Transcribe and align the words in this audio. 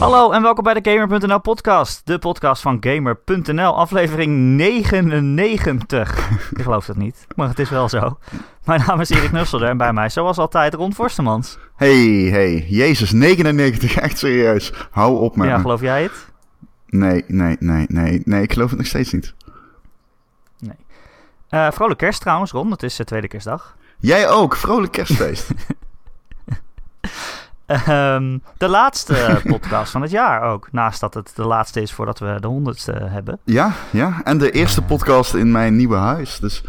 Hallo 0.00 0.30
en 0.30 0.42
welkom 0.42 0.64
bij 0.64 0.74
de 0.74 0.90
Gamer.nl 0.90 1.40
podcast. 1.40 2.06
De 2.06 2.18
podcast 2.18 2.62
van 2.62 2.76
Gamer.nl, 2.80 3.76
aflevering 3.76 4.56
99. 4.56 6.30
Ik 6.56 6.62
geloof 6.62 6.86
dat 6.86 6.96
niet, 6.96 7.26
maar 7.36 7.48
het 7.48 7.58
is 7.58 7.70
wel 7.70 7.88
zo. 7.88 8.18
Mijn 8.64 8.82
naam 8.86 9.00
is 9.00 9.10
Erik 9.10 9.32
Nusselder 9.32 9.68
en 9.68 9.76
bij 9.76 9.92
mij 9.92 10.08
zoals 10.08 10.38
altijd 10.38 10.74
Ron 10.74 10.94
Forstemans. 10.94 11.58
Hey, 11.76 12.28
hey, 12.30 12.66
Jezus, 12.68 13.12
99, 13.12 13.96
echt 13.96 14.18
serieus. 14.18 14.72
Hou 14.90 15.18
op 15.18 15.36
met 15.36 15.48
Ja, 15.48 15.58
geloof 15.58 15.80
jij 15.80 16.02
het? 16.02 16.26
Nee, 16.86 17.24
nee, 17.26 17.56
nee, 17.58 17.84
nee, 17.88 18.22
nee, 18.24 18.42
ik 18.42 18.52
geloof 18.52 18.68
het 18.68 18.78
nog 18.78 18.88
steeds 18.88 19.12
niet. 19.12 19.34
Eh 21.48 21.70
vrolijk 21.70 21.98
kerst 21.98 22.20
trouwens, 22.20 22.50
Ron. 22.50 22.70
Het 22.70 22.82
is 22.82 22.96
de 22.96 23.04
tweede 23.04 23.28
kerstdag. 23.28 23.76
Jij 23.98 24.28
ook, 24.28 24.56
vrolijk 24.56 24.92
kerstfeest. 24.92 25.50
Ehm, 27.70 28.38
de 28.56 28.68
laatste 28.68 29.40
podcast 29.44 29.92
van 29.92 30.02
het 30.02 30.10
jaar 30.10 30.42
ook. 30.42 30.68
Naast 30.72 31.00
dat 31.00 31.14
het 31.14 31.32
de 31.34 31.44
laatste 31.46 31.80
is 31.82 31.92
voordat 31.92 32.18
we 32.18 32.36
de 32.40 32.46
honderdste 32.46 32.92
hebben. 32.92 33.38
ja, 33.44 33.72
ja, 33.90 34.20
en 34.24 34.38
de 34.38 34.50
eerste 34.50 34.82
podcast 34.82 35.34
in 35.34 35.50
mijn 35.52 35.76
nieuwe 35.76 35.96
huis. 35.96 36.38
Dus 36.40 36.62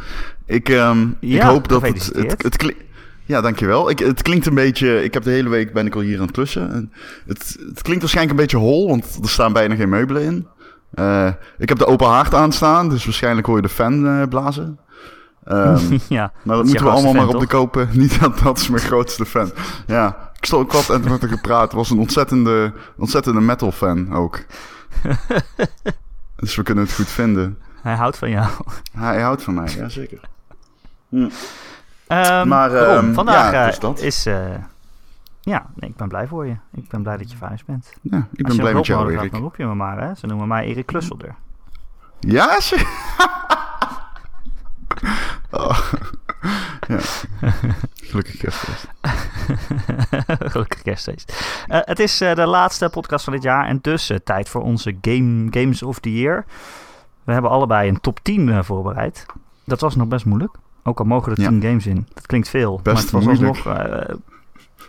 ik, 0.45 0.69
ehm, 0.69 1.01
ik 1.01 1.15
Ja, 1.19 1.47
hoop 1.49 1.67
dat 1.67 1.81
het... 1.81 2.11
het, 2.15 2.43
het 2.43 2.57
kli- 2.57 2.77
ja, 3.25 3.41
dankjewel. 3.41 3.89
Ik, 3.89 3.99
het 3.99 4.21
klinkt 4.21 4.45
een 4.45 4.53
beetje... 4.55 5.03
Ik 5.03 5.13
heb 5.13 5.23
de 5.23 5.29
hele 5.31 5.49
week 5.49 5.73
ben 5.73 5.85
ik 5.85 5.95
al 5.95 6.01
hier 6.01 6.15
aan 6.17 6.25
het 6.25 6.31
klussen. 6.31 6.71
En 6.73 6.91
het, 7.27 7.57
het 7.69 7.81
klinkt 7.81 8.01
waarschijnlijk 8.01 8.37
een 8.39 8.43
beetje 8.45 8.57
hol, 8.65 8.87
want 8.87 9.17
er 9.21 9.29
staan 9.29 9.53
bijna 9.53 9.75
geen 9.75 9.89
meubelen 9.89 10.21
in. 10.23 10.47
Eh, 10.93 11.27
ik 11.57 11.69
heb 11.69 11.77
de 11.77 11.85
open 11.85 12.07
haard 12.07 12.33
aanstaan, 12.33 12.89
dus 12.89 13.05
waarschijnlijk 13.05 13.47
hoor 13.47 13.55
je 13.55 13.61
de 13.61 13.69
fan 13.69 14.07
eh, 14.07 14.27
blazen. 14.29 14.79
Ehm, 15.43 15.97
ja, 16.09 16.31
Maar 16.43 16.55
Dat 16.55 16.65
moeten 16.65 16.85
we 16.85 16.91
allemaal 16.91 17.13
maar 17.13 17.27
op 17.27 17.39
de 17.39 17.47
kopen. 17.47 17.89
Niet 17.99 18.19
dat 18.19 18.39
dat 18.39 18.57
is 18.57 18.69
mijn 18.69 18.83
grootste 18.83 19.25
fan. 19.25 19.51
Ja, 19.87 20.30
ik 20.41 20.47
stond 20.47 20.65
ik 20.65 20.71
had 20.71 20.89
en 20.89 21.09
met 21.09 21.21
hem 21.21 21.29
gepraat. 21.29 21.71
Was 21.71 21.89
een 21.89 21.99
ontzettende, 21.99 22.73
ontzettende 22.97 23.41
metal 23.41 23.71
fan 23.71 24.13
ook. 24.13 24.39
dus 26.35 26.55
we 26.55 26.63
kunnen 26.63 26.83
het 26.83 26.93
goed 26.93 27.07
vinden. 27.09 27.57
hij 27.81 27.95
houdt 27.95 28.17
van 28.17 28.29
jou. 28.29 28.47
Hij 28.91 29.21
houdt 29.21 29.43
van 29.43 29.53
mij, 29.53 29.73
ja 29.75 29.89
zeker. 29.89 30.19
Ehm, 32.07 32.47
Maar, 32.47 32.73
ehm, 32.75 33.13
vandaag 33.13 33.51
ja, 33.51 33.61
eh, 33.61 33.67
dus 33.67 33.79
dat. 33.79 33.99
is... 33.99 34.25
eh, 34.25 34.55
ja, 35.41 35.65
nee, 35.75 35.89
ik 35.89 35.95
ben 35.95 36.07
blij 36.07 36.27
voor 36.27 36.45
je. 36.47 36.55
Ik 36.73 36.87
ben 36.89 37.01
blij 37.01 37.17
dat 37.17 37.31
je 37.31 37.37
verhuisd 37.37 37.65
bent. 37.65 37.93
Ja, 38.01 38.27
ik 38.33 38.47
ben 38.47 38.55
blij 38.57 38.73
met 38.73 38.85
jou, 38.85 39.03
nodig 39.03 39.19
Erik. 39.19 39.31
dan 39.31 39.41
roep 39.41 39.55
je 39.55 39.65
me 39.65 39.75
maar, 39.75 40.01
hè. 40.01 40.15
Ze 40.15 40.25
noemen 40.27 40.47
mij 40.47 40.65
Erik 40.65 40.85
Klusselder. 40.85 41.35
Ja, 42.19 42.59
ze... 42.61 42.85
oh. 45.51 45.79
ja. 46.87 46.99
Gelukkig 47.95 48.37
kerstfeest. 48.37 48.87
Gelukkig 50.51 50.81
kerstfeest. 50.81 51.33
Eh, 51.67 51.79
het 51.81 51.99
is 51.99 52.21
eh, 52.21 52.35
de 52.35 52.45
laatste 52.45 52.89
podcast 52.89 53.23
van 53.23 53.33
dit 53.33 53.43
jaar 53.43 53.65
en 53.67 53.79
dus 53.81 54.09
eh, 54.09 54.17
tijd 54.23 54.49
voor 54.49 54.61
onze 54.61 54.97
game, 55.01 55.47
Games 55.49 55.83
of 55.83 55.99
the 55.99 56.13
Year. 56.13 56.45
We 57.23 57.33
hebben 57.33 57.51
allebei 57.51 57.89
een 57.89 57.99
top 58.01 58.19
10 58.21 58.49
eh, 58.49 58.63
voorbereid. 58.63 59.25
Dat 59.63 59.79
was 59.79 59.95
nog 59.95 60.07
best 60.07 60.25
moeilijk. 60.25 60.55
Ook 60.83 60.99
al 60.99 61.05
mogen 61.05 61.31
er 61.31 61.41
Ja. 61.41 61.49
10 61.49 61.61
games 61.61 61.85
in. 61.85 62.07
Dat 62.13 62.25
klinkt 62.25 62.49
veel. 62.49 62.73
maar 62.73 62.93
Best 62.93 63.03
het 63.03 63.11
was 63.11 63.23
moeilijk. 63.23 63.65
alsnog... 63.65 64.17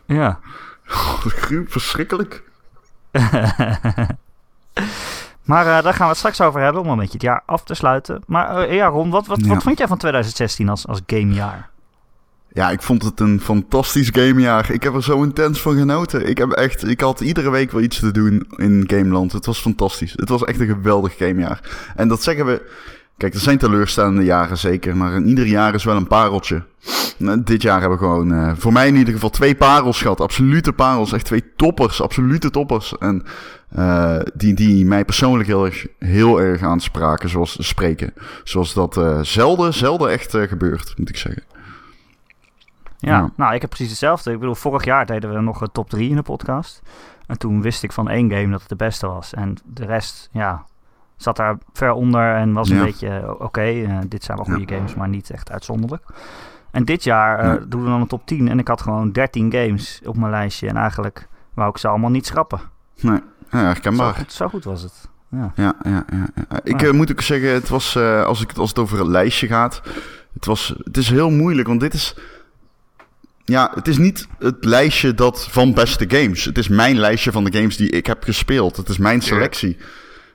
ja. 0.07 0.39
Verschrikkelijk. 1.67 2.43
Maar 5.45 5.67
eh, 5.67 5.83
daar 5.83 5.95
gaan 5.95 6.03
we 6.05 6.09
het 6.09 6.17
straks 6.17 6.41
over 6.41 6.61
hebben 6.61 6.83
om 6.83 6.89
een 6.89 6.97
beetje 6.99 7.13
het 7.13 7.23
jaar 7.23 7.43
af 7.47 7.65
te 7.65 7.75
sluiten. 7.75 8.23
Maar 8.27 8.57
eh, 8.57 8.75
ja, 8.75 8.87
Ron, 8.87 9.11
wat, 9.11 9.27
wat, 9.27 9.41
Ja. 9.41 9.49
wat 9.49 9.63
vond 9.63 9.79
jij 9.79 9.87
van 9.87 9.99
2016 9.99 10.69
als, 10.69 10.87
als 10.87 11.01
gamejaar? 11.07 11.71
Ja, 12.55 12.71
ik 12.71 12.83
vond 12.83 13.03
het 13.03 13.21
een 13.21 13.41
fantastisch 13.41 14.09
gamejaar. 14.13 14.71
Ik 14.71 14.83
heb 14.83 14.95
er 14.95 15.03
zo 15.03 15.23
intens 15.23 15.61
van 15.61 15.77
genoten. 15.77 16.29
Ik, 16.29 16.39
heb 16.39 16.51
echt, 16.51 16.89
ik 16.89 17.01
had 17.01 17.21
iedere 17.21 17.51
week 17.51 17.71
wel 17.71 17.81
iets 17.81 17.99
te 17.99 18.11
doen 18.11 18.47
in 18.57 18.85
Gameland. 18.87 19.33
Het 19.33 19.47
was 19.47 19.59
fantastisch. 19.61 20.13
Het 20.17 20.29
was 20.29 20.45
echt 20.45 20.61
een 20.61 20.67
geweldig 20.67 21.17
gamejaar. 21.17 21.61
En 21.97 22.09
dat 22.09 22.23
zeggen 22.23 22.47
we... 22.47 22.71
Kijk, 23.17 23.35
er 23.35 23.41
zijn 23.41 23.59
teleurstellende 23.59 24.25
jaren 24.25 24.59
zeker, 24.59 24.97
maar 24.97 25.15
in 25.15 25.27
ieder 25.27 25.47
jaar 25.47 25.75
is 25.75 25.85
wel 25.85 25.97
een 25.97 26.07
pareltje. 26.07 26.65
Nou, 27.17 27.43
dit 27.43 27.63
jaar 27.63 27.81
hebben 27.81 27.99
we 27.99 28.05
gewoon, 28.05 28.33
eh, 28.33 28.53
voor 28.57 28.73
mij 28.73 28.89
in 28.89 28.97
ieder 28.97 29.15
geval, 29.15 29.31
twee 29.31 29.55
parels 29.55 30.01
gehad. 30.01 30.21
Absolute 30.21 30.73
parels, 30.73 31.13
echt 31.13 31.25
twee 31.25 31.55
toppers, 31.57 32.03
absolute 32.03 32.51
toppers. 32.51 32.99
En 32.99 33.23
eh, 33.69 34.19
die, 34.35 34.55
die 34.55 34.85
mij 34.87 35.05
persoonlijk 35.05 35.49
heel 35.49 35.65
erg, 35.65 35.87
heel 35.99 36.41
erg 36.41 36.63
aanspraken, 36.63 37.29
zoals 37.29 37.57
spreken. 37.67 38.15
Zoals 38.45 38.75
dat 38.75 38.97
eh, 38.97 39.21
zelden, 39.21 39.75
zelden 39.75 40.11
echt 40.11 40.37
gebeurt, 40.37 40.95
moet 40.97 41.09
ik 41.09 41.17
zeggen. 41.17 41.43
Ja, 42.99 43.19
Ja. 43.19 43.31
nou, 43.37 43.55
ik 43.55 43.61
heb 43.61 43.71
precies 43.71 43.91
hetzelfde. 43.91 44.33
Ik 44.33 44.39
bedoel, 44.39 44.55
vorig 44.55 44.85
jaar 44.85 45.07
deden 45.07 45.35
we 45.35 45.41
nog 45.41 45.61
een 45.61 45.73
top 45.73 45.91
3 45.91 46.11
in 46.11 46.17
de 46.17 46.23
podcast. 46.23 46.83
En 47.27 47.39
toen 47.39 47.63
wist 47.63 47.83
ik 47.83 47.93
van 47.93 48.09
één 48.09 48.31
game 48.31 48.51
dat 48.51 48.61
het 48.61 48.69
de 48.69 48.77
beste 48.77 49.07
was. 49.07 49.35
En 49.35 49.57
de 49.65 49.85
rest, 49.85 50.29
ja, 50.33 50.65
zat 51.23 51.37
daar 51.37 51.59
ver 51.73 51.93
onder 51.93 52.35
en 52.35 52.53
was 52.53 52.69
een 52.71 52.77
Ja. 52.77 52.85
beetje, 52.85 53.09
eh, 53.09 53.31
oké, 53.41 53.61
eh, 53.61 53.99
dit 54.09 54.25
zijn 54.25 54.37
wel 54.37 54.47
Ja. 54.47 54.53
goede 54.55 54.75
games, 54.75 54.95
maar 54.95 55.09
niet 55.09 55.31
echt 55.31 55.51
uitzonderlijk. 55.51 56.03
En 56.71 56.85
dit 56.85 57.05
jaar 57.05 57.45
Ja. 57.47 57.59
doen 57.69 57.83
we 57.83 57.89
dan 57.89 58.01
een 58.01 58.07
top 58.07 58.27
10 58.27 58.49
en 58.49 58.59
ik 58.59 58.69
had 58.69 58.81
gewoon 58.83 59.13
13 59.13 59.53
games 59.53 60.01
op 60.05 60.17
mijn 60.17 60.31
lijstje. 60.31 60.69
En 60.69 60.77
eigenlijk 60.77 61.29
wou 61.55 61.71
ik 61.71 61.79
ze 61.79 61.89
allemaal 61.89 62.11
niet 62.11 62.27
schrappen. 62.27 62.61
Nee, 63.01 63.13
ja, 63.51 63.59
Zo 63.59 63.65
herkenbaar. 63.67 64.15
goed, 64.15 64.33
zo 64.33 64.49
goed 64.49 64.65
was 64.65 64.83
het. 64.83 65.09
Ja. 65.29 65.53
Ja, 65.55 65.75
ja, 65.83 66.05
ja. 66.11 66.61
Ik 66.65 66.93
moet 66.93 67.11
ook 67.11 67.21
zeggen, 67.21 67.49
het 67.53 67.69
was, 67.69 67.97
als, 67.99 68.41
ik, 68.43 68.53
als 68.53 68.69
het 68.69 68.79
over 68.79 68.99
het 68.99 69.07
lijstje 69.07 69.47
gaat, 69.47 69.83
het, 70.35 70.45
was, 70.47 70.75
het 70.85 70.97
is 70.97 71.09
heel 71.11 71.31
moeilijk, 71.31 71.69
want 71.69 71.81
dit 71.81 71.95
is, 71.95 72.17
ja, 73.45 73.71
het 73.75 73.89
is 73.89 73.99
niet 73.99 74.27
het 74.39 74.65
lijstje 74.65 75.15
dat 75.15 75.49
van 75.51 75.75
beste 75.75 76.05
games. 76.09 76.45
Het 76.45 76.59
is 76.59 76.69
mijn 76.69 76.97
lijstje 76.97 77.33
van 77.33 77.45
de 77.45 77.53
games 77.59 77.77
die 77.77 77.91
ik 77.91 78.07
heb 78.07 78.23
gespeeld. 78.23 78.77
Het 78.77 78.89
is 78.89 78.99
mijn 78.99 79.21
selectie. 79.23 79.77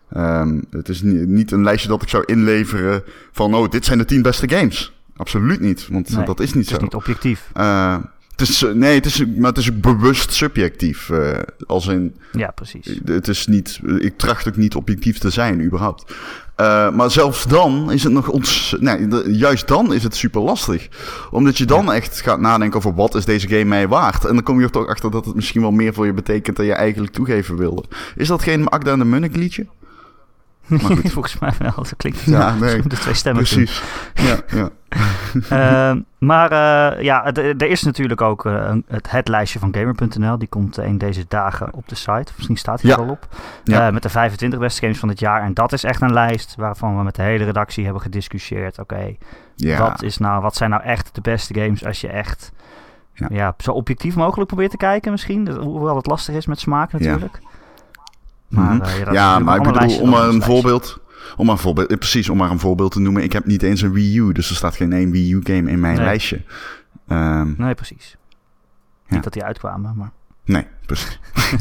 Ehm, 0.10 0.62
het 0.72 0.90
is 0.90 1.02
ni- 1.02 1.26
niet 1.26 1.52
een 1.52 1.64
lijstje 1.64 1.90
dat 1.90 2.02
ik 2.02 2.10
zou 2.10 2.24
inleveren 2.26 3.04
van, 3.32 3.54
oh, 3.56 3.70
dit 3.70 3.86
zijn 3.86 3.98
de 3.98 4.06
tien 4.06 4.22
beste 4.22 4.50
games. 4.50 4.94
Absoluut 5.18 5.60
niet, 5.60 5.88
want 5.92 6.16
Nee, 6.16 6.26
dat 6.26 6.40
is 6.40 6.54
niet 6.54 6.64
Het 6.64 6.72
is 6.74 6.78
zo. 6.78 6.84
niet 6.84 6.94
objectief. 6.94 7.50
Eh, 7.54 7.98
het 8.32 8.42
is, 8.50 8.64
eh, 8.64 8.72
nee, 8.72 8.96
het 8.96 9.06
is, 9.06 9.26
maar 9.26 9.50
het 9.50 9.58
is 9.58 9.80
bewust 9.80 10.34
subjectief. 10.34 11.10
eh, 11.10 11.38
als 11.68 11.88
in, 11.88 12.16
Ja, 12.32 12.52
precies. 12.52 13.00
het 13.06 13.28
is 13.28 13.48
niet, 13.48 13.80
ik 14.00 14.18
tracht 14.18 14.48
ook 14.48 14.56
niet 14.56 14.76
objectief 14.76 15.18
te 15.18 15.30
zijn, 15.30 15.64
überhaupt. 15.64 16.14
Eh, 16.56 16.92
maar 16.92 17.12
zelfs 17.12 17.46
dan 17.48 17.92
is 17.92 18.04
het 18.04 18.14
nog 18.14 18.30
ons, 18.30 18.76
nee, 18.80 19.08
juist 19.38 19.68
dan 19.68 19.94
is 19.94 20.04
het 20.04 20.16
super 20.16 20.42
lastig. 20.42 20.88
Omdat 21.32 21.58
je 21.58 21.66
dan 21.66 21.92
echt 21.94 22.22
gaat 22.22 22.40
nadenken 22.40 22.78
over 22.78 22.94
wat 22.96 23.16
is 23.16 23.26
deze 23.26 23.48
game 23.48 23.64
mij 23.66 23.88
waard. 23.88 24.26
En 24.26 24.34
dan 24.34 24.44
kom 24.44 24.58
je 24.60 24.66
er 24.66 24.72
toch 24.72 24.88
achter 24.88 25.12
dat 25.12 25.26
het 25.26 25.36
misschien 25.36 25.62
wel 25.62 25.72
meer 25.72 25.94
voor 25.94 26.06
je 26.06 26.14
betekent 26.14 26.56
dan 26.58 26.66
je 26.66 26.74
eigenlijk 26.74 27.14
toegeven 27.14 27.58
wilde. 27.58 27.84
Is 28.16 28.28
dat 28.28 28.42
geen 28.44 28.68
Akda 28.68 28.92
en 28.92 29.00
de 29.00 29.06
Munnik 29.06 29.36
liedje? 29.36 29.66
Maar 30.72 30.80
goed. 30.80 31.12
Volgens 31.18 31.40
mij 31.40 31.52
wel. 31.60 31.72
Dat 31.76 31.94
klinkt 31.98 32.22
Ja, 32.22 32.54
nee. 32.56 32.82
de 32.82 32.96
twee 32.98 33.14
stemmen. 33.14 33.44
Precies. 33.44 33.84
Ja, 34.14 34.36
ja. 34.48 34.70
Ehm, 35.50 36.02
maar 36.20 36.52
eh, 36.52 37.04
ja, 37.04 37.32
d- 37.32 37.38
er 37.38 37.68
is 37.68 37.84
natuurlijk 37.84 38.22
ook 38.22 38.46
eh, 38.46 38.74
het, 38.88 39.12
het 39.12 39.28
lijstje 39.28 39.60
van 39.60 39.74
Gamer.nl. 39.76 40.38
Die 40.38 40.48
komt 40.48 40.78
een 40.78 40.98
deze 40.98 41.26
dagen 41.28 41.74
op 41.74 41.88
de 41.90 41.96
site. 41.96 42.32
Misschien 42.36 42.58
staat 42.58 42.82
hij 42.82 42.90
Ja. 42.92 42.98
er 42.98 43.04
al 43.04 43.10
op. 43.10 43.28
Ja. 43.64 43.88
Eh, 43.88 43.94
met 43.94 44.04
de 44.04 44.10
25 44.10 44.60
beste 44.60 44.82
games 44.82 45.00
van 45.00 45.10
het 45.10 45.20
jaar. 45.20 45.42
En 45.42 45.54
dat 45.54 45.74
is 45.74 45.84
echt 45.84 46.02
een 46.02 46.14
lijst 46.14 46.56
waarvan 46.58 46.98
we 46.98 47.04
met 47.04 47.16
de 47.16 47.22
hele 47.22 47.44
redactie 47.44 47.84
hebben 47.84 48.02
gediscussieerd. 48.02 48.80
Oké, 48.80 49.16
ja. 49.56 49.78
wat, 49.80 50.02
is 50.04 50.18
nou, 50.18 50.42
wat 50.42 50.56
zijn 50.56 50.70
nou 50.70 50.84
echt 50.84 51.16
de 51.16 51.22
beste 51.22 51.54
games 51.60 51.86
als 51.86 52.02
je 52.02 52.08
echt 52.08 52.52
ja. 53.14 53.28
Ja. 53.30 53.54
zo 53.58 53.72
objectief 53.72 54.16
mogelijk 54.16 54.48
probeert 54.48 54.72
te 54.72 54.78
kijken 54.78 55.12
misschien. 55.12 55.48
Hoewel 55.52 55.96
het 55.96 56.06
lastig 56.08 56.36
is 56.36 56.46
met 56.46 56.60
smaak 56.60 56.92
natuurlijk. 56.92 57.40
Maar, 58.48 58.74
Mhm. 58.76 58.82
eh, 58.84 59.14
ja, 59.14 59.40
maar 59.40 59.58
ik 59.58 59.64
bedoel, 59.64 60.00
om 60.00 60.10
maar 60.10 60.28
een 60.28 60.42
voorbeeld... 60.44 61.00
Om 61.38 61.46
maar 61.46 61.56
een 61.56 61.62
voorbeeld, 61.62 62.00
precies, 62.00 62.30
om 62.30 62.38
maar 62.38 62.52
een 62.52 62.60
voorbeeld 62.60 62.92
te 62.92 63.00
noemen. 63.00 63.24
Ik 63.24 63.34
heb 63.34 63.46
niet 63.46 63.64
eens 63.64 63.82
een 63.82 63.92
Wii 63.94 64.18
U, 64.20 64.32
dus 64.32 64.50
er 64.50 64.56
staat 64.56 64.76
geen 64.76 64.94
één 64.94 65.12
Wii 65.12 65.32
U 65.34 65.40
game 65.44 65.72
in 65.72 65.80
mijn 65.80 65.96
Nee. 65.96 66.06
lijstje. 66.06 66.42
Ehm, 67.08 67.54
Nee, 67.58 67.74
precies. 67.76 68.18
Ja. 69.08 69.16
Niet 69.16 69.24
dat 69.24 69.34
die 69.34 69.44
uitkwamen, 69.44 69.94
maar... 69.98 70.12
nee, 70.46 70.68
precies. 70.86 71.20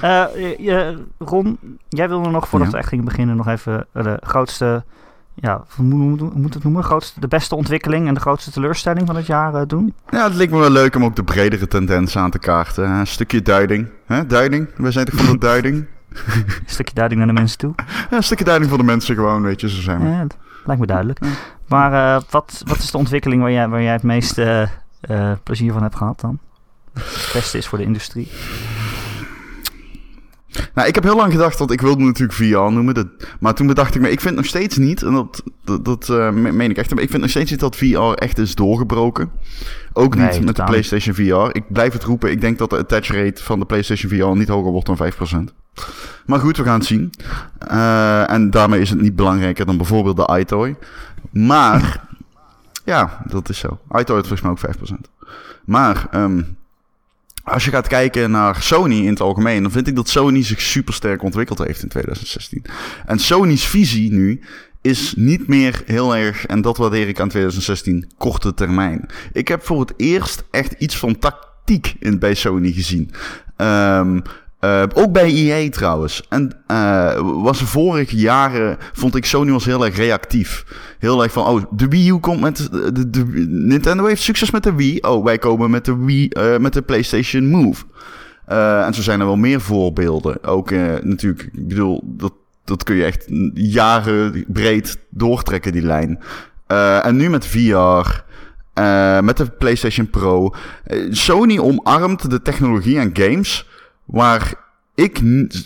Eh, 0.00 0.24
je- 0.34 0.56
je- 0.58 1.04
Ron, 1.18 1.58
jij 1.88 2.08
wilde 2.08 2.30
nog, 2.30 2.48
voordat 2.48 2.68
Ja. 2.68 2.74
we 2.74 2.78
echt 2.80 2.88
gingen 2.88 3.04
beginnen, 3.04 3.36
nog 3.36 3.48
even 3.48 3.86
de 3.92 4.18
grootste, 4.20 4.84
ja, 5.34 5.64
hoe 5.76 5.84
moet 6.34 6.54
het 6.54 6.62
noemen? 6.62 6.84
Grootste, 6.84 7.20
de 7.20 7.28
beste 7.28 7.54
ontwikkeling 7.54 8.08
en 8.08 8.14
de 8.14 8.20
grootste 8.20 8.50
teleurstelling 8.50 9.06
van 9.06 9.16
het 9.16 9.26
jaar 9.26 9.54
eh, 9.54 9.62
doen. 9.66 9.94
Ja, 10.10 10.24
het 10.24 10.34
leek 10.34 10.50
me 10.50 10.58
wel 10.58 10.70
leuk 10.70 10.94
om 10.94 11.04
ook 11.04 11.16
de 11.16 11.24
bredere 11.24 11.68
tendens 11.68 12.16
aan 12.16 12.30
te 12.30 12.38
kaarten. 12.38 12.90
Een 12.90 13.06
stukje 13.06 13.42
duiding. 13.42 13.88
Hè? 14.06 14.26
Duiding? 14.26 14.68
Wij 14.76 14.90
zijn 14.90 15.06
toch 15.06 15.20
van 15.20 15.32
de 15.32 15.38
duiding? 15.52 15.86
Een 16.12 16.44
stukje 16.66 16.94
duiding 16.94 17.20
naar 17.20 17.34
de 17.34 17.40
mensen 17.40 17.58
toe. 17.58 17.72
Ja, 18.10 18.16
een 18.16 18.22
stukje 18.22 18.44
duiding 18.44 18.70
voor 18.70 18.78
de 18.78 18.84
mensen 18.84 19.14
gewoon, 19.14 19.42
weet 19.42 19.60
je, 19.60 19.68
zo 19.68 19.80
zijn 19.80 20.00
we. 20.00 20.08
Ja, 20.08 20.26
lijkt 20.64 20.80
me 20.80 20.86
duidelijk. 20.86 21.20
Maar 21.68 22.16
eh, 22.16 22.22
wat, 22.30 22.62
wat 22.64 22.78
is 22.78 22.90
de 22.90 22.98
ontwikkeling 22.98 23.42
waar 23.42 23.52
jij, 23.52 23.68
waar 23.68 23.82
jij 23.82 23.92
het 23.92 24.02
meeste 24.02 24.68
eh, 25.00 25.32
plezier 25.42 25.72
van 25.72 25.82
hebt 25.82 25.96
gehad 25.96 26.20
dan? 26.20 26.38
Het 26.92 27.30
beste 27.32 27.58
is 27.58 27.66
voor 27.66 27.78
de 27.78 27.84
industrie. 27.84 28.30
Nou, 30.74 30.88
ik 30.88 30.94
heb 30.94 31.04
heel 31.04 31.16
lang 31.16 31.32
gedacht, 31.32 31.58
want 31.58 31.70
ik 31.70 31.80
wilde 31.80 32.02
natuurlijk 32.02 32.32
VR 32.32 32.72
noemen. 32.72 32.94
Dat, 32.94 33.06
maar 33.40 33.54
toen 33.54 33.66
bedacht 33.66 33.94
ik 33.94 34.00
me, 34.00 34.10
ik 34.10 34.20
vind 34.20 34.36
nog 34.36 34.46
steeds 34.46 34.76
niet, 34.76 35.02
en 35.02 35.12
dat, 35.12 35.42
dat, 35.64 35.84
dat 35.84 36.08
uh, 36.08 36.30
meen 36.30 36.70
ik 36.70 36.76
echt, 36.76 37.00
ik 37.00 37.10
vind 37.10 37.22
nog 37.22 37.30
steeds 37.30 37.50
niet 37.50 37.60
dat 37.60 37.76
VR 37.76 37.98
echt 37.98 38.38
is 38.38 38.54
doorgebroken. 38.54 39.30
Ook 39.92 40.14
niet 40.14 40.30
nee, 40.30 40.42
met 40.42 40.56
de 40.56 40.64
PlayStation 40.64 41.14
VR. 41.14 41.56
Ik 41.56 41.64
blijf 41.68 41.92
het 41.92 42.04
roepen, 42.04 42.30
ik 42.30 42.40
denk 42.40 42.58
dat 42.58 42.70
de 42.70 42.76
attach 42.76 43.06
rate 43.06 43.42
van 43.42 43.58
de 43.58 43.64
PlayStation 43.64 44.10
VR 44.10 44.38
niet 44.38 44.48
hoger 44.48 44.72
wordt 44.72 44.86
dan 44.86 45.12
5%. 45.50 45.54
Maar 46.26 46.40
goed, 46.40 46.56
we 46.56 46.64
gaan 46.64 46.78
het 46.78 46.86
zien. 46.86 47.10
Uh, 47.70 48.30
en 48.30 48.50
daarmee 48.50 48.80
is 48.80 48.90
het 48.90 49.00
niet 49.00 49.16
belangrijker 49.16 49.66
dan 49.66 49.76
bijvoorbeeld 49.76 50.16
de 50.16 50.38
iToy. 50.38 50.76
Maar, 51.30 52.00
ja, 52.84 53.22
dat 53.26 53.48
is 53.48 53.58
zo. 53.58 53.78
iToy 53.92 54.16
heeft 54.16 54.28
volgens 54.28 54.40
mij 54.40 54.50
ook 54.50 54.76
5%. 54.76 55.10
Maar, 55.64 56.06
um, 56.14 56.56
als 57.44 57.64
je 57.64 57.70
gaat 57.70 57.86
kijken 57.86 58.30
naar 58.30 58.62
Sony 58.62 58.98
in 58.98 59.08
het 59.08 59.20
algemeen, 59.20 59.62
dan 59.62 59.70
vind 59.70 59.86
ik 59.86 59.96
dat 59.96 60.08
Sony 60.08 60.42
zich 60.42 60.60
super 60.60 60.94
sterk 60.94 61.22
ontwikkeld 61.22 61.58
heeft 61.58 61.82
in 61.82 61.88
2016. 61.88 62.64
En 63.06 63.18
Sony's 63.18 63.64
visie 63.64 64.12
nu 64.12 64.40
is 64.80 65.14
niet 65.16 65.48
meer 65.48 65.82
heel 65.86 66.16
erg, 66.16 66.46
en 66.46 66.60
dat 66.60 66.76
waardeer 66.76 67.08
ik 67.08 67.20
aan 67.20 67.28
2016, 67.28 68.10
korte 68.18 68.54
termijn. 68.54 69.06
Ik 69.32 69.48
heb 69.48 69.62
voor 69.62 69.80
het 69.80 69.92
eerst 69.96 70.44
echt 70.50 70.72
iets 70.78 70.96
van 70.96 71.18
tactiek 71.18 71.94
in, 71.98 72.18
bij 72.18 72.34
Sony 72.34 72.72
gezien. 72.72 73.10
Um, 73.56 74.22
uh, 74.64 74.82
ook 74.94 75.12
bij 75.12 75.34
EA 75.34 75.70
trouwens. 75.70 76.22
En 76.28 76.52
uh, 76.70 77.42
was 77.42 77.62
vorige 77.62 78.16
jaren, 78.16 78.76
vond 78.92 79.16
ik 79.16 79.24
Sony 79.24 79.50
was 79.50 79.64
heel 79.64 79.84
erg 79.84 79.96
reactief. 79.96 80.64
Heel 80.98 81.22
erg 81.22 81.32
van, 81.32 81.46
oh, 81.46 81.62
de 81.70 81.88
Wii 81.88 82.08
U 82.08 82.18
komt 82.18 82.40
met, 82.40 82.68
de, 82.72 83.10
de, 83.10 83.24
Nintendo 83.48 84.04
heeft 84.04 84.22
succes 84.22 84.50
met 84.50 84.62
de 84.62 84.74
Wii. 84.74 84.98
Oh, 85.00 85.24
wij 85.24 85.38
komen 85.38 85.70
met 85.70 85.84
de 85.84 85.96
Wii, 85.96 86.30
met 86.58 86.72
de 86.72 86.82
PlayStation 86.82 87.46
Move. 87.46 87.84
en 88.84 88.94
zo 88.94 89.02
zijn 89.02 89.20
er 89.20 89.26
wel 89.26 89.36
meer 89.36 89.60
voorbeelden. 89.60 90.44
Ook 90.44 90.70
natuurlijk, 91.02 91.42
ik 91.52 91.68
bedoel, 91.68 92.02
dat, 92.04 92.32
dat 92.64 92.82
kun 92.84 92.96
je 92.96 93.04
echt 93.04 93.26
jaren 93.54 94.44
breed 94.48 94.98
doortrekken, 95.10 95.72
die 95.72 95.82
lijn. 95.82 96.18
en 97.02 97.16
nu 97.16 97.30
met 97.30 97.46
VR... 97.46 98.20
Met 99.22 99.36
de 99.36 99.46
PlayStation 99.58 100.10
Pro. 100.10 100.54
Sony 101.10 101.58
omarmt 101.58 102.30
de 102.30 102.42
technologie 102.42 102.98
en 102.98 103.10
games 103.12 103.66
waar 104.04 104.62
ik 104.94 105.20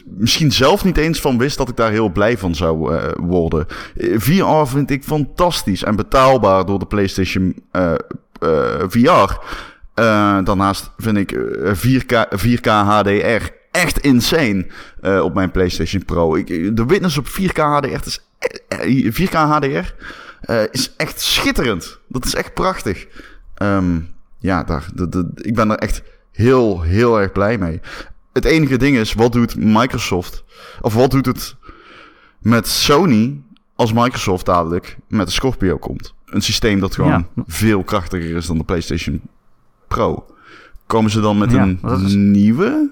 misschien 0.04 0.52
zelf 0.52 0.84
niet 0.84 0.96
eens 0.96 1.20
van 1.20 1.38
wist 1.38 1.56
dat 1.56 1.68
ik 1.68 1.76
daar 1.76 1.90
heel 1.90 2.08
blij 2.08 2.38
van 2.38 2.54
zou 2.54 2.94
uh, 2.94 3.04
worden. 3.16 3.66
Eh, 3.96 4.18
VR 4.18 4.66
vind 4.66 4.90
ik 4.90 5.04
fantastisch 5.04 5.82
en 5.82 5.96
betaalbaar 5.96 6.66
door 6.66 6.78
de 6.78 6.86
PlayStation 6.86 7.62
uh, 7.72 7.92
uh, 8.42 8.82
VR. 8.88 9.38
daarnaast 10.44 10.90
vind 10.96 11.16
ik 11.16 11.38
4K, 11.74 12.38
4K 12.46 12.66
HDR 12.66 13.50
echt 13.70 13.98
insane 13.98 14.66
op 15.22 15.34
mijn 15.34 15.50
PlayStation 15.50 16.04
Pro. 16.04 16.34
Ik, 16.36 16.76
de 16.76 16.86
witness 16.86 17.18
op 17.18 17.26
4K 17.26 17.54
HDR 17.54 18.06
is, 18.06 18.20
4K 19.28 19.32
HDR 19.32 19.94
is 20.70 20.94
echt 20.96 21.20
schitterend. 21.20 21.98
Dat 22.08 22.24
is 22.24 22.34
echt 22.34 22.54
prachtig. 22.54 23.06
Um, 23.62 24.08
ja, 24.38 24.62
daar, 24.64 24.86
ik 25.34 25.54
ben 25.54 25.70
er 25.70 25.78
echt 25.78 26.02
heel, 26.32 26.82
heel 26.82 27.20
erg 27.20 27.32
blij 27.32 27.58
mee 27.58 27.80
het 28.36 28.44
enige 28.44 28.76
ding 28.76 28.96
is, 28.96 29.12
wat 29.12 29.32
doet 29.32 29.56
Microsoft? 29.56 30.44
Of 30.80 30.94
wat 30.94 31.10
doet 31.10 31.26
het 31.26 31.56
met 32.38 32.68
Sony 32.68 33.40
als 33.74 33.92
Microsoft 33.92 34.46
dadelijk 34.46 34.96
met 35.08 35.26
de 35.26 35.32
Scorpio 35.32 35.76
komt? 35.78 36.14
Een 36.26 36.42
systeem 36.42 36.80
dat 36.80 36.94
gewoon 36.94 37.28
veel 37.46 37.84
krachtiger 37.84 38.36
is 38.36 38.46
dan 38.46 38.58
de 38.58 38.64
PlayStation 38.64 39.22
Pro. 39.88 40.26
Komen 40.86 41.10
ze 41.10 41.20
dan 41.20 41.38
met 41.38 41.52
een 41.52 42.30
nieuwe? 42.30 42.90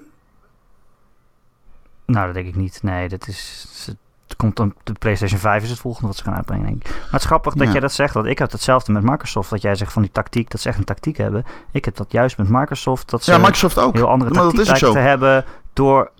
Nou, 2.05 2.25
dat 2.25 2.33
denk 2.33 2.47
ik 2.47 2.55
niet. 2.55 2.79
Nee, 2.83 3.09
dat 3.09 3.27
is 3.27 3.67
komt 4.37 4.55
dan 4.55 4.73
de 4.83 4.93
PlayStation 4.93 5.39
5 5.39 5.63
is 5.63 5.69
het 5.69 5.79
volgende 5.79 6.07
wat 6.07 6.15
ze 6.15 6.23
gaan 6.23 6.35
uitbrengen. 6.35 6.65
Denk 6.65 6.83
ik. 6.83 6.89
Maar 6.89 7.11
het 7.11 7.21
is 7.21 7.25
grappig 7.25 7.53
dat 7.53 7.71
jij 7.71 7.79
dat 7.79 7.91
zegt. 7.91 8.13
Want 8.13 8.25
ik 8.25 8.39
heb 8.39 8.51
hetzelfde 8.51 8.91
met 8.91 9.03
Microsoft. 9.03 9.49
Dat 9.49 9.61
jij 9.61 9.75
zegt 9.75 9.93
van 9.93 10.01
die 10.01 10.11
tactiek, 10.11 10.49
dat 10.49 10.61
ze 10.61 10.69
echt 10.69 10.77
een 10.77 10.83
tactiek 10.83 11.17
hebben. 11.17 11.43
Ik 11.71 11.85
heb 11.85 11.95
dat 11.95 12.11
juist 12.11 12.37
met 12.37 12.49
Microsoft. 12.49 13.09
Dat 13.09 13.23
ze 13.23 13.31
ja, 13.31 13.37
Microsoft 13.37 13.77
ook. 13.77 13.93
heel 13.93 14.09
andere 14.09 14.31
tactiek 14.31 14.65
lijken 14.65 14.91
te 14.91 14.99
hebben. 14.99 15.45
Door, 15.73 16.11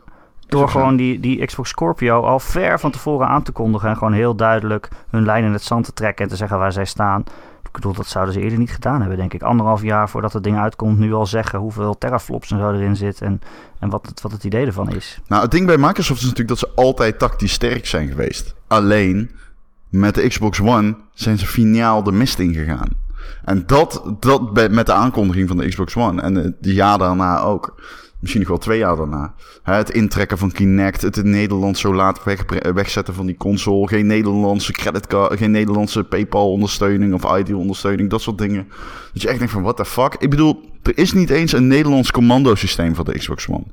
door 0.47 0.69
gewoon 0.69 0.95
die, 0.95 1.19
die 1.19 1.45
Xbox 1.45 1.69
Scorpio 1.69 2.21
al 2.21 2.39
ver 2.39 2.79
van 2.79 2.91
tevoren 2.91 3.27
aan 3.27 3.43
te 3.43 3.51
kondigen. 3.51 3.89
En 3.89 3.97
gewoon 3.97 4.13
heel 4.13 4.35
duidelijk 4.35 4.89
hun 5.09 5.25
lijn 5.25 5.43
in 5.43 5.53
het 5.53 5.63
zand 5.63 5.85
te 5.85 5.93
trekken. 5.93 6.23
En 6.23 6.31
te 6.31 6.37
zeggen 6.37 6.57
waar 6.57 6.71
zij 6.71 6.85
staan. 6.85 7.23
Bedoel, 7.75 7.93
dat 7.93 8.07
zouden 8.07 8.33
ze 8.33 8.39
eerder 8.39 8.59
niet 8.59 8.71
gedaan 8.71 8.99
hebben, 8.99 9.17
denk 9.17 9.33
ik. 9.33 9.41
Anderhalf 9.41 9.81
jaar 9.81 10.09
voordat 10.09 10.33
het 10.33 10.43
ding 10.43 10.57
uitkomt, 10.57 10.99
nu 10.99 11.13
al 11.13 11.25
zeggen 11.25 11.59
hoeveel 11.59 11.97
teraflops 11.97 12.51
en 12.51 12.59
zo 12.59 12.71
erin 12.71 12.95
zit. 12.95 13.21
En, 13.21 13.41
en 13.79 13.89
wat, 13.89 14.05
het, 14.05 14.21
wat 14.21 14.31
het 14.31 14.43
idee 14.43 14.65
ervan 14.65 14.89
is. 14.89 15.19
Nou, 15.27 15.41
het 15.41 15.51
ding 15.51 15.65
bij 15.65 15.77
Microsoft 15.77 16.19
is 16.19 16.27
natuurlijk 16.27 16.59
dat 16.59 16.59
ze 16.59 16.69
altijd 16.75 17.19
tactisch 17.19 17.53
sterk 17.53 17.85
zijn 17.85 18.07
geweest. 18.07 18.55
Alleen 18.67 19.31
met 19.89 20.15
de 20.15 20.27
Xbox 20.27 20.61
One 20.61 20.95
zijn 21.13 21.37
ze 21.37 21.45
finaal 21.45 22.03
de 22.03 22.11
mist 22.11 22.39
ingegaan. 22.39 22.89
En 23.43 23.63
dat, 23.65 24.03
dat 24.19 24.71
met 24.71 24.85
de 24.85 24.93
aankondiging 24.93 25.47
van 25.47 25.57
de 25.57 25.67
Xbox 25.67 25.95
One 25.95 26.21
en 26.21 26.33
de, 26.33 26.53
de 26.61 26.73
jaar 26.73 26.97
daarna 26.97 27.39
ook 27.39 27.81
misschien 28.25 28.41
nog 28.41 28.49
wel 28.49 28.59
twee 28.59 28.79
jaar 28.79 28.95
daarna. 28.95 29.33
Het 29.63 29.89
intrekken 29.89 30.37
van 30.37 30.51
Kinect, 30.51 31.01
het 31.01 31.17
in 31.17 31.29
Nederland 31.29 31.77
zo 31.77 31.95
laat 31.95 32.23
weg, 32.23 32.43
wegzetten 32.73 33.13
van 33.13 33.25
die 33.25 33.37
console. 33.37 33.87
Geen 33.87 34.07
Nederlandse 34.07 34.71
creditcard, 34.71 35.37
geen 35.37 35.51
Nederlandse 35.51 36.03
PayPal-ondersteuning 36.03 37.13
of 37.13 37.37
ID-ondersteuning, 37.37 38.09
dat 38.09 38.21
soort 38.21 38.37
dingen. 38.37 38.67
Dat 39.13 39.21
je 39.21 39.27
echt 39.27 39.37
denkt 39.37 39.53
van, 39.53 39.61
what 39.61 39.77
the 39.77 39.85
fuck? 39.85 40.15
Ik 40.19 40.29
bedoel, 40.29 40.69
er 40.83 40.97
is 40.97 41.13
niet 41.13 41.29
eens 41.29 41.51
een 41.51 41.67
Nederlands 41.67 42.11
commandosysteem 42.11 42.95
voor 42.95 43.05
de 43.05 43.17
Xbox 43.17 43.47
One. 43.47 43.63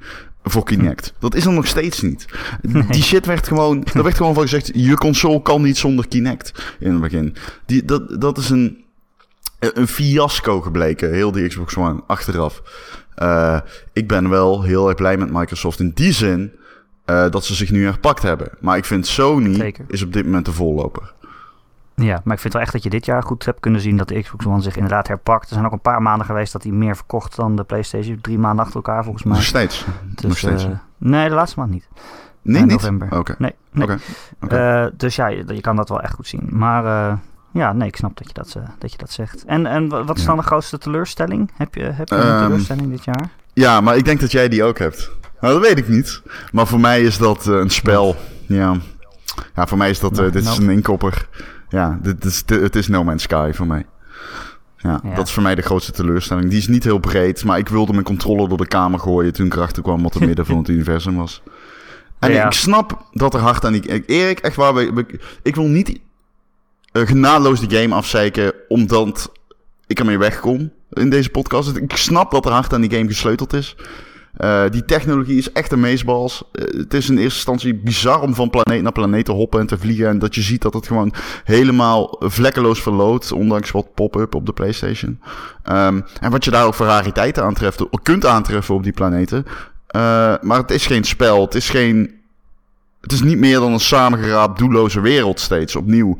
Voor 0.44 0.64
Kinect. 0.64 1.14
Dat 1.18 1.34
is 1.34 1.44
er 1.44 1.52
nog 1.52 1.66
steeds 1.66 2.00
niet. 2.00 2.26
Die 2.90 3.02
shit 3.02 3.26
werd 3.26 3.48
gewoon, 3.48 3.84
er 3.94 4.02
werd 4.02 4.16
gewoon 4.16 4.34
van 4.34 4.42
gezegd, 4.42 4.70
je 4.74 4.94
console 4.94 5.42
kan 5.42 5.62
niet 5.62 5.76
zonder 5.76 6.08
Kinect 6.08 6.76
in 6.78 6.90
het 6.90 7.00
begin. 7.00 7.34
Die, 7.66 7.84
dat, 7.84 8.20
dat 8.20 8.38
is 8.38 8.50
een, 8.50 8.84
een 9.58 9.88
fiasco 9.88 10.60
gebleken, 10.60 11.12
heel 11.12 11.32
die 11.32 11.48
Xbox 11.48 11.76
One, 11.76 12.00
achteraf. 12.06 12.62
Uh, 13.18 13.60
ik 13.92 14.08
ben 14.08 14.28
wel 14.28 14.62
heel 14.62 14.88
erg 14.88 14.96
blij 14.96 15.16
met 15.16 15.32
Microsoft 15.32 15.80
in 15.80 15.90
die 15.94 16.12
zin 16.12 16.52
uh, 17.06 17.30
dat 17.30 17.44
ze 17.44 17.54
zich 17.54 17.70
nu 17.70 17.84
herpakt 17.84 18.22
hebben. 18.22 18.48
Maar 18.60 18.76
ik 18.76 18.84
vind 18.84 19.06
Sony 19.06 19.74
is 19.86 20.02
op 20.02 20.12
dit 20.12 20.24
moment 20.24 20.44
de 20.44 20.52
voorloper. 20.52 21.12
Ja, 21.94 22.20
maar 22.24 22.34
ik 22.34 22.40
vind 22.40 22.52
wel 22.52 22.62
echt 22.62 22.72
dat 22.72 22.82
je 22.82 22.90
dit 22.90 23.04
jaar 23.04 23.22
goed 23.22 23.44
hebt 23.44 23.60
kunnen 23.60 23.80
zien 23.80 23.96
dat 23.96 24.08
de 24.08 24.20
Xbox 24.20 24.46
One 24.46 24.62
zich 24.62 24.76
inderdaad 24.76 25.08
herpakt. 25.08 25.48
Er 25.48 25.52
zijn 25.52 25.66
ook 25.66 25.72
een 25.72 25.80
paar 25.80 26.02
maanden 26.02 26.26
geweest 26.26 26.52
dat 26.52 26.62
hij 26.62 26.72
meer 26.72 26.96
verkocht 26.96 27.36
dan 27.36 27.56
de 27.56 27.64
PlayStation. 27.64 28.20
Drie 28.20 28.38
maanden 28.38 28.64
achter 28.64 28.76
elkaar 28.76 29.04
volgens 29.04 29.24
mij. 29.24 29.34
Nog 29.34 29.44
steeds? 29.44 29.86
Dus, 30.04 30.24
Nog 30.24 30.38
steeds. 30.38 30.64
Uh, 30.64 30.70
nee, 30.98 31.28
de 31.28 31.34
laatste 31.34 31.58
maand 31.58 31.70
niet. 31.70 31.88
Nee, 32.42 32.62
niet? 32.62 32.70
november. 32.70 33.18
Oké. 33.18 33.34
Nee, 33.38 33.54
nee. 33.70 33.84
Okay. 33.84 33.98
Okay. 34.40 34.90
dus 34.96 35.16
ja, 35.16 35.26
je, 35.26 35.44
je, 35.46 35.60
kan 35.60 35.76
dat 35.76 35.88
wel 35.88 36.00
echt 36.00 36.14
goed 36.14 36.26
zien. 36.26 36.48
Maar 36.50 37.18
ja, 37.52 37.72
nee, 37.72 37.88
ik 37.88 37.96
snap 37.96 38.16
dat 38.16 38.26
je 38.26 38.32
dat, 38.32 38.54
uh, 38.56 38.62
dat, 38.78 38.92
je 38.92 38.98
dat 38.98 39.10
zegt. 39.10 39.44
En, 39.44 39.66
en 39.66 39.88
wat 39.88 40.18
is 40.18 40.24
dan 40.24 40.36
de 40.36 40.42
grootste 40.42 40.78
teleurstelling? 40.78 41.50
Heb 41.56 41.74
je, 41.74 41.82
heb 41.82 42.08
je 42.08 42.14
een 42.14 42.34
um, 42.34 42.42
teleurstelling 42.42 42.90
dit 42.90 43.04
jaar? 43.04 43.28
Ja, 43.52 43.80
maar 43.80 43.96
ik 43.96 44.04
denk 44.04 44.20
dat 44.20 44.32
jij 44.32 44.48
die 44.48 44.64
ook 44.64 44.78
hebt. 44.78 45.10
Nou, 45.40 45.54
dat 45.54 45.62
weet 45.62 45.78
ik 45.78 45.88
niet. 45.88 46.22
Maar 46.52 46.66
voor 46.66 46.80
mij 46.80 47.02
is 47.02 47.18
dat 47.18 47.46
uh, 47.46 47.58
een 47.58 47.70
spel. 47.70 48.16
Ja. 48.46 48.76
ja, 49.54 49.66
voor 49.66 49.78
mij 49.78 49.90
is 49.90 50.00
dat... 50.00 50.18
Uh, 50.18 50.32
dit 50.32 50.44
is 50.44 50.58
een 50.58 50.70
inkopper. 50.70 51.28
Ja, 51.68 51.98
dit 52.02 52.24
is, 52.24 52.42
het 52.46 52.76
is 52.76 52.88
No 52.88 53.04
Man's 53.04 53.22
Sky 53.22 53.50
voor 53.54 53.66
mij. 53.66 53.86
Ja, 54.76 55.00
ja, 55.02 55.14
dat 55.14 55.26
is 55.26 55.32
voor 55.32 55.42
mij 55.42 55.54
de 55.54 55.62
grootste 55.62 55.92
teleurstelling. 55.92 56.48
Die 56.48 56.58
is 56.58 56.68
niet 56.68 56.84
heel 56.84 56.98
breed, 56.98 57.44
maar 57.44 57.58
ik 57.58 57.68
wilde 57.68 57.92
mijn 57.92 58.04
controller 58.04 58.48
door 58.48 58.58
de 58.58 58.66
kamer 58.66 59.00
gooien 59.00 59.32
toen 59.32 59.46
ik 59.46 59.54
erachter 59.54 59.82
kwam 59.82 60.02
wat 60.02 60.14
het 60.14 60.26
midden 60.28 60.46
van 60.46 60.56
het 60.56 60.68
universum 60.68 61.16
was. 61.16 61.42
En 62.18 62.32
ja. 62.32 62.46
ik 62.46 62.52
snap 62.52 63.06
dat 63.12 63.34
er 63.34 63.40
hard 63.40 63.64
aan 63.64 63.72
die... 63.72 64.04
Erik, 64.06 64.38
echt 64.38 64.56
waar, 64.56 64.86
ik 65.42 65.54
wil 65.54 65.66
niet 65.66 66.00
genadeloos 66.92 67.60
die 67.60 67.78
game 67.78 67.94
afzeiken, 67.94 68.52
omdat 68.68 69.32
ik 69.86 69.98
ermee 69.98 70.18
wegkom 70.18 70.72
in 70.90 71.10
deze 71.10 71.30
podcast. 71.30 71.76
Ik 71.76 71.96
snap 71.96 72.30
dat 72.30 72.44
er 72.44 72.52
hard 72.52 72.72
aan 72.72 72.80
die 72.80 72.90
game 72.90 73.08
gesleuteld 73.08 73.52
is. 73.52 73.76
Uh, 74.38 74.62
die 74.70 74.84
technologie 74.84 75.38
is 75.38 75.52
echt 75.52 75.72
een 75.72 75.80
meesbals. 75.80 76.42
Uh, 76.52 76.80
het 76.80 76.94
is 76.94 77.08
in 77.08 77.16
eerste 77.18 77.34
instantie 77.34 77.74
bizar 77.74 78.20
om 78.20 78.34
van 78.34 78.50
planeet 78.50 78.82
naar 78.82 78.92
planeet 78.92 79.24
te 79.24 79.32
hoppen 79.32 79.60
en 79.60 79.66
te 79.66 79.78
vliegen. 79.78 80.08
En 80.08 80.18
dat 80.18 80.34
je 80.34 80.42
ziet 80.42 80.62
dat 80.62 80.74
het 80.74 80.86
gewoon 80.86 81.12
helemaal 81.44 82.16
vlekkeloos 82.18 82.82
verloopt. 82.82 83.32
Ondanks 83.32 83.70
wat 83.70 83.94
pop-up 83.94 84.34
op 84.34 84.46
de 84.46 84.52
PlayStation. 84.52 85.20
Um, 85.70 86.04
en 86.20 86.30
wat 86.30 86.44
je 86.44 86.50
daar 86.50 86.66
ook 86.66 86.74
voor 86.74 86.86
rariteiten 86.86 87.44
aantreft, 87.44 87.84
kunt 88.02 88.26
aantreffen 88.26 88.74
op 88.74 88.82
die 88.82 88.92
planeten. 88.92 89.44
Uh, 89.96 90.34
maar 90.40 90.58
het 90.58 90.70
is 90.70 90.86
geen 90.86 91.04
spel. 91.04 91.40
Het 91.40 91.54
is 91.54 91.70
geen. 91.70 92.20
Het 93.00 93.12
is 93.12 93.22
niet 93.22 93.38
meer 93.38 93.58
dan 93.58 93.72
een 93.72 93.80
samengeraapt 93.80 94.58
doelloze 94.58 95.00
wereld 95.00 95.40
steeds 95.40 95.76
opnieuw. 95.76 96.16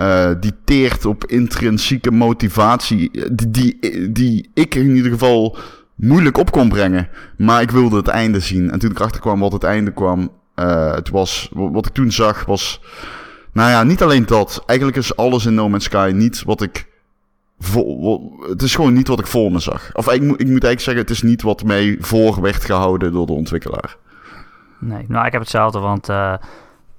Uh, 0.00 0.30
die 0.40 0.52
teert 0.64 1.04
op 1.04 1.24
intrinsieke 1.24 2.10
motivatie. 2.10 3.10
Die, 3.32 3.50
die, 3.50 4.12
die 4.12 4.50
ik 4.54 4.74
in 4.74 4.96
ieder 4.96 5.12
geval 5.12 5.56
moeilijk 5.94 6.38
op 6.38 6.50
kon 6.50 6.68
brengen. 6.68 7.08
Maar 7.36 7.62
ik 7.62 7.70
wilde 7.70 7.96
het 7.96 8.08
einde 8.08 8.40
zien. 8.40 8.70
En 8.70 8.78
toen 8.78 8.90
ik 8.90 8.98
erachter 8.98 9.20
kwam 9.20 9.40
wat 9.40 9.52
het 9.52 9.64
einde 9.64 9.92
kwam. 9.92 10.30
Uh, 10.56 10.94
het 10.94 11.10
was, 11.10 11.48
wat 11.52 11.86
ik 11.86 11.92
toen 11.92 12.12
zag 12.12 12.44
was. 12.44 12.80
Nou 13.52 13.70
ja, 13.70 13.82
niet 13.82 14.02
alleen 14.02 14.26
dat. 14.26 14.62
Eigenlijk 14.66 14.98
is 14.98 15.16
alles 15.16 15.46
in 15.46 15.54
No 15.54 15.68
Man's 15.68 15.84
Sky 15.84 16.12
niet 16.14 16.42
wat 16.42 16.62
ik. 16.62 16.90
Vo, 17.58 18.20
het 18.48 18.62
is 18.62 18.74
gewoon 18.74 18.92
niet 18.92 19.08
wat 19.08 19.18
ik 19.18 19.26
voor 19.26 19.52
me 19.52 19.58
zag. 19.58 19.90
Of 19.92 20.06
ik, 20.06 20.12
ik 20.12 20.22
moet 20.22 20.38
eigenlijk 20.38 20.80
zeggen, 20.80 21.02
het 21.02 21.10
is 21.10 21.22
niet 21.22 21.42
wat 21.42 21.64
mij 21.64 21.96
voor 22.00 22.40
werd 22.40 22.64
gehouden 22.64 23.12
door 23.12 23.26
de 23.26 23.32
ontwikkelaar. 23.32 23.96
Nee, 24.78 25.04
nou 25.08 25.26
ik 25.26 25.32
heb 25.32 25.40
hetzelfde, 25.40 25.78
want 25.78 26.08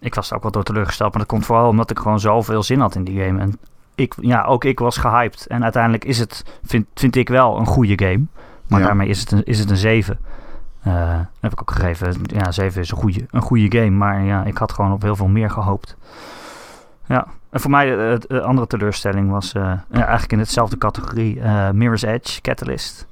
ik 0.03 0.15
was 0.15 0.33
ook 0.33 0.41
wel 0.41 0.51
door 0.51 0.63
teleurgesteld. 0.63 1.09
Maar 1.11 1.19
dat 1.21 1.29
komt 1.31 1.45
vooral 1.45 1.67
omdat 1.69 1.89
ik 1.91 1.99
gewoon 1.99 2.19
zoveel 2.19 2.63
zin 2.63 2.79
had 2.79 2.95
in 2.95 3.03
die 3.03 3.23
game. 3.23 3.39
En 3.39 3.59
ik, 3.95 4.13
ja, 4.21 4.43
ook 4.43 4.63
ik 4.63 4.79
was 4.79 4.97
gehyped. 4.97 5.47
En 5.47 5.63
uiteindelijk 5.63 6.05
is 6.05 6.19
het, 6.19 6.45
vind, 6.63 6.85
vind 6.93 7.15
ik 7.15 7.29
wel, 7.29 7.57
een 7.59 7.65
goede 7.65 8.05
game. 8.05 8.23
Maar 8.67 8.79
Ja. 8.79 8.85
daarmee 8.85 9.07
is 9.07 9.19
het 9.19 9.31
een, 9.31 9.43
is 9.43 9.59
het 9.59 9.69
een 9.69 9.77
7. 9.77 10.19
Eh, 10.83 11.19
heb 11.39 11.51
ik 11.51 11.61
ook 11.61 11.71
gegeven. 11.71 12.15
Ja, 12.23 12.51
7 12.51 12.81
is 12.81 12.91
een 12.91 12.97
goede, 12.97 13.25
een 13.29 13.41
goede 13.41 13.77
game. 13.79 13.89
Maar 13.97 14.21
ja, 14.23 14.43
ik 14.43 14.57
had 14.57 14.71
gewoon 14.71 14.91
op 14.91 15.01
heel 15.01 15.15
veel 15.15 15.27
meer 15.27 15.49
gehoopt. 15.49 15.95
Ja, 17.07 17.27
en 17.49 17.59
voor 17.59 17.71
mij 17.71 17.85
de, 17.85 18.21
de 18.27 18.41
andere 18.41 18.67
teleurstelling 18.67 19.29
was 19.31 19.53
eh, 19.53 19.61
ja, 19.91 20.01
eigenlijk 20.01 20.31
in 20.31 20.39
hetzelfde 20.39 20.77
categorie. 20.77 21.39
eh, 21.41 21.69
Mirror's 21.69 22.01
Edge, 22.01 22.41
Catalyst. 22.41 23.07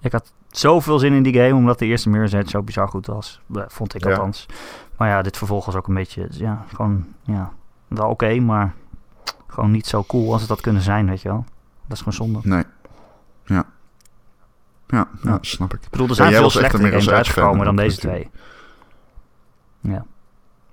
Ik 0.00 0.12
had 0.12 0.32
zoveel 0.50 0.98
zin 0.98 1.12
in 1.12 1.22
die 1.22 1.34
game, 1.34 1.54
omdat 1.54 1.78
de 1.78 1.86
eerste 1.86 2.08
Mirror's 2.08 2.32
Edge 2.32 2.48
zo 2.50 2.62
bizar 2.62 2.88
goed 2.88 3.06
was. 3.06 3.40
Eh, 3.54 3.62
Vond 3.68 3.94
ik 3.94 4.04
Ja. 4.04 4.16
Maar 5.02 5.10
ja, 5.10 5.22
dit 5.22 5.36
vervolg 5.36 5.64
was 5.64 5.74
ook 5.74 5.86
een 5.88 5.94
beetje, 5.94 6.26
ja, 6.30 6.64
gewoon, 6.74 7.06
ja, 7.22 7.52
wel 7.88 8.08
oké, 8.08 8.34
maar 8.40 8.74
gewoon 9.46 9.70
niet 9.70 9.86
zo 9.86 10.02
cool 10.04 10.32
als 10.32 10.40
het 10.40 10.50
had 10.50 10.60
kunnen 10.60 10.82
zijn, 10.82 11.06
weet 11.06 11.22
je 11.22 11.28
wel. 11.28 11.44
Dat 11.86 11.92
is 11.92 11.98
gewoon 11.98 12.12
zonde. 12.14 12.48
Nee. 12.48 12.64
Ja. 13.44 13.64
Ja, 14.86 15.08
ja, 15.22 15.30
Ja. 15.30 15.38
snap 15.40 15.74
ik. 15.74 15.82
Ik 15.84 15.90
bedoel, 15.90 16.04
er 16.06 16.10
Ja, 16.12 16.16
zijn 16.16 16.30
jij 16.30 16.38
veel 16.38 16.50
slechtere 16.50 16.88
games 16.88 17.10
uitgekomen 17.10 17.64
dan 17.64 17.76
deze 17.76 17.98
twee. 17.98 18.30
Ja. 19.80 20.04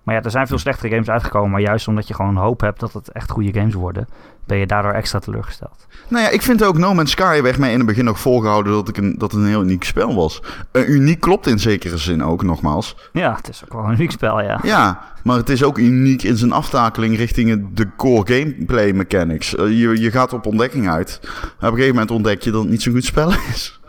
Maar 0.10 0.18
ja, 0.18 0.24
er 0.24 0.32
zijn 0.32 0.48
veel 0.48 0.58
slechtere 0.58 0.90
games 0.90 1.10
uitgekomen, 1.10 1.52
maar 1.52 1.62
juist 1.62 1.88
omdat 1.88 2.08
je 2.08 2.14
gewoon 2.14 2.36
hoop 2.36 2.62
hebt 2.62 2.80
dat 2.80 2.94
het 2.94 3.12
echt 3.12 3.32
goede 3.32 3.54
games 3.54 3.74
worden, 3.74 4.08
ben 4.46 4.58
je 4.58 4.68
daardoor 4.68 4.92
extra 4.92 5.20
teleurgesteld. 5.20 5.88
Nou 6.08 6.24
ja, 6.24 6.30
ik 6.30 6.42
vind 6.42 6.64
ook 6.64 6.78
No 6.78 6.94
Man's 6.94 7.12
Sky 7.12 7.42
werd 7.42 7.58
mij 7.58 7.72
in 7.72 7.78
het 7.78 7.88
begin 7.88 8.06
nog 8.06 8.20
volgehouden 8.20 8.74
dat, 8.74 8.90
ik 8.90 8.98
een, 8.98 9.16
dat 9.18 9.32
het 9.32 9.42
een 9.42 9.48
heel 9.48 9.64
uniek 9.64 9.84
spel 9.84 10.16
was. 10.16 10.44
Eh, 10.72 10.90
uniek 10.90 11.20
klopt 11.20 11.48
in 11.48 11.60
zekere 11.60 11.98
zin 11.98 12.24
ook, 12.24 12.44
nogmaals. 12.44 13.10
Ja, 13.14 13.36
het 13.36 13.50
is 13.50 13.64
ook 13.64 13.74
wel 13.74 13.84
een 13.84 13.94
uniek 13.94 14.12
spel, 14.12 14.42
ja. 14.42 14.60
Ja, 14.64 15.02
maar 15.24 15.38
het 15.38 15.50
is 15.50 15.64
ook 15.64 15.78
uniek 15.78 16.24
in 16.24 16.38
zijn 16.38 16.52
aftakeling 16.52 17.18
richting 17.18 17.68
de 17.74 17.96
core 17.96 18.34
gameplay 18.34 18.92
mechanics. 18.92 19.56
Eh, 19.56 19.80
je, 19.80 20.00
je 20.00 20.12
gaat 20.12 20.34
op 20.34 20.46
ontdekking 20.46 20.90
uit. 20.90 21.20
Op 21.24 21.62
een 21.62 21.70
gegeven 21.70 21.94
moment 21.94 22.12
ontdek 22.12 22.42
je 22.42 22.52
dat 22.52 22.62
het 22.62 22.70
niet 22.70 22.82
zo'n 22.82 22.94
goed 22.94 23.06
spel 23.06 23.32
is. 23.32 23.80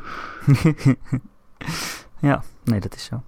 ja, 2.31 2.43
nee, 2.65 2.81
dat 2.81 2.95
is 2.95 3.05
zo. 3.05 3.23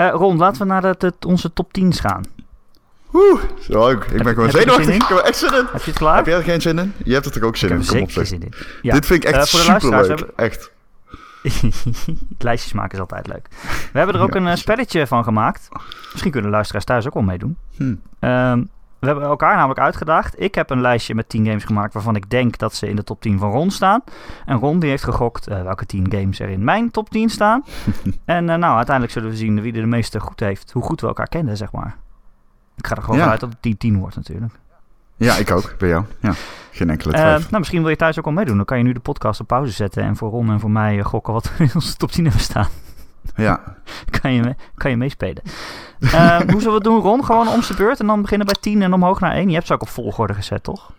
Eh 0.00 0.10
Ron, 0.12 0.36
laten 0.36 0.60
we 0.60 0.66
naar 0.66 0.82
de, 0.98 1.12
onze 1.26 1.52
top 1.52 1.70
10's 1.80 2.00
gaan. 2.00 2.22
Oeh, 3.12 3.40
zo, 3.70 3.88
ik, 3.88 4.04
ik 4.04 4.22
ben 4.22 4.34
gewoon 4.34 4.50
zenuwachtig. 4.50 4.94
Ik 4.94 5.02
heb 5.02 5.18
er 5.18 5.24
echt 5.24 5.36
zin 5.36 5.48
in. 5.54 5.66
Heb 5.72 5.82
je 5.82 5.90
het 5.90 5.98
klaar? 5.98 6.16
Heb 6.16 6.26
jij 6.26 6.36
er 6.36 6.42
geen 6.42 6.60
zin 6.60 6.78
in? 6.78 6.92
Je 7.04 7.12
hebt 7.12 7.26
er 7.26 7.32
toch 7.32 7.42
ook 7.42 7.56
zin 7.56 7.68
ik 7.68 7.74
in? 7.74 7.80
heb 7.80 7.88
er 7.90 7.94
Kom 7.96 8.02
op, 8.04 8.10
zeker 8.10 8.26
zeg. 8.26 8.38
zin 8.40 8.48
in. 8.48 8.78
Ja. 8.82 8.92
Dit 8.94 9.06
vind 9.06 9.24
ik 9.24 9.30
echt 9.30 9.54
Eh, 9.54 9.60
de 9.60 9.66
luisteraars 9.66 10.06
superleuk. 10.06 10.30
Echt. 10.36 10.70
Lijstjes 12.38 12.72
maken 12.72 12.92
is 12.94 13.00
altijd 13.00 13.26
leuk. 13.26 13.48
We 13.92 13.98
hebben 13.98 14.14
er 14.16 14.20
ook 14.22 14.34
Ja. 14.34 14.40
een 14.40 14.46
eh, 14.48 14.54
spelletje 14.56 15.06
van 15.06 15.24
gemaakt. 15.24 15.68
Misschien 16.10 16.30
kunnen 16.32 16.50
luisteraars 16.50 16.84
thuis 16.84 17.06
ook 17.06 17.14
wel 17.14 17.22
meedoen. 17.22 17.56
Hm. 17.76 17.94
Ehm, 18.18 18.64
we 19.00 19.06
hebben 19.06 19.24
elkaar 19.24 19.54
namelijk 19.56 19.80
uitgedaagd. 19.80 20.40
Ik 20.40 20.54
heb 20.54 20.70
een 20.70 20.80
lijstje 20.80 21.14
met 21.14 21.28
10 21.28 21.46
games 21.46 21.64
gemaakt 21.64 21.92
waarvan 21.94 22.16
ik 22.16 22.30
denk 22.30 22.58
dat 22.58 22.74
ze 22.74 22.88
in 22.88 22.96
de 22.96 23.04
top 23.04 23.20
10 23.20 23.38
van 23.38 23.50
Ron 23.52 23.70
staan. 23.70 24.02
En 24.46 24.58
Ron 24.58 24.78
die 24.78 24.90
heeft 24.90 25.04
gegokt 25.04 25.46
eh, 25.46 25.62
welke 25.62 25.86
10 25.86 26.06
games 26.12 26.40
er 26.40 26.48
in 26.48 26.64
mijn 26.64 26.90
top 26.90 27.10
10 27.10 27.28
staan. 27.30 27.64
en 28.24 28.50
eh, 28.50 28.56
nou, 28.56 28.76
uiteindelijk 28.76 29.12
zullen 29.14 29.30
we 29.30 29.36
zien 29.36 29.60
wie 29.60 29.72
er 29.74 29.80
de 29.80 29.86
meeste 29.86 30.20
goed 30.20 30.40
heeft. 30.40 30.72
Hoe 30.72 30.82
goed 30.82 31.00
we 31.00 31.06
elkaar 31.06 31.28
kennen, 31.28 31.56
zeg 31.56 31.72
maar. 31.72 31.96
Ik 32.76 32.86
ga 32.86 32.94
er 32.96 33.02
gewoon 33.02 33.16
Ja. 33.16 33.22
vanuit 33.22 33.40
dat 33.40 33.50
het 33.60 33.92
10-10 33.92 33.98
wordt 33.98 34.16
natuurlijk. 34.16 34.52
Ja, 35.16 35.34
ik 35.36 35.50
ook. 35.50 35.74
Bij 35.78 35.88
jou. 35.88 36.04
Ja. 36.20 36.32
Geen 36.70 36.90
enkele 36.90 37.12
Eh, 37.12 37.20
twijfel. 37.20 37.42
nou, 37.46 37.58
misschien 37.58 37.80
wil 37.80 37.90
je 37.90 37.96
thuis 37.96 38.18
ook 38.18 38.26
al 38.26 38.32
meedoen. 38.32 38.56
Dan 38.56 38.64
kan 38.64 38.78
je 38.78 38.84
nu 38.84 38.92
de 38.92 39.00
podcast 39.00 39.40
op 39.40 39.46
pauze 39.46 39.72
zetten 39.72 40.02
en 40.02 40.16
voor 40.16 40.30
Ron 40.30 40.50
en 40.50 40.60
voor 40.60 40.70
mij 40.70 41.02
gokken 41.02 41.32
wat 41.32 41.56
we 41.56 41.64
in 41.64 41.70
onze 41.74 41.96
top 41.96 42.10
10 42.10 42.24
hebben 42.24 42.42
staan. 42.42 42.68
Ja. 43.36 43.60
kan 44.20 44.32
je, 44.32 44.54
kan 44.76 44.90
je 44.90 44.96
meespelen. 44.96 45.42
Eh, 46.00 46.36
hoe 46.36 46.46
zullen 46.46 46.64
we 46.64 46.70
het 46.74 46.84
doen, 46.84 47.00
Ron? 47.00 47.24
Gewoon 47.24 47.48
om 47.48 47.62
zijn 47.62 47.78
beurt 47.78 48.00
en 48.00 48.06
dan 48.06 48.22
beginnen 48.22 48.46
bij 48.46 48.56
10 48.60 48.82
en 48.82 48.92
omhoog 48.92 49.20
naar 49.20 49.32
1. 49.32 49.48
Je 49.48 49.54
hebt 49.54 49.66
ze 49.66 49.72
ook 49.72 49.82
op 49.82 49.88
volgorde 49.88 50.34
gezet, 50.34 50.62
toch? 50.62 50.92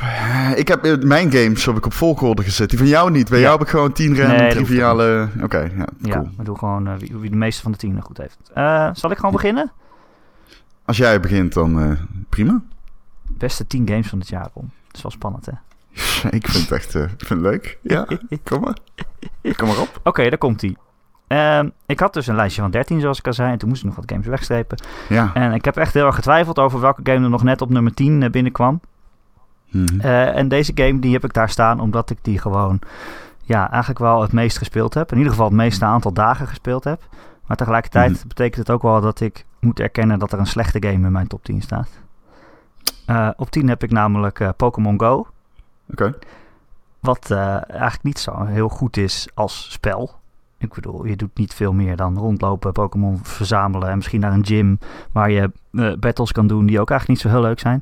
Eh, 0.00 0.50
Ik 0.56 0.68
heb 0.68 0.84
eh, 0.84 0.98
mijn 0.98 1.32
games 1.32 1.64
heb 1.64 1.76
ik 1.76 1.86
op 1.86 1.92
volgorde 1.92 2.42
gezet. 2.42 2.68
Die 2.70 2.78
van 2.78 2.88
jou 2.88 3.10
niet. 3.10 3.28
Bij 3.28 3.38
Ja. 3.38 3.44
jou 3.44 3.58
heb 3.58 3.66
ik 3.66 3.72
gewoon 3.72 3.92
10 3.92 4.16
random 4.16 4.36
Nee, 4.36 4.50
triviale... 4.50 5.28
Oké, 5.42 5.58
ja, 5.58 5.86
Ja, 5.98 6.12
cool. 6.14 6.28
we 6.36 6.44
doen 6.44 6.58
gewoon 6.58 6.86
eh, 6.88 6.94
wie, 6.98 7.16
wie 7.16 7.30
de 7.30 7.36
meeste 7.36 7.62
van 7.62 7.72
de 7.72 7.78
10 7.78 8.00
goed 8.00 8.16
heeft. 8.18 8.38
Zal 8.98 9.10
ik 9.10 9.16
gewoon 9.16 9.32
beginnen? 9.32 9.72
Als 10.84 10.96
jij 10.96 11.20
begint, 11.20 11.52
dan 11.52 11.98
prima. 12.28 12.62
Beste 13.22 13.66
10 13.66 13.88
games 13.88 14.06
van 14.08 14.18
dit 14.18 14.28
jaar, 14.28 14.48
Ron. 14.54 14.70
Dat 14.86 14.96
is 14.96 15.02
wel 15.02 15.10
spannend, 15.10 15.46
hè? 15.46 15.52
Ik 16.38 16.48
vind 16.48 16.68
het 16.68 16.72
echt 16.72 16.94
ik 16.94 17.08
vind 17.26 17.28
het 17.28 17.40
leuk. 17.40 17.78
Ja, 17.82 18.06
kom 18.44 18.60
maar. 18.60 18.76
Kom 19.56 19.68
maar 19.68 19.78
op. 19.80 20.00
Oké, 20.02 20.28
daar 20.28 20.38
komt 20.38 20.60
ie. 21.28 21.72
ik 21.86 22.00
had 22.00 22.12
dus 22.12 22.26
een 22.26 22.34
lijstje 22.34 22.62
van 22.62 22.70
13, 22.70 23.00
zoals 23.00 23.18
ik 23.18 23.26
al 23.26 23.32
zei. 23.32 23.52
En 23.52 23.58
toen 23.58 23.68
moest 23.68 23.80
ik 23.80 23.86
nog 23.86 23.96
wat 23.96 24.10
games 24.10 24.26
wegstrepen. 24.26 24.78
Ja. 25.08 25.30
En 25.34 25.52
ik 25.52 25.64
heb 25.64 25.76
echt 25.76 25.94
heel 25.94 26.06
erg 26.06 26.14
getwijfeld 26.14 26.58
over 26.58 26.80
welke 26.80 27.00
game 27.04 27.24
er 27.24 27.30
nog 27.30 27.42
net 27.42 27.60
op 27.62 27.68
nummer 27.70 27.94
10 27.94 28.22
eh, 28.22 28.30
binnenkwam. 28.30 28.80
Eh, 29.98 30.36
en 30.36 30.48
deze 30.48 30.72
game 30.74 30.98
die 30.98 31.12
heb 31.12 31.24
ik 31.24 31.32
daar 31.32 31.48
staan 31.50 31.80
omdat 31.80 32.10
ik 32.10 32.18
die 32.22 32.38
gewoon 32.38 32.78
ja, 33.42 33.70
eigenlijk 33.70 33.98
wel 34.00 34.22
het 34.22 34.32
meest 34.32 34.58
gespeeld 34.58 34.94
heb. 34.94 35.10
In 35.10 35.16
ieder 35.16 35.32
geval 35.32 35.46
het 35.48 35.56
meeste 35.56 35.84
aantal 35.84 36.12
dagen 36.12 36.46
gespeeld 36.46 36.84
heb. 36.84 37.02
Maar 37.46 37.56
tegelijkertijd 37.56 38.10
Mhm. 38.12 38.28
betekent 38.28 38.56
het 38.56 38.70
ook 38.70 38.82
wel 38.82 39.00
dat 39.00 39.20
ik 39.20 39.44
moet 39.60 39.80
erkennen 39.80 40.18
dat 40.18 40.32
er 40.32 40.38
een 40.38 40.46
slechte 40.46 40.82
game 40.82 41.06
in 41.06 41.12
mijn 41.12 41.26
top 41.26 41.44
10 41.44 41.62
staat. 41.62 41.88
Eh, 43.06 43.28
op 43.36 43.50
10 43.50 43.68
heb 43.68 43.82
ik 43.82 43.90
namelijk 43.90 44.52
Pokémon 44.56 45.00
Go. 45.00 45.26
Oké. 45.90 46.14
Wat 47.00 47.30
eigenlijk 47.30 48.02
niet 48.02 48.18
zo 48.18 48.44
heel 48.44 48.68
goed 48.68 48.96
is 48.96 49.28
als 49.34 49.72
spel. 49.72 50.10
Ik 50.64 50.74
bedoel, 50.74 51.04
je 51.04 51.16
doet 51.16 51.38
niet 51.38 51.54
veel 51.54 51.72
meer 51.72 51.96
dan 51.96 52.18
rondlopen, 52.18 52.72
Pokémon 52.72 53.18
verzamelen 53.22 53.88
en 53.88 53.96
misschien 53.96 54.20
naar 54.20 54.32
een 54.32 54.46
gym 54.46 54.78
waar 55.12 55.30
je 55.30 55.50
eh, 55.72 55.92
battles 56.00 56.32
kan 56.32 56.46
doen 56.46 56.66
die 56.66 56.80
ook 56.80 56.90
eigenlijk 56.90 57.08
niet 57.08 57.32
zo 57.32 57.38
heel 57.38 57.48
leuk 57.48 57.60
zijn. 57.60 57.80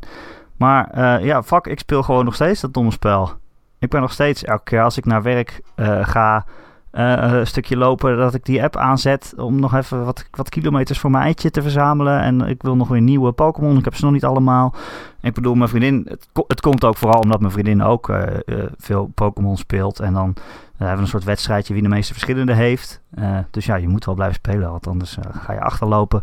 Maar 0.56 0.90
eh, 0.90 1.24
ja, 1.24 1.42
fuck, 1.42 1.66
ik 1.66 1.78
speel 1.78 2.02
gewoon 2.02 2.24
nog 2.24 2.34
steeds 2.34 2.60
dat 2.60 2.74
domme 2.74 2.90
spel. 2.90 3.32
Ik 3.78 3.90
ben 3.90 4.00
nog 4.00 4.12
steeds 4.12 4.44
elke 4.44 4.64
keer 4.64 4.82
als 4.82 4.96
ik 4.96 5.04
naar 5.04 5.22
werk 5.22 5.60
eh, 5.74 6.06
ga, 6.06 6.44
een 6.92 7.46
stukje 7.46 7.76
lopen, 7.76 8.16
dat 8.16 8.34
ik 8.34 8.44
die 8.44 8.62
app 8.62 8.76
aanzet 8.76 9.34
om 9.36 9.60
nog 9.60 9.74
even 9.74 10.04
wat, 10.04 10.24
wat 10.30 10.48
kilometers 10.48 10.98
voor 10.98 11.10
mijn 11.10 11.24
eitje 11.24 11.50
te 11.50 11.62
verzamelen. 11.62 12.20
En 12.20 12.40
ik 12.40 12.62
wil 12.62 12.76
nog 12.76 12.88
weer 12.88 13.00
nieuwe 13.00 13.32
Pokémon. 13.32 13.78
Ik 13.78 13.84
heb 13.84 13.94
ze 13.94 14.04
nog 14.04 14.12
niet 14.12 14.24
allemaal. 14.24 14.74
Ik 15.20 15.34
bedoel, 15.34 15.54
mijn 15.54 15.68
vriendin, 15.68 16.06
het, 16.08 16.28
het 16.46 16.60
komt 16.60 16.84
ook 16.84 16.96
vooral 16.96 17.20
omdat 17.20 17.40
mijn 17.40 17.52
vriendin 17.52 17.82
ook 17.82 18.08
eh, 18.08 18.22
eh, 18.26 18.70
veel 18.78 19.10
Pokémon 19.14 19.56
speelt. 19.56 20.00
En 20.00 20.12
dan 20.12 20.34
eh, 20.82 20.88
hebben 20.88 20.96
we 20.96 21.02
een 21.02 21.18
soort 21.18 21.24
wedstrijdje 21.24 21.74
wie 21.74 21.82
de 21.82 21.88
meeste 21.88 22.12
verschillende 22.12 22.52
heeft. 22.52 23.00
Eh, 23.14 23.38
dus 23.50 23.66
ja, 23.66 23.74
je 23.74 23.88
moet 23.88 24.04
wel 24.04 24.14
blijven 24.14 24.36
spelen, 24.36 24.70
want 24.70 24.86
anders 24.86 25.16
eh, 25.16 25.24
ga 25.32 25.52
je 25.52 25.60
achterlopen. 25.60 26.22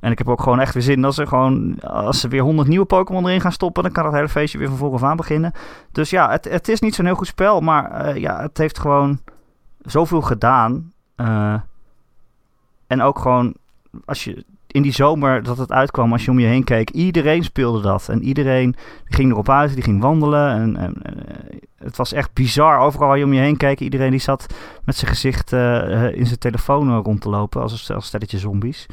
En 0.00 0.10
ik 0.10 0.18
heb 0.18 0.28
ook 0.28 0.42
gewoon 0.42 0.60
echt 0.60 0.74
weer 0.74 0.82
zin 0.82 1.04
als 1.04 1.14
ze 1.14 1.26
gewoon, 1.26 1.80
als 1.80 2.20
ze 2.20 2.28
weer 2.28 2.42
100 2.42 2.68
nieuwe 2.68 2.84
Pokémon 2.84 3.26
erin 3.26 3.40
gaan 3.40 3.52
stoppen, 3.52 3.82
dan 3.82 3.92
kan 3.92 4.04
het 4.04 4.14
hele 4.14 4.28
feestje 4.28 4.58
weer 4.58 4.68
van 4.68 4.76
vooraf 4.76 5.02
aan 5.02 5.16
beginnen. 5.16 5.52
Dus 5.92 6.10
ja, 6.10 6.30
het, 6.30 6.44
het 6.44 6.68
is 6.68 6.80
niet 6.80 6.94
zo'n 6.94 7.04
heel 7.04 7.14
goed 7.14 7.26
spel, 7.26 7.60
maar 7.60 7.90
eh, 7.90 8.16
ja, 8.16 8.40
het 8.40 8.58
heeft 8.58 8.78
gewoon 8.78 9.18
zoveel 9.84 10.20
gedaan. 10.20 10.92
Eh, 11.14 11.60
en 12.86 13.02
ook 13.02 13.18
gewoon, 13.18 13.54
als 14.04 14.24
je 14.24 14.44
in 14.66 14.82
die 14.82 14.92
zomer 14.92 15.42
dat 15.42 15.58
het 15.58 15.72
uitkwam, 15.72 16.12
als 16.12 16.24
je 16.24 16.30
om 16.30 16.38
je 16.38 16.46
heen 16.46 16.64
keek, 16.64 16.90
iedereen 16.90 17.44
speelde 17.44 17.80
dat. 17.80 18.08
En 18.08 18.22
iedereen 18.22 18.74
ging 19.04 19.30
erop 19.30 19.48
uit, 19.48 19.74
die 19.74 19.82
ging 19.82 20.00
wandelen. 20.00 20.50
En, 20.50 20.76
en, 20.76 21.02
eh, 21.02 21.58
het 21.78 21.96
was 21.96 22.12
echt 22.12 22.32
bizar. 22.32 22.78
Overal 22.78 23.08
waar 23.08 23.18
je 23.18 23.24
om 23.24 23.32
je 23.32 23.40
heen 23.40 23.56
keek, 23.56 23.80
iedereen 23.80 24.10
die 24.10 24.20
zat 24.20 24.54
met 24.84 24.96
zijn 24.96 25.10
gezicht 25.10 25.52
eh, 25.52 26.12
in 26.14 26.26
zijn 26.26 26.38
telefoon 26.38 26.96
rond 26.98 27.20
te 27.20 27.28
lopen, 27.28 27.62
als 27.62 27.88
een, 27.88 28.02
stelletje 28.02 28.38
zombies. 28.38 28.86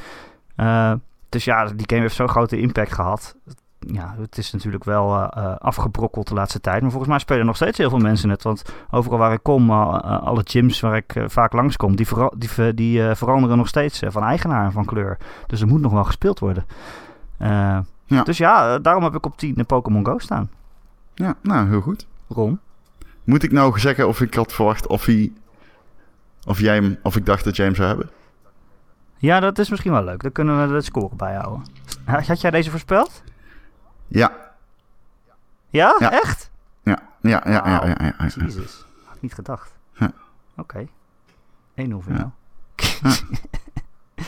Dus 1.29 1.43
ja, 1.43 1.65
die 1.65 1.89
game 1.89 2.01
heeft 2.01 2.15
zo'n 2.15 2.29
grote 2.29 2.59
impact 2.59 2.93
gehad. 2.93 3.35
Ja, 3.79 4.15
het 4.19 4.37
is 4.37 4.51
natuurlijk 4.51 4.83
wel 4.83 5.15
eh, 5.15 5.43
eh, 5.43 5.55
afgebrokkeld 5.57 6.27
de 6.27 6.33
laatste 6.33 6.59
tijd. 6.61 6.81
Maar 6.81 6.89
volgens 6.91 7.09
mij 7.11 7.19
spelen 7.19 7.45
nog 7.45 7.55
steeds 7.55 7.77
heel 7.77 7.89
veel 7.89 7.99
mensen 7.99 8.29
het. 8.29 8.43
Want 8.43 8.63
overal 8.91 9.17
waar 9.17 9.33
ik 9.33 9.43
kom, 9.43 9.69
eh, 9.69 10.21
alle 10.21 10.41
gyms 10.45 10.79
waar 10.79 10.95
ik 10.95 11.15
eh, 11.15 11.23
vaak 11.27 11.53
langskom, 11.53 11.95
die, 11.95 12.07
vera- 12.07 12.31
die, 12.37 12.49
ver- 12.49 12.75
die 12.75 13.15
veranderen 13.15 13.57
nog 13.57 13.67
steeds 13.67 14.01
van 14.07 14.23
eigenaar 14.23 14.65
en 14.65 14.71
van 14.71 14.85
kleur. 14.85 15.17
Dus 15.47 15.61
er 15.61 15.67
moet 15.67 15.81
nog 15.81 15.91
wel 15.91 16.03
gespeeld 16.03 16.39
worden. 16.39 16.65
Ja. 18.05 18.23
Dus 18.23 18.37
ja, 18.37 18.79
daarom 18.79 19.03
heb 19.03 19.15
ik 19.15 19.25
op 19.25 19.37
10 19.37 19.53
de 19.55 19.63
Pokémon 19.63 20.05
Go 20.05 20.17
staan. 20.17 20.49
Ja, 21.13 21.35
nou, 21.41 21.67
heel 21.69 21.81
goed. 21.81 22.07
Ron? 22.27 22.59
Moet 23.23 23.43
ik 23.43 23.51
nou 23.51 23.79
zeggen 23.79 24.07
of 24.07 24.21
ik 24.21 24.33
had 24.33 24.53
verwacht 24.53 24.87
of 24.87 25.05
hij... 25.05 25.31
Of 26.47 26.59
jij 26.59 26.75
hem... 26.75 26.97
Of 27.03 27.15
ik 27.15 27.25
dacht 27.25 27.43
dat 27.43 27.55
jij 27.55 27.65
hem 27.65 27.75
zou 27.75 27.87
hebben? 27.87 28.09
Ja, 29.17 29.39
dat 29.39 29.59
is 29.59 29.69
misschien 29.69 29.91
wel 29.91 30.03
leuk. 30.03 30.21
Dan 30.21 30.31
kunnen 30.31 30.67
we 30.67 30.73
de 30.73 30.81
score 30.81 31.15
bijhouden. 31.15 31.63
Had 32.05 32.41
jij 32.41 32.51
deze 32.51 32.69
voorspeld? 32.71 33.23
Ja. 34.09 34.31
Ja? 35.69 35.95
Ja. 35.99 36.11
Echt? 36.11 36.49
Ja, 36.83 36.99
ja, 37.21 37.41
ja, 37.45 37.51
ja, 37.51 37.85
ja, 37.85 37.95
ja, 37.99 38.13
ja. 38.17 38.27
Jezus. 38.35 38.85
Had 39.05 39.21
niet 39.21 39.33
gedacht. 39.33 39.71
Ja. 39.93 40.11
Oké. 40.55 40.87
1-0 41.75 41.99
voor 41.99 42.13
Ja. 42.13 42.17
jou. 42.17 42.29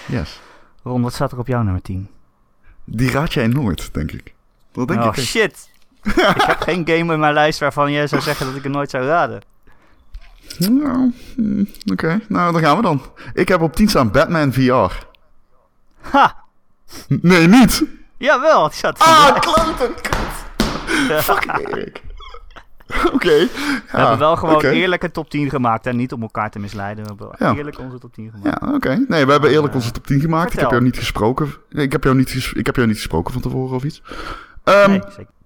Yes. 0.07 0.39
Ron, 0.83 1.01
wat 1.01 1.13
staat 1.13 1.31
er 1.31 1.37
op 1.39 1.47
jouw 1.47 1.61
nummer 1.61 1.81
10? 1.81 2.09
Die 2.83 3.11
raad 3.11 3.33
jij 3.33 3.47
nooit, 3.47 3.93
denk 3.93 4.11
ik. 4.11 4.33
Dat 4.71 4.87
denk 4.87 4.99
oh, 4.99 5.05
ik. 5.05 5.17
echt. 5.17 5.25
shit. 5.27 5.69
ik 6.35 6.41
heb 6.41 6.59
geen 6.59 6.87
game 6.87 7.13
in 7.13 7.19
mijn 7.19 7.33
lijst 7.33 7.59
waarvan 7.59 7.91
jij 7.91 8.07
zou 8.07 8.21
zeggen 8.21 8.45
dat 8.45 8.55
ik 8.55 8.63
het 8.63 8.71
nooit 8.71 8.89
zou 8.89 9.05
raden. 9.05 9.41
Nou, 10.57 11.13
hmm, 11.35 11.67
oké. 11.91 12.19
Nou, 12.27 12.51
dan 12.51 12.61
gaan 12.61 12.75
we 12.75 12.81
dan. 12.81 13.01
Ik 13.33 13.47
heb 13.47 13.61
op 13.61 13.75
10 13.75 13.87
staan 13.87 14.11
Batman 14.11 14.53
VR. 14.53 15.05
Ha! 15.99 16.43
Nee, 17.07 17.47
niet. 17.47 17.83
Jawel, 18.21 18.67
die 18.69 18.77
zat 18.77 18.99
Ah, 18.99 19.39
kloten. 19.39 19.93
kut. 20.01 20.17
Fucking 21.23 21.67
Erik. 21.69 22.01
Oké. 23.13 23.27
We 23.29 23.49
ja, 23.91 23.97
hebben 23.97 24.17
wel 24.17 24.35
gewoon 24.35 24.55
oké. 24.55 24.69
eerlijk 24.69 25.03
een 25.03 25.11
top 25.11 25.29
10 25.29 25.49
gemaakt. 25.49 25.85
En 25.85 25.95
niet 25.95 26.13
om 26.13 26.21
elkaar 26.21 26.49
te 26.51 26.59
misleiden. 26.59 27.03
We 27.03 27.09
hebben 27.09 27.35
Ja. 27.39 27.53
eerlijk 27.55 27.79
onze 27.79 27.99
top 27.99 28.13
10 28.13 28.31
gemaakt. 28.33 28.61
Ja, 28.61 28.73
oké. 28.73 29.05
Nee, 29.07 29.25
we 29.25 29.31
hebben 29.31 29.49
eerlijk 29.49 29.69
Eh, 29.73 29.75
onze 29.79 29.91
top 29.91 30.07
10 30.07 30.19
gemaakt. 30.19 30.53
Ik 30.53 30.59
heb 30.59 30.69
jou 30.69 30.83
niet 30.83 30.97
gesproken. 30.97 31.53
Ik 31.69 31.91
heb 31.91 32.03
jou 32.03 32.15
niet, 32.15 32.51
ik 32.53 32.65
heb 32.65 32.75
jou 32.75 32.87
niet 32.87 32.97
gesproken 32.97 33.33
van 33.33 33.41
tevoren 33.41 33.75
of 33.75 33.83
iets. 33.83 34.01
Ehm, 34.63 34.89
Nee. 34.89 35.01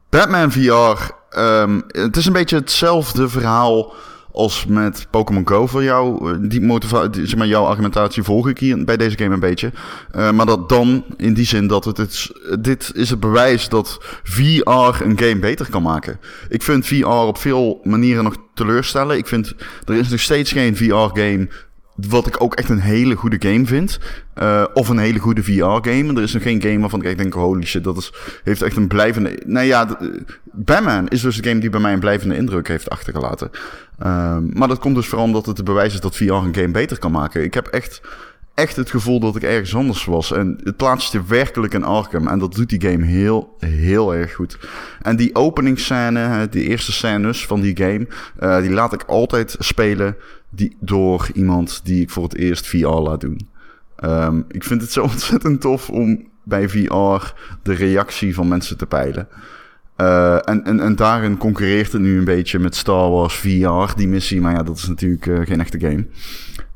Batman 0.09 0.51
VR. 0.51 1.11
ehm, 1.29 1.81
het 1.87 2.17
is 2.17 2.25
een 2.25 2.33
beetje 2.33 2.55
hetzelfde 2.55 3.29
verhaal 3.29 3.93
als 4.35 4.65
met 4.65 5.07
Pokémon 5.09 5.47
Go 5.47 5.67
voor 5.67 5.83
jou. 5.83 6.31
Eh, 6.31 6.37
Die 6.49 6.61
motivatie, 6.61 7.25
zeg 7.27 7.37
maar, 7.37 7.47
jouw 7.47 7.63
argumentatie 7.65 8.23
volg 8.23 8.47
ik 8.49 8.57
hier 8.59 8.85
bij 8.85 8.97
deze 8.97 9.17
game 9.17 9.33
een 9.33 9.39
beetje. 9.39 9.71
Eh, 10.11 10.31
maar 10.31 10.45
dat 10.45 10.69
dan 10.69 11.03
in 11.17 11.33
die 11.33 11.45
zin 11.45 11.67
dat 11.67 11.85
het, 11.85 11.97
is- 11.99 12.31
dit 12.59 12.91
is 12.95 13.09
het 13.09 13.19
bewijs 13.19 13.69
dat 13.69 13.97
VR 14.23 14.69
een 15.03 15.17
game 15.19 15.39
beter 15.39 15.69
kan 15.69 15.81
maken. 15.83 16.19
Ik 16.49 16.63
vind 16.63 16.85
VR 16.87 17.05
op 17.05 17.37
veel 17.37 17.79
manieren 17.83 18.23
nog 18.23 18.35
teleurstellen. 18.53 19.17
Ik 19.17 19.27
vind 19.27 19.53
er 19.85 19.95
is 19.95 20.09
nog 20.09 20.19
steeds 20.19 20.51
geen 20.51 20.75
VR-game 20.77 21.47
wat 21.95 22.27
ik 22.27 22.41
ook 22.41 22.55
echt 22.55 22.69
een 22.69 22.79
hele 22.79 23.15
goede 23.15 23.49
game 23.49 23.65
vind. 23.65 23.99
Eh, 24.33 24.63
of 24.73 24.89
een 24.89 24.97
hele 24.97 25.19
goede 25.19 25.43
VR-game. 25.43 26.13
Er 26.13 26.21
is 26.21 26.33
nog 26.33 26.43
geen 26.43 26.61
game 26.61 26.79
waarvan 26.79 27.03
ik 27.03 27.17
denk: 27.17 27.33
holy 27.33 27.65
shit, 27.65 27.83
dat 27.83 27.97
is, 27.97 28.13
heeft 28.43 28.61
echt 28.61 28.75
een 28.75 28.87
blijvende. 28.87 29.41
Nou 29.45 29.65
ja, 29.65 29.97
Batman 30.43 31.07
is 31.07 31.21
dus 31.21 31.37
een 31.37 31.43
game 31.43 31.59
die 31.59 31.69
bij 31.69 31.79
mij 31.79 31.93
een 31.93 31.99
blijvende 31.99 32.35
indruk 32.35 32.67
heeft 32.67 32.89
achtergelaten. 32.89 33.49
Ehm, 33.99 34.43
maar 34.57 34.67
dat 34.67 34.79
komt 34.79 34.95
dus 34.95 35.07
vooral 35.07 35.25
omdat 35.25 35.45
het 35.45 35.57
het 35.57 35.65
bewijs 35.65 35.93
is 35.93 35.99
dat 35.99 36.15
VR 36.15 36.23
een 36.23 36.55
game 36.55 36.71
beter 36.71 36.99
kan 36.99 37.11
maken. 37.11 37.43
Ik 37.43 37.53
heb 37.53 37.67
echt, 37.67 38.01
echt 38.53 38.75
het 38.75 38.89
gevoel 38.89 39.19
dat 39.19 39.35
ik 39.35 39.43
ergens 39.43 39.75
anders 39.75 40.05
was. 40.05 40.31
En 40.31 40.59
het 40.63 40.77
plaatst 40.77 41.11
je 41.11 41.23
werkelijk 41.27 41.73
in 41.73 41.83
Arkham. 41.83 42.27
En 42.27 42.39
dat 42.39 42.53
doet 42.53 42.69
die 42.69 42.89
game 42.89 43.05
heel, 43.05 43.55
heel 43.59 44.15
erg 44.15 44.33
goed. 44.33 44.57
En 45.01 45.15
die 45.15 45.35
openingsscène, 45.35 46.47
die 46.49 46.67
eerste 46.67 46.91
scènes 46.91 47.45
van 47.45 47.61
die 47.61 47.77
game, 47.77 48.07
eh, 48.39 48.61
die 48.61 48.71
laat 48.71 48.93
ik 48.93 49.03
altijd 49.03 49.55
spelen 49.59 50.15
die, 50.55 50.75
door 50.79 51.29
iemand 51.33 51.81
die 51.83 52.01
ik 52.01 52.09
voor 52.09 52.23
het 52.23 52.35
eerst 52.35 52.67
VR 52.67 52.87
laat 52.87 53.21
doen. 53.21 53.49
Ehm, 53.95 54.41
ik 54.47 54.63
vind 54.63 54.81
het 54.81 54.91
zo 54.91 55.03
ontzettend 55.13 55.61
tof 55.61 55.89
om 55.89 56.27
bij 56.43 56.69
VR 56.69 57.33
de 57.63 57.73
reactie 57.73 58.33
van 58.33 58.47
mensen 58.47 58.77
te 58.77 58.85
peilen. 58.85 59.27
Eh, 59.95 60.49
en, 60.49 60.63
en, 60.63 60.79
en 60.79 60.95
daarin 60.95 61.37
concurreert 61.37 61.91
het 61.91 62.01
nu 62.01 62.17
een 62.17 62.25
beetje 62.25 62.59
met 62.59 62.75
Star 62.75 63.09
Wars 63.09 63.35
VR, 63.35 63.95
die 63.95 64.07
missie. 64.07 64.41
Maar 64.41 64.53
ja, 64.53 64.63
dat 64.63 64.77
is 64.77 64.87
natuurlijk 64.87 65.27
eh, 65.27 65.39
geen 65.43 65.59
echte 65.59 65.79
game. 65.79 66.07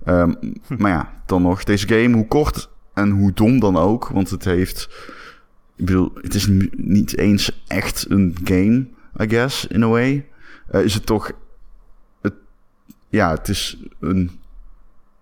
Ehm, 0.05 0.33
Maar 0.77 0.91
ja, 0.91 1.13
dan 1.25 1.41
nog. 1.41 1.63
Deze 1.63 1.88
game, 1.88 2.15
hoe 2.15 2.27
kort 2.27 2.69
en 2.93 3.09
hoe 3.09 3.33
dom 3.33 3.59
dan 3.59 3.77
ook. 3.77 4.07
Want 4.07 4.29
het 4.29 4.43
heeft... 4.43 4.89
Ik 5.75 5.86
bedoel, 5.86 6.12
het 6.21 6.33
is 6.33 6.48
niet 6.75 7.17
eens 7.17 7.63
echt 7.67 8.05
een 8.09 8.36
game, 8.43 8.88
I 9.21 9.29
guess, 9.29 9.67
in 9.67 9.83
a 9.83 9.88
way. 9.88 10.25
Eh, 10.67 10.83
is 10.83 10.93
het 10.93 11.05
toch... 11.05 11.31
Ja, 13.10 13.30
het 13.32 13.48
is 13.50 13.78
een... 14.00 14.39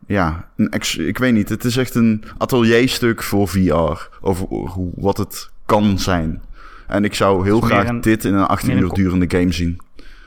Ja, 0.08 0.50
een 0.56 0.70
ex, 0.70 0.98
ik 0.98 1.18
weet 1.18 1.34
niet. 1.34 1.50
Het 1.50 1.64
is 1.64 1.78
echt 1.78 1.96
een 1.96 2.24
atelierstuk 2.38 3.24
voor 3.24 3.48
VR. 3.48 4.08
Over 4.22 4.48
hoe, 4.48 4.92
wat 4.96 5.18
het 5.18 5.50
kan 5.66 6.00
zijn. 6.00 6.42
En 6.88 7.04
ik 7.04 7.14
zou 7.14 7.44
heel 7.44 7.62
graag 7.62 7.88
een- 7.88 8.02
dit 8.02 8.26
in 8.26 8.34
een 8.34 8.48
18 8.48 8.68
meer 8.68 8.78
een 8.78 8.84
uur 8.84 8.94
durende 8.94 9.38
game 9.38 9.52
zien. 9.52 9.78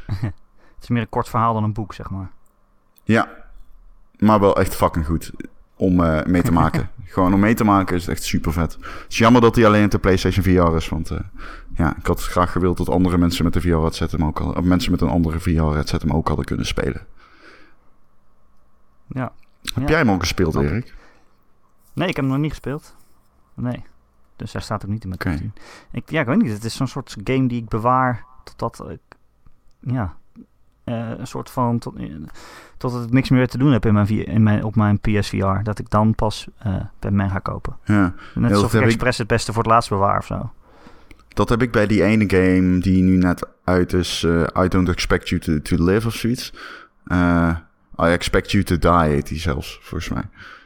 Het 0.74 0.82
is 0.82 0.88
meer 0.88 1.00
een 1.00 1.08
kort 1.08 1.28
verhaal 1.28 1.54
dan 1.54 1.64
een 1.64 1.72
boek, 1.72 1.94
zeg 1.94 2.10
maar. 2.10 2.30
Ja, 3.04 3.28
maar 4.18 4.40
wel 4.40 4.56
echt 4.56 4.74
fucking 4.74 5.06
goed 5.06 5.30
om 5.76 6.04
eh, 6.04 6.24
mee 6.24 6.42
te 6.42 6.52
maken. 6.52 6.90
Gewoon 7.04 7.34
om 7.34 7.40
mee 7.40 7.54
te 7.54 7.64
maken 7.64 7.96
is 7.96 8.02
het 8.06 8.10
echt 8.10 8.22
super 8.24 8.52
vet. 8.52 8.72
Het 8.72 9.04
is 9.08 9.18
jammer 9.18 9.40
dat 9.40 9.56
hij 9.56 9.66
alleen 9.66 9.84
op 9.84 9.90
de 9.90 9.98
PlayStation 9.98 10.44
VR 10.44 10.76
is, 10.76 10.88
want 10.88 11.10
eh, 11.10 11.18
ja, 11.76 11.96
ik 11.96 12.06
had 12.06 12.22
graag 12.22 12.52
gewild 12.52 12.76
dat 12.76 12.88
andere 12.88 13.18
mensen 13.18 13.44
met 13.44 13.52
de 13.52 13.60
VR-headset 13.60 14.12
hem 14.12 14.24
ook 14.24 14.40
al, 14.40 14.52
of 14.52 14.64
mensen 14.64 14.90
met 14.90 15.00
een 15.00 15.08
andere 15.08 15.40
VR-headset 15.40 16.02
hem 16.02 16.12
ook 16.12 16.26
hadden 16.28 16.44
kunnen 16.46 16.66
spelen. 16.66 17.06
Ja. 19.12 19.32
Heb 19.74 19.88
jij 19.88 19.98
hem 19.98 20.10
ook 20.10 20.20
gespeeld. 20.20 20.54
Erik? 20.54 20.94
Nee, 21.92 22.08
ik 22.08 22.16
heb 22.16 22.24
hem 22.24 22.32
nog 22.34 22.42
niet 22.42 22.50
gespeeld. 22.50 22.96
Nee. 23.54 23.84
Dus 24.36 24.52
hij 24.52 24.62
staat 24.62 24.84
ook 24.84 24.90
niet 24.90 25.04
in 25.04 25.14
mijn. 25.18 25.38
10. 25.38 25.52
Ik, 25.92 26.10
ja, 26.10 26.20
ik 26.20 26.26
weet 26.26 26.42
niet. 26.42 26.52
Het 26.52 26.64
is 26.64 26.76
zo'n 26.76 26.86
soort 26.86 27.16
game 27.24 27.48
die 27.48 27.62
ik 27.62 27.68
bewaar 27.68 28.24
totdat 28.56 28.90
ik... 28.90 29.00
Ja. 29.80 30.16
eh, 30.84 31.10
een 31.18 31.26
soort 31.26 31.50
van... 31.50 31.78
Tot, 31.78 31.96
eh, 31.96 32.14
totdat 32.76 33.04
ik 33.04 33.12
niks 33.12 33.28
meer 33.30 33.48
te 33.48 33.58
doen 33.58 33.72
heb 33.72 33.86
in 33.86 33.94
mijn, 33.94 34.08
in 34.08 34.42
mijn, 34.42 34.64
op 34.64 34.76
mijn 34.76 35.00
PSVR. 35.00 35.62
Dat 35.62 35.78
ik 35.78 35.90
dan 35.90 36.14
pas 36.14 36.48
eh 36.58 36.76
Batman 36.98 37.30
ga 37.30 37.38
kopen. 37.38 37.76
Ja, 37.84 38.14
Net 38.34 38.52
alsof 38.52 38.74
ik 38.74 38.80
expres 38.80 39.18
het 39.18 39.26
beste 39.26 39.52
voor 39.52 39.62
het 39.62 39.72
laatst 39.72 39.88
bewaar 39.90 40.18
of 40.18 40.26
zo. 40.26 40.50
dat 41.28 41.48
heb 41.48 41.62
ik 41.62 41.72
bij 41.72 41.86
die 41.86 42.02
ene 42.04 42.24
game 42.26 42.78
die 42.78 43.02
nu 43.02 43.16
net 43.16 43.48
uit 43.64 43.92
is. 43.92 44.22
I 44.58 44.68
don't 44.68 44.88
expect 44.88 45.28
you 45.28 45.40
to, 45.40 45.60
to 45.60 45.84
live 45.84 46.06
of 46.06 46.14
zoiets. 46.14 46.52
I 48.08 48.12
expect 48.12 48.50
you 48.50 48.64
to 48.64 48.78
die 48.78 49.10
heet 49.10 49.30
zelfs, 49.34 49.78
volgens 49.82 50.10
mij. 50.10 50.22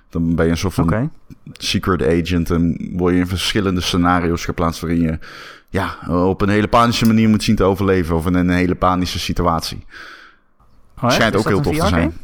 Dan 0.08 0.34
ben 0.34 0.44
je 0.44 0.50
een 0.50 0.56
soort 0.56 0.74
van 0.74 0.84
Oké. 0.84 1.10
secret 1.52 2.02
agent 2.02 2.50
en 2.50 2.90
word 2.96 3.14
je 3.14 3.20
in 3.20 3.26
verschillende 3.26 3.80
scenario's 3.80 4.44
geplaatst 4.44 4.80
waarin 4.80 5.00
je 5.00 5.18
ja, 5.68 5.96
op 6.08 6.40
een 6.40 6.48
hele 6.48 6.68
panische 6.68 7.06
manier 7.06 7.28
moet 7.28 7.42
zien 7.42 7.56
te 7.56 7.64
overleven 7.64 8.16
of 8.16 8.26
in 8.26 8.34
een 8.34 8.50
hele 8.50 8.74
panische 8.74 9.18
situatie. 9.18 9.86
Oh, 11.02 11.10
schijnt 11.10 11.36
ook 11.36 11.48
heel 11.48 11.60
tof 11.60 11.76
te 11.78 11.86
zijn. 11.86 12.16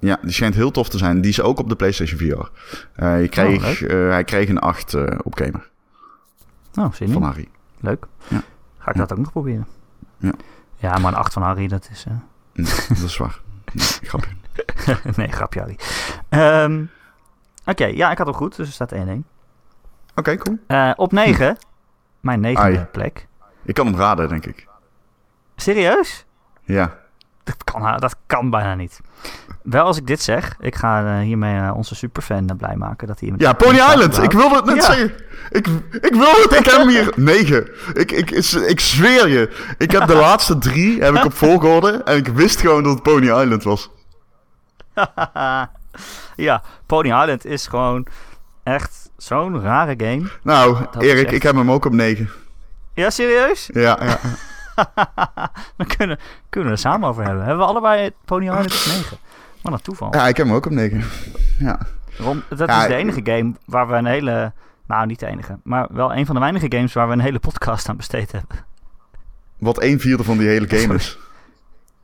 Ja, 0.00 0.18
die 0.22 0.32
schijnt 0.32 0.54
heel 0.54 0.70
tof 0.70 0.88
te 0.88 0.98
zijn. 0.98 1.20
Die 1.20 1.30
is 1.30 1.40
ook 1.40 1.58
op 1.58 1.68
de 1.68 1.76
PlayStation 1.76 2.18
VR. 2.18 2.48
Eh, 2.94 3.20
je 3.22 3.28
kreeg, 3.28 3.82
eh, 3.82 4.08
hij 4.08 4.24
kreeg 4.24 4.48
een 4.48 4.58
8 4.58 4.94
eh, 4.94 5.18
op 5.22 5.34
Gamer 5.38 5.68
Oh, 6.74 6.92
zin 6.92 7.06
in. 7.06 7.12
van 7.12 7.22
Harry. 7.22 7.48
Leuk. 7.80 8.06
Ja. 8.28 8.42
Ga 8.78 8.90
ik 8.90 8.94
Ja. 8.96 9.00
dat 9.00 9.12
ook 9.12 9.18
nog 9.18 9.30
proberen. 9.32 9.66
Ja. 10.18 10.32
Ja, 10.76 10.98
maar 10.98 11.12
een 11.12 11.18
8 11.18 11.32
van 11.32 11.42
Harry, 11.42 11.68
dat 11.68 11.88
is... 11.92 12.04
eh, 12.08 12.14
Nee, 12.52 12.72
dat 12.88 12.98
is 13.08 13.16
waar. 13.16 13.40
Nee, 13.72 13.86
grapje. 14.02 14.30
nee, 15.16 15.28
grapje 15.32 15.60
Harry. 15.60 15.78
Ehm, 16.28 16.84
Oké, 17.66 17.84
ja, 17.84 18.10
ik 18.10 18.18
had 18.18 18.26
hem 18.26 18.36
goed, 18.36 18.56
dus 18.56 18.66
er 18.66 18.72
staat 18.72 18.92
1-1. 18.92 18.96
Oké, 20.14 20.36
cool. 20.36 20.58
Eh, 20.66 20.90
op 20.96 21.12
9, 21.12 21.56
mijn 22.20 22.40
negende 22.40 22.78
Ai. 22.78 22.86
plek. 22.92 23.26
Ik 23.64 23.74
kan 23.74 23.86
hem 23.86 23.96
raden, 23.96 24.28
denk 24.28 24.46
ik. 24.46 24.66
Serieus? 25.56 26.24
Ja. 26.64 26.96
Dat 27.44 27.64
kan, 27.64 27.82
ha- 27.82 27.96
dat 27.96 28.16
kan 28.26 28.50
bijna 28.50 28.74
niet. 28.74 29.00
Wel 29.62 29.84
als 29.84 29.96
ik 29.96 30.06
dit 30.06 30.22
zeg, 30.22 30.56
ik 30.60 30.74
ga 30.74 31.04
eh, 31.18 31.20
hiermee 31.24 31.60
eh, 31.60 31.76
onze 31.76 31.94
superfan 31.94 32.56
blij 32.56 32.76
maken 32.76 33.06
dat 33.06 33.20
hij... 33.20 33.32
Ja, 33.36 33.52
Pony 33.52 33.78
Island. 33.78 34.22
Ik 34.22 34.32
wilde 34.32 34.56
het 34.56 34.64
net 34.64 34.76
Ja. 34.76 34.82
zeggen. 34.82 35.12
Ik, 35.50 35.66
ik 36.00 36.12
wil 36.14 36.32
het. 36.42 36.52
Ik 36.58 36.64
heb 36.66 36.76
hem 36.78 36.88
hier. 36.88 37.12
Negen. 37.30 37.68
Ik, 37.94 38.12
ik, 38.12 38.30
ik, 38.30 38.44
ik 38.52 38.80
zweer 38.80 39.28
je. 39.28 39.74
Ik 39.78 39.90
heb 39.90 40.06
de 40.06 40.14
laatste 40.26 40.58
drie 40.58 41.02
heb 41.02 41.14
ik 41.14 41.24
op 41.24 41.32
volgorde. 41.34 42.02
En 42.02 42.16
ik 42.16 42.28
wist 42.28 42.60
gewoon 42.60 42.82
dat 42.82 42.92
het 42.92 43.02
Pony 43.02 43.26
Island 43.42 43.62
was. 43.62 43.90
ja, 46.46 46.62
Pony 46.86 47.08
Island 47.08 47.44
is 47.44 47.66
gewoon 47.66 48.06
echt 48.62 49.10
zo'n 49.16 49.60
rare 49.60 49.94
game. 49.96 50.28
Nou, 50.42 50.78
Dat 50.92 51.02
Erik, 51.02 51.24
echt- 51.26 51.34
ik 51.34 51.42
heb 51.42 51.54
hem 51.54 51.70
ook 51.70 51.84
op 51.84 51.92
negen. 51.92 52.30
Ja, 52.94 53.10
serieus? 53.10 53.70
Ja, 53.72 53.98
ja. 54.04 54.18
Dan 55.76 55.86
kunnen, 55.96 56.18
kunnen 56.48 56.68
we 56.70 56.74
er 56.76 56.82
samen 56.82 57.08
over 57.08 57.24
hebben. 57.24 57.44
Hebben 57.44 57.64
we 57.64 57.70
allebei 57.70 58.10
Pony 58.24 58.44
Island 58.44 58.64
op 58.64 58.86
9? 58.86 59.18
Wat 59.62 59.72
een 59.72 59.80
toeval. 59.80 60.14
ja, 60.14 60.28
ik 60.28 60.36
heb 60.36 60.46
hem 60.46 60.54
ook 60.54 60.66
op 60.66 60.72
negen. 60.72 61.04
Ja. 61.58 61.78
Ron, 62.18 62.42
dat 62.48 62.68
Ja, 62.68 62.82
is 62.82 62.88
de 62.88 62.94
enige 62.94 63.20
game 63.24 63.52
waar 63.64 63.88
we 63.88 63.94
een 63.94 64.06
hele... 64.06 64.52
Nou, 64.86 65.06
niet 65.06 65.18
de 65.20 65.26
enige. 65.26 65.58
Maar 65.62 65.86
wel 65.90 66.14
een 66.14 66.26
van 66.26 66.34
de 66.34 66.40
weinige 66.40 66.66
games 66.68 66.92
waar 66.92 67.06
we 67.06 67.12
een 67.12 67.20
hele 67.20 67.38
podcast 67.38 67.88
aan 67.88 67.96
besteed 67.96 68.32
hebben. 68.32 68.56
Wat 69.58 69.82
een 69.82 70.00
vierde 70.00 70.24
van 70.24 70.38
die 70.38 70.48
hele 70.48 70.68
game 70.78 70.94
is. 70.94 71.18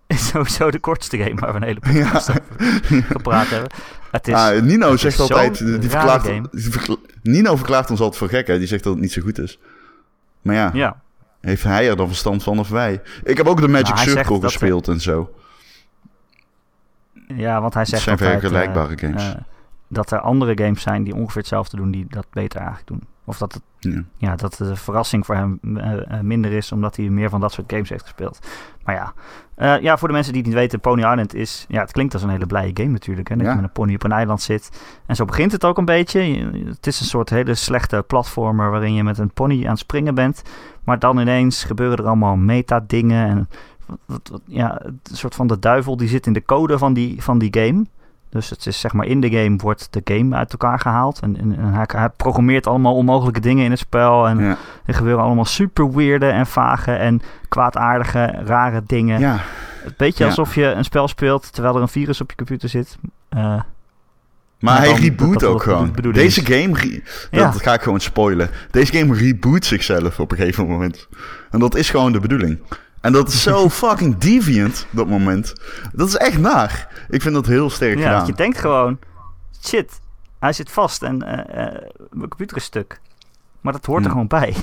Is 0.06 0.26
sowieso 0.32 0.70
de 0.70 0.78
kortste 0.78 1.18
game 1.18 1.34
waar 1.40 1.50
we 1.52 1.56
een 1.56 1.62
hele 1.62 1.80
podcast 1.80 2.30
gepraat 3.16 3.46
hebben. 3.48 3.70
Het 4.10 4.28
is... 4.28 4.34
Ah, 4.34 4.62
Nino 4.62 4.90
het 4.90 5.00
zegt 5.00 5.14
is 5.14 5.20
altijd... 5.20 5.58
Die 5.58 5.90
verklaart, 5.90 6.24
die 6.52 6.70
verkla- 6.70 6.96
Nino 7.22 7.56
verklaart 7.56 7.90
ons 7.90 8.00
altijd 8.00 8.18
voor 8.18 8.28
gek, 8.28 8.46
hè. 8.46 8.58
Die 8.58 8.66
zegt 8.66 8.84
dat 8.84 8.92
het 8.92 9.02
niet 9.02 9.12
zo 9.12 9.22
goed 9.22 9.38
is. 9.38 9.58
Maar 10.42 10.54
ja, 10.54 10.70
ja, 10.72 11.00
heeft 11.40 11.62
hij 11.62 11.88
er 11.88 11.96
dan 11.96 12.06
verstand 12.06 12.42
van 12.42 12.58
of 12.58 12.68
wij? 12.68 13.02
Ik 13.24 13.36
heb 13.36 13.46
ook 13.46 13.60
de 13.60 13.68
Magic 13.68 13.94
Nou, 13.94 14.08
Circle 14.08 14.40
dat- 14.40 14.50
gespeeld 14.50 14.88
en 14.88 15.00
zo. 15.00 15.34
ja, 17.28 17.60
want 17.60 17.74
hij 17.74 17.84
zegt 17.84 18.02
zijn 18.02 18.18
altijd, 18.18 18.40
vergelijkbare 18.40 18.94
eh, 18.94 19.00
games. 19.00 19.24
eh, 19.34 19.40
dat 19.88 20.10
er 20.10 20.20
andere 20.20 20.52
games 20.64 20.82
zijn 20.82 21.04
die 21.04 21.14
ongeveer 21.14 21.40
hetzelfde 21.40 21.76
doen, 21.76 21.90
die 21.90 22.06
dat 22.08 22.26
beter 22.30 22.58
eigenlijk 22.60 22.88
doen. 22.88 23.02
Of 23.26 23.38
dat, 23.38 23.52
het, 23.52 23.62
Ja. 23.78 24.02
ja, 24.16 24.37
dat 24.37 24.54
de 24.54 24.76
verrassing 24.76 25.26
voor 25.26 25.34
hem 25.34 25.58
eh, 25.76 25.92
eh, 26.18 26.20
minder 26.20 26.52
is, 26.52 26.72
omdat 26.72 26.96
hij 26.96 27.08
meer 27.08 27.30
van 27.30 27.40
dat 27.40 27.52
soort 27.52 27.70
games 27.72 27.88
heeft 27.88 28.02
gespeeld. 28.02 28.38
Maar 28.84 28.94
ja, 28.94 29.12
Eh, 29.54 29.80
ja, 29.80 29.96
voor 29.98 30.08
de 30.08 30.14
mensen 30.14 30.32
die 30.32 30.42
het 30.42 30.50
niet 30.50 30.60
weten, 30.60 30.80
Pony 30.80 31.00
Island 31.00 31.34
is... 31.34 31.64
Ja, 31.68 31.80
het 31.80 31.92
klinkt 31.92 32.12
als 32.12 32.22
een 32.22 32.28
hele 32.28 32.46
blije 32.46 32.70
game 32.74 32.88
natuurlijk. 32.88 33.28
Hè, 33.28 33.37
dat 33.37 33.44
Ja. 33.44 33.50
je 33.50 33.56
met 33.56 33.66
een 33.66 33.72
pony 33.72 33.94
op 33.94 34.04
een 34.04 34.12
eiland 34.12 34.42
zit. 34.42 34.70
En 35.06 35.16
zo 35.16 35.24
begint 35.24 35.52
het 35.52 35.64
ook 35.64 35.78
een 35.78 35.84
beetje. 35.84 36.20
Je- 36.20 36.64
Het 36.66 36.87
is 36.87 37.00
een 37.00 37.06
soort 37.06 37.30
hele 37.30 37.54
slechte 37.54 38.04
platformer 38.06 38.70
waarin 38.70 38.94
je 38.94 39.02
met 39.04 39.18
een 39.18 39.30
pony 39.32 39.62
aan 39.64 39.70
het 39.70 39.78
springen 39.78 40.14
bent. 40.14 40.42
Maar 40.84 40.98
dan 40.98 41.18
ineens 41.18 41.64
gebeuren 41.64 41.98
er 41.98 42.06
allemaal 42.06 42.37
meta-dingen. 42.37 43.26
En 43.28 43.48
wat- 44.06 44.40
ja, 44.46 44.80
een 44.84 45.00
soort 45.02 45.34
van 45.34 45.46
de 45.46 45.58
duivel 45.58 45.96
die 45.96 46.08
zit 46.08 46.26
in 46.26 46.32
de 46.32 46.44
code 46.44 46.78
van 46.78 46.92
die, 46.94 47.22
van 47.22 47.38
die 47.38 47.56
game. 47.60 47.84
Dus 48.35 48.51
het 48.51 48.66
is 48.66 48.81
zeg 48.81 48.92
maar 48.92 49.07
in 49.07 49.20
de 49.20 49.31
game 49.31 49.57
wordt 49.57 49.88
de 49.90 50.01
game 50.05 50.37
uit 50.37 50.53
elkaar 50.53 50.79
gehaald. 50.79 51.20
En, 51.20 51.37
en, 51.40 51.57
en 51.59 51.73
hij, 51.73 51.85
hij 51.97 52.09
programmeert 52.09 52.66
allemaal 52.66 52.94
onmogelijke 52.94 53.40
dingen 53.40 53.64
in 53.64 53.70
het 53.70 53.79
spel. 53.79 54.29
En 54.29 54.38
Ja. 54.38 54.57
er 54.85 54.94
gebeuren 54.94 55.25
allemaal 55.25 55.44
super 55.44 55.92
weirde 55.92 56.27
en 56.27 56.47
vage 56.47 56.92
en 56.92 57.23
kwaadaardige, 57.49 58.42
rare 58.44 58.83
dingen. 58.87 59.20
ja. 59.20 59.38
Het 59.85 59.97
beetje 59.97 60.25
Ja. 60.25 60.31
alsof 60.31 60.55
je 60.55 60.64
een 60.64 60.85
spel 60.85 61.09
speelt 61.09 61.53
terwijl 61.53 61.75
er 61.77 61.83
een 61.83 61.88
virus 61.88 62.20
op 62.20 62.31
je 62.31 62.37
computer 62.37 62.68
zit. 62.68 62.97
Eh, 63.29 63.61
Maar 64.59 64.79
hij 64.79 64.92
reboot 64.92 65.31
dat- 65.33 65.40
dat 65.40 65.51
ook 65.51 65.62
gewoon. 65.62 65.94
Deze 66.12 66.40
is. 66.40 66.47
game, 66.61 67.01
Ja. 67.31 67.51
dat 67.51 67.62
ga 67.62 67.75
ik 67.75 67.81
gewoon 67.83 68.01
spoilen. 68.01 68.51
Deze 68.70 68.92
game 68.92 69.14
reboot 69.14 69.64
zichzelf 69.64 70.20
op 70.20 70.31
een 70.31 70.37
gegeven 70.37 70.66
moment. 70.66 71.09
En 71.51 71.59
dat 71.59 71.75
is 71.75 71.90
gewoon 71.90 72.12
de 72.12 72.20
bedoeling. 72.20 72.59
En 73.04 73.12
dat 73.12 73.28
is 73.28 73.42
zo 73.42 73.68
fucking 73.84 74.18
deviant, 74.18 74.86
dat 74.90 75.06
moment. 75.06 75.52
Dat 75.92 76.08
is 76.08 76.16
echt 76.16 76.38
naar. 76.38 76.88
Ik 77.08 77.22
vind 77.22 77.34
dat 77.34 77.46
heel 77.46 77.70
sterk 77.70 77.98
ja, 77.98 78.02
gedaan. 78.02 78.18
dat 78.18 78.26
je 78.26 78.34
denkt 78.34 78.58
gewoon, 78.58 78.98
shit, 79.64 80.00
hij 80.38 80.52
zit 80.52 80.70
vast 80.70 81.02
en 81.02 81.22
eh, 81.22 81.66
eh, 81.66 81.82
mijn 82.10 82.28
computer 82.28 82.56
is 82.56 82.64
stuk. 82.64 83.00
Maar 83.60 83.72
dat 83.72 83.86
hoort 83.86 84.04
er 84.04 84.10
gewoon 84.10 84.26
bij. 84.26 84.54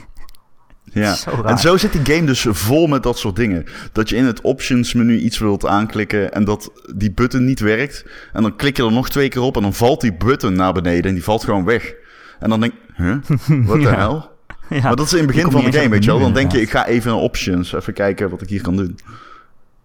Ja. 0.93 1.13
Zo. 1.13 1.41
En 1.43 1.57
zo 1.57 1.77
zit 1.77 1.91
die 1.91 2.15
game 2.15 2.25
dus 2.25 2.45
vol 2.49 2.87
met 2.87 3.03
dat 3.03 3.17
soort 3.17 3.35
dingen. 3.35 3.65
Dat 3.91 4.09
je 4.09 4.15
in 4.15 4.25
het 4.25 4.41
options 4.41 4.93
menu 4.93 5.17
iets 5.17 5.37
wilt 5.37 5.65
aanklikken 5.65 6.31
en 6.31 6.43
dat 6.43 6.71
die 6.95 7.11
button 7.11 7.45
niet 7.45 7.59
werkt. 7.59 8.05
En 8.33 8.41
dan 8.41 8.55
klik 8.55 8.77
je 8.77 8.83
er 8.83 8.91
nog 8.91 9.09
twee 9.09 9.29
keer 9.29 9.41
op 9.41 9.55
en 9.55 9.61
dan 9.61 9.73
valt 9.73 10.01
die 10.01 10.13
button 10.13 10.53
naar 10.53 10.73
beneden 10.73 11.03
en 11.03 11.13
die 11.13 11.23
valt 11.23 11.43
gewoon 11.43 11.65
weg. 11.65 11.93
En 12.39 12.49
dan 12.49 12.59
denk 12.59 12.73
je, 12.73 13.03
huh? 13.03 13.65
Wat 13.67 13.81
de 13.81 13.87
hel? 13.87 14.31
ja. 14.77 14.81
Maar 14.81 14.95
dat 14.95 15.05
is 15.05 15.11
in 15.11 15.17
het 15.17 15.27
begin 15.27 15.51
van 15.51 15.63
de 15.63 15.71
game, 15.71 15.89
weet 15.89 16.03
je 16.03 16.11
wel. 16.11 16.19
Dan 16.19 16.33
denk 16.33 16.51
je, 16.51 16.61
ik 16.61 16.69
ga 16.69 16.85
even 16.85 17.11
naar 17.11 17.19
options, 17.19 17.73
even 17.73 17.93
kijken 17.93 18.29
wat 18.29 18.41
ik 18.41 18.49
hier 18.49 18.61
kan 18.61 18.75
doen. 18.75 18.99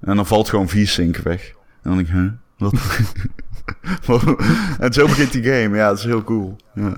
En 0.00 0.16
dan 0.16 0.26
valt 0.26 0.48
gewoon 0.48 0.68
V-Sync 0.68 1.16
weg. 1.16 1.48
En 1.82 1.94
dan 1.94 1.96
denk 1.96 2.08
ik, 2.08 2.14
huh? 2.14 2.30
Wat? 2.58 2.74
en 4.80 4.92
zo 4.92 5.06
begint 5.06 5.32
die 5.32 5.42
game. 5.42 5.76
Ja, 5.76 5.88
dat 5.88 5.98
is 5.98 6.04
heel 6.04 6.24
cool. 6.24 6.56
Ja. 6.74 6.96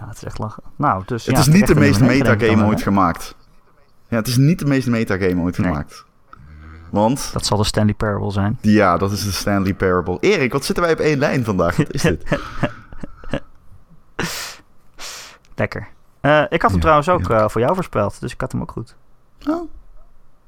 Ja, 0.00 0.08
het 0.08 0.16
is 0.16 0.24
echt 0.24 0.38
lachen. 0.38 0.62
Nou, 0.76 1.02
dus 1.06 1.26
Het 1.26 1.34
ja, 1.34 1.40
is 1.40 1.46
niet 1.48 1.66
de 1.66 1.74
meest 1.74 2.00
metagame 2.00 2.56
dan, 2.56 2.66
ooit 2.66 2.78
hè? 2.78 2.82
gemaakt. 2.84 3.34
Ja, 4.08 4.16
het 4.16 4.26
is 4.26 4.36
niet 4.36 4.58
de 4.58 4.64
meest 4.66 4.86
metagame 4.88 5.40
ooit 5.42 5.58
Nee. 5.58 5.66
gemaakt. 5.68 6.04
Want, 6.90 7.30
Dat 7.32 7.46
zal 7.46 7.56
de 7.58 7.64
Stanley 7.64 7.94
Parable 7.94 8.30
zijn. 8.32 8.58
ja, 8.60 8.96
dat 8.96 9.12
is 9.12 9.24
de 9.24 9.32
Stanley 9.32 9.74
Parable. 9.74 10.16
Erik, 10.20 10.52
wat 10.52 10.64
zitten 10.64 10.84
wij 10.84 10.92
op 10.92 10.98
één 11.00 11.18
lijn 11.18 11.44
vandaag? 11.44 11.76
Wat 11.76 11.92
is 11.94 12.02
dit? 12.02 12.24
Lekker. 15.54 15.88
Eh, 16.22 16.42
ik 16.48 16.62
had 16.62 16.70
hem 16.70 16.74
Ja, 16.74 16.78
trouwens 16.80 17.08
ook 17.08 17.28
ja. 17.28 17.42
eh, 17.42 17.48
voor 17.48 17.60
jou 17.60 17.74
voorspeld, 17.74 18.20
dus 18.20 18.32
ik 18.32 18.40
had 18.40 18.52
hem 18.52 18.60
ook 18.60 18.70
goed. 18.70 18.96
Oh, 19.48 19.70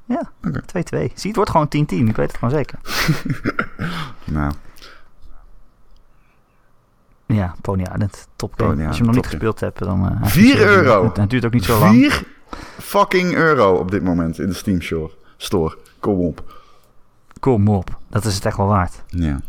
2-2. 0.09 0.65
Zie, 0.91 1.11
het 1.15 1.37
wordt 1.37 1.51
gewoon 1.51 1.67
10-10. 1.67 1.71
Ik 2.09 2.17
weet 2.17 2.27
het 2.33 2.37
gewoon 2.37 2.55
zeker. 2.55 2.79
nou, 4.25 4.53
Ja, 7.27 7.55
Pony 7.61 7.83
Island. 7.83 8.29
Top 8.37 8.53
game. 8.57 8.71
Pony 8.75 8.87
Als 8.87 8.97
je 8.97 9.03
hem 9.03 9.07
nog 9.13 9.15
niet 9.23 9.31
gespeeld 9.31 9.61
hebt, 9.61 9.79
dan... 9.79 10.09
eh, 10.09 10.21
niet 10.21 10.31
zo 10.31 10.41
duur. 10.41 10.61
euro. 10.67 11.05
Het, 11.05 11.17
het 11.17 11.31
duurt 11.31 11.45
ook 11.45 11.53
niet 11.53 11.65
zo 11.65 11.79
lang. 11.79 11.95
4 11.95 12.27
fucking 12.79 13.35
euro 13.35 13.75
op 13.75 13.91
dit 13.91 14.03
moment 14.03 14.39
in 14.39 14.47
de 14.47 14.55
Steam 14.55 14.81
Store. 14.83 15.11
Store. 15.37 15.79
Kom 16.01 16.19
op. 16.21 16.63
Kom 17.41 17.69
op. 17.69 17.99
Dat 18.09 18.25
is 18.25 18.35
het 18.35 18.45
echt 18.45 18.57
wel 18.57 18.67
waard. 18.67 19.03
Ja. 19.07 19.41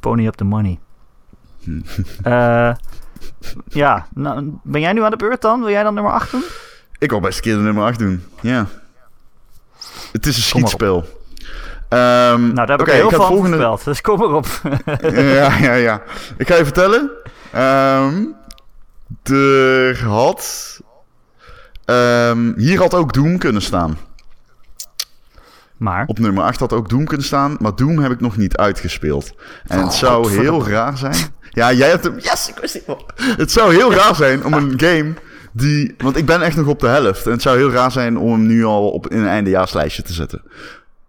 Pony 0.00 0.26
up 0.26 0.34
the 0.34 0.44
money. 0.44 0.78
Hm. 1.62 1.80
Eh, 2.22 2.74
ja, 3.68 4.06
nou, 4.14 4.50
ben 4.62 4.80
jij 4.80 4.92
nu 4.92 5.02
aan 5.02 5.10
de 5.10 5.16
beurt 5.16 5.42
dan? 5.42 5.60
Wil 5.60 5.70
jij 5.70 5.82
dan 5.82 5.94
nummer 5.94 6.12
8 6.12 6.30
doen? 6.30 6.44
Ik 6.98 7.10
wil 7.10 7.20
best 7.20 7.36
een 7.36 7.42
keer 7.42 7.54
de 7.54 7.60
nummer 7.60 7.84
8 7.84 7.98
doen. 7.98 8.24
Ja. 8.40 8.66
Het 10.12 10.26
is 10.26 10.36
een 10.36 10.42
schietspel. 10.42 11.04
Ehm, 11.88 12.42
Nou, 12.42 12.54
daar 12.54 12.68
heb 12.68 12.80
ik 12.80 12.92
heel 12.92 13.08
ga 13.08 13.16
veel 13.16 13.26
volgende... 13.26 13.78
Dus 13.84 14.00
kom 14.00 14.22
erop. 14.22 14.46
ja, 15.12 15.56
ja, 15.58 15.74
ja. 15.74 16.02
Ik 16.36 16.48
ga 16.48 16.54
je 16.56 16.64
vertellen. 16.64 17.10
Ehm 17.52 18.14
er 19.22 20.04
had... 20.04 20.78
ehm, 21.84 22.52
hier 22.56 22.78
had 22.78 22.94
ook 22.94 23.12
Doom 23.12 23.38
kunnen 23.38 23.62
staan. 23.62 23.98
Maar, 25.82 26.04
Op 26.06 26.18
nummer 26.18 26.44
8 26.44 26.60
had 26.60 26.72
ook 26.72 26.88
Doom 26.88 27.04
kunnen 27.04 27.26
staan, 27.26 27.56
maar 27.60 27.74
Doom 27.74 27.98
heb 27.98 28.12
ik 28.12 28.20
nog 28.20 28.36
niet 28.36 28.56
uitgespeeld. 28.56 29.34
En 29.66 29.78
het 29.78 29.92
zou 29.92 30.30
heel 30.30 30.68
raar 30.68 30.98
zijn. 30.98 31.16
Ja, 31.50 31.72
jij 31.72 31.88
hebt 31.88 32.04
hem. 32.04 32.14
Yes, 32.18 32.48
ik 32.48 32.58
wist 32.60 32.80
het 33.36 33.52
zou 33.52 33.74
heel 33.74 33.92
raar 33.92 34.14
zijn 34.14 34.44
om 34.44 34.52
een 34.52 34.80
game 34.80 35.14
die. 35.52 35.94
Want 35.98 36.16
ik 36.16 36.26
ben 36.26 36.42
echt 36.42 36.56
nog 36.56 36.66
op 36.66 36.80
de 36.80 36.86
helft. 36.86 37.26
En 37.26 37.32
het 37.32 37.42
zou 37.42 37.56
heel 37.56 37.70
raar 37.70 37.92
zijn 37.92 38.18
om 38.18 38.32
hem 38.32 38.46
nu 38.46 38.64
al 38.64 38.90
op 38.90 39.08
in 39.08 39.18
een 39.18 39.28
eindejaarslijstje 39.28 40.02
te 40.02 40.12
zetten. 40.12 40.42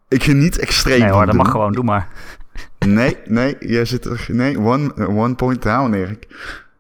Ik 0.08 0.24
geniet 0.24 0.60
extreem 0.60 1.00
nee 1.00 1.08
van 1.10 1.18
hoor, 1.18 1.26
dat 1.26 1.36
Doom. 1.36 1.44
mag 1.44 1.52
gewoon. 1.52 1.72
Doe 1.72 1.84
maar. 1.84 2.08
Nee, 2.86 3.18
nee, 3.26 3.56
jij 3.60 3.86
zit 3.86 4.06
er. 4.06 4.26
Nee, 4.28 4.60
one, 4.60 4.94
eh, 4.96 5.18
one 5.18 5.36
point 5.36 5.62
down, 5.62 5.94
Erik. 5.94 6.28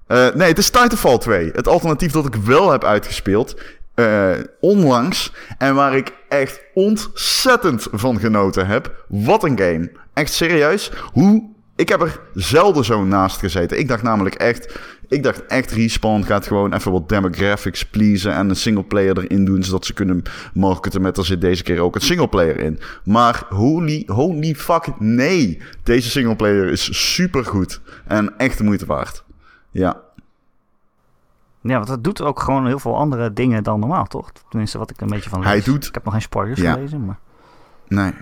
Eh, 0.07 0.27
nee, 0.33 0.47
het 0.47 0.57
is 0.57 0.69
Titanfall 0.69 1.17
2. 1.17 1.51
Het 1.53 1.67
alternatief 1.67 2.11
dat 2.11 2.25
ik 2.25 2.35
wel 2.35 2.71
heb 2.71 2.83
uitgespeeld. 2.83 3.55
Eh, 3.95 4.31
onlangs. 4.59 5.33
En 5.57 5.75
waar 5.75 5.95
ik 5.95 6.13
echt 6.29 6.63
ontzettend 6.73 7.87
van 7.91 8.19
genoten 8.19 8.67
heb. 8.67 9.05
Wat 9.07 9.43
een 9.43 9.57
game. 9.57 9.91
Echt 10.13 10.33
serieus. 10.33 10.91
Hoe. 11.11 11.51
Ik 11.75 11.89
heb 11.89 12.01
er 12.01 12.19
zelden 12.33 12.85
zo 12.85 13.03
naast 13.03 13.37
gezeten. 13.37 13.79
Ik 13.79 13.87
dacht 13.87 14.03
namelijk 14.03 14.35
echt. 14.35 14.79
Ik 15.07 15.23
dacht 15.23 15.45
echt, 15.45 15.71
Respawn 15.71 16.23
gaat 16.23 16.47
gewoon 16.47 16.73
even 16.73 16.91
wat 16.91 17.09
demographics 17.09 17.85
pleasen. 17.85 18.33
En 18.33 18.49
een 18.49 18.55
singleplayer 18.55 19.17
erin 19.17 19.45
doen. 19.45 19.63
Zodat 19.63 19.85
ze 19.85 19.93
kunnen 19.93 20.23
marketen 20.53 21.01
met 21.01 21.17
er 21.17 21.25
zit 21.25 21.41
deze 21.41 21.63
keer 21.63 21.79
ook 21.79 21.95
een 21.95 22.01
singleplayer 22.01 22.59
in. 22.59 22.79
Maar 23.03 23.43
holy, 23.49 24.03
holy 24.05 24.55
fuck, 24.55 24.99
nee. 24.99 25.61
Deze 25.83 26.09
singleplayer 26.09 26.69
is 26.69 27.13
super 27.13 27.45
goed. 27.45 27.81
En 28.07 28.33
echt 28.37 28.57
de 28.57 28.63
moeite 28.63 28.85
waard. 28.85 29.23
Ja. 29.71 30.02
Ja, 31.63 31.75
want 31.75 31.87
dat 31.87 32.03
doet 32.03 32.21
ook 32.21 32.39
gewoon 32.39 32.65
heel 32.67 32.79
veel 32.79 32.97
andere 32.97 33.33
dingen 33.33 33.63
dan 33.63 33.79
normaal, 33.79 34.05
toch? 34.05 34.31
Tenminste, 34.49 34.77
wat 34.77 34.89
ik 34.89 35.01
een 35.01 35.07
beetje 35.07 35.29
van 35.29 35.39
lees. 35.39 35.49
Hij 35.49 35.61
doet- 35.61 35.85
Ik 35.87 35.93
heb 35.93 36.03
nog 36.03 36.13
geen 36.13 36.21
spoilers 36.21 36.61
Ja. 36.61 36.73
gelezen, 36.73 37.05
maar... 37.05 37.19
Nee. 37.87 38.13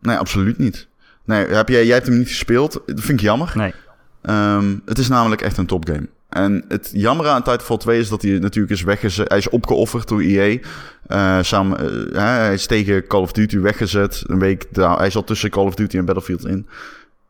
Nee, 0.00 0.16
absoluut 0.16 0.58
niet. 0.58 0.88
Nee, 1.24 1.46
heb 1.46 1.68
jij, 1.68 1.84
jij 1.86 1.94
hebt 1.94 2.06
hem 2.06 2.18
niet 2.18 2.28
gespeeld. 2.28 2.72
Dat 2.72 3.00
vind 3.00 3.18
ik 3.18 3.20
jammer. 3.20 3.52
Nee. 3.54 3.74
Ehm, 4.22 4.76
het 4.84 4.98
is 4.98 5.08
namelijk 5.08 5.40
echt 5.42 5.56
een 5.56 5.66
topgame. 5.66 6.08
En 6.28 6.64
het 6.68 6.90
jammer 6.92 7.28
aan 7.28 7.42
Titanfall 7.42 7.76
2 7.76 7.98
is 7.98 8.08
dat 8.08 8.22
hij 8.22 8.38
natuurlijk 8.38 8.72
is 8.74 8.82
weggezet. 8.82 9.28
Hij 9.28 9.38
is 9.38 9.48
opgeofferd 9.48 10.08
door 10.08 10.20
EA. 10.20 10.58
Eh, 11.06 11.38
samen, 11.42 11.78
eh, 12.12 12.18
hij 12.22 12.52
is 12.54 12.66
tegen 12.66 13.06
Call 13.06 13.20
of 13.20 13.32
Duty 13.32 13.58
weggezet. 13.58 14.24
Een 14.26 14.38
week 14.38 14.66
daar. 14.74 14.98
Hij 14.98 15.10
zat 15.10 15.26
tussen 15.26 15.50
Call 15.50 15.64
of 15.64 15.74
Duty 15.74 15.96
en 15.98 16.04
Battlefield 16.04 16.46
in. 16.46 16.66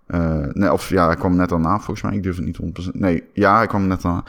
Eh, 0.06 0.36
nee, 0.52 0.72
of 0.72 0.88
ja, 0.88 1.06
hij 1.06 1.16
kwam 1.16 1.36
net 1.36 1.48
daarna 1.48 1.76
volgens 1.76 2.02
mij. 2.02 2.14
Ik 2.16 2.22
durf 2.22 2.36
het 2.36 2.44
niet 2.44 2.56
100%. 2.56 2.94
Nee, 3.00 3.24
ja, 3.32 3.56
hij 3.56 3.66
kwam 3.66 3.86
net 3.86 4.02
daarna. 4.02 4.24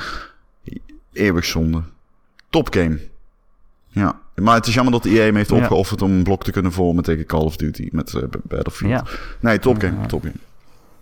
Eeuwig 1.13 1.45
zonde. 1.45 1.81
Topgame. 2.49 2.99
Ja, 3.87 4.19
maar 4.35 4.55
het 4.55 4.67
is 4.67 4.73
jammer 4.73 4.93
dat 4.93 5.05
EA 5.05 5.23
hem 5.23 5.35
heeft 5.35 5.49
Ja. 5.49 5.55
opgeofferd 5.55 6.01
om 6.01 6.11
een 6.11 6.23
blok 6.23 6.43
te 6.43 6.51
kunnen 6.51 6.71
vormen 6.71 7.03
tegen 7.03 7.25
Call 7.25 7.41
of 7.43 7.55
Duty 7.55 7.89
met 7.91 8.13
eh, 8.13 8.23
Battlefield. 8.43 8.91
Ja. 8.91 9.03
Nee, 9.39 9.59
topgame, 9.59 9.99
Ja. 9.99 10.05
topgame. 10.05 10.35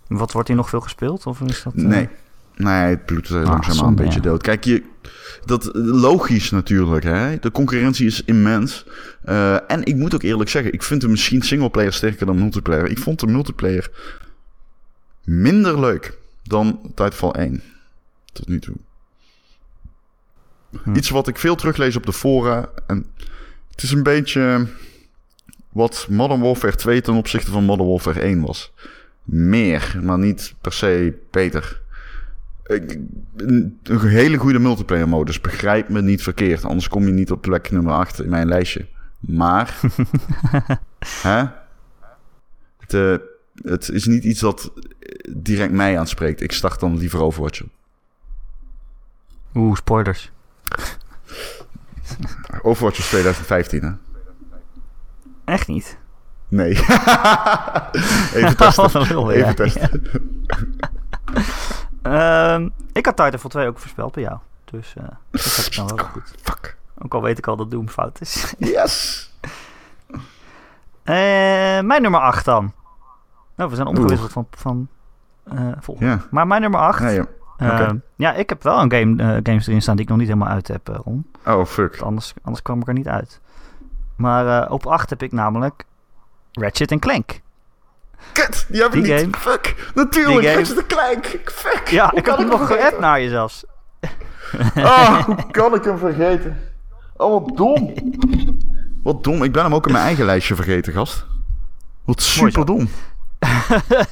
Wat 0.08 0.32
wordt 0.32 0.48
hier 0.48 0.58
nog 0.58 0.70
veel 0.70 0.82
gespeeld? 0.82 1.26
Of 1.26 1.42
is 1.42 1.64
dat... 1.64 1.74
eh, 1.74 1.84
Nee. 1.84 2.10
Nee, 2.56 2.74
het 2.90 3.06
bloedt 3.06 3.30
langzaamaan 3.30 3.74
zonde, 3.74 3.88
een 3.90 3.96
beetje 4.08 4.22
dood. 4.22 4.42
Kijk, 4.42 4.64
je, 4.64 4.84
dat 5.46 5.70
logisch 5.74 6.50
natuurlijk. 6.52 7.04
Hè? 7.04 7.38
De 7.40 7.52
concurrentie 7.52 8.06
is 8.06 8.24
immens. 8.24 8.86
Eh, 9.24 9.72
en 9.72 9.84
ik 9.86 9.96
moet 9.96 10.16
ook 10.16 10.22
eerlijk 10.24 10.50
zeggen, 10.50 10.74
ik 10.74 10.84
vind 10.84 11.02
de 11.02 11.08
misschien 11.08 11.42
singleplayer 11.42 11.94
sterker 11.94 12.26
dan 12.26 12.38
multiplayer. 12.40 12.90
Ik 12.90 12.98
vond 13.00 13.20
de 13.20 13.28
multiplayer 13.28 13.90
minder 15.24 15.80
leuk 15.80 16.18
dan 16.44 16.80
Titanfall 16.84 17.32
1. 17.32 17.62
Tot 18.34 18.48
nu 18.48 18.60
toe. 18.60 18.76
Hm. 20.84 20.96
Iets 20.96 21.10
wat 21.10 21.28
ik 21.28 21.38
veel 21.38 21.56
teruglees 21.56 21.96
op 21.96 22.06
de 22.06 22.14
fora. 22.14 22.70
En 22.88 23.06
het 23.72 23.84
is 23.84 23.92
een 23.92 24.04
beetje 24.04 24.68
wat 25.70 26.08
Modern 26.10 26.42
Warfare 26.42 26.76
2 26.76 27.02
ten 27.02 27.14
opzichte 27.14 27.52
van 27.52 27.64
Modern 27.64 27.90
Warfare 27.90 28.20
1 28.20 28.42
was. 28.42 28.74
Meer, 29.24 30.00
maar 30.04 30.18
niet 30.20 30.56
per 30.62 30.74
se 30.74 31.18
beter. 31.32 31.82
Ik- 32.66 33.00
Een 33.36 33.80
een 33.84 34.08
hele 34.08 34.38
goede 34.38 34.60
multiplayer 34.60 35.10
modus. 35.10 35.42
Begrijp 35.42 35.90
me 35.90 36.02
niet 36.02 36.24
verkeerd. 36.24 36.66
Anders 36.66 36.88
kom 36.88 37.06
je 37.06 37.12
niet 37.12 37.32
op 37.32 37.42
plek 37.42 37.72
nummer 37.72 37.94
8 37.94 38.22
in 38.22 38.30
mijn 38.30 38.48
lijstje. 38.48 38.86
Maar. 39.20 39.80
hè? 41.24 41.44
Het, 42.80 42.94
eh, 42.94 43.16
het 43.72 43.90
is 43.90 44.06
niet 44.06 44.24
iets 44.24 44.40
dat 44.40 44.72
direct 45.30 45.72
mij 45.74 46.00
aanspreekt. 46.00 46.42
Ik 46.42 46.52
start 46.52 46.80
dan 46.80 46.98
liever 46.98 47.22
Overwatch. 47.22 47.62
op. 47.64 47.70
Oeh, 49.56 49.76
spoilers. 49.76 50.32
Overwatch 52.62 52.98
was 52.98 53.08
2015, 53.08 53.84
hè? 53.84 53.92
Echt 55.46 55.68
niet. 55.68 55.98
Nee. 56.48 56.72
Even 58.34 58.58
testen. 58.58 58.90
Ja. 58.92 59.30
Even 59.30 59.56
testen. 59.56 60.04
Ehm, 62.02 62.70
ik 62.92 63.06
had 63.06 63.16
Titanfall 63.16 63.50
2 63.50 63.68
ook 63.68 63.80
voorspeld 63.80 64.14
bij 64.14 64.24
jou. 64.24 64.38
Dus 64.66 64.94
eh, 64.98 65.04
dat 65.32 65.56
heb 65.56 65.66
ik 65.66 65.76
dan 65.76 65.88
wel 65.88 66.06
goed. 66.06 66.34
Fuck. 66.42 66.78
Ook 66.98 67.14
al 67.14 67.22
weet 67.22 67.38
ik 67.38 67.48
al 67.48 67.56
dat 67.56 67.72
Doom 67.72 67.90
fout 67.90 68.22
is. 68.22 68.54
Yes. 68.58 69.28
Eh, 71.04 71.16
mijn 71.82 72.02
nummer 72.02 72.20
8 72.20 72.46
dan. 72.46 72.74
Nou, 73.56 73.70
we 73.70 73.76
zijn 73.76 73.88
omgewisseld 73.88 74.32
van, 74.32 74.48
van 74.52 74.88
eh, 75.44 75.72
volgende. 75.80 76.20
Maar 76.32 76.48
mijn 76.48 76.62
nummer 76.62 76.80
8. 76.80 77.12
Ja, 77.12 77.26
ja. 77.60 77.96
ja. 78.16 78.34
ik 78.34 78.50
heb 78.50 78.64
wel 78.64 78.82
een 78.82 78.92
game, 78.92 79.24
eh, 79.24 79.40
games 79.44 79.68
erin 79.68 79.82
staan 79.82 79.96
die 79.96 80.04
ik 80.04 80.10
nog 80.10 80.20
niet 80.20 80.28
helemaal 80.28 80.54
uit 80.54 80.68
heb, 80.68 80.90
eh, 80.90 80.96
Ron. 81.04 81.26
Oh, 81.46 81.66
fuck. 81.66 82.02
Anders, 82.02 82.34
anders 82.42 82.62
kwam 82.64 82.82
ik 82.82 82.88
er 82.88 82.94
niet 82.94 83.08
uit. 83.08 83.40
Maar 84.16 84.64
eh, 84.64 84.72
op 84.72 84.86
8 84.86 85.10
heb 85.10 85.24
ik 85.24 85.32
namelijk 85.32 85.86
Ratchet 86.52 87.00
Clank. 87.00 87.40
Kut, 88.32 88.66
die 88.70 88.82
heb 88.82 88.94
ik 88.94 89.04
Die 89.04 89.14
niet. 89.14 89.22
game. 89.22 89.38
Fuck. 89.38 89.92
Natuurlijk, 89.96 90.40
Die 90.40 90.50
game. 90.50 90.64
Ratchet 90.64 90.86
Clank. 90.86 91.26
Fuck. 91.46 91.88
Ja, 91.88 92.10
Hoe 92.10 92.18
ik 92.18 92.24
kan 92.24 92.34
had 92.36 92.50
hem 92.50 92.60
nog 92.60 92.68
geappt 92.68 93.00
naar 93.00 93.20
je 93.22 93.30
zelfs. 93.30 93.66
Ah, 94.76 95.24
hoe 95.26 95.52
kan 95.52 95.74
ik 95.74 95.84
hem 95.84 95.98
vergeten? 95.98 96.58
Oh, 97.18 97.46
wat 97.46 97.58
dom. 97.58 97.94
Wat 99.04 99.24
dom. 99.24 99.44
Ik 99.44 99.52
ben 99.52 99.64
hem 99.64 99.74
ook 99.76 99.86
in 99.86 99.92
mijn 99.92 100.04
eigen 100.06 100.26
lijstje 100.26 100.56
vergeten, 100.56 100.94
gast. 100.94 101.26
Wat 102.06 102.22
super 102.22 102.66
dom. 102.66 102.88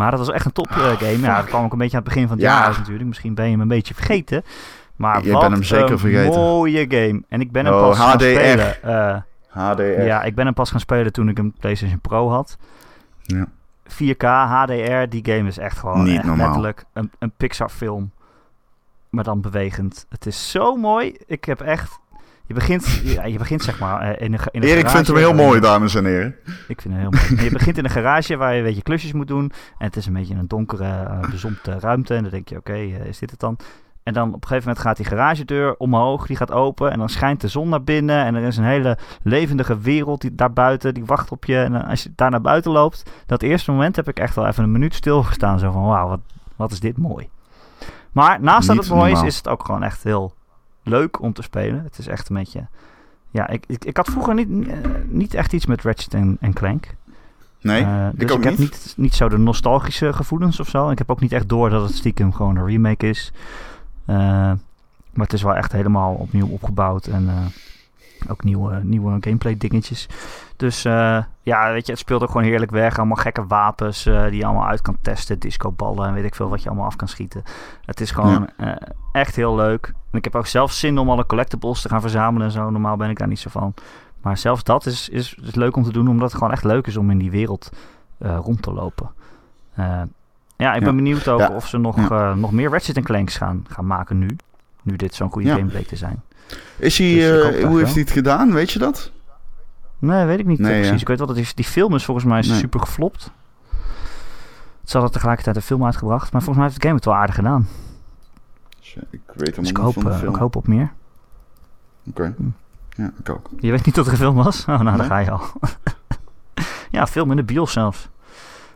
Maar 0.00 0.10
dat 0.10 0.18
was 0.20 0.30
echt 0.30 0.44
een 0.44 0.52
top 0.52 0.70
eh, 0.70 0.76
game. 0.76 1.18
Ja, 1.18 1.36
dat 1.36 1.44
kwam 1.44 1.64
ook 1.64 1.72
een 1.72 1.78
beetje 1.78 1.96
aan 1.96 2.02
het 2.02 2.12
begin 2.12 2.28
van 2.28 2.36
het 2.36 2.46
Ja. 2.46 2.60
jaar 2.60 2.78
natuurlijk. 2.78 3.08
Misschien 3.08 3.34
ben 3.34 3.44
je 3.44 3.50
hem 3.50 3.60
een 3.60 3.68
beetje 3.68 3.94
vergeten. 3.94 4.42
Maar 4.96 5.24
Je 5.24 5.32
wat 5.32 5.40
bent 5.40 5.52
hem 5.52 5.62
zeker 5.62 5.90
een 5.90 5.98
vergeten. 5.98 6.40
mooie 6.40 6.86
game. 6.88 7.22
En 7.28 7.40
ik 7.40 7.52
ben 7.52 7.64
hem 7.64 7.74
Oh, 7.74 7.80
pas 7.80 7.98
gaan 7.98 8.20
spelen. 8.20 8.82
eh, 8.82 9.16
HDR. 9.48 9.82
ja, 9.82 10.22
ik 10.22 10.34
ben 10.34 10.44
hem 10.44 10.54
pas 10.54 10.70
gaan 10.70 10.80
spelen 10.80 11.12
toen 11.12 11.28
ik 11.28 11.38
een 11.38 11.52
PlayStation 11.60 12.00
Pro 12.00 12.28
had. 12.30 12.56
Ja. 13.22 13.46
4K, 13.86 14.22
HDR, 14.22 15.08
die 15.08 15.24
game 15.34 15.48
is 15.48 15.58
echt 15.58 15.78
gewoon 15.78 16.02
Niet 16.04 16.16
echt 16.16 16.24
normaal. 16.24 16.44
letterlijk 16.46 16.84
een, 16.92 17.10
een 17.18 17.32
Pixar 17.36 17.68
film. 17.70 18.10
Maar 19.08 19.24
dan 19.24 19.40
bewegend. 19.40 20.06
Het 20.08 20.26
is 20.26 20.50
zo 20.50 20.76
mooi. 20.76 21.16
Ik 21.26 21.44
heb 21.44 21.60
echt... 21.60 21.99
Je 22.50 22.56
begint, 22.56 23.00
ja, 23.04 23.24
je 23.24 23.38
begint 23.38 23.62
zeg 23.62 23.78
maar 23.78 24.00
eh, 24.00 24.26
in 24.26 24.32
een, 24.32 24.40
in 24.50 24.62
een 24.62 24.68
Erik 24.68 24.88
vindt 24.88 25.06
hem 25.06 25.16
heel 25.16 25.34
mooi, 25.34 25.60
dames 25.60 25.94
en 25.94 26.04
heren. 26.04 26.34
Ik 26.68 26.80
vind 26.80 26.94
het 26.94 27.02
heel 27.02 27.10
mooi. 27.10 27.38
En 27.38 27.44
je 27.44 27.50
begint 27.50 27.78
in 27.78 27.84
een 27.84 27.90
garage 27.90 28.36
waar 28.36 28.52
je 28.52 28.58
een 28.58 28.64
beetje 28.64 28.82
klusjes 28.82 29.12
moet 29.12 29.28
doen. 29.28 29.52
En 29.78 29.86
het 29.86 29.96
is 29.96 30.06
een 30.06 30.12
beetje 30.12 30.34
een 30.34 30.48
donkere, 30.48 30.84
uh, 30.84 31.30
bezompte 31.30 31.78
ruimte. 31.78 32.14
En 32.14 32.22
dan 32.22 32.30
denk 32.30 32.48
je, 32.48 32.56
oké, 32.56 32.76
uh, 32.76 33.04
is 33.04 33.18
dit 33.18 33.30
het 33.30 33.40
dan? 33.40 33.56
En 34.02 34.12
dan 34.12 34.28
op 34.28 34.34
een 34.34 34.48
gegeven 34.48 34.68
moment 34.68 34.86
gaat 34.86 34.96
die 34.96 35.06
garagedeur 35.06 35.74
omhoog, 35.76 36.26
die 36.26 36.36
gaat 36.36 36.50
open. 36.50 36.90
En 36.90 36.98
dan 36.98 37.08
schijnt 37.08 37.40
de 37.40 37.48
zon 37.48 37.68
naar 37.68 37.84
binnen. 37.84 38.24
En 38.24 38.34
er 38.34 38.42
is 38.42 38.56
een 38.56 38.64
hele 38.64 38.98
levendige 39.22 39.78
wereld 39.78 40.20
die 40.20 40.34
daarbuiten, 40.34 40.94
die 40.94 41.04
wacht 41.04 41.30
op 41.30 41.44
je. 41.44 41.58
En 41.58 41.84
als 41.86 42.02
je 42.02 42.12
daar 42.14 42.30
naar 42.30 42.40
buiten 42.40 42.72
loopt, 42.72 43.10
dat 43.26 43.42
eerste 43.42 43.70
moment 43.70 43.96
heb 43.96 44.08
ik 44.08 44.18
echt 44.18 44.34
wel 44.34 44.46
even 44.46 44.64
een 44.64 44.72
minuut 44.72 44.94
stilgestaan. 44.94 45.58
Zo 45.58 45.70
van, 45.70 45.82
wauw, 45.82 46.08
wat, 46.08 46.20
wat 46.56 46.72
is 46.72 46.80
dit 46.80 46.98
mooi. 46.98 47.28
Maar 48.12 48.40
naast 48.40 48.68
dat 48.68 48.76
het 48.76 48.88
mooi 48.88 49.12
is, 49.12 49.22
is 49.22 49.36
het 49.36 49.48
ook 49.48 49.64
gewoon 49.64 49.82
echt 49.82 50.02
heel 50.02 50.38
leuk 50.82 51.22
om 51.22 51.32
te 51.32 51.42
spelen. 51.42 51.82
Het 51.82 51.98
is 51.98 52.06
echt 52.06 52.28
een 52.28 52.36
beetje... 52.36 52.66
Ja, 53.30 53.48
ik, 53.48 53.64
ik, 53.66 53.84
ik 53.84 53.96
had 53.96 54.08
vroeger 54.08 54.34
niet, 54.34 54.48
uh, 54.48 54.74
niet 55.06 55.34
echt 55.34 55.52
iets 55.52 55.66
met 55.66 55.82
Ratchet 55.82 56.14
en, 56.14 56.36
en 56.40 56.52
Clank. 56.52 56.94
Nee, 57.60 57.82
Uh, 57.82 58.08
ik 58.08 58.18
dus 58.18 58.30
ook 58.30 58.38
ik 58.38 58.44
heb 58.44 58.58
niet. 58.58 58.70
niet, 58.70 58.94
niet 58.96 59.14
zo 59.14 59.28
de 59.28 59.38
nostalgische 59.38 60.12
gevoelens 60.12 60.60
of 60.60 60.68
zo. 60.68 60.90
Ik 60.90 60.98
heb 60.98 61.10
ook 61.10 61.20
niet 61.20 61.32
echt 61.32 61.48
door 61.48 61.70
dat 61.70 61.82
het 61.82 61.96
stiekem 61.96 62.32
gewoon 62.32 62.56
een 62.56 62.66
remake 62.66 63.08
is. 63.08 63.32
Uh, 64.06 64.16
maar 65.12 65.26
het 65.26 65.32
is 65.32 65.42
wel 65.42 65.54
echt 65.54 65.72
helemaal 65.72 66.14
opnieuw 66.14 66.48
opgebouwd. 66.48 67.06
En 67.06 67.30
ook 68.28 68.44
nieuwe, 68.44 68.80
nieuwe 68.82 69.16
gameplay 69.20 69.56
dingetjes. 69.56 70.08
Dus 70.56 70.84
uh, 70.84 71.22
ja, 71.42 71.72
weet 71.72 71.86
je, 71.86 71.92
het 71.92 72.00
speelt 72.00 72.22
ook 72.22 72.30
gewoon 72.30 72.46
heerlijk 72.46 72.70
weg. 72.70 72.98
Allemaal 72.98 73.16
gekke 73.16 73.46
wapens 73.46 74.06
uh, 74.06 74.24
die 74.24 74.36
je 74.36 74.44
allemaal 74.44 74.66
uit 74.66 74.82
kan 74.82 74.96
testen. 75.02 75.38
Discoballen 75.38 76.06
en 76.06 76.14
weet 76.14 76.24
ik 76.24 76.34
veel 76.34 76.48
wat 76.48 76.62
je 76.62 76.68
allemaal 76.68 76.86
af 76.86 76.96
kan 76.96 77.08
schieten. 77.08 77.42
Het 77.84 78.00
is 78.00 78.10
gewoon 78.10 78.48
ja. 78.56 78.66
uh, 78.66 78.88
echt 79.12 79.36
heel 79.36 79.54
leuk. 79.54 79.92
En 80.10 80.18
ik 80.18 80.24
heb 80.24 80.34
ook 80.34 80.46
zelf 80.46 80.72
zin 80.72 80.98
om 80.98 81.10
alle 81.10 81.26
collectibles 81.26 81.80
te 81.82 81.88
gaan 81.88 82.00
verzamelen 82.00 82.46
en 82.46 82.52
zo. 82.52 82.70
Normaal 82.70 82.96
ben 82.96 83.10
ik 83.10 83.18
daar 83.18 83.28
niet 83.28 83.38
zo 83.38 83.50
van. 83.50 83.74
Maar 84.22 84.38
zelfs 84.38 84.64
dat 84.64 84.86
is, 84.86 85.08
is, 85.08 85.34
is 85.42 85.54
leuk 85.54 85.76
om 85.76 85.82
te 85.84 85.92
doen, 85.92 86.08
omdat 86.08 86.28
het 86.28 86.38
gewoon 86.38 86.52
echt 86.52 86.64
leuk 86.64 86.86
is 86.86 86.96
om 86.96 87.10
in 87.10 87.18
die 87.18 87.30
wereld 87.30 87.70
uh, 88.18 88.38
rond 88.42 88.62
te 88.62 88.72
lopen. 88.72 89.10
Uh, 89.78 90.02
ja, 90.56 90.74
ik 90.74 90.80
ben 90.80 90.88
Ja. 90.90 90.94
benieuwd 90.94 91.28
ook 91.28 91.38
Ja. 91.40 91.50
of 91.50 91.66
ze 91.68 91.78
nog, 91.78 91.96
Ja. 91.96 92.30
uh, 92.30 92.34
nog 92.34 92.52
meer 92.52 92.70
Ratchet 92.70 93.00
Clanks 93.04 93.36
gaan, 93.36 93.64
gaan 93.68 93.86
maken 93.86 94.18
nu. 94.18 94.36
Nu 94.82 94.96
dit 94.96 95.14
zo'n 95.14 95.30
goede 95.30 95.48
game 95.50 95.64
bleek 95.64 95.86
te 95.86 95.96
zijn. 95.96 96.22
Is 96.76 96.98
hij, 96.98 97.14
Dus 97.14 97.54
eh, 97.56 97.64
hoe 97.66 97.78
heeft 97.78 97.92
hij 97.92 98.02
het 98.02 98.10
gedaan? 98.10 98.52
Weet 98.52 98.70
je 98.70 98.78
dat? 98.78 99.10
Nee, 99.98 100.24
weet 100.24 100.38
ik 100.38 100.46
niet 100.46 100.58
eh, 100.60 100.64
Nee, 100.66 100.80
precies. 100.80 101.00
Ik 101.00 101.08
weet 101.08 101.18
wel 101.18 101.26
dat 101.26 101.36
die, 101.36 101.48
die 101.54 101.64
film 101.64 101.94
is 101.94 102.04
volgens 102.04 102.26
mij 102.26 102.40
Nee. 102.40 102.58
super 102.58 102.80
geflopt. 102.80 103.30
Ze 104.84 104.92
hadden 104.96 105.10
tegelijkertijd 105.12 105.56
een 105.56 105.62
film 105.62 105.84
uitgebracht. 105.84 106.32
Maar 106.32 106.42
volgens 106.42 106.56
mij 106.56 106.64
heeft 106.66 106.80
de 106.80 106.82
game 106.82 106.94
het 106.94 107.04
wel 107.04 107.14
aardig 107.14 107.34
gedaan. 107.34 107.68
Ik 109.10 109.20
weet 109.26 109.36
hem 109.36 109.44
Dus 109.44 109.56
ik 109.56 109.62
niet 109.62 109.76
hoop, 109.76 109.92
van 109.94 110.04
de 110.04 110.10
eh, 110.10 110.18
film. 110.18 110.34
ik 110.34 110.40
hoop 110.40 110.56
op 110.56 110.66
meer. 110.66 110.92
Oké. 112.08 112.34
Hm. 112.36 112.48
Ja, 113.02 113.12
ik 113.18 113.28
ook. 113.28 113.48
Je 113.58 113.70
weet 113.70 113.84
niet 113.84 113.94
dat 113.94 114.06
er 114.06 114.12
een 114.12 114.18
film 114.18 114.34
was? 114.34 114.60
Oh, 114.60 114.66
nou, 114.66 114.84
Nee. 114.84 114.96
daar 114.96 115.06
ga 115.06 115.18
je 115.18 115.30
al. 115.30 115.42
ja, 116.90 117.06
film 117.06 117.30
in 117.30 117.36
de 117.36 117.42
bios 117.44 117.72
zelfs. 117.72 118.08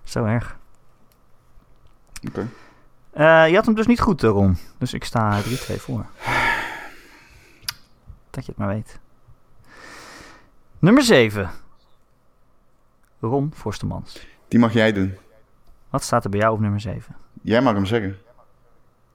Zo 0.05 0.25
erg. 0.25 0.57
Oké. 2.29 2.49
Eh, 3.11 3.49
je 3.49 3.55
had 3.55 3.65
hem 3.67 3.75
dus 3.75 3.87
niet 3.87 4.01
goed, 4.01 4.23
eh, 4.23 4.31
Ron. 4.31 4.57
Dus 4.79 4.93
ik 4.95 5.05
sta 5.05 5.41
3-2 5.41 5.81
voor. 5.81 6.07
Dat 8.31 8.45
je 8.45 8.51
het 8.51 8.57
maar 8.57 8.69
weet. 8.69 8.99
Nummer 10.79 11.03
7. 11.03 11.51
Ron 13.21 13.53
Forstemans. 13.55 14.27
Die 14.49 14.59
mag 14.59 14.73
jij 14.73 14.93
doen. 14.93 15.15
Wat 15.91 16.03
staat 16.03 16.25
er 16.25 16.31
bij 16.31 16.41
jou 16.41 16.55
op 16.55 16.61
nummer 16.61 16.81
7? 16.81 17.17
Jij 17.43 17.61
mag 17.63 17.75
hem 17.75 17.87
zeggen. 17.87 18.17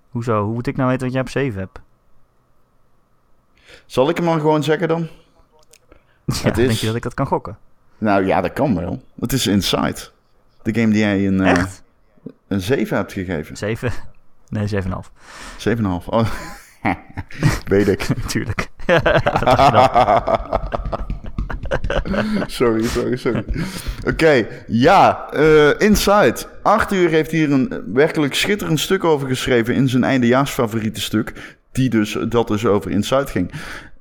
Hoezo? 0.09 0.43
Hoe 0.43 0.53
moet 0.53 0.67
ik 0.67 0.75
nou 0.75 0.89
weten 0.89 1.03
wat 1.03 1.13
jij 1.13 1.21
op 1.21 1.29
7 1.29 1.59
hebt? 1.59 1.79
Zal 3.85 4.09
ik 4.09 4.17
hem 4.17 4.25
dan 4.25 4.39
gewoon 4.39 4.63
zeggen 4.63 4.87
dan? 4.87 5.01
Ja, 6.25 6.33
Het 6.43 6.57
is- 6.57 6.67
Denk 6.67 6.79
je 6.79 6.85
dat 6.85 6.95
ik 6.95 7.03
dat 7.03 7.13
kan 7.13 7.25
gokken? 7.27 7.57
Nou 7.97 8.25
ja, 8.25 8.41
dat 8.41 8.53
kan 8.53 8.75
wel. 8.75 9.03
Het 9.19 9.33
is 9.33 9.47
Inside. 9.47 9.95
De 10.61 10.73
game 10.79 10.91
die 10.91 10.99
jij 10.99 11.27
een, 11.27 11.41
Echt? 11.41 11.83
een 12.47 12.61
7 12.61 12.97
hebt 12.97 13.13
gegeven. 13.13 13.57
7? 13.57 13.91
Nee, 14.49 14.67
7,5. 14.83 15.11
7,5. 15.57 16.05
Oh. 16.05 16.29
Weet 17.65 17.87
ik. 17.87 18.01
Tuurlijk. 18.31 18.69
sorry, 22.47 22.83
sorry, 22.83 23.17
sorry. 23.17 23.43
Oké, 24.05 24.47
ja, 24.67 25.29
eh, 25.31 25.69
Inside. 25.77 26.35
Arthur 26.63 27.09
heeft 27.09 27.31
hier 27.31 27.51
een 27.51 27.83
werkelijk 27.93 28.33
schitterend 28.33 28.79
stuk 28.79 29.03
over 29.03 29.27
geschreven 29.27 29.75
in 29.75 29.89
zijn 29.89 30.03
eindejaarsfavoriete 30.03 31.01
stuk. 31.01 31.57
Die 31.71 31.89
dus, 31.89 32.17
dat 32.29 32.47
dus 32.47 32.65
over 32.65 32.91
Inside 32.91 33.27
ging. 33.27 33.51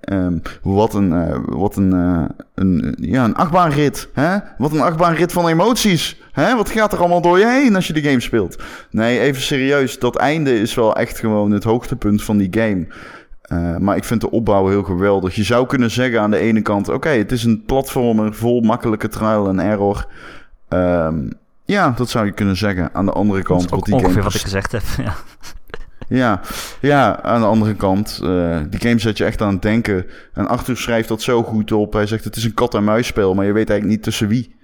Ehm, 0.00 0.38
wat 0.62 0.94
een, 0.94 1.12
eh, 1.12 1.38
wat 1.44 1.76
een, 1.76 1.92
eh, 1.92 2.24
een, 2.54 2.96
ja, 3.00 3.24
een 3.24 3.35
achtbaanrit. 3.35 4.09
Hè? 4.12 4.37
Wat 4.59 4.72
een 4.72 4.81
achtbaanrit 4.81 5.33
van 5.33 5.48
emoties. 5.48 6.20
Hè? 6.33 6.57
Wat 6.57 6.70
gaat 6.70 6.92
er 6.92 6.98
allemaal 6.98 7.20
door 7.20 7.38
je 7.38 7.46
heen 7.46 7.74
als 7.74 7.87
je 7.87 7.92
die 7.92 8.02
game 8.02 8.20
speelt? 8.20 8.62
Nee, 8.90 9.20
even 9.20 9.42
serieus. 9.42 9.98
Dat 9.98 10.16
einde 10.16 10.61
is 10.61 10.74
wel 10.74 10.96
echt 10.96 11.18
gewoon 11.18 11.50
het 11.50 11.64
hoogtepunt 11.64 12.22
van 12.22 12.37
die 12.37 12.48
game. 12.50 12.87
Eh, 13.48 13.76
maar 13.76 13.96
ik 13.96 14.04
vind 14.04 14.20
de 14.20 14.30
opbouw 14.30 14.68
heel 14.68 14.82
geweldig. 14.82 15.34
Je 15.34 15.42
zou 15.42 15.66
kunnen 15.66 15.90
zeggen 15.90 16.20
aan 16.20 16.30
de 16.30 16.38
ene 16.38 16.62
kant... 16.62 16.88
oké, 16.88 17.08
het 17.08 17.32
is 17.32 17.44
een 17.44 17.62
platformer 17.66 18.34
vol 18.34 18.61
makkelijke 18.61 19.08
trial 19.08 19.48
en 19.48 19.58
error. 19.61 20.06
Ehm, 20.68 21.30
ja, 21.64 21.90
dat 21.96 22.08
zou 22.11 22.26
je 22.26 22.32
kunnen 22.32 22.56
zeggen. 22.56 22.90
Aan 22.92 23.04
de 23.04 23.12
andere 23.12 23.38
Dat 23.38 23.48
kant... 23.48 23.64
is 23.64 23.70
ook 23.70 23.84
die 23.84 23.94
ongeveer 23.94 24.12
game 24.12 24.24
wat 24.24 24.34
ik 24.34 24.40
gezegd 24.40 24.72
heb. 24.72 24.82
Ja. 25.04 25.14
ja, 26.08 26.40
ja, 26.80 27.22
aan 27.22 27.40
de 27.40 27.46
andere 27.46 27.74
kant, 27.74 28.20
eh, 28.22 28.58
die 28.70 28.80
game 28.80 28.98
zet 28.98 29.18
je 29.18 29.24
echt 29.24 29.42
aan 29.42 29.52
het 29.52 29.62
denken. 29.62 30.06
En 30.32 30.48
Arthur 30.48 30.76
schrijft 30.76 31.08
dat 31.08 31.22
zo 31.22 31.42
goed 31.42 31.72
op. 31.72 31.92
Hij 31.92 32.06
zegt 32.06 32.24
het 32.24 32.37
is 32.37 32.44
een 32.44 32.54
kat-en-muisspel, 32.54 33.34
maar 33.34 33.46
je 33.46 33.52
weet 33.52 33.70
eigenlijk 33.70 33.98
niet 33.98 34.02
tussen 34.06 34.28
wie. 34.28 34.56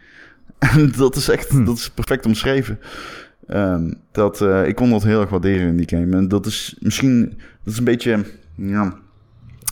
En 0.59 0.93
dat 0.97 1.17
is 1.17 1.29
echt, 1.29 1.49
Hm. 1.49 1.65
dat 1.65 1.77
is 1.77 1.91
perfect 1.91 2.27
omschreven. 2.27 2.81
Ehm, 3.47 3.93
dat, 4.13 4.41
eh, 4.41 4.67
ik 4.67 4.75
kon 4.75 4.91
dat 4.91 5.03
heel 5.03 5.21
erg 5.21 5.31
waarderen 5.31 5.67
in 5.69 5.77
die 5.77 5.89
game. 5.89 6.17
En 6.17 6.29
dat 6.29 6.47
is 6.47 6.77
misschien, 6.79 7.29
dat 7.65 7.73
is 7.73 7.79
een 7.79 7.85
beetje, 7.85 8.25
ja... 8.55 9.03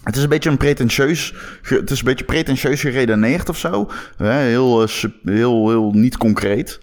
Het 0.03 0.17
is 0.17 0.23
een 0.23 0.29
beetje 0.29 0.51
een 0.51 0.57
pretentieus, 0.57 1.35
het 1.63 1.91
is 1.91 1.99
een 1.99 2.05
beetje 2.05 2.25
pretentieus 2.25 2.81
geredeneerd 2.81 3.49
of 3.49 3.59
zo. 3.59 3.91
Heel, 4.17 4.83
eh, 4.83 5.05
heel, 5.25 5.69
heel 5.69 5.93
niet 5.93 6.17
concreet. 6.17 6.81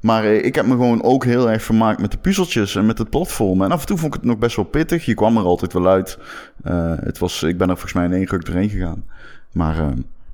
Maar 0.00 0.24
eh, 0.24 0.44
ik 0.44 0.54
heb 0.54 0.66
me 0.66 0.70
gewoon 0.70 1.02
ook 1.02 1.24
heel 1.24 1.50
erg 1.50 1.62
vermaakt 1.62 2.00
met 2.00 2.10
de 2.10 2.18
puzzeltjes 2.18 2.76
en 2.76 2.86
met 2.86 2.98
het 2.98 3.10
platform. 3.10 3.62
En 3.62 3.72
af 3.72 3.80
en 3.80 3.86
toe 3.86 3.96
vond 3.96 4.14
ik 4.14 4.20
het 4.20 4.30
nog 4.30 4.38
best 4.38 4.56
wel 4.56 4.64
pittig. 4.64 5.04
Je 5.04 5.14
kwam 5.14 5.36
er 5.36 5.44
altijd 5.44 5.72
wel 5.72 5.88
uit. 5.88 6.18
Eh, 6.62 6.92
het 7.00 7.18
was, 7.18 7.42
ik 7.42 7.58
ben 7.58 7.68
er 7.68 7.74
volgens 7.74 7.92
mij 7.92 8.04
in 8.04 8.12
één 8.12 8.26
ruk 8.26 8.44
doorheen 8.44 8.70
gegaan. 8.70 9.04
Maar 9.52 9.76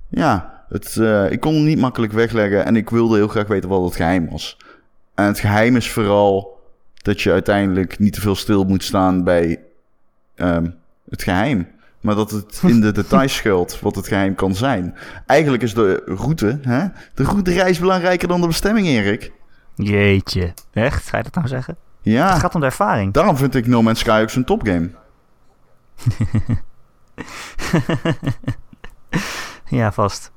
ja, 0.08 0.64
het, 0.68 0.96
ik 1.30 1.40
kon 1.40 1.54
het 1.54 1.64
niet 1.64 1.78
makkelijk 1.78 2.12
wegleggen. 2.12 2.64
En 2.64 2.76
ik 2.76 2.90
wilde 2.90 3.16
heel 3.16 3.28
graag 3.28 3.46
weten 3.46 3.68
wat 3.68 3.84
het 3.84 3.96
geheim 3.96 4.28
was. 4.30 4.56
En 5.14 5.24
het 5.24 5.38
geheim 5.38 5.76
is 5.76 5.90
vooral 5.90 6.60
dat 7.02 7.20
je 7.20 7.32
uiteindelijk 7.32 7.98
niet 7.98 8.12
te 8.12 8.20
veel 8.20 8.34
stil 8.34 8.64
moet 8.64 8.84
staan 8.84 9.24
bij 9.24 9.60
ehm, 10.34 10.66
het 11.14 11.22
geheim. 11.22 11.68
Maar 12.00 12.14
dat 12.14 12.30
het 12.30 12.60
in 12.72 12.80
de 12.80 12.92
details 12.92 13.34
schuilt 13.34 13.80
wat 13.80 13.94
het 13.94 14.08
geheim 14.08 14.34
kan 14.34 14.54
zijn. 14.54 14.94
Eigenlijk 15.26 15.62
is 15.62 15.74
de 15.74 16.02
route, 16.06 16.58
hè? 16.62 16.86
de 17.14 17.22
routereis 17.22 17.78
belangrijker 17.78 18.28
dan 18.28 18.40
de 18.40 18.46
bestemming, 18.46 18.86
Erik. 18.86 19.32
Jeetje. 19.74 20.52
Echt? 20.72 21.08
Ga 21.08 21.16
je 21.16 21.22
dat 21.22 21.34
nou 21.34 21.48
zeggen? 21.48 21.76
Ja. 22.00 22.30
Het 22.30 22.40
gaat 22.40 22.54
om 22.54 22.60
de 22.60 22.66
ervaring. 22.66 23.12
Daarom 23.12 23.36
vind 23.36 23.54
ik 23.54 23.66
No 23.66 23.82
Man's 23.82 23.98
Sky 23.98 24.20
ook 24.22 24.30
zo'n 24.30 24.44
topgame. 24.44 24.90
Ja, 29.68 29.92
vast. 29.92 30.32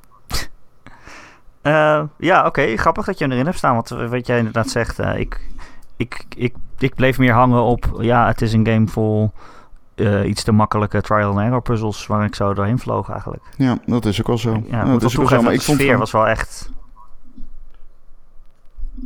Uh, 1.63 2.03
ja, 2.17 2.45
oké. 2.45 2.77
Grappig 2.77 3.05
dat 3.05 3.17
je 3.17 3.23
hem 3.23 3.33
erin 3.33 3.45
hebt 3.45 3.57
staan. 3.57 3.73
Want 3.73 3.89
wat 3.89 4.27
jij 4.27 4.37
inderdaad 4.37 4.69
zegt, 4.69 4.99
uh, 4.99 5.19
ik, 5.19 5.41
ik, 5.97 6.23
ik, 6.35 6.55
ik 6.77 6.95
bleef 6.95 7.17
meer 7.17 7.33
hangen 7.33 7.61
op... 7.61 7.97
Ja, 7.99 8.27
het 8.27 8.41
is 8.41 8.53
een 8.53 8.67
game 8.67 8.87
vol 8.87 9.31
uh, 9.97 10.27
iets 10.27 10.43
te 10.43 10.51
makkelijke 10.51 11.01
trial 11.01 11.29
and 11.29 11.39
error 11.39 11.61
puzzels... 11.61 12.07
waar 12.07 12.25
ik 12.25 12.35
zo 12.35 12.53
doorheen 12.53 12.79
vloog 12.79 13.09
eigenlijk. 13.09 13.43
Ja, 13.55 13.77
dat 13.85 14.05
is 14.05 14.19
ook 14.19 14.27
wel 14.27 14.37
zo. 14.37 14.63
Ja, 14.69 14.83
dat 14.83 15.03
is 15.03 15.19
ook 15.19 15.29
zo. 15.29 15.41
Maar 15.41 15.53
ik 15.53 15.61
vond 15.61 15.77
de 15.77 15.83
sfeer 15.83 15.97
was 15.97 16.11
wel 16.11 16.27
echt... 16.27 16.71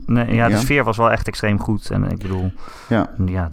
Nee, 0.05 0.33
ja, 0.33 0.47
de 0.47 0.57
sfeer 0.57 0.83
was 0.83 0.97
wel 0.97 1.11
echt 1.11 1.27
extreem 1.27 1.59
goed. 1.59 1.89
En 1.89 2.11
ik 2.11 2.17
bedoel, 2.17 2.51
ja, 2.87 3.09
ja 3.25 3.49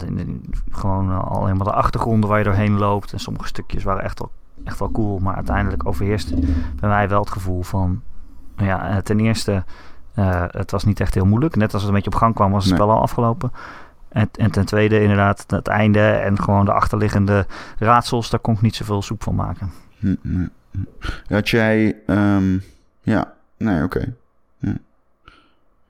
gewoon 0.71 1.09
uh, 1.09 1.23
alleen 1.23 1.57
maar 1.57 1.65
de 1.65 1.73
achtergronden 1.73 2.29
waar 2.29 2.37
je 2.37 2.43
doorheen 2.43 2.77
loopt. 2.77 3.13
En 3.13 3.19
sommige 3.19 3.47
stukjes 3.47 3.83
waren 3.83 4.03
echt 4.03 4.19
wel, 4.19 4.31
echt 4.63 4.79
wel 4.79 4.91
cool. 4.91 5.19
Maar 5.19 5.35
uiteindelijk 5.35 5.87
overheerst 5.87 6.33
bij 6.79 6.89
mij 6.89 7.09
wel 7.09 7.19
het 7.19 7.31
gevoel 7.31 7.61
van... 7.61 8.01
Ja, 8.57 8.89
eh, 8.89 8.97
ten 8.97 9.19
eerste, 9.19 9.63
uh, 10.15 10.43
het 10.47 10.71
was 10.71 10.83
niet 10.83 10.99
echt 10.99 11.13
heel 11.13 11.25
moeilijk. 11.25 11.55
Net 11.55 11.73
als 11.73 11.81
het 11.81 11.91
een 11.91 11.95
beetje 11.95 12.11
op 12.11 12.17
gang 12.17 12.35
kwam, 12.35 12.51
was 12.51 12.65
het 12.65 12.73
spel 12.73 12.91
al 12.91 13.01
afgelopen. 13.01 13.51
En, 14.09 14.29
en, 14.31 14.51
ten 14.51 14.65
tweede 14.65 15.01
inderdaad 15.01 15.43
het 15.47 15.67
einde 15.67 15.99
en 15.99 16.41
gewoon 16.41 16.65
de 16.65 16.73
achterliggende 16.73 17.45
raadsels, 17.77 18.29
daar 18.29 18.39
kon 18.39 18.53
ik 18.53 18.61
niet 18.61 18.75
zoveel 18.75 19.01
soep 19.01 19.23
van 19.23 19.35
maken. 19.35 19.71
Hm, 19.99 20.15
hm, 20.21 20.47
hm. 20.71 21.33
Had 21.33 21.49
jij, 21.49 21.95
um, 22.07 22.63
ja, 23.01 23.33
nee, 23.57 23.83
oké. 23.83 24.13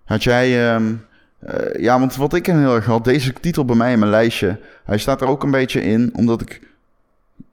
Had 0.09 0.23
jij, 0.23 0.75
um, 0.75 1.05
uh, 1.47 1.81
ja, 1.81 1.99
want 1.99 2.15
wat 2.15 2.33
ik 2.33 2.45
heel 2.45 2.75
erg 2.75 2.85
had, 2.85 3.03
deze 3.03 3.33
titel 3.33 3.65
bij 3.65 3.75
mij 3.75 3.91
in 3.91 3.99
mijn 3.99 4.11
lijstje, 4.11 4.59
hij 4.83 4.97
staat 4.97 5.21
er 5.21 5.27
ook 5.27 5.43
een 5.43 5.51
beetje 5.51 5.81
in, 5.81 6.09
omdat 6.13 6.41
ik 6.41 6.67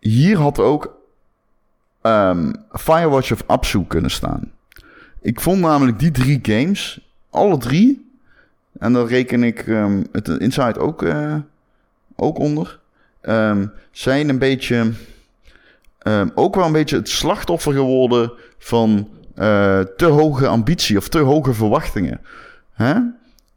hier 0.00 0.38
had 0.38 0.58
ook 0.58 0.98
um, 2.02 2.52
Firewatch 2.70 3.32
of 3.32 3.42
Absu 3.46 3.84
kunnen 3.84 4.10
staan. 4.10 4.50
Ik 5.20 5.40
vond 5.40 5.60
namelijk 5.60 5.98
die 5.98 6.10
drie 6.10 6.38
games, 6.42 7.10
alle 7.30 7.58
drie, 7.58 8.05
en 8.78 8.92
dan 8.92 9.06
reken 9.06 9.42
ik 9.42 9.66
um, 9.66 10.06
het 10.12 10.28
Inside 10.28 10.78
ook, 10.78 11.02
uh, 11.02 11.36
ook 12.16 12.38
onder, 12.38 12.78
um, 13.22 13.72
zijn 13.90 14.28
een 14.28 14.38
beetje, 14.38 14.92
um, 16.02 16.30
ook 16.34 16.54
wel 16.54 16.66
een 16.66 16.72
beetje 16.72 16.96
het 16.96 17.08
slachtoffer 17.08 17.72
geworden 17.72 18.32
van 18.58 19.08
uh, 19.38 19.80
te 19.80 20.04
hoge 20.04 20.46
ambitie 20.46 20.96
of 20.96 21.08
te 21.08 21.18
hoge 21.18 21.54
verwachtingen. 21.54 22.20
Hè? 22.72 22.94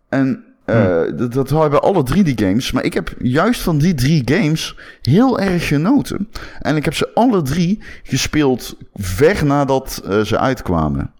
En 0.09 0.43
uh, 0.65 0.75
hmm. 0.75 1.17
dat, 1.17 1.33
dat 1.33 1.49
hebben 1.49 1.81
alle 1.81 2.03
drie 2.03 2.23
die 2.23 2.37
games. 2.47 2.71
Maar 2.71 2.83
ik 2.83 2.93
heb 2.93 3.15
juist 3.19 3.61
van 3.61 3.77
die 3.77 3.93
drie 3.93 4.21
games 4.25 4.77
heel 5.01 5.39
erg 5.39 5.67
genoten. 5.67 6.29
En 6.59 6.75
ik 6.75 6.85
heb 6.85 6.93
ze 6.93 7.09
alle 7.13 7.41
drie 7.41 7.83
gespeeld 8.03 8.77
ver 8.93 9.45
nadat 9.45 10.01
uh, 10.05 10.21
ze 10.21 10.39
uitkwamen. 10.39 11.11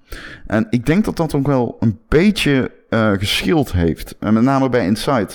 En 0.47 0.67
ik 0.69 0.85
denk 0.85 1.05
dat 1.05 1.17
dat 1.17 1.33
ook 1.33 1.47
wel 1.47 1.77
een 1.79 1.99
beetje 2.07 2.71
uh, 2.89 3.11
geschild 3.11 3.71
heeft. 3.71 4.15
En 4.19 4.33
met 4.33 4.43
name 4.43 4.69
bij 4.69 4.85
Inside. 4.85 5.29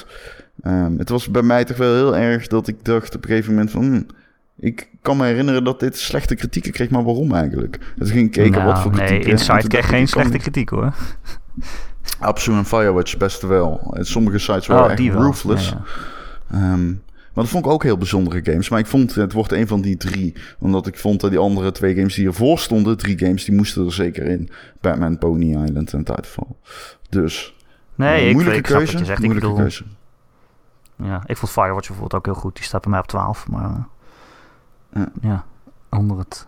Um, 0.65 0.99
het 0.99 1.09
was 1.09 1.31
bij 1.31 1.43
mij 1.43 1.65
toch 1.65 1.77
wel 1.77 1.95
heel 1.95 2.17
erg 2.17 2.47
dat 2.47 2.69
ik 2.69 2.85
dacht 2.85 3.15
op 3.15 3.23
een 3.23 3.29
gegeven 3.29 3.53
moment 3.53 3.71
van... 3.71 3.83
Hmm, 3.83 4.07
ik 4.59 4.89
kan 5.03 5.17
me 5.17 5.25
herinneren 5.25 5.65
dat 5.65 5.81
dit 5.81 5.99
slechte 5.99 6.35
kritieken 6.35 6.73
kreeg, 6.73 6.91
maar 6.91 7.05
waarom 7.05 7.35
eigenlijk? 7.35 7.79
Het 7.99 8.11
ging 8.11 8.31
kijken 8.31 8.53
nou, 8.53 8.65
wat 8.65 8.81
voor 8.81 8.93
kritiek... 8.93 9.25
Nee, 9.25 9.33
Inside 9.33 9.69
kreeg 9.69 9.89
geen 9.89 10.09
slechte 10.09 10.39
kritiek 10.39 10.69
hoor. 10.69 10.95
Absolute 12.19 12.61
en 12.61 12.67
Firewatch 12.67 13.17
best 13.17 13.43
wel. 13.43 13.97
Sommige 14.01 14.39
sites 14.39 14.67
waren 14.67 14.85
oh, 14.85 14.91
echt 14.91 15.01
ruthless. 15.01 15.69
Ja, 15.69 15.83
ja. 16.51 16.73
Um, 16.73 17.03
maar 17.35 17.45
dat 17.45 17.53
vond 17.53 17.65
ik 17.65 17.71
ook 17.71 17.83
heel 17.83 17.97
bijzondere 17.97 18.45
games. 18.45 18.69
Maar 18.69 18.79
ik 18.79 18.87
vond, 18.87 19.15
het 19.15 19.33
wordt 19.33 19.53
een 19.53 19.67
van 19.67 19.81
die 19.81 19.97
drie. 19.97 20.35
Omdat 20.59 20.87
ik 20.87 20.99
vond 20.99 21.21
dat 21.21 21.31
die 21.31 21.39
andere 21.39 21.73
twee 21.73 21.95
games 21.95 22.15
die 22.15 22.27
ervoor 22.27 22.59
stonden, 22.59 22.97
drie 22.97 23.19
games, 23.19 23.45
die 23.45 23.55
moesten 23.55 23.85
er 23.85 23.93
zeker 23.93 24.27
in. 24.27 24.51
Batman, 24.81 25.19
Pony 25.19 25.65
Island 25.65 25.93
en 25.93 26.05
Titanfall. 26.05 26.57
Dus, 27.09 27.57
nee, 27.95 28.29
uh, 28.29 28.33
moeilijke 28.33 28.59
ik, 28.59 28.65
keuze. 28.65 28.99
Je 28.99 29.05
zegt. 29.05 29.19
Moeilijke 29.19 29.47
ik 29.47 29.53
bedoel, 29.53 29.55
keuze. 29.55 29.85
Ja, 30.97 31.23
ik 31.27 31.37
vond 31.37 31.53
Firewatch 31.53 31.89
bijvoorbeeld 31.89 32.15
ook 32.15 32.25
heel 32.25 32.43
goed. 32.43 32.57
Die 32.57 32.65
staat 32.65 32.83
bij 32.83 32.91
mij 32.91 33.01
op 33.01 33.07
12. 33.07 33.49
Maar 33.49 33.87
ja. 34.93 35.09
ja, 35.21 35.45
onder, 35.91 36.19
het, 36.19 36.47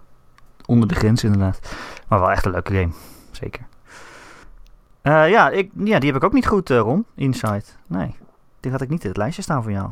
onder 0.66 0.88
de 0.88 0.94
grens 0.94 1.24
inderdaad. 1.24 1.76
Maar 2.08 2.20
wel 2.20 2.30
echt 2.30 2.44
een 2.44 2.50
leuke 2.50 2.74
game. 2.74 2.92
Zeker. 3.30 3.66
Uh, 5.02 5.30
ja, 5.30 5.50
ik, 5.50 5.70
ja, 5.74 5.98
die 5.98 6.08
heb 6.08 6.18
ik 6.18 6.24
ook 6.24 6.32
niet 6.32 6.46
goed, 6.46 6.70
uh, 6.70 6.78
Ron. 6.78 7.06
Inside. 7.14 7.64
Nee, 7.86 8.14
die 8.60 8.70
had 8.70 8.80
ik 8.80 8.88
niet 8.88 9.02
in 9.02 9.08
het 9.08 9.18
lijstje 9.18 9.42
staan 9.42 9.62
voor 9.62 9.72
jou. 9.72 9.90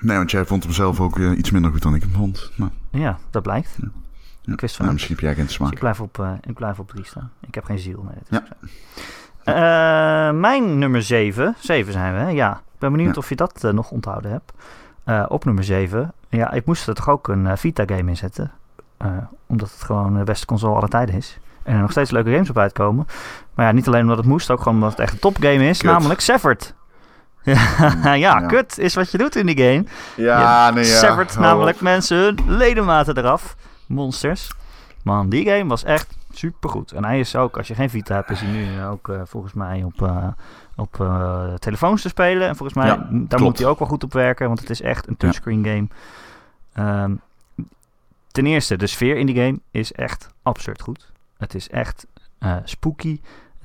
Nee, 0.00 0.16
want 0.16 0.30
jij 0.30 0.44
vond 0.44 0.62
hem 0.62 0.72
zelf 0.72 1.00
ook 1.00 1.18
uh, 1.18 1.38
iets 1.38 1.50
minder 1.50 1.70
goed 1.70 1.82
dan 1.82 1.94
ik 1.94 2.02
hem 2.02 2.12
vond. 2.12 2.52
Maar... 2.56 2.70
Ja, 2.90 3.18
dat 3.30 3.42
blijkt. 3.42 3.76
Ja. 3.80 3.88
Ja. 4.42 4.52
Ik 4.52 4.60
wist 4.60 4.74
van 4.74 4.84
nou, 4.84 4.96
misschien 4.96 5.16
heb 5.16 5.24
jij 5.24 5.34
geen 5.34 5.48
smaak. 5.48 5.68
Dus 5.68 5.78
ik, 5.78 5.84
blijf 5.84 6.00
op, 6.00 6.18
uh, 6.18 6.32
ik 6.46 6.54
blijf 6.54 6.78
op 6.78 6.88
drie 6.88 7.04
staan. 7.04 7.30
Ik 7.46 7.54
heb 7.54 7.64
geen 7.64 7.78
ziel. 7.78 8.06
Nee, 8.08 8.42
ja. 9.44 10.30
uh, 10.30 10.40
mijn 10.40 10.78
nummer 10.78 11.02
7. 11.02 11.54
7 11.58 11.92
zijn 11.92 12.14
we, 12.14 12.18
hè? 12.18 12.28
Ja. 12.28 12.52
Ik 12.52 12.78
ben 12.78 12.92
benieuwd 12.92 13.16
of 13.16 13.28
je 13.28 13.36
dat 13.36 13.72
nog 13.72 13.90
onthouden 13.90 14.30
hebt. 14.30 14.52
op 15.30 15.44
nummer 15.44 15.64
7. 15.64 16.12
Ja, 16.28 16.52
ik 16.52 16.66
moest 16.66 16.88
er 16.88 16.94
toch 16.94 17.08
ook 17.08 17.28
een 17.28 17.58
Vita-game 17.58 18.10
in 18.10 18.16
zetten. 18.16 18.50
omdat 19.46 19.70
het 19.70 19.82
gewoon 19.82 20.18
de 20.18 20.24
beste 20.24 20.46
console 20.46 20.76
aller 20.76 20.88
tijden 20.88 21.14
is. 21.14 21.38
En 21.62 21.74
er 21.74 21.80
nog 21.80 21.90
steeds 21.90 22.10
leuke 22.10 22.30
games 22.30 22.50
op 22.50 22.58
uitkomen. 22.58 23.06
Maar 23.54 23.66
ja, 23.66 23.72
niet 23.72 23.86
alleen 23.86 24.02
omdat 24.02 24.16
het 24.16 24.26
moest, 24.26 24.50
ook 24.50 24.58
gewoon 24.58 24.74
omdat 24.74 24.90
het 24.90 25.00
echt 25.00 25.12
een 25.12 25.18
topgame 25.18 25.68
is. 25.68 25.78
Kut. 25.78 25.90
Namelijk 25.90 26.20
Severed. 26.20 26.74
ja, 28.02 28.12
ja, 28.12 28.40
kut 28.46 28.78
is 28.78 28.94
wat 28.94 29.10
je 29.10 29.18
doet 29.18 29.36
in 29.36 29.46
die 29.46 29.56
game. 29.58 29.84
Ja, 30.16 30.66
je 30.66 30.72
nee, 30.72 30.84
ja. 30.84 30.98
Severt 30.98 31.30
Oh. 31.34 31.38
namelijk 31.40 31.80
mensen 31.80 32.16
hun 32.18 32.38
ledematen 32.46 33.18
eraf. 33.18 33.56
Monsters. 33.86 34.50
Man, 35.04 35.28
die 35.28 35.46
game 35.50 35.66
was 35.66 35.84
echt 35.84 36.06
supergoed. 36.32 36.92
En 36.92 37.04
hij 37.04 37.20
is 37.20 37.36
ook, 37.36 37.56
als 37.56 37.68
je 37.68 37.74
geen 37.74 37.90
Vita 37.90 38.14
hebt, 38.14 38.30
is 38.30 38.40
hij 38.40 38.50
nu 38.50 38.82
ook 38.84 39.08
uh, 39.08 39.20
volgens 39.24 39.52
mij 39.52 39.82
op, 39.84 40.00
uh, 40.02 40.26
op 40.76 40.98
uh, 41.00 41.54
telefoons 41.54 42.02
te 42.02 42.08
spelen. 42.08 42.48
En 42.48 42.56
volgens 42.56 42.78
mij, 42.78 42.86
Ja, 42.86 42.96
daar 42.96 43.26
klopt. 43.28 43.42
moet 43.42 43.58
hij 43.58 43.66
ook 43.66 43.78
wel 43.78 43.88
goed 43.88 44.04
op 44.04 44.12
werken, 44.12 44.46
want 44.46 44.60
het 44.60 44.70
is 44.70 44.80
echt 44.82 45.08
een 45.08 45.16
touchscreen 45.16 45.64
game. 45.64 45.86
Ehm, 46.72 47.14
ten 48.32 48.46
eerste, 48.46 48.76
de 48.76 48.86
sfeer 48.86 49.16
in 49.16 49.26
die 49.26 49.34
game 49.36 49.58
is 49.70 49.92
echt 49.92 50.28
absurd 50.42 50.80
goed. 50.82 51.10
Het 51.38 51.54
is 51.54 51.68
echt 51.68 52.06
eh, 52.38 52.56
spooky. 52.64 53.20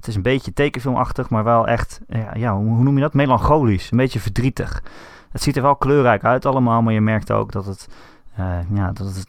Het 0.05 0.13
is 0.13 0.19
een 0.19 0.31
beetje 0.31 0.53
tekenfilmachtig, 0.53 1.29
maar 1.29 1.43
wel 1.43 1.67
echt, 1.67 2.01
ja, 2.07 2.31
ja, 2.33 2.55
hoe 2.55 2.83
noem 2.83 2.95
je 2.95 3.01
dat? 3.01 3.13
Melancholisch. 3.13 3.91
Een 3.91 3.97
beetje 3.97 4.19
verdrietig. 4.19 4.83
Het 5.31 5.41
ziet 5.41 5.55
er 5.55 5.61
wel 5.61 5.75
kleurrijk 5.75 6.23
uit 6.23 6.45
allemaal, 6.45 6.81
maar 6.81 6.93
je 6.93 7.01
merkt 7.01 7.31
ook 7.31 7.51
dat 7.51 7.65
het, 7.65 7.87
eh, 8.35 8.57
ja, 8.73 8.91
dat 8.91 9.15
het, 9.15 9.27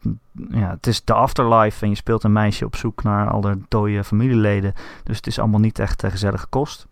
ja, 0.50 0.70
het 0.70 0.86
is 0.86 1.04
de 1.04 1.12
afterlife 1.12 1.84
en 1.84 1.90
je 1.90 1.96
speelt 1.96 2.24
een 2.24 2.32
meisje 2.32 2.64
op 2.64 2.76
zoek 2.76 3.02
naar 3.02 3.30
al 3.30 3.44
haar 3.44 3.56
dode 3.68 4.04
familieleden. 4.04 4.72
Dus 5.02 5.16
het 5.16 5.26
is 5.26 5.38
allemaal 5.38 5.60
niet 5.60 5.78
echt 5.78 6.04
uh, 6.04 6.10
gezellige 6.10 6.46
kost. 6.46 6.86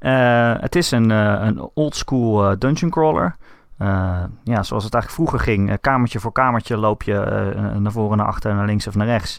Uh, 0.00 0.54
het 0.58 0.76
is 0.76 0.90
een, 0.90 1.10
uh, 1.10 1.36
een 1.40 1.70
oldschool 1.74 2.50
uh, 2.50 2.56
dungeon 2.58 2.90
crawler. 2.90 3.36
Uh, 3.78 4.22
ja, 4.44 4.62
zoals 4.62 4.84
het 4.84 4.94
eigenlijk 4.94 5.10
vroeger 5.10 5.40
ging. 5.40 5.70
Uh, 5.70 5.74
kamertje 5.80 6.20
voor 6.20 6.32
kamertje 6.32 6.76
loop 6.76 7.02
je 7.02 7.52
uh, 7.56 7.76
naar 7.76 7.92
voren, 7.92 8.16
naar 8.16 8.26
achter, 8.26 8.54
naar 8.54 8.66
links 8.66 8.86
of 8.86 8.94
naar 8.94 9.06
rechts. 9.06 9.38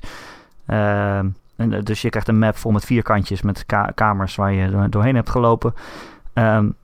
En, 1.58 1.84
dus 1.84 2.02
je 2.02 2.10
krijgt 2.10 2.28
een 2.28 2.40
map 2.40 2.58
vol 2.58 2.72
met 2.72 2.86
vierkantjes 2.86 3.42
met 3.42 3.66
ka 3.66 3.92
kamers 3.96 4.36
waar 4.36 4.54
je 4.54 4.70
door, 4.70 4.90
doorheen 4.90 5.16
hebt 5.16 5.30
gelopen. 5.30 5.74
Um, 6.34 6.76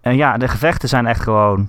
en 0.00 0.16
ja, 0.16 0.36
de 0.36 0.48
gevechten 0.48 0.88
zijn 0.88 1.06
echt 1.06 1.20
gewoon... 1.20 1.68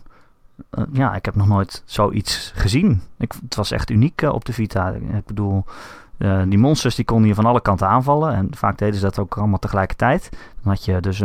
Uh, 0.77 0.83
ja, 0.91 1.15
ik 1.15 1.25
heb 1.25 1.35
nog 1.35 1.47
nooit 1.47 1.83
zoiets 1.85 2.51
gezien. 2.55 3.01
Ik, 3.17 3.33
het 3.41 3.55
was 3.55 3.71
echt 3.71 3.89
uniek 3.89 4.21
uh, 4.21 4.33
op 4.33 4.45
de 4.45 4.53
Vita. 4.53 4.89
Ik 4.89 5.25
bedoel, 5.25 5.65
die 6.47 6.57
monsters 6.57 6.95
die 6.95 7.05
konden 7.05 7.27
je 7.27 7.35
van 7.35 7.45
alle 7.45 7.61
kanten 7.61 7.87
aanvallen. 7.87 8.33
En 8.33 8.47
vaak 8.51 8.77
deden 8.77 8.95
ze 8.95 9.01
dat 9.01 9.19
ook 9.19 9.37
allemaal 9.37 9.59
tegelijkertijd. 9.59 10.29
Dan 10.31 10.73
had 10.73 10.85
je 10.85 10.99
dus... 10.99 11.23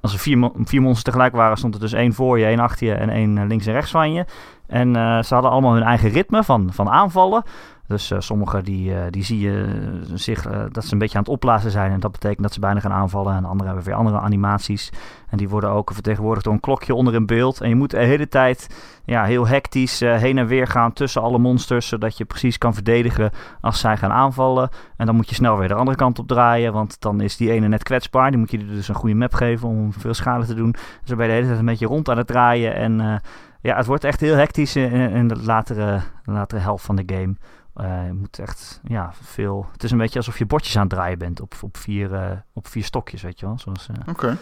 Als 0.00 0.12
er 0.12 0.18
vier, 0.18 0.50
vier 0.64 0.80
monsters 0.80 1.04
tegelijk 1.04 1.34
waren, 1.34 1.56
stond 1.56 1.74
er 1.74 1.80
dus 1.80 1.92
één 1.92 2.12
voor 2.12 2.38
je, 2.38 2.44
één 2.44 2.58
achter 2.58 2.86
je 2.86 2.94
en 2.94 3.10
één 3.10 3.46
links 3.46 3.66
en 3.66 3.72
rechts 3.72 3.90
van 3.90 4.12
je. 4.12 4.24
En 4.66 4.94
ze 5.24 5.34
hadden 5.34 5.50
allemaal 5.50 5.74
hun 5.74 5.82
eigen 5.82 6.10
ritme 6.10 6.44
van, 6.44 6.72
van 6.72 6.88
aanvallen. 6.88 7.42
Dus 7.90 8.10
uh, 8.10 8.20
sommige 8.20 8.62
die, 8.62 8.90
uh, 8.90 8.98
die 9.10 9.24
zie 9.24 9.40
je 9.40 9.80
zich 10.14 10.46
uh, 10.46 10.64
dat 10.72 10.84
ze 10.84 10.92
een 10.92 10.98
beetje 10.98 11.16
aan 11.16 11.22
het 11.22 11.32
opblazen 11.32 11.70
zijn. 11.70 11.92
En 11.92 12.00
dat 12.00 12.12
betekent 12.12 12.42
dat 12.42 12.52
ze 12.52 12.60
bijna 12.60 12.80
gaan 12.80 12.92
aanvallen. 12.92 13.34
En 13.34 13.44
anderen 13.44 13.66
hebben 13.66 13.84
weer 13.84 13.94
andere 13.94 14.18
animaties. 14.18 14.92
En 15.28 15.36
die 15.36 15.48
worden 15.48 15.70
ook 15.70 15.92
vertegenwoordigd 15.92 16.44
door 16.44 16.54
een 16.54 16.60
klokje 16.60 16.94
onder 16.94 17.14
in 17.14 17.26
beeld. 17.26 17.60
En 17.60 17.68
je 17.68 17.74
moet 17.74 17.90
de 17.90 18.04
hele 18.04 18.28
tijd 18.28 18.66
ja, 19.04 19.24
heel 19.24 19.46
hectisch 19.46 20.00
heen 20.00 20.38
en 20.38 20.46
weer 20.46 20.66
gaan 20.66 20.92
tussen 20.92 21.22
alle 21.22 21.38
monsters. 21.38 21.88
Zodat 21.88 22.18
je 22.18 22.24
precies 22.24 22.58
kan 22.58 22.74
verdedigen 22.74 23.30
als 23.60 23.80
zij 23.80 23.96
gaan 23.96 24.12
aanvallen. 24.12 24.68
En 24.96 25.06
dan 25.06 25.14
moet 25.14 25.28
je 25.28 25.34
snel 25.34 25.58
weer 25.58 25.68
de 25.68 25.74
andere 25.74 25.96
kant 25.96 26.18
op 26.18 26.28
draaien. 26.28 26.72
Want 26.72 27.00
dan 27.00 27.20
is 27.20 27.36
die 27.36 27.50
ene 27.50 27.68
net 27.68 27.82
kwetsbaar. 27.82 28.30
Die 28.30 28.38
moet 28.38 28.50
je 28.50 28.66
dus 28.66 28.88
een 28.88 28.94
goede 28.94 29.14
map 29.14 29.34
geven 29.34 29.68
om 29.68 29.92
veel 29.92 30.14
schade 30.14 30.46
te 30.46 30.54
doen. 30.54 30.70
Dus 30.70 30.80
dan 31.04 31.16
ben 31.16 31.26
je 31.26 31.32
de 31.32 31.36
hele 31.36 31.46
tijd 31.46 31.58
een 31.58 31.70
beetje 31.70 31.86
rond 31.86 32.08
aan 32.08 32.18
het 32.18 32.26
draaien. 32.26 32.74
En 32.74 33.22
ja, 33.60 33.76
het 33.76 33.86
wordt 33.86 34.04
echt 34.04 34.20
heel 34.20 34.36
hectisch 34.36 34.76
in, 34.76 34.92
in 34.92 35.28
de 35.28 35.42
latere, 35.42 36.00
latere 36.24 36.60
helft 36.60 36.84
van 36.84 36.96
de 36.96 37.02
game. 37.06 37.34
Uh, 37.80 38.06
je 38.06 38.12
moet 38.12 38.38
echt, 38.38 38.80
ja, 38.84 39.12
veel... 39.22 39.68
Het 39.72 39.82
is 39.84 39.90
een 39.90 39.98
beetje 39.98 40.18
alsof 40.18 40.38
je 40.38 40.46
bordjes 40.46 40.76
aan 40.76 40.82
het 40.82 40.90
draaien 40.90 41.18
bent 41.18 41.40
op, 41.40 41.54
op, 41.60 41.76
vier, 41.76 42.12
uh, 42.12 42.30
op 42.52 42.68
vier 42.68 42.84
stokjes, 42.84 43.22
weet 43.22 43.40
je 43.40 43.46
wel. 43.46 43.58
Zoals 43.58 43.88
uh, 43.90 43.96
okay. 44.08 44.36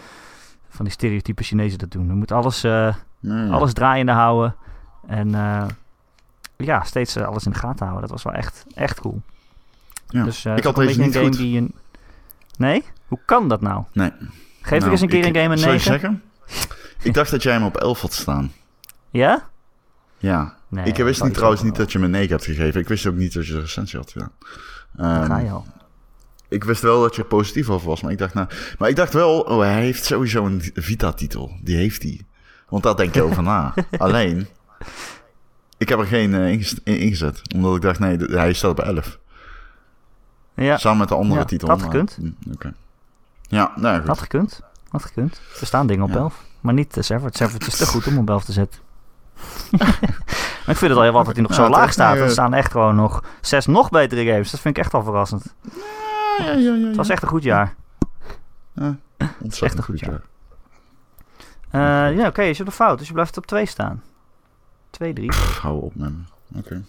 van 0.69 0.85
die 0.85 0.93
stereotype 0.93 1.43
Chinezen 1.43 1.77
dat 1.79 1.91
doen. 1.91 2.07
Je 2.07 2.13
moet 2.13 2.31
alles, 2.31 2.65
alles 3.51 3.73
draaiende 3.73 4.11
houden. 4.11 4.55
En 5.07 5.29
ja, 6.57 6.83
steeds 6.83 7.17
alles 7.17 7.45
in 7.45 7.51
de 7.51 7.57
gaten 7.57 7.85
houden. 7.85 8.01
Dat 8.01 8.09
was 8.09 8.23
wel 8.23 8.33
echt, 8.33 8.65
echt 8.73 8.99
cool. 8.99 9.21
Ja. 10.07 10.23
Dus 10.23 10.45
ik 10.45 10.63
had 10.63 10.77
een 10.77 10.85
deze 10.85 10.99
niet 10.99 11.07
een 11.07 11.13
game 11.13 11.25
goed. 11.25 11.37
die 11.37 11.51
je... 11.61 11.69
Nee? 12.57 12.83
Hoe 13.07 13.19
kan 13.25 13.47
dat 13.47 13.61
nou? 13.61 13.83
Nee. 13.93 14.11
Geef 14.61 14.71
ik 14.71 14.79
Nou, 14.79 14.91
eens 14.91 15.01
een 15.01 15.07
keer 15.07 15.25
ik- 15.25 15.35
een 15.35 15.41
game 15.41 15.53
een 15.53 15.59
Zou 15.59 15.73
je 15.73 15.77
9. 15.89 15.91
zeggen? 15.99 16.23
ik 17.01 17.13
dacht 17.13 17.31
dat 17.31 17.43
jij 17.43 17.53
hem 17.53 17.63
op 17.63 17.77
11 17.77 18.01
had 18.01 18.13
staan. 18.13 18.51
Ja? 19.09 19.43
Ja. 20.17 20.57
Nee, 20.69 20.85
ik 20.85 20.97
wist 20.97 21.23
niet 21.23 21.33
trouwens 21.33 21.61
niet 21.63 21.75
dat 21.75 21.91
je 21.91 21.99
me 21.99 22.05
een 22.05 22.11
9 22.11 22.31
had 22.31 22.45
gegeven. 22.45 22.81
Ik 22.81 22.87
wist 22.87 23.05
ook 23.05 23.15
niet 23.15 23.33
dat 23.33 23.47
je 23.47 23.53
de 23.53 23.59
recensie 23.59 23.99
had 23.99 24.11
gedaan. 24.11 24.31
Ehm, 24.97 25.25
ga 25.25 25.37
je 25.37 25.49
al. 25.49 25.65
ik 26.47 26.63
wist 26.63 26.81
wel 26.81 27.01
dat 27.01 27.15
je 27.15 27.21
er 27.21 27.27
positief 27.27 27.69
over 27.69 27.87
was, 27.87 28.01
maar 28.01 28.11
ik 28.11 28.17
dacht, 28.17 28.33
nou, 28.33 28.47
maar 28.77 28.89
ik 28.89 28.95
dacht 28.95 29.13
wel, 29.13 29.39
oh, 29.39 29.59
hij 29.59 29.81
heeft 29.81 30.05
sowieso 30.05 30.45
een 30.45 30.61
Vita-titel. 30.73 31.51
Die 31.61 31.75
heeft 31.75 32.03
hij. 32.03 32.21
Want 32.69 32.83
daar 32.83 32.95
denk 32.95 33.13
je 33.13 33.21
over 33.21 33.43
na. 33.43 33.73
Alleen, 33.97 34.47
ik 35.77 35.89
heb 35.89 35.99
er 35.99 36.05
geen 36.05 36.33
eh, 36.33 36.51
in 36.51 36.99
ingezet. 36.99 37.41
Omdat 37.55 37.75
ik 37.75 37.81
dacht, 37.81 37.99
nee, 37.99 38.17
hij 38.17 38.53
staat 38.53 38.71
op 38.71 38.79
11. 38.79 39.19
Ja, 40.53 40.77
Samen 40.77 40.97
met 40.97 41.07
de 41.07 41.15
andere 41.15 41.39
Ja, 41.39 41.45
titel. 41.45 41.67
had 41.69 41.81
gekund. 41.81 42.17
hm, 42.21 42.51
Oké. 42.53 42.73
Ja, 43.41 43.71
nou 43.75 43.93
ja, 43.93 43.97
goed. 43.99 44.07
had 44.07 44.19
gekund. 44.19 44.61
Had 44.89 45.03
gekund. 45.03 45.41
Er 45.59 45.65
staan 45.65 45.87
dingen 45.87 46.03
op 46.03 46.09
Ja. 46.09 46.15
11. 46.15 46.43
Maar 46.61 46.73
niet 46.73 46.97
uh, 46.97 47.03
Savage. 47.03 47.37
Savage 47.37 47.65
is 47.67 47.75
te 47.77 47.85
goed 47.85 48.07
om 48.07 48.17
op 48.17 48.29
11 48.29 48.43
te 48.45 48.51
zetten. 48.51 48.79
maar 49.79 50.75
ik 50.75 50.77
vind 50.77 50.81
het 50.81 50.95
al 50.95 51.01
heel 51.01 51.11
wat 51.11 51.25
dat 51.25 51.33
hij 51.33 51.41
nog 51.43 51.51
Ja, 51.51 51.57
zo 51.63 51.69
laag 51.69 51.91
staat. 51.91 52.15
eh, 52.15 52.21
Er 52.21 52.29
staan 52.31 52.53
echt 52.53 52.71
gewoon 52.71 52.95
nog 52.95 53.23
zes 53.41 53.65
nog 53.65 53.89
betere 53.89 54.25
games. 54.25 54.51
Dat 54.51 54.59
vind 54.59 54.77
ik 54.77 54.83
echt 54.83 54.91
wel 54.91 55.03
verrassend. 55.03 55.53
Ja, 56.37 56.45
ja, 56.45 56.51
ja, 56.51 56.73
ja, 56.75 56.87
Het 56.87 56.95
was 56.95 57.09
echt 57.09 57.21
een 57.21 57.27
goed 57.29 57.43
jaar. 57.43 57.75
Ja, 58.73 58.95
ontzettend 59.17 59.61
echt 59.61 59.77
een 59.77 59.83
goed 59.83 59.99
goed, 59.99 59.99
jaar. 59.99 60.21
ja. 61.71 62.09
Eh, 62.09 62.17
ja, 62.17 62.27
oké. 62.27 62.41
je 62.41 62.53
zit 62.53 62.67
op 62.67 62.73
fout. 62.73 62.97
Dus 62.97 63.07
je 63.07 63.13
blijft 63.13 63.37
op 63.37 63.45
2 63.45 63.65
staan. 63.65 64.03
2, 64.89 65.13
3. 65.13 65.27
Pff, 65.27 65.57
hou 65.59 65.81
op 65.81 65.95
me. 65.95 66.11
Oké. 66.55 66.81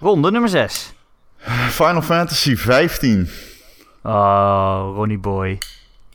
Ronde 0.00 0.30
nummer 0.30 0.50
6. 0.50 0.92
Final 1.68 2.02
Fantasy 2.02 2.56
15. 2.56 3.30
Oh, 4.02 4.90
Ronnie 4.94 5.18
Boy. 5.18 5.58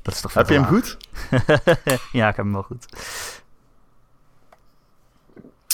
Dat 0.01 0.13
is 0.13 0.21
toch 0.21 0.33
Heb 0.33 0.47
je 0.49 0.53
hem 0.53 0.65
goed? 0.65 0.97
ja, 2.11 2.27
ik 2.29 2.35
heb 2.35 2.45
hem 2.45 2.51
wel 2.53 2.63
goed. 2.63 2.85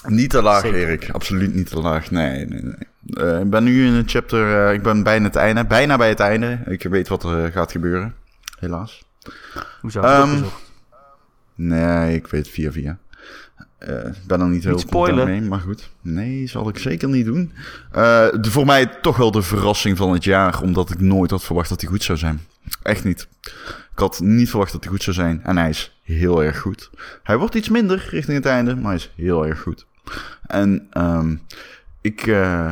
Niet 0.06 0.30
te 0.30 0.42
laag, 0.42 0.62
Zeker. 0.62 0.80
Erik. 0.80 1.10
Absoluut 1.12 1.54
niet 1.54 1.70
te 1.70 1.80
laag. 1.80 2.12
Nee, 2.12 2.46
nee, 2.46 2.62
nee. 2.62 2.76
Eh, 3.28 3.40
ik 3.40 3.50
ben 3.50 3.64
nu 3.64 3.86
in 3.86 3.94
een 3.94 4.08
chapter... 4.08 4.68
eh, 4.68 4.74
ik 4.74 4.82
ben 4.84 5.04
bijna 5.04 5.26
het 5.26 5.36
einde. 5.36 5.66
Bijna 5.66 5.98
bij 5.98 6.10
het 6.10 6.20
einde. 6.20 6.60
Ik 6.66 6.84
weet 6.84 7.08
wat 7.08 7.24
er 7.24 7.46
eh, 7.46 7.52
gaat 7.52 7.72
gebeuren. 7.72 8.16
Helaas. 8.60 9.06
Hoezo? 9.82 10.00
Opgezocht. 10.00 10.62
Nee, 11.56 12.16
ik 12.16 12.28
weet 12.28 12.50
via 12.50 12.72
via. 12.72 12.98
Ik 13.80 14.28
ben 14.28 14.42
er 14.42 14.48
niet 14.48 14.64
heel 14.64 14.72
content 14.72 14.80
spoilen. 14.90 15.26
mee, 15.28 15.42
maar 15.42 15.60
goed. 15.60 15.90
Nee, 16.02 16.48
zal 16.48 16.70
ik 16.70 16.78
zeker 16.78 17.10
niet 17.10 17.26
doen. 17.26 17.52
De, 17.92 18.40
voor 18.42 18.66
mij 18.66 18.86
toch 18.86 19.18
wel 19.18 19.32
de 19.32 19.42
verrassing 19.42 19.98
van 19.98 20.14
het 20.14 20.24
jaar, 20.24 20.62
omdat 20.62 20.90
ik 20.90 21.00
nooit 21.00 21.32
had 21.32 21.44
verwacht 21.44 21.70
dat 21.70 21.82
hij 21.82 21.90
goed 21.90 22.04
zou 22.04 22.18
zijn. 22.18 22.42
Echt 22.84 23.04
niet. 23.04 23.28
Ik 23.92 24.00
had 24.04 24.20
niet 24.20 24.50
verwacht 24.50 24.72
dat 24.72 24.84
hij 24.84 24.92
goed 24.92 25.04
zou 25.04 25.16
zijn. 25.16 25.44
En 25.44 25.58
hij 25.58 25.70
is 25.70 26.00
heel 26.04 26.44
erg 26.44 26.60
goed. 26.60 26.90
Hij 27.24 27.38
wordt 27.38 27.56
iets 27.56 27.70
minder 27.70 28.08
richting 28.10 28.38
het 28.38 28.46
einde, 28.46 28.76
maar 28.76 28.86
hij 28.86 28.96
is 28.96 29.12
heel 29.16 29.48
erg 29.48 29.62
goed. 29.62 29.86
En 30.48 30.88
ehm, 30.92 31.36
ik... 32.02 32.28
eh, 32.28 32.72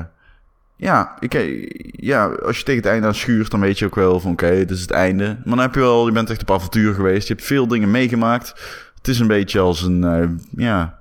ja, 0.78 1.16
ik, 1.20 1.34
eh, 1.34 1.70
ja, 1.92 2.26
als 2.26 2.58
je 2.58 2.64
tegen 2.64 2.82
het 2.82 2.92
einde 2.92 3.08
aan 3.08 3.16
schuurt, 3.16 3.52
dan 3.52 3.60
weet 3.60 3.80
je 3.80 3.86
ook 3.86 3.96
wel 3.96 4.20
van 4.20 4.32
oké, 4.32 4.50
dit 4.50 4.72
is 4.72 4.82
het 4.82 4.92
einde. 4.92 5.26
Maar 5.26 5.56
dan 5.56 5.60
heb 5.60 5.74
je 5.74 5.80
wel, 5.80 6.06
je 6.06 6.12
bent 6.12 6.30
echt 6.30 6.42
op 6.42 6.52
avontuur 6.52 6.94
geweest. 6.94 7.28
Je 7.28 7.34
hebt 7.34 7.46
veel 7.46 7.68
dingen 7.68 7.92
meegemaakt. 7.92 8.50
Het 8.98 9.08
is 9.08 9.20
een 9.20 9.28
beetje 9.28 9.60
als 9.60 9.82
een, 9.82 10.04
eh, 10.04 10.30
ja, 10.56 11.00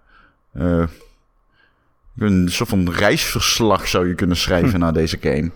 een 2.17 2.49
soort 2.49 2.69
van 2.69 2.91
reisverslag 2.91 3.89
zou 3.89 4.09
je 4.09 4.15
kunnen 4.15 4.37
schrijven 4.37 4.81
naar 4.81 4.93
deze 4.93 5.19
game. 5.21 5.51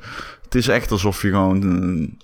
Het 0.45 0.55
is 0.55 0.69
echt 0.69 0.91
alsof 0.91 1.23
je 1.23 1.29
gewoon 1.29 2.17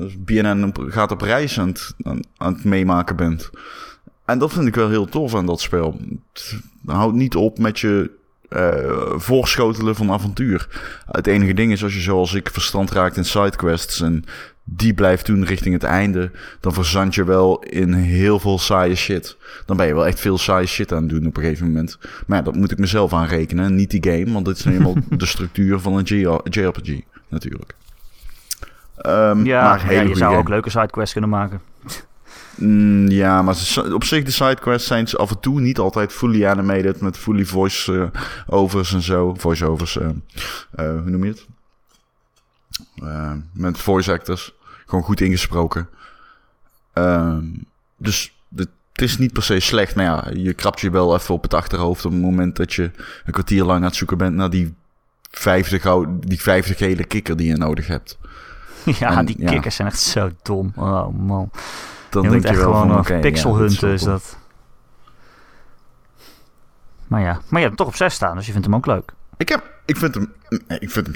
als 0.00 0.24
BNN 0.24 0.74
gaat 0.76 1.10
op 1.10 1.20
reis 1.20 1.60
aan 1.60 1.68
het, 1.68 1.94
aan, 2.02 2.20
aan 2.36 2.54
het 2.54 2.64
meemaken 2.64 3.16
bent. 3.16 3.50
En 4.24 4.38
dat 4.38 4.52
vind 4.52 4.66
ik 4.66 4.74
wel 4.74 4.88
heel 4.88 5.06
tof 5.06 5.34
aan 5.34 5.46
dat 5.46 5.60
spel. 5.60 6.00
Het 6.32 6.60
houdt 6.86 7.16
niet 7.16 7.36
op 7.36 7.58
met 7.58 7.78
je 7.78 8.10
eh, 8.48 9.18
voorschotelen 9.18 9.94
van 9.94 10.10
avontuur. 10.10 10.68
Het 11.06 11.26
enige 11.26 11.54
ding 11.54 11.72
is 11.72 11.82
als 11.82 11.94
je 11.94 12.00
zoals 12.00 12.34
ik 12.34 12.48
verstand 12.52 12.90
raakt 12.90 13.16
in 13.16 13.24
sidequests 13.24 14.00
en 14.00 14.24
die 14.64 14.94
blijft 14.94 15.26
doen 15.26 15.44
richting 15.44 15.74
het 15.74 15.82
einde, 15.82 16.30
dan 16.60 16.72
verzand 16.72 17.14
je 17.14 17.24
wel 17.24 17.62
in 17.62 17.92
heel 17.92 18.38
veel 18.38 18.58
saaie 18.58 18.94
shit. 18.94 19.36
Dan 19.66 19.76
ben 19.76 19.86
je 19.86 19.94
wel 19.94 20.06
echt 20.06 20.20
veel 20.20 20.38
saaie 20.38 20.66
shit 20.66 20.92
aan 20.92 21.02
het 21.02 21.08
doen 21.08 21.26
op 21.26 21.36
een 21.36 21.42
gegeven 21.42 21.66
moment. 21.66 21.98
Maar 22.26 22.38
ja, 22.38 22.44
dat 22.44 22.56
moet 22.56 22.70
ik 22.70 22.78
mezelf 22.78 23.12
aanrekenen, 23.12 23.74
niet 23.74 23.90
die 23.90 24.04
game, 24.12 24.32
want 24.32 24.44
dit 24.44 24.56
is 24.56 24.64
nu 24.64 24.74
eenmaal 24.74 24.96
de 25.10 25.26
structuur 25.26 25.78
van 25.78 25.96
een 25.96 26.34
JRPG 26.44 27.00
natuurlijk. 27.28 27.74
Ehm, 29.02 29.44
Ja, 29.44 29.62
maar 29.62 29.92
ja, 29.92 30.00
je 30.00 30.14
zou 30.14 30.30
game. 30.30 30.36
ook 30.36 30.48
leuke 30.48 30.70
sidequests 30.70 31.12
kunnen 31.12 31.30
maken. 31.30 31.60
Mm, 32.56 33.08
ja, 33.08 33.42
maar 33.42 33.54
ze- 33.54 33.94
op 33.94 34.04
zich 34.04 34.24
de 34.24 34.30
sidequests 34.30 34.86
zijn 34.88 35.08
ze 35.08 35.16
af 35.16 35.30
en 35.30 35.40
toe 35.40 35.60
niet 35.60 35.78
altijd 35.78 36.12
fully 36.12 36.44
animated 36.46 37.00
met 37.00 37.18
fully 37.18 37.44
voice-overs 37.44 38.92
en 38.94 39.02
zo. 39.02 39.34
Voice-overs, 39.38 39.98
eh, 39.98 40.06
eh, 40.06 41.00
hoe 41.00 41.10
noem 41.10 41.24
je 41.24 41.30
het? 41.30 41.46
Eh, 42.96 43.32
met 43.52 43.78
voice 43.78 44.12
actors. 44.12 44.54
Gewoon 44.86 45.04
goed 45.04 45.20
ingesproken. 45.20 45.88
Ehm, 46.92 47.44
dus 47.96 48.34
de- 48.48 48.68
het 48.92 49.02
is 49.02 49.18
niet 49.18 49.32
per 49.32 49.42
se 49.42 49.60
slecht, 49.60 49.94
maar 49.94 50.04
ja, 50.04 50.24
je 50.34 50.52
krabt 50.54 50.80
je 50.80 50.90
wel 50.90 51.14
even 51.14 51.34
op 51.34 51.42
het 51.42 51.54
achterhoofd 51.54 52.04
op 52.04 52.12
het 52.12 52.20
moment 52.20 52.56
dat 52.56 52.72
je 52.74 52.90
een 53.24 53.32
kwartier 53.32 53.64
lang 53.64 53.78
aan 53.78 53.84
het 53.86 53.96
zoeken 53.96 54.18
bent 54.18 54.34
naar 54.34 54.50
die 54.50 54.74
vijfde, 55.30 56.06
die 56.20 56.40
vijfde 56.40 56.74
gele 56.74 57.04
kikker 57.04 57.36
die 57.36 57.46
je 57.46 57.56
nodig 57.56 57.86
hebt. 57.86 58.18
ja, 58.98 59.16
En, 59.16 59.24
die 59.24 59.40
ja. 59.40 59.50
kikkers 59.50 59.76
zijn 59.76 59.88
echt 59.88 60.00
zo 60.00 60.30
dom. 60.42 60.72
Oh 60.76 61.08
man. 61.18 61.50
Dan 62.10 62.22
je 62.22 62.28
denk 62.28 62.32
moet 62.32 62.42
je 62.42 62.48
echt 62.48 62.58
wel 62.58 62.72
gewoon 62.72 62.88
van, 62.88 62.98
oké, 62.98 63.18
pixel 63.18 63.58
ja, 63.58 63.64
is 63.64 63.80
hunten 63.80 64.06
dat. 64.08 64.36
Maar 67.06 67.20
ja, 67.20 67.32
maar 67.32 67.60
je 67.60 67.66
hebt 67.66 67.66
hem 67.66 67.76
toch 67.76 67.86
op 67.86 67.96
6 67.96 68.14
staan, 68.14 68.36
dus 68.36 68.46
je 68.46 68.52
vindt 68.52 68.66
hem 68.66 68.76
ook 68.76 68.86
leuk. 68.86 69.12
Ik, 69.36 69.48
heb, 69.48 69.70
ik 69.84 69.96
vind 69.96 70.14
hem, 70.14 70.32
ik 70.78 70.90
vind 70.90 71.06
hem 71.06 71.14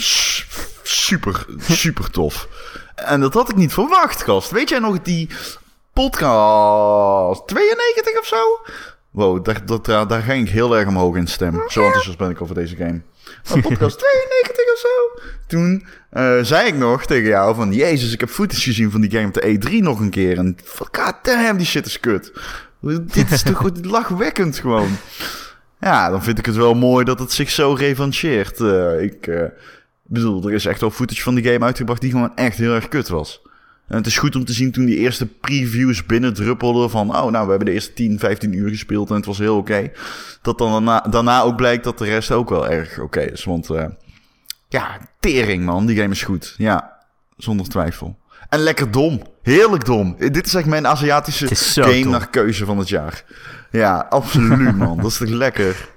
super, 0.83 1.47
super 1.59 2.11
tof. 2.11 2.49
En 2.95 3.21
dat 3.21 3.35
had 3.35 3.49
ik 3.49 3.57
niet 3.57 3.73
verwacht, 3.73 4.23
gast. 4.23 4.51
Weet 4.51 4.69
jij 4.69 4.79
nog 4.79 5.03
die 5.03 5.31
podcast 5.93 7.47
92 7.47 8.19
of 8.19 8.27
zo? 8.27 8.61
Wow, 9.11 9.45
daar, 9.45 9.67
dat, 9.67 9.85
daar, 9.85 10.07
daar 10.07 10.23
ging 10.23 10.47
ik 10.47 10.53
heel 10.53 10.77
erg 10.77 10.89
omhoog 10.89 11.17
in 11.17 11.27
stem. 11.27 11.63
Zo 11.69 11.85
enthousiast 11.85 12.19
ben 12.19 12.31
ik 12.31 12.41
over 12.41 12.55
deze 12.55 12.77
game. 12.77 13.01
Maar 13.55 13.61
podcast 13.61 13.99
92 13.99 14.73
of 14.73 14.79
zo? 14.79 15.21
Toen 15.47 15.87
eh, 16.11 16.39
zei 16.43 16.67
ik 16.67 16.75
nog 16.75 17.07
tegen 17.07 17.29
jou 17.29 17.55
van... 17.55 17.73
Jezus, 17.73 18.13
ik 18.13 18.21
heb 18.21 18.29
footage 18.29 18.63
gezien 18.63 18.91
van 18.91 19.01
die 19.01 19.11
game 19.11 19.27
op 19.27 19.35
de 19.35 19.59
E3 19.59 19.73
nog 19.73 20.01
een 20.01 20.11
keer. 20.11 20.39
En 20.39 20.57
god 20.65 21.57
die 21.57 21.67
shit 21.67 21.87
is 21.87 22.01
kut. 22.01 22.33
Dit 22.81 23.31
is 23.31 23.43
toch 23.43 23.57
goed 23.57 23.85
lachwekkend 23.85 24.59
gewoon. 24.59 24.97
Ja, 25.81 26.11
dan 26.11 26.23
vind 26.23 26.39
ik 26.39 26.47
het 26.47 26.57
wel 26.57 26.75
mooi 26.75 27.05
dat 27.05 27.19
het 27.19 27.33
zich 27.33 27.51
zo 27.51 27.73
revancheert. 27.73 28.61
Eh, 28.61 29.03
ik 29.03 29.27
eh, 29.27 29.45
bedoel, 30.03 30.47
er 30.47 30.55
is 30.55 30.67
echt 30.67 30.81
wel 30.81 30.91
footage 30.91 31.23
van 31.23 31.35
die 31.35 31.45
game 31.45 31.65
uitgebracht 31.65 32.01
die 32.01 32.11
gewoon 32.11 32.37
echt 32.37 32.59
heel 32.59 32.75
erg 32.75 32.89
kut 32.89 33.09
was. 33.09 33.43
En 33.89 33.97
het 33.97 34.07
is 34.07 34.19
goed 34.19 34.37
om 34.37 34.45
te 34.45 34.53
zien 34.53 34.73
toen 34.73 34.85
die 34.85 34.97
eerste 34.97 35.27
previews 35.27 36.07
binnendruppelden 36.07 36.91
van... 36.91 37.09
oh, 37.17 37.31
nou, 37.31 37.45
we 37.45 37.51
hebben 37.51 37.65
de 37.65 37.73
eerste 37.73 37.93
10, 37.93 38.19
15 38.19 38.53
uur 38.53 38.69
gespeeld 38.69 39.11
en 39.11 39.17
het 39.17 39.25
was 39.27 39.39
heel 39.39 39.57
oké. 39.57 39.91
Dat 40.43 40.59
dan 40.59 40.71
daarna, 40.73 41.01
daarna 41.11 41.41
ook 41.43 41.57
blijkt 41.57 41.85
dat 41.85 41.99
de 41.99 42.05
rest 42.05 42.31
ook 42.31 42.49
wel 42.49 42.69
erg 42.69 42.99
oké 42.99 43.21
is. 43.21 43.45
Want 43.45 43.71
eh, 43.71 43.87
ja, 44.69 44.99
tering 45.21 45.65
man, 45.65 45.87
die 45.87 45.97
game 45.97 46.11
is 46.13 46.23
goed. 46.23 46.55
Ja, 46.59 46.97
zonder 47.37 47.69
twijfel. 47.69 48.19
En 48.49 48.59
lekker 48.59 48.91
dom. 48.91 49.23
Heerlijk 49.43 49.85
dom. 49.85 50.17
Eh, 50.19 50.33
Dit 50.33 50.47
is 50.47 50.55
echt 50.55 50.67
mijn 50.67 50.87
Aziatische 50.87 51.55
game 51.83 52.03
dom. 52.03 52.11
naar 52.11 52.31
keuze 52.31 52.65
van 52.65 52.79
het 52.79 52.89
jaar. 52.89 53.25
Ja, 53.71 54.07
absoluut 54.11 54.77
man. 54.85 54.97
Dat 54.97 55.07
is 55.11 55.17
toch 55.17 55.29
lekker. 55.29 55.89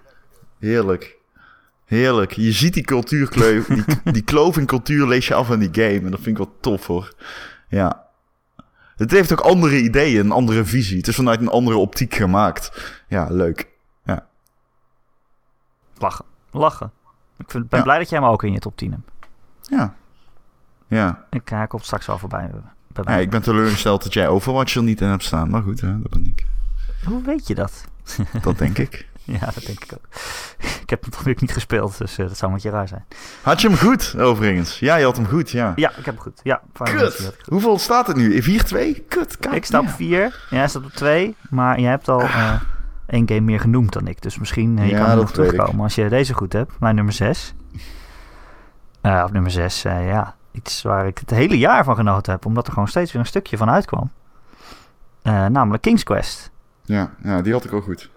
Heerlijk. 0.60 1.18
Heerlijk. 1.86 2.32
Je 2.32 2.52
ziet 2.52 2.74
die 2.74 2.84
cultuurkloof, 2.84 3.66
die, 3.66 3.84
die 4.12 4.24
kloof 4.32 4.58
in 4.58 4.66
cultuur 4.66 5.08
lees 5.08 5.28
je 5.28 5.34
af 5.34 5.50
in 5.50 5.60
die 5.60 5.70
game. 5.86 6.06
En 6.06 6.12
dat 6.12 6.20
vind 6.22 6.38
ik 6.40 6.46
wel 6.46 6.56
tof 6.62 6.88
hoor. 6.88 7.14
Ja. 7.70 8.08
Het 8.96 9.12
heeft 9.12 9.32
ook 9.32 9.40
andere 9.40 9.82
ideeën, 9.82 10.26
een 10.26 10.32
andere 10.32 10.66
visie. 10.66 10.98
Het 10.98 11.08
is 11.08 11.16
vanuit 11.16 11.42
een 11.42 11.50
andere 11.50 11.78
optiek 11.78 12.14
gemaakt. 12.16 12.94
Ja, 13.08 13.28
leuk. 13.30 13.68
Ja. 14.04 14.26
Lachen. 15.98 16.26
Lachen. 16.52 16.92
Ik 17.38 17.52
vind, 17.52 17.70
ben 17.70 17.80
Ja. 17.80 17.86
blij 17.86 17.98
dat 17.98 18.10
jij 18.10 18.20
hem 18.20 18.28
ook 18.28 18.44
in 18.44 18.52
je 18.52 18.60
top 18.60 18.78
10 18.78 18.92
hebt. 18.92 19.10
Ja. 19.62 19.96
Ja. 20.88 21.26
Ik 21.30 21.52
uh, 21.52 21.64
kom 21.68 21.80
straks 21.80 22.06
wel 22.06 22.18
voorbij. 22.18 22.50
bij 22.88 23.04
ja. 23.04 23.12
mij. 23.12 23.22
Ik 23.22 23.30
ben 23.30 23.42
teleurgesteld 23.42 24.04
dat 24.04 24.14
jij 24.14 24.28
Overwatch 24.28 24.76
er 24.76 24.84
niet 24.84 25.02
in 25.02 25.08
hebt 25.08 25.24
staan. 25.24 25.50
Maar 25.50 25.62
goed, 25.62 25.82
hè, 25.82 26.02
dat 26.02 26.12
ben 26.12 26.26
ik. 26.26 26.46
Hoe 27.06 27.24
weet 27.24 27.48
je 27.48 27.56
dat? 27.56 27.86
Dat 28.42 28.58
denk 28.58 28.78
ik. 28.78 29.08
Ja, 29.40 29.46
dat 29.54 29.66
denk 29.66 29.84
ik 29.84 29.94
ook. 29.94 30.08
ik 30.84 30.90
heb 30.90 31.04
hem 31.04 31.24
weer 31.24 31.36
niet 31.40 31.52
gespeeld, 31.52 31.98
dus 31.98 32.18
eh, 32.18 32.28
dat 32.28 32.38
zou 32.38 32.52
een 32.52 32.58
beetje 32.58 32.72
raar 32.72 32.88
zijn. 32.88 33.06
Had 33.42 33.62
je 33.62 33.68
hem 33.68 33.78
goed, 33.78 34.16
overigens? 34.20 34.80
Ja, 34.80 34.96
je 34.96 35.06
had 35.06 35.16
hem 35.16 35.26
goed, 35.26 35.50
ja. 35.50 35.74
Ja, 35.76 35.90
ik 35.90 35.96
heb 35.96 36.06
hem 36.06 36.20
goed. 36.20 36.40
Ja, 36.44 36.62
Kut. 36.84 37.16
goed. 37.16 37.36
Hoeveel 37.46 37.80
staat 37.80 38.08
het 38.08 38.16
nu? 38.16 38.42
4-2? 38.42 39.08
Kut. 39.08 39.38
God 39.42 39.54
Ik 39.56 39.66
sta 39.66 39.80
op 39.80 39.86
damn. 39.86 39.98
4, 39.98 40.46
jij 40.50 40.68
staat 40.68 40.84
op 40.84 40.92
2, 40.92 41.36
maar 41.50 41.80
je 41.80 41.88
hebt 41.88 42.08
al 42.10 42.22
eh, 42.22 42.62
één 43.08 43.28
game 43.28 43.42
meer 43.42 43.60
genoemd 43.60 43.94
dan 43.94 44.08
ik. 44.08 44.22
Dus 44.22 44.40
misschien 44.40 44.78
eh, 44.78 44.86
je 44.86 44.92
Ja, 44.92 45.00
kan 45.00 45.10
er 45.10 45.16
nog 45.16 45.32
terugkomen 45.32 45.84
als 45.84 45.96
je 45.96 46.10
deze 46.10 46.34
goed 46.34 46.54
hebt. 46.54 46.80
Mijn 46.80 46.96
nummer 46.96 47.14
6. 47.14 47.54
of 49.02 49.32
nummer 49.32 49.52
6, 49.52 49.82
ja. 49.82 50.36
iets 50.52 50.82
waar 50.82 51.08
ik 51.08 51.18
het 51.18 51.30
hele 51.30 51.58
jaar 51.58 51.84
van 51.84 51.96
genoten 51.96 52.32
heb, 52.32 52.46
omdat 52.46 52.68
er 52.68 52.74
gewoon 52.74 52.88
steeds 52.88 53.12
weer 53.12 53.22
een 53.22 53.28
stukje 53.28 53.58
van 53.58 53.70
uitkwam. 53.70 54.12
Uh, 55.24 55.46
namelijk 55.46 55.82
King's 55.82 56.04
Quest. 56.04 56.52
Ja, 56.84 57.12
ja, 57.24 57.42
die 57.42 57.54
had 57.54 57.66
ik 57.66 57.74
ook 57.74 57.84
goed. 57.84 58.10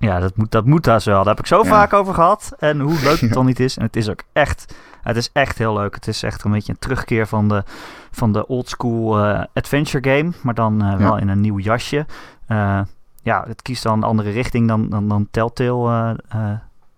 Ja, 0.00 0.20
dat 0.20 0.36
moet, 0.36 0.50
dat 0.50 0.66
moet 0.66 0.84
daar 0.84 1.02
wel. 1.04 1.18
Daar 1.18 1.34
heb 1.34 1.38
ik 1.38 1.46
zo 1.46 1.62
vaak 1.62 1.92
over 1.92 2.14
gehad. 2.14 2.54
En 2.58 2.80
hoe 2.80 3.02
leuk 3.02 3.20
het 3.20 3.32
dan 3.38 3.46
niet 3.46 3.60
is. 3.60 3.76
En 3.76 3.84
het 3.84 3.96
is 3.96 4.08
ook 4.08 4.22
echt, 4.32 4.74
het 5.02 5.16
is 5.16 5.30
echt 5.32 5.58
heel 5.58 5.74
leuk. 5.74 5.94
Het 5.94 6.06
is 6.06 6.22
echt 6.22 6.44
een 6.44 6.50
beetje 6.50 6.72
een 6.72 6.78
terugkeer 6.78 7.26
van 7.26 7.48
de, 7.48 7.62
van 8.10 8.32
de 8.32 8.46
old 8.46 8.68
school 8.68 9.24
uh, 9.24 9.42
adventure 9.52 10.10
game. 10.10 10.32
Maar 10.42 10.54
dan 10.54 10.84
uh, 10.84 10.96
wel 10.96 11.16
in 11.16 11.28
een 11.28 11.40
nieuw 11.40 11.58
jasje. 11.58 12.06
Uh, 12.48 12.80
ja, 13.22 13.44
het 13.46 13.62
kiest 13.62 13.82
dan 13.82 13.92
een 13.92 14.02
andere 14.08 14.30
richting 14.30 14.68
dan, 14.68 14.88
dan, 14.88 15.08
dan 15.08 15.28
Telltale 15.30 16.18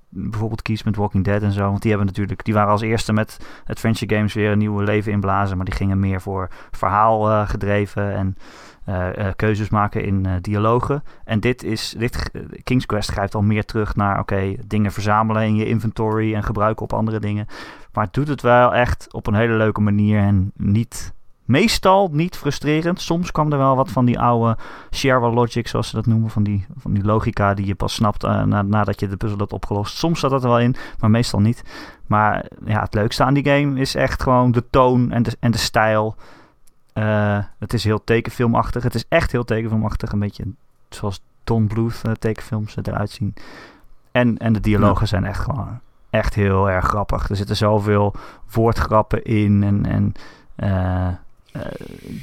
bijvoorbeeld 0.09 0.63
kiest 0.63 0.85
met 0.85 0.97
Walking 0.97 1.25
Dead 1.25 1.43
en 1.43 1.53
zo. 1.53 1.69
Want 1.69 1.83
die 1.83 1.91
hebben 1.91 2.09
natuurlijk, 2.09 2.45
die 2.45 2.55
waren 2.55 2.71
als 2.71 2.81
eerste 2.81 3.13
met 3.13 3.39
adventure 3.67 4.15
games 4.15 4.35
weer 4.35 4.51
een 4.51 4.59
nieuw 4.59 4.81
leven 4.81 5.13
inblazen. 5.13 5.57
Maar 5.57 5.67
die 5.67 5.75
gingen 5.75 6.01
meer 6.01 6.21
voor 6.21 6.49
verhaal 6.71 7.47
gedreven 7.47 8.15
en 8.15 8.37
keuzes 9.37 9.69
maken 9.69 10.05
in 10.05 10.25
uh, 10.27 10.33
dialogen. 10.41 11.03
En 11.25 11.41
dit 11.41 11.63
is, 11.63 11.95
dit, 11.99 12.31
King's 12.63 12.87
Quest 12.87 13.11
grijpt 13.11 13.35
al 13.35 13.43
meer 13.43 13.65
terug 13.65 13.97
naar, 13.97 14.19
oké, 14.19 14.55
dingen 14.67 14.93
verzamelen 14.93 15.43
in 15.43 15.57
je 15.57 15.67
inventory 15.67 16.35
en 16.35 16.43
gebruiken 16.43 16.83
op 16.83 16.93
andere 16.93 17.21
dingen. 17.21 17.47
Maar 17.93 18.05
het 18.05 18.15
doet 18.15 18.29
het 18.29 18.43
wel 18.43 18.75
echt 18.75 19.09
op 19.13 19.27
een 19.27 19.35
hele 19.35 19.55
leuke 19.55 19.81
manier 19.81 20.19
en 20.19 20.53
niet, 20.57 21.13
meestal 21.45 22.09
niet 22.13 22.37
frustrerend. 22.37 23.01
Soms 23.01 23.33
kwam 23.33 23.53
er 23.53 23.59
wel 23.59 23.77
wat 23.77 23.91
van 23.91 24.05
die 24.05 24.21
oude 24.21 24.57
Sherwa 24.91 25.31
logic, 25.31 25.69
zoals 25.69 25.89
ze 25.89 25.97
dat 25.97 26.07
noemen, 26.07 26.31
van 26.31 26.43
die, 26.43 26.67
van 26.77 26.93
die 26.93 27.05
logica 27.05 27.55
die 27.55 27.67
je 27.67 27.75
pas 27.75 27.95
snapt 27.95 28.23
na, 28.23 28.63
nadat 28.63 29.01
je 29.01 29.09
de 29.09 29.17
puzzel 29.17 29.39
hebt 29.39 29.53
opgelost. 29.53 29.97
Soms 29.97 30.21
zat 30.21 30.31
dat 30.31 30.43
er 30.43 30.49
wel 30.49 30.61
in, 30.61 30.77
maar 30.99 31.11
meestal 31.11 31.41
niet. 31.41 31.63
Maar 32.07 32.45
ja, 32.65 32.81
het 32.81 32.95
leukste 32.95 33.25
aan 33.25 33.35
die 33.35 33.49
game 33.49 33.81
is 33.81 33.95
echt 33.95 34.23
gewoon 34.23 34.53
de 34.53 34.65
toon 34.71 35.11
en 35.11 35.23
de, 35.23 35.37
en 35.41 35.51
de 35.51 35.59
stijl. 35.59 36.17
Uh, 36.95 37.39
het 37.59 37.73
is 37.73 37.85
heel 37.85 38.05
tekenfilmachtig. 38.05 38.83
Het 38.83 38.95
is 38.95 39.05
echt 39.09 39.33
heel 39.33 39.45
tekenfilmachtig. 39.45 40.13
Een 40.13 40.19
beetje 40.19 40.45
zoals 40.89 41.21
Don 41.45 41.67
Bluth 41.67 42.03
uh, 42.07 42.13
tekenfilms 42.13 42.77
eruit 42.83 43.11
zien. 43.11 43.35
En, 44.11 44.39
en 44.39 44.53
de 44.53 44.61
dialogen 44.61 45.01
ja. 45.01 45.07
zijn 45.07 45.25
echt 45.25 45.41
gewoon 45.41 45.81
echt 46.11 46.35
heel 46.35 46.71
erg 46.71 46.85
grappig. 46.85 47.29
Er 47.29 47.37
zitten 47.37 47.57
zoveel 47.57 48.15
woordgrappen 48.53 49.23
in. 49.23 49.63
En, 49.63 49.87
en 49.87 50.15
uh, 50.57 50.69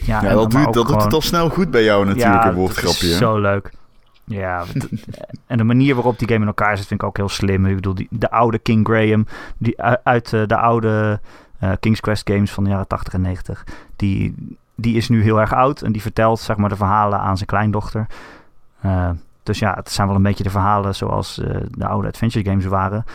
ja, 0.06 0.22
ja, 0.22 0.22
dat, 0.22 0.52
doet, 0.52 0.64
dat 0.64 0.76
gewoon, 0.76 0.86
doet 0.86 1.04
het 1.04 1.14
al 1.14 1.22
snel 1.22 1.50
goed 1.50 1.72
bij 1.72 1.84
jou 1.84 2.06
natuurlijk, 2.06 2.44
ja, 2.44 2.48
een 2.48 2.56
woordgrapje. 2.56 3.08
Is 3.08 3.18
zo 3.18 3.40
leuk. 3.40 3.72
Ja, 4.24 4.64
en 5.48 5.58
de 5.58 5.64
manier 5.64 5.96
waarop 5.96 6.20
die 6.20 6.28
game 6.28 6.42
in 6.42 6.48
elkaar 6.48 6.78
zit 6.78 6.88
vind 6.88 7.02
ik 7.02 7.08
ook 7.08 7.18
heel 7.18 7.30
slim. 7.30 7.66
Ik 7.66 7.76
bedoel, 7.76 7.96
die, 7.96 8.08
de 8.10 8.32
oude 8.32 8.60
King 8.60 8.88
Graham, 8.88 9.26
die 9.58 9.82
uit 10.04 10.30
de 10.30 10.58
oude 10.58 11.20
uh, 11.64 11.72
King's 11.80 12.00
Quest 12.00 12.30
games 12.30 12.52
van 12.52 12.64
de 12.64 12.70
jaren 12.70 12.88
80 12.88 13.14
en 13.14 13.22
90. 13.22 13.66
Die, 13.96 14.36
die 14.76 14.96
is 14.96 15.10
nu 15.10 15.24
heel 15.24 15.40
erg 15.40 15.54
oud 15.54 15.82
en 15.82 15.92
die 15.92 16.02
vertelt 16.02 16.40
zeg 16.40 16.58
maar, 16.58 16.70
de 16.70 16.76
verhalen 16.76 17.20
aan 17.20 17.36
zijn 17.36 17.50
kleindochter. 17.50 18.08
Uh, 18.86 19.10
dus 19.44 19.60
ja, 19.60 19.74
het 19.74 19.92
zijn 19.92 20.08
wel 20.08 20.16
een 20.16 20.22
beetje 20.22 20.44
de 20.44 20.50
verhalen 20.50 20.96
zoals 20.96 21.40
uh, 21.40 21.58
de 21.72 21.88
oude 21.88 22.08
adventure 22.08 22.50
games 22.50 22.66
waren. 22.66 23.06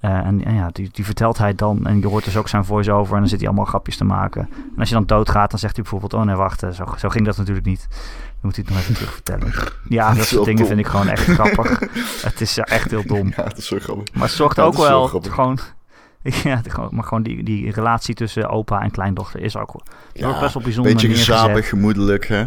en, 0.00 0.44
en, 0.44 0.54
ja, 0.54 0.68
die, 0.72 0.88
die 0.92 1.04
vertelt 1.04 1.38
hij 1.38 1.54
dan. 1.54 1.86
En 1.86 2.00
je 2.00 2.06
hoort 2.06 2.24
dus 2.24 2.36
ook 2.36 2.48
zijn 2.48 2.64
voice-over. 2.64 3.14
En 3.14 3.20
dan 3.20 3.28
zit 3.28 3.38
hij 3.38 3.48
allemaal 3.48 3.66
grapjes 3.66 3.96
te 3.96 4.04
maken. 4.04 4.48
En 4.52 4.78
als 4.78 4.88
je 4.88 4.94
dan 4.94 5.06
doodgaat, 5.06 5.50
dan 5.50 5.58
zegt 5.58 5.74
hij 5.74 5.82
bijvoorbeeld... 5.82 6.14
Oh 6.14 6.26
nee, 6.26 6.36
wacht, 6.36 6.60
zo, 6.60 6.84
zo 6.96 7.08
ging 7.08 7.24
dat 7.24 7.36
natuurlijk 7.36 7.66
niet. 7.66 7.86
Dan 7.88 8.50
moet 8.50 8.56
hij 8.56 8.64
het 8.66 8.74
nog 8.74 8.82
even 8.82 8.94
terug 8.94 9.12
vertellen. 9.12 9.52
Ja, 9.88 10.12
dat 10.14 10.26
soort 10.26 10.44
dingen 10.44 10.60
dom. 10.60 10.66
vind 10.66 10.80
ik 10.80 10.86
gewoon 10.86 11.08
echt 11.08 11.24
grappig. 11.24 11.80
het 12.28 12.40
is 12.40 12.58
echt 12.58 12.90
heel 12.90 13.06
dom. 13.06 13.32
Ja, 13.36 13.44
het 13.44 13.58
is 13.58 13.66
zo 13.66 13.76
grappig. 13.80 14.14
Maar 14.14 14.22
het 14.22 14.32
zorgt 14.32 14.56
ja, 14.56 14.62
ook 14.62 14.76
wel 14.76 15.08
gewoon 15.08 15.58
Ja, 16.44 16.60
maar 16.90 17.04
gewoon 17.04 17.22
die, 17.22 17.42
die 17.42 17.70
relatie 17.70 18.14
tussen 18.14 18.48
opa 18.48 18.80
en 18.80 18.90
kleindochter 18.90 19.40
is 19.40 19.56
ook, 19.56 19.82
ja, 20.12 20.28
ook 20.28 20.40
best 20.40 20.54
wel 20.54 20.62
bijzonder. 20.62 20.92
Beetje 20.92 21.08
gezapig, 21.08 21.68
gemoedelijk, 21.68 22.26
hè? 22.26 22.46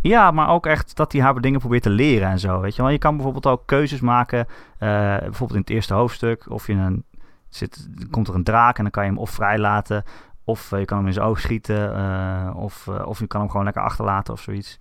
Ja, 0.00 0.30
maar 0.30 0.48
ook 0.48 0.66
echt 0.66 0.96
dat 0.96 1.12
hij 1.12 1.20
haar 1.20 1.40
dingen 1.40 1.60
probeert 1.60 1.82
te 1.82 1.90
leren 1.90 2.28
en 2.28 2.38
zo. 2.38 2.60
Weet 2.60 2.76
je 2.76 2.82
wel, 2.82 2.90
je 2.90 2.98
kan 2.98 3.14
bijvoorbeeld 3.14 3.46
ook 3.46 3.62
keuzes 3.66 4.00
maken. 4.00 4.38
Uh, 4.38 4.48
bijvoorbeeld 5.18 5.52
in 5.52 5.60
het 5.60 5.70
eerste 5.70 5.94
hoofdstuk. 5.94 6.50
Of 6.50 6.66
je 6.66 6.72
een, 6.72 7.04
zit, 7.48 7.88
komt 8.10 8.28
er 8.28 8.34
een 8.34 8.44
draak 8.44 8.76
en 8.76 8.82
dan 8.82 8.92
kan 8.92 9.04
je 9.04 9.10
hem 9.10 9.18
of 9.18 9.30
vrijlaten. 9.30 10.04
Of 10.44 10.72
uh, 10.72 10.78
je 10.78 10.84
kan 10.84 10.98
hem 10.98 11.06
in 11.06 11.12
zijn 11.12 11.26
oog 11.26 11.40
schieten. 11.40 11.96
Uh, 11.96 12.56
of, 12.56 12.88
of 12.88 13.18
je 13.18 13.26
kan 13.26 13.40
hem 13.40 13.50
gewoon 13.50 13.64
lekker 13.64 13.82
achterlaten 13.82 14.32
of 14.32 14.40
zoiets. 14.40 14.78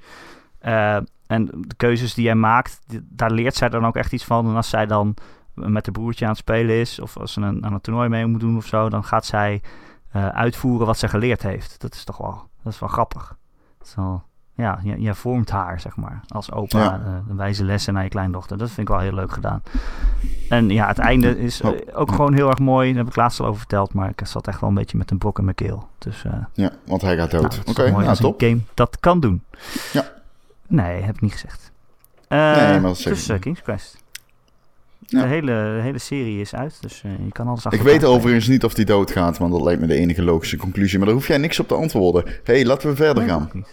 en 1.28 1.45
de 1.51 1.76
keuzes 1.78 2.13
die 2.13 2.26
hij 2.26 2.36
maakt, 2.36 2.80
daar 3.03 3.32
leert 3.32 3.55
zij 3.55 3.70
dan 3.70 3.86
ook 3.86 3.95
echt 3.95 4.13
iets 4.13 4.26
van. 4.26 4.47
En 4.47 4.55
als 4.55 4.70
zij 4.70 4.86
dan 4.86 5.16
met 5.56 5.86
de 5.86 5.91
broertje 5.91 6.26
aan 6.26 6.32
het 6.32 6.39
spelen 6.39 6.76
is, 6.76 6.99
of 6.99 7.18
als 7.18 7.34
ze 7.34 7.41
een, 7.41 7.66
aan 7.66 7.74
een 7.74 7.82
toernooi 7.82 8.10
mee 8.10 8.26
moet 8.26 8.39
doen 8.39 8.58
of 8.58 8.66
zo, 8.66 8.89
dan 8.89 9.03
gaat 9.03 9.26
zij 9.26 9.62
uh, 10.16 10.28
uitvoeren 10.28 10.86
wat 10.86 10.97
ze 10.97 11.08
geleerd 11.08 11.41
heeft. 11.41 11.82
Dat 11.82 11.93
is 11.93 12.03
toch 12.03 12.18
wel, 12.18 12.43
dat 12.64 12.74
is 12.74 12.80
wel 12.80 12.89
grappig. 12.89 13.38
Zo, 13.84 14.24
ja, 14.53 14.80
je, 14.84 15.01
je, 15.01 15.14
vormt 15.14 15.49
haar, 15.49 15.80
zeg 15.80 15.95
maar, 15.95 16.22
als 16.28 16.51
opa, 16.51 16.80
ja. 16.80 16.99
uh, 16.99 17.28
de 17.28 17.36
wijze 17.36 17.64
lessen 17.64 17.93
naar 17.93 18.03
je 18.03 18.10
kleindochter. 18.10 18.58
Dat 18.58 18.68
vind 18.68 18.89
ik 18.89 18.93
wel 18.93 19.03
heel 19.03 19.14
leuk 19.14 19.32
gedaan. 19.32 19.64
En 20.49 20.70
ja, 20.70 20.88
het 20.88 20.99
einde 20.99 21.39
is 21.39 21.62
uh, 21.62 21.70
ook 21.93 22.12
gewoon 22.12 22.34
heel 22.34 22.49
erg 22.49 22.60
mooi. 22.60 22.89
Daar 22.89 22.97
heb 22.97 23.08
ik 23.08 23.16
laatst 23.16 23.39
al 23.39 23.45
over 23.45 23.60
verteld, 23.60 23.93
maar 23.93 24.10
ik 24.10 24.28
zat 24.28 24.47
echt 24.47 24.60
wel 24.60 24.70
een 24.70 24.76
beetje 24.76 24.97
met 24.97 25.12
een 25.12 25.18
brok 25.18 25.38
in 25.38 25.43
mijn 25.43 25.56
keel. 25.56 25.88
Dus, 25.97 26.26
ja, 26.53 26.72
want 26.86 27.01
hij 27.01 27.18
gaat 27.18 27.32
dood. 27.32 27.41
Nou, 27.41 27.62
Oké, 27.66 27.82
okay, 27.82 28.03
ja, 28.03 28.14
top. 28.14 28.41
Een 28.41 28.49
game 28.49 28.62
dat 28.74 28.99
kan 28.99 29.20
doen. 29.20 29.43
Ja. 29.93 30.12
Nee, 30.68 31.01
heb 31.01 31.16
ik 31.16 31.22
niet 31.22 31.32
gezegd. 31.32 31.72
nee, 32.28 32.80
maar 32.80 32.82
dat 32.82 32.97
dus 32.97 33.32
King's 33.39 33.62
Quest. 33.62 34.03
Ja. 35.08 35.22
De, 35.22 35.28
hele, 35.28 35.51
de 35.51 35.80
hele 35.82 35.97
serie 35.97 36.41
is 36.41 36.56
uit, 36.56 36.78
dus 36.82 37.03
uh, 37.06 37.12
je 37.26 37.32
kan 37.32 37.47
alles 37.47 37.66
Ik 37.66 37.82
weet 37.82 38.03
overigens 38.03 38.47
niet 38.47 38.64
of 38.64 38.74
die 38.74 38.86
doodgaat, 38.86 39.38
want 39.38 39.51
dat 39.51 39.62
lijkt 39.62 39.82
me 39.82 39.88
de 39.88 39.95
enige 39.95 40.24
logische 40.24 40.58
conclusie. 40.58 40.97
Maar 40.97 41.08
daar 41.08 41.16
hoef 41.16 41.28
jij 41.28 41.38
niks 41.38 41.60
op 41.60 41.68
te 41.68 41.74
antwoorden. 41.74 42.24
Hé, 42.26 42.53
hey, 42.53 42.66
laten 42.66 42.89
we 42.89 42.95
verder 42.95 43.28
gaan. 43.28 43.66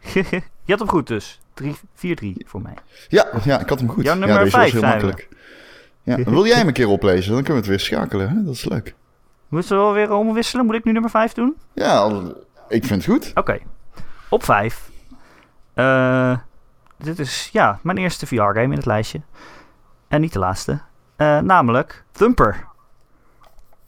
je 0.64 0.66
had 0.66 0.78
hem 0.78 0.88
goed 0.88 1.06
dus. 1.06 1.40
4-3 1.62 1.64
voor 2.46 2.62
mij. 2.62 2.74
Ja, 3.08 3.26
ja, 3.44 3.60
ik 3.60 3.68
had 3.68 3.78
hem 3.78 3.88
goed. 3.88 4.04
Jouw 4.04 4.14
nummer 4.14 4.36
ja, 4.36 4.44
deze 4.44 4.56
5 4.56 4.72
was 4.72 4.80
heel 4.80 4.90
makkelijk. 4.90 5.28
Ja, 6.02 6.16
wil 6.30 6.46
jij 6.46 6.56
hem 6.56 6.66
een 6.66 6.72
keer 6.72 6.88
oplezen? 6.88 7.32
Dan 7.32 7.42
kunnen 7.42 7.62
we 7.62 7.68
het 7.68 7.78
weer 7.78 7.88
schakelen. 7.88 8.28
Hè? 8.28 8.44
Dat 8.44 8.54
is 8.54 8.64
leuk. 8.64 8.94
Moeten 9.48 9.76
we 9.76 9.82
wel 9.82 9.92
weer 9.92 10.12
omwisselen? 10.12 10.66
Moet 10.66 10.74
ik 10.74 10.84
nu 10.84 10.92
nummer 10.92 11.10
5 11.10 11.32
doen? 11.32 11.56
Ja, 11.74 12.22
ik 12.68 12.84
vind 12.84 13.04
het 13.04 13.12
goed. 13.12 13.30
Oké. 13.30 13.40
Okay. 13.40 13.62
Op 14.28 14.44
5. 14.44 14.90
Uh, 15.74 16.36
dit 16.96 17.18
is 17.18 17.48
ja, 17.52 17.78
mijn 17.82 17.98
eerste 17.98 18.26
VR-game 18.26 18.62
in 18.62 18.70
het 18.70 18.86
lijstje. 18.86 19.20
En 20.10 20.20
niet 20.20 20.32
de 20.32 20.38
laatste. 20.38 20.80
Uh, 21.16 21.38
namelijk 21.38 22.04
Thumper. 22.12 22.66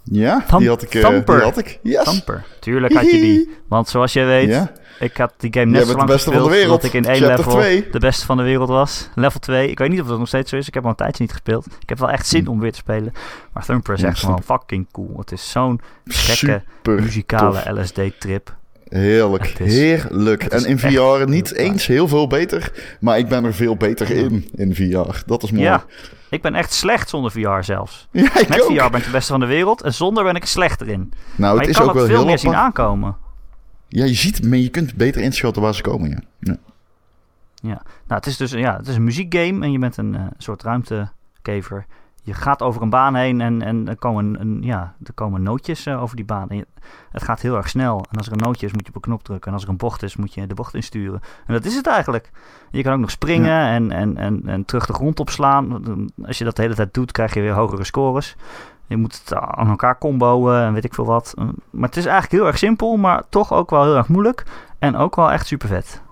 Ja, 0.03 0.45
Thump 0.47 0.61
die 0.61 0.69
had 0.69 0.83
ik. 0.83 0.95
Uh, 0.95 1.07
Thumper. 1.07 1.35
Die 1.35 1.45
had 1.45 1.59
ik. 1.59 1.79
Yes. 1.83 2.05
Thumper. 2.05 2.45
Tuurlijk 2.61 2.95
had 2.95 3.11
je 3.11 3.21
die. 3.21 3.57
Want 3.69 3.89
zoals 3.89 4.13
je 4.13 4.25
weet, 4.25 4.49
ja. 4.49 4.73
ik 4.99 5.17
had 5.17 5.33
die 5.37 5.53
game 5.53 5.71
net 5.71 5.87
zo 5.87 6.33
lang 6.33 6.49
wereld. 6.49 6.81
dat 6.81 6.85
ik 6.85 6.93
in 6.93 7.05
één 7.05 7.27
level 7.27 7.53
2. 7.53 7.91
de 7.91 7.99
beste 7.99 8.27
van 8.27 8.37
de 8.37 8.43
wereld 8.43 8.69
was. 8.69 9.09
Level 9.15 9.41
2. 9.41 9.71
Ik 9.71 9.79
weet 9.79 9.89
niet 9.89 10.01
of 10.01 10.07
dat 10.07 10.19
nog 10.19 10.29
steeds 10.29 10.51
zo 10.51 10.57
is. 10.57 10.69
Ik 10.69 10.75
heb 10.75 10.85
al 10.85 10.91
een 10.91 10.97
tijdje 10.97 11.23
niet 11.23 11.33
gespeeld. 11.33 11.67
Ik 11.81 11.89
heb 11.89 11.99
wel 11.99 12.11
echt 12.11 12.27
zin 12.27 12.49
om 12.49 12.61
weer 12.61 12.73
te 12.73 12.79
spelen. 12.79 13.13
Maar 13.53 13.65
Thumper 13.65 13.95
is 13.95 14.03
echt 14.03 14.19
gewoon 14.19 14.43
fucking 14.43 14.87
cool. 14.93 15.15
Het 15.19 15.33
is 15.33 15.51
zo'n 15.51 15.81
gekke 16.05 16.63
muzikale 16.83 17.81
LSD-trip. 17.81 18.57
Heerlijk, 18.93 19.47
heerlijk. 19.59 20.45
En 20.45 20.65
in 20.65 20.79
VR 20.79 21.29
niet 21.29 21.53
eens 21.53 21.87
heel 21.87 22.09
veel 22.09 22.27
beter, 22.27 22.73
maar 23.01 23.19
ik 23.19 23.29
ben 23.29 23.45
er 23.45 23.55
veel 23.55 23.77
beter 23.77 24.11
in, 24.11 24.49
in 24.55 24.75
VR. 24.75 25.23
Dat 25.27 25.43
is 25.43 25.51
mooi. 25.51 25.65
Ja, 25.65 25.85
ik 26.31 26.43
ben 26.43 26.55
echt 26.55 26.73
slecht 26.73 27.09
zonder 27.09 27.31
VR 27.31 27.63
zelfs. 27.63 28.09
Ja, 28.13 28.39
ik 28.39 28.49
Met 28.49 28.63
ook. 28.63 28.67
VR 28.67 28.91
ben 28.91 28.99
ik 28.99 29.05
de 29.05 29.11
beste 29.11 29.31
van 29.31 29.41
de 29.41 29.47
wereld 29.47 29.83
en 29.83 29.95
zonder 29.95 30.25
ben 30.25 30.35
ik 30.35 30.47
slechter 30.47 30.89
in. 30.89 31.13
Nou, 31.37 31.57
maar 31.57 31.65
het 31.65 31.65
je 31.65 31.81
is 31.83 31.89
ook 31.89 31.95
wel 31.95 32.07
veel 32.07 32.17
heel 32.17 32.25
meer 32.25 32.39
zien 32.39 32.55
aankomen. 32.55 33.17
Ja, 33.89 34.05
je 34.05 34.15
ziet, 34.15 34.45
maar 34.45 34.59
je 34.59 34.69
kunt 34.69 34.95
beter 34.95 35.23
inschatten 35.23 35.63
waar 35.63 35.75
ze 35.75 35.83
komen, 35.83 36.11
ja. 36.11 36.19
ja. 36.39 36.57
Ja, 37.55 37.83
nou, 38.07 38.21
het 38.21 38.27
is 38.27 38.37
dus 38.37 38.51
ja, 38.51 38.77
het 38.77 38.89
is 38.89 38.97
een 38.97 39.05
muziekgame 39.05 39.65
en 39.65 39.73
je 39.73 39.79
bent 39.79 39.97
een 39.97 40.15
uh, 40.15 40.21
soort 40.39 40.63
ruimtekever. 40.63 41.87
Je 42.25 42.35
gaat 42.35 42.63
over 42.63 42.83
een 42.83 42.91
baan 42.91 43.15
heen 43.15 43.41
en, 43.41 43.63
en 43.63 43.89
er, 43.89 43.97
komen, 43.97 44.41
een, 44.41 44.59
ja, 44.63 44.95
er 45.05 45.13
komen 45.13 45.43
nootjes 45.43 45.87
uh, 45.87 46.03
over 46.03 46.17
die 46.17 46.25
baan. 46.25 46.47
Je, 46.49 46.67
het 47.11 47.23
gaat 47.23 47.41
heel 47.41 47.57
erg 47.57 47.69
snel. 47.69 48.05
En 48.11 48.19
als 48.19 48.27
er 48.27 48.33
een 48.33 48.39
nootje 48.39 48.67
is, 48.67 48.73
moet 48.73 48.83
je 48.83 48.89
op 48.89 48.95
een 48.95 49.01
knop 49.01 49.23
drukken. 49.23 49.47
En 49.47 49.53
als 49.53 49.63
er 49.63 49.69
een 49.69 49.77
bocht 49.77 50.03
is, 50.03 50.17
moet 50.17 50.35
je 50.35 50.47
de 50.47 50.55
bocht 50.55 50.75
insturen. 50.75 51.21
En 51.47 51.55
dat 51.55 51.65
is 51.65 51.75
het 51.75 51.87
eigenlijk. 51.87 52.31
Je 52.71 52.83
kan 52.83 52.93
ook 52.93 53.01
nog 53.01 53.11
springen 53.11 53.51
ja. 53.51 53.73
en, 53.73 53.91
en, 53.91 54.17
en, 54.17 54.43
en 54.47 54.65
terug 54.65 54.87
de 54.87 54.93
grond 54.93 55.21
opslaan. 55.21 55.83
Als 56.27 56.39
je 56.39 56.45
dat 56.45 56.57
de 56.57 56.63
hele 56.63 56.75
tijd 56.75 56.95
doet, 56.95 57.13
krijg 57.13 57.35
je 57.35 57.41
weer 57.41 57.53
hogere 57.53 57.85
scores. 57.85 58.37
Je 58.87 58.97
moet 58.97 59.21
het 59.25 59.35
aan 59.35 59.69
elkaar 59.69 59.99
comboen 59.99 60.55
en 60.55 60.73
weet 60.73 60.85
ik 60.85 60.95
veel 60.95 61.07
wat. 61.07 61.35
Maar 61.71 61.89
het 61.89 61.97
is 61.97 62.07
eigenlijk 62.07 62.35
heel 62.35 62.47
erg 62.47 62.59
simpel, 62.59 62.97
maar 62.97 63.23
toch 63.29 63.53
ook 63.53 63.71
wel 63.71 63.83
heel 63.83 63.97
erg 63.97 64.09
moeilijk. 64.09 64.45
En 64.79 64.97
ook 64.97 65.17
wel 65.17 65.33
echt 65.33 65.47
super 65.47 65.69
vet. 65.69 66.03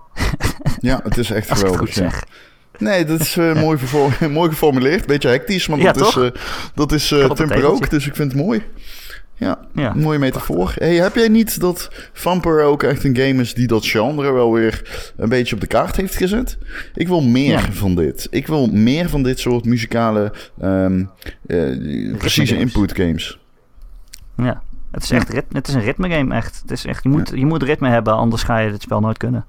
Ja, 0.79 0.99
het 1.03 1.17
is 1.17 1.31
echt 1.31 1.49
Als 1.49 1.59
geweldig. 1.59 1.81
Ik 1.81 1.87
het 1.87 1.97
goed 1.97 2.11
zeg. 2.11 2.50
Nee, 2.81 3.05
dat 3.05 3.19
is 3.19 3.37
uh, 3.37 3.55
mooi, 3.63 3.77
mooi 4.29 4.49
geformuleerd. 4.49 5.05
Beetje 5.05 5.29
hectisch, 5.29 5.67
maar 5.67 5.79
ja, 5.79 5.91
dat, 5.91 6.07
is, 6.07 6.15
uh, 6.15 6.29
dat 6.75 6.91
is 6.91 7.07
Thumper 7.07 7.65
ook. 7.65 7.89
Dus 7.89 8.07
ik 8.07 8.15
vind 8.15 8.31
het 8.31 8.41
mooi. 8.41 8.63
Ja, 9.35 9.59
ja. 9.73 9.93
mooie 9.93 10.19
metafoor. 10.19 10.73
Hey, 10.75 10.95
heb 10.95 11.15
jij 11.15 11.27
niet 11.27 11.59
dat 11.59 11.89
Vamper 12.13 12.63
ook 12.63 12.83
echt 12.83 13.03
een 13.03 13.15
game 13.15 13.41
is 13.41 13.53
die 13.53 13.67
dat 13.67 13.85
genre 13.85 14.31
wel 14.31 14.53
weer 14.53 14.81
een 15.17 15.29
beetje 15.29 15.55
op 15.55 15.61
de 15.61 15.67
kaart 15.67 15.95
heeft 15.95 16.15
gezet? 16.15 16.57
Ik 16.95 17.07
wil 17.07 17.21
meer 17.21 17.51
ja. 17.51 17.71
van 17.71 17.95
dit. 17.95 18.27
Ik 18.29 18.47
wil 18.47 18.67
meer 18.67 19.09
van 19.09 19.23
dit 19.23 19.39
soort 19.39 19.65
muzikale, 19.65 20.33
um, 20.63 21.09
precieze 22.17 22.57
input 22.57 22.95
games. 22.95 23.39
Ja. 24.37 24.61
Het 24.91 25.03
is 25.03 25.11
echt 25.11 25.29
ritme, 25.29 25.57
het 25.57 25.67
is 25.67 25.73
een 25.73 25.81
ritme 25.81 26.09
game, 26.09 26.35
echt. 26.35 26.59
Het 26.61 26.71
is 26.71 26.85
echt 26.85 27.03
je, 27.03 27.09
moet, 27.09 27.31
je 27.35 27.45
moet 27.45 27.63
ritme 27.63 27.89
hebben, 27.89 28.13
anders 28.13 28.43
ga 28.43 28.57
je 28.57 28.71
het 28.71 28.81
spel 28.81 28.99
nooit 28.99 29.17
kunnen. 29.17 29.45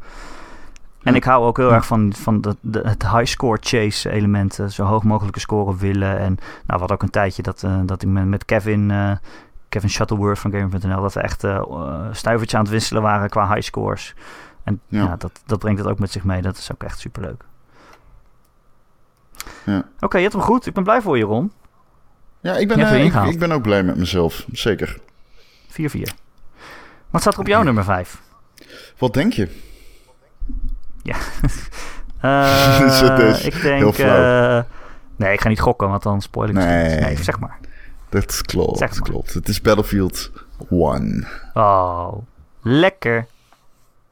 En 1.03 1.14
ik 1.14 1.24
hou 1.24 1.44
ook 1.44 1.57
heel 1.57 1.72
erg 1.72 1.86
van, 1.86 2.12
van 2.12 2.40
de, 2.40 2.57
de, 2.61 2.80
het 2.84 3.03
high 3.03 3.24
score 3.24 3.59
chase 3.61 4.11
elementen. 4.11 4.70
Zo 4.70 4.84
hoog 4.84 5.03
mogelijke 5.03 5.40
score 5.40 5.76
willen. 5.76 6.18
En 6.18 6.38
nou, 6.66 6.80
wat 6.80 6.92
ook 6.92 7.03
een 7.03 7.11
tijdje 7.11 7.42
dat, 7.42 7.62
uh, 7.62 7.80
dat 7.84 8.03
ik 8.03 8.09
met, 8.09 8.26
met 8.26 8.44
Kevin, 8.44 8.90
uh, 8.90 9.12
Kevin 9.68 9.90
Shuttleworth 9.90 10.38
van 10.38 10.53
Gamer.nl... 10.53 11.03
dat 11.03 11.14
we 11.14 11.20
echt 11.20 11.44
uh, 11.44 12.09
stuivertje 12.12 12.57
aan 12.57 12.62
het 12.62 12.72
wisselen 12.72 13.03
waren 13.03 13.28
qua 13.28 13.48
high 13.48 13.66
scores. 13.66 14.14
En 14.64 14.80
ja, 14.88 15.05
ja 15.05 15.16
dat, 15.16 15.42
dat 15.46 15.59
brengt 15.59 15.78
het 15.78 15.88
ook 15.88 15.98
met 15.98 16.11
zich 16.11 16.24
mee. 16.24 16.42
Dat 16.42 16.57
is 16.57 16.72
ook 16.72 16.82
echt 16.82 16.98
superleuk. 16.98 17.44
Ja. 19.64 19.78
Oké, 19.78 20.05
okay, 20.05 20.20
je 20.20 20.26
hebt 20.26 20.38
hem 20.38 20.46
goed. 20.46 20.66
Ik 20.66 20.74
ben 20.74 20.82
blij 20.84 21.00
voor 21.00 21.18
je, 21.18 21.24
Ron. 21.24 21.53
Ja, 22.40 22.57
ik 22.57 22.68
ben, 22.68 22.78
uh, 22.78 23.05
ik, 23.05 23.14
ik, 23.14 23.38
ben 23.38 23.53
ook 23.53 23.62
blij 23.62 23.82
met 23.82 23.96
mezelf. 23.96 24.46
Zeker. 24.53 24.98
4-4. 25.68 25.74
Wat 27.11 27.20
staat 27.20 27.34
er 27.34 27.40
op 27.40 27.46
jouw 27.46 27.62
nummer 27.62 27.84
5? 27.84 28.22
Wat 28.98 29.14
denk 29.14 29.32
je? 29.32 29.48
Ja. 31.03 31.16
uh, 33.30 33.44
ik 33.44 33.62
denk... 33.62 33.98
Uh, 33.98 34.61
nee, 35.16 35.32
ik 35.32 35.40
ga 35.40 35.48
niet 35.48 35.61
gokken, 35.61 35.88
want 35.88 36.03
dan 36.03 36.22
spoil 36.22 36.48
ik 36.48 36.55
nee. 36.55 37.00
nee, 37.00 37.22
zeg 37.22 37.38
maar. 37.38 37.59
Dat 38.09 38.42
klopt, 38.42 38.78
zeg 38.78 38.90
maar. 38.90 39.09
klopt. 39.09 39.34
Het 39.34 39.48
is 39.48 39.61
Battlefield 39.61 40.30
1. 40.70 41.26
Oh, 41.55 42.12
lekker. 42.62 43.26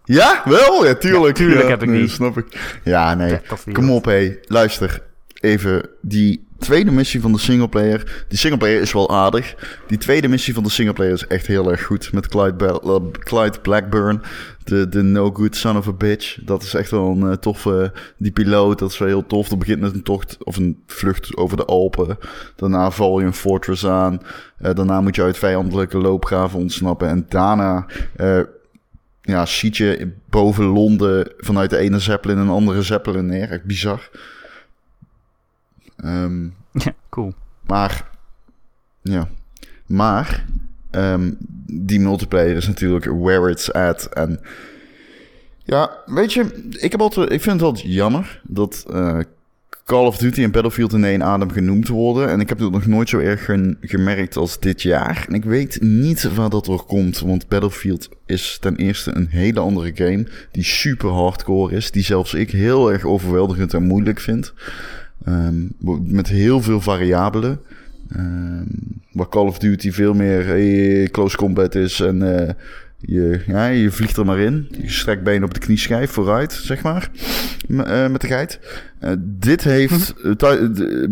Ja, 0.04 0.42
wel? 0.44 0.86
Ja, 0.86 0.94
tuurlijk. 0.94 1.38
Ja, 1.38 1.44
tuurlijk 1.44 1.62
ja, 1.62 1.68
heb 1.68 1.82
ik 1.82 1.88
nee, 1.88 1.98
die. 1.98 2.08
snap 2.08 2.38
ik. 2.38 2.78
Ja, 2.84 3.14
nee. 3.14 3.40
Kom 3.72 3.90
op, 3.90 4.04
hé. 4.04 4.36
Luister. 4.42 5.02
Even 5.40 5.88
die 6.00 6.46
tweede 6.58 6.90
missie 6.90 7.20
van 7.20 7.32
de 7.32 7.38
singleplayer. 7.38 8.24
Die 8.28 8.38
singleplayer 8.38 8.80
is 8.80 8.92
wel 8.92 9.10
aardig. 9.10 9.54
Die 9.86 9.98
tweede 9.98 10.28
missie 10.28 10.54
van 10.54 10.62
de 10.62 10.70
singleplayer 10.70 11.12
is 11.12 11.26
echt 11.26 11.46
heel 11.46 11.70
erg 11.70 11.82
goed. 11.82 12.12
Met 12.12 12.28
Clyde, 12.28 13.10
Clyde 13.18 13.60
Blackburn. 13.60 14.22
De, 14.70 14.88
de 14.88 15.02
no 15.02 15.30
good 15.30 15.56
son 15.56 15.76
of 15.76 15.88
a 15.88 15.92
bitch. 15.92 16.38
Dat 16.44 16.62
is 16.62 16.74
echt 16.74 16.90
wel 16.90 17.10
een 17.10 17.20
uh, 17.20 17.32
toffe... 17.32 17.92
Die 18.16 18.32
piloot, 18.32 18.78
dat 18.78 18.90
is 18.90 18.98
wel 18.98 19.08
heel 19.08 19.26
tof. 19.26 19.48
Dat 19.48 19.58
begint 19.58 19.80
met 19.80 19.94
een 19.94 20.02
tocht 20.02 20.44
of 20.44 20.56
een 20.56 20.82
vlucht 20.86 21.36
over 21.36 21.56
de 21.56 21.64
Alpen. 21.64 22.18
Daarna 22.56 22.90
val 22.90 23.20
je 23.20 23.26
een 23.26 23.32
fortress 23.32 23.86
aan. 23.86 24.20
Uh, 24.60 24.74
daarna 24.74 25.00
moet 25.00 25.16
je 25.16 25.22
uit 25.22 25.38
vijandelijke 25.38 25.98
loopgraven 25.98 26.58
ontsnappen. 26.58 27.08
En 27.08 27.26
daarna... 27.28 27.86
ja, 29.22 29.46
schiet 29.46 29.76
je 29.76 30.12
boven 30.28 30.64
Londen 30.64 31.32
vanuit 31.36 31.70
de 31.70 31.76
ene 31.76 31.98
Zeppelin 31.98 32.38
een 32.38 32.48
andere 32.48 32.82
Zeppelin 32.82 33.26
neer. 33.26 33.50
Echt 33.50 33.64
bizar. 33.64 34.10
Um, 36.04 36.54
ja, 36.72 36.92
cool. 37.08 37.34
Maar, 37.66 38.10
ja. 39.02 39.28
Maar, 39.86 40.44
um, 40.90 41.36
die 41.66 42.00
multiplayer 42.00 42.56
is 42.56 42.66
natuurlijk 42.66 43.04
where 43.04 43.50
it's 43.50 43.72
at. 43.72 44.08
En 44.12 44.40
ja, 45.64 45.90
weet 46.06 46.32
je, 46.32 46.68
ik, 46.70 46.90
heb 46.90 47.00
altijd, 47.00 47.32
ik 47.32 47.40
vind 47.40 47.54
het 47.54 47.64
altijd 47.64 47.84
jammer 47.92 48.40
dat 48.44 48.86
uh, 48.90 49.18
Call 49.90 50.06
of 50.06 50.16
Duty 50.16 50.42
en 50.42 50.50
Battlefield 50.50 50.92
in 50.92 51.04
één 51.04 51.22
adem 51.22 51.50
genoemd 51.50 51.88
worden. 51.88 52.28
En 52.28 52.40
ik 52.40 52.48
heb 52.48 52.58
het 52.58 52.70
nog 52.70 52.86
nooit 52.86 53.08
zo 53.08 53.18
erg 53.18 53.44
gemerkt 53.80 54.36
als 54.36 54.60
dit 54.60 54.82
jaar. 54.82 55.24
En 55.28 55.34
ik 55.34 55.44
weet 55.44 55.80
niet 55.80 56.34
waar 56.34 56.50
dat 56.50 56.64
door 56.64 56.84
komt, 56.84 57.18
want 57.18 57.48
Battlefield 57.48 58.08
is 58.26 58.58
ten 58.60 58.76
eerste 58.76 59.14
een 59.14 59.26
hele 59.30 59.60
andere 59.60 59.90
game 59.94 60.26
die 60.50 60.64
super 60.64 61.10
hardcore 61.10 61.76
is. 61.76 61.90
Die 61.90 62.02
zelfs 62.02 62.34
ik 62.34 62.50
heel 62.50 62.92
erg 62.92 63.04
overweldigend 63.04 63.74
en 63.74 63.82
moeilijk 63.82 64.20
vind. 64.20 64.52
Um, 65.28 65.72
met 66.04 66.28
heel 66.28 66.60
veel 66.60 66.80
variabelen. 66.80 67.60
Um, 68.16 69.00
waar 69.12 69.28
Call 69.28 69.46
of 69.46 69.58
Duty 69.58 69.92
veel 69.92 70.14
meer 70.14 70.46
hey, 70.46 71.08
close 71.10 71.36
combat 71.36 71.74
is 71.74 72.00
en 72.00 72.22
uh, 72.22 72.48
je, 72.98 73.40
ja, 73.46 73.66
je 73.66 73.90
vliegt 73.90 74.16
er 74.16 74.24
maar 74.24 74.38
in. 74.38 74.68
Je 74.82 74.90
strekt 74.90 75.22
benen 75.22 75.44
op 75.44 75.54
de 75.54 75.60
knieschijf 75.60 76.10
vooruit, 76.10 76.52
zeg 76.52 76.82
maar. 76.82 77.10
M 77.68 77.80
uh, 77.80 78.08
met 78.08 78.20
de 78.20 78.26
geit. 78.26 78.60
Uh, 79.00 79.10
dit 79.20 79.64
heeft. 79.64 80.14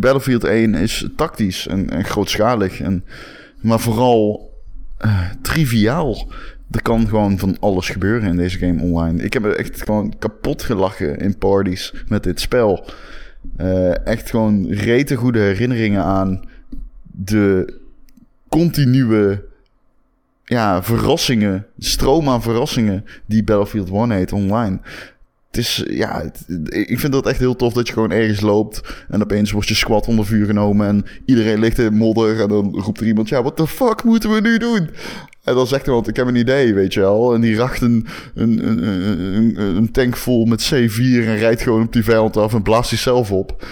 Battlefield 0.00 0.44
1 0.44 0.74
is 0.74 1.08
tactisch 1.16 1.66
en, 1.66 1.90
en 1.90 2.04
grootschalig. 2.04 2.80
En, 2.80 3.04
maar 3.60 3.80
vooral 3.80 4.52
triviaal. 5.42 6.32
Er 6.70 6.82
kan 6.82 7.08
gewoon 7.08 7.38
van 7.38 7.56
alles 7.60 7.88
gebeuren 7.88 8.28
in 8.28 8.36
deze 8.36 8.58
game 8.58 8.82
online. 8.82 9.22
Ik 9.22 9.32
heb 9.32 9.44
er 9.44 9.56
echt 9.56 9.82
gewoon 9.82 10.14
kapot 10.18 10.62
gelachen 10.62 11.18
in 11.18 11.38
parties 11.38 11.94
met 12.08 12.22
dit 12.22 12.40
spel. 12.40 12.86
Echt 14.04 14.30
gewoon 14.30 14.66
rete 14.70 15.14
goede 15.14 15.38
herinneringen 15.38 16.04
aan 16.04 16.47
de 17.24 17.74
continue 18.48 19.44
ja, 20.44 20.82
verrassingen, 20.82 21.66
stroom 21.78 22.28
aan 22.28 22.42
verrassingen 22.42 23.04
die 23.26 23.44
Battlefield 23.44 23.90
1 23.90 24.10
heet 24.10 24.32
online. 24.32 24.78
Het 25.46 25.56
is, 25.56 25.84
ja, 25.88 26.22
ik 26.68 26.98
vind 26.98 27.12
dat 27.12 27.26
echt 27.26 27.38
heel 27.38 27.56
tof 27.56 27.72
dat 27.72 27.86
je 27.86 27.92
gewoon 27.92 28.10
ergens 28.10 28.40
loopt 28.40 29.04
en 29.08 29.22
opeens 29.22 29.50
wordt 29.50 29.68
je 29.68 29.74
squad 29.74 30.06
onder 30.06 30.26
vuur 30.26 30.46
genomen 30.46 30.86
en 30.86 31.04
iedereen 31.24 31.58
ligt 31.58 31.78
in 31.78 31.94
modder 31.94 32.40
en 32.40 32.48
dan 32.48 32.80
roept 32.80 33.00
er 33.00 33.06
iemand, 33.06 33.28
ja, 33.28 33.42
wat 33.42 33.56
de 33.56 33.66
fuck 33.66 34.04
moeten 34.04 34.34
we 34.34 34.40
nu 34.40 34.58
doen? 34.58 34.90
En 35.44 35.54
dan 35.54 35.66
zegt 35.66 35.86
iemand, 35.86 36.08
ik 36.08 36.16
heb 36.16 36.26
een 36.26 36.36
idee, 36.36 36.74
weet 36.74 36.94
je 36.94 37.00
wel. 37.00 37.34
En 37.34 37.40
die 37.40 37.56
racht 37.56 37.80
een, 37.80 38.06
een, 38.34 38.68
een, 38.68 38.88
een, 39.36 39.76
een 39.76 39.90
tank 39.90 40.16
vol 40.16 40.44
met 40.44 40.72
C4 40.74 41.00
en 41.00 41.36
rijdt 41.36 41.62
gewoon 41.62 41.82
op 41.82 41.92
die 41.92 42.04
vijand 42.04 42.36
af 42.36 42.54
en 42.54 42.62
blaast 42.62 42.88
zichzelf 42.88 43.32
op. 43.32 43.66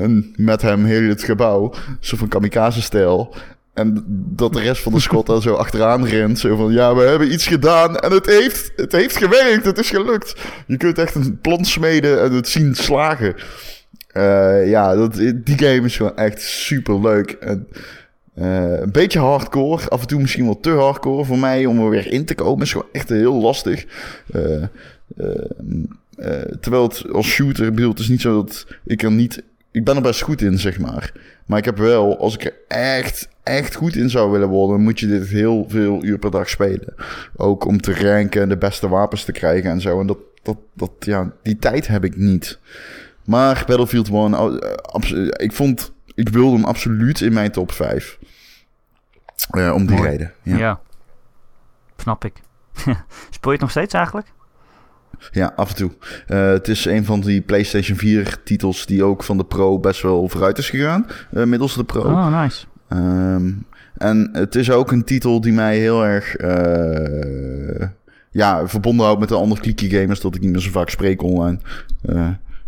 En 0.00 0.32
met 0.36 0.62
hem 0.62 0.84
heel 0.84 1.08
het 1.08 1.22
gebouw, 1.22 1.72
zo 2.00 2.16
van 2.16 2.28
kamikaze-stijl. 2.28 3.34
En 3.74 4.04
dat 4.08 4.52
de 4.52 4.60
rest 4.60 4.82
van 4.82 4.92
de 4.92 5.00
squad 5.00 5.26
daar 5.26 5.42
zo 5.42 5.54
achteraan 5.64 6.06
rent. 6.06 6.38
Zo 6.38 6.56
van, 6.56 6.72
ja, 6.72 6.94
we 6.94 7.02
hebben 7.02 7.32
iets 7.32 7.46
gedaan 7.46 7.96
en 7.96 8.12
het 8.12 8.26
heeft, 8.26 8.72
het 8.76 8.92
heeft 8.92 9.16
gewerkt, 9.16 9.64
het 9.64 9.78
is 9.78 9.90
gelukt. 9.90 10.34
Je 10.66 10.76
kunt 10.76 10.98
echt 10.98 11.14
een 11.14 11.38
plan 11.40 11.64
smeden 11.64 12.22
en 12.22 12.32
het 12.32 12.48
zien 12.48 12.74
slagen. 12.74 13.34
Uh, 14.12 14.68
ja, 14.68 14.94
dat, 14.94 15.14
die 15.14 15.58
game 15.58 15.84
is 15.84 15.96
gewoon 15.96 16.16
echt 16.16 16.42
super 16.42 17.00
leuk. 17.00 17.30
En 17.30 17.68
uh, 18.38 18.80
een 18.80 18.92
beetje 18.92 19.18
hardcore, 19.18 19.88
af 19.88 20.00
en 20.00 20.06
toe 20.06 20.20
misschien 20.20 20.44
wel 20.44 20.60
te 20.60 20.70
hardcore 20.70 21.24
voor 21.24 21.38
mij 21.38 21.66
om 21.66 21.80
er 21.80 21.90
weer 21.90 22.12
in 22.12 22.24
te 22.24 22.34
komen. 22.34 22.62
Is 22.62 22.72
gewoon 22.72 22.88
echt 22.92 23.08
heel 23.08 23.40
lastig. 23.40 23.86
Uh, 24.34 24.64
terwijl 26.60 26.82
het 26.82 27.12
als 27.12 27.26
shooter, 27.26 27.72
bedoel, 27.72 27.90
het 27.90 27.98
is 27.98 28.08
niet 28.08 28.20
zo 28.20 28.42
dat 28.42 28.66
ik 28.84 29.02
er 29.02 29.12
niet. 29.12 29.42
Ik 29.72 29.84
ben 29.84 29.96
er 29.96 30.02
best 30.02 30.22
goed 30.22 30.40
in, 30.42 30.58
zeg 30.58 30.78
maar. 30.78 31.12
Maar 31.46 31.58
ik 31.58 31.64
heb 31.64 31.78
wel, 31.78 32.18
als 32.18 32.34
ik 32.34 32.44
er 32.44 32.54
echt, 32.68 33.28
echt 33.42 33.74
goed 33.74 33.94
in 33.94 34.10
zou 34.10 34.30
willen 34.30 34.48
worden, 34.48 34.80
moet 34.80 35.00
je 35.00 35.06
dit 35.06 35.28
heel 35.28 35.64
veel 35.68 36.04
uur 36.04 36.18
per 36.18 36.30
dag 36.30 36.48
spelen. 36.48 36.94
Ook 37.36 37.64
om 37.64 37.80
te 37.80 37.94
ranken 37.94 38.42
en 38.42 38.48
de 38.48 38.56
beste 38.56 38.88
wapens 38.88 39.24
te 39.24 39.32
krijgen 39.32 39.70
en 39.70 39.80
zo. 39.80 40.00
En 40.00 40.06
dat, 40.06 40.18
dat, 40.42 40.56
dat, 40.74 40.92
ja, 40.98 41.32
die 41.42 41.56
tijd 41.56 41.86
heb 41.86 42.04
ik 42.04 42.16
niet. 42.16 42.58
Maar 43.24 43.64
Battlefield 43.66 44.08
1, 44.10 45.28
ik 45.36 45.52
vond, 45.52 45.92
ik 46.14 46.28
wilde 46.28 46.56
hem 46.56 46.64
absoluut 46.64 47.20
in 47.20 47.32
mijn 47.32 47.50
top 47.50 47.72
5. 47.72 48.18
Uh, 49.52 49.72
om 49.74 49.86
die 49.86 49.96
Mooi. 49.96 50.08
reden. 50.08 50.32
Ja. 50.42 50.56
ja. 50.56 50.80
Snap 51.96 52.24
ik. 52.24 52.34
Speel 53.30 53.50
je 53.50 53.50
het 53.50 53.60
nog 53.60 53.70
steeds 53.70 53.94
eigenlijk? 53.94 54.32
Ja, 55.32 55.52
af 55.56 55.68
en 55.68 55.76
toe. 55.76 55.90
Uh, 56.28 56.50
het 56.50 56.68
is 56.68 56.84
een 56.84 57.04
van 57.04 57.20
die 57.20 57.40
PlayStation 57.40 57.96
4 57.96 58.36
titels 58.44 58.86
die 58.86 59.04
ook 59.04 59.22
van 59.22 59.36
de 59.36 59.44
Pro 59.44 59.78
best 59.78 60.02
wel 60.02 60.28
vooruit 60.28 60.58
is 60.58 60.70
gegaan. 60.70 61.06
Uh, 61.32 61.44
middels 61.44 61.74
de 61.74 61.84
Pro. 61.84 62.00
Oh, 62.00 62.40
nice. 62.40 62.66
Um, 62.88 63.66
en 63.96 64.28
het 64.32 64.54
is 64.54 64.70
ook 64.70 64.92
een 64.92 65.04
titel 65.04 65.40
die 65.40 65.52
mij 65.52 65.78
heel 65.78 66.04
erg 66.06 66.40
uh, 66.40 67.88
ja, 68.30 68.68
verbonden 68.68 69.04
houdt 69.04 69.20
met 69.20 69.28
de 69.28 69.34
andere 69.34 69.60
clicky 69.60 69.88
gamers. 69.88 70.20
Dat 70.20 70.34
ik 70.34 70.40
niet 70.40 70.50
meer 70.50 70.60
zo 70.60 70.70
vaak 70.70 70.88
spreek 70.88 71.22
online. 71.22 71.58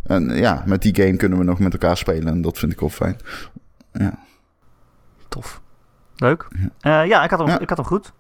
en 0.07 0.37
ja, 0.37 0.63
met 0.67 0.83
die 0.83 0.95
game 0.95 1.17
kunnen 1.17 1.39
we 1.39 1.45
nog 1.45 1.59
met 1.59 1.73
elkaar 1.73 1.97
spelen. 1.97 2.27
En 2.27 2.43
dat 2.43 2.59
vind 2.59 2.73
ik 2.73 2.81
wel 2.81 2.89
fijn. 2.89 3.17
Ja. 3.93 4.19
Tof. 5.29 5.61
Leuk. 6.17 6.49
Ja, 6.81 7.03
ja, 7.03 7.25
ik, 7.25 7.31
had 7.31 7.39
hem, 7.39 7.49
ja. 7.49 7.59
ik 7.59 7.69
had 7.69 7.79
hem 7.79 7.87
goed. 7.87 8.13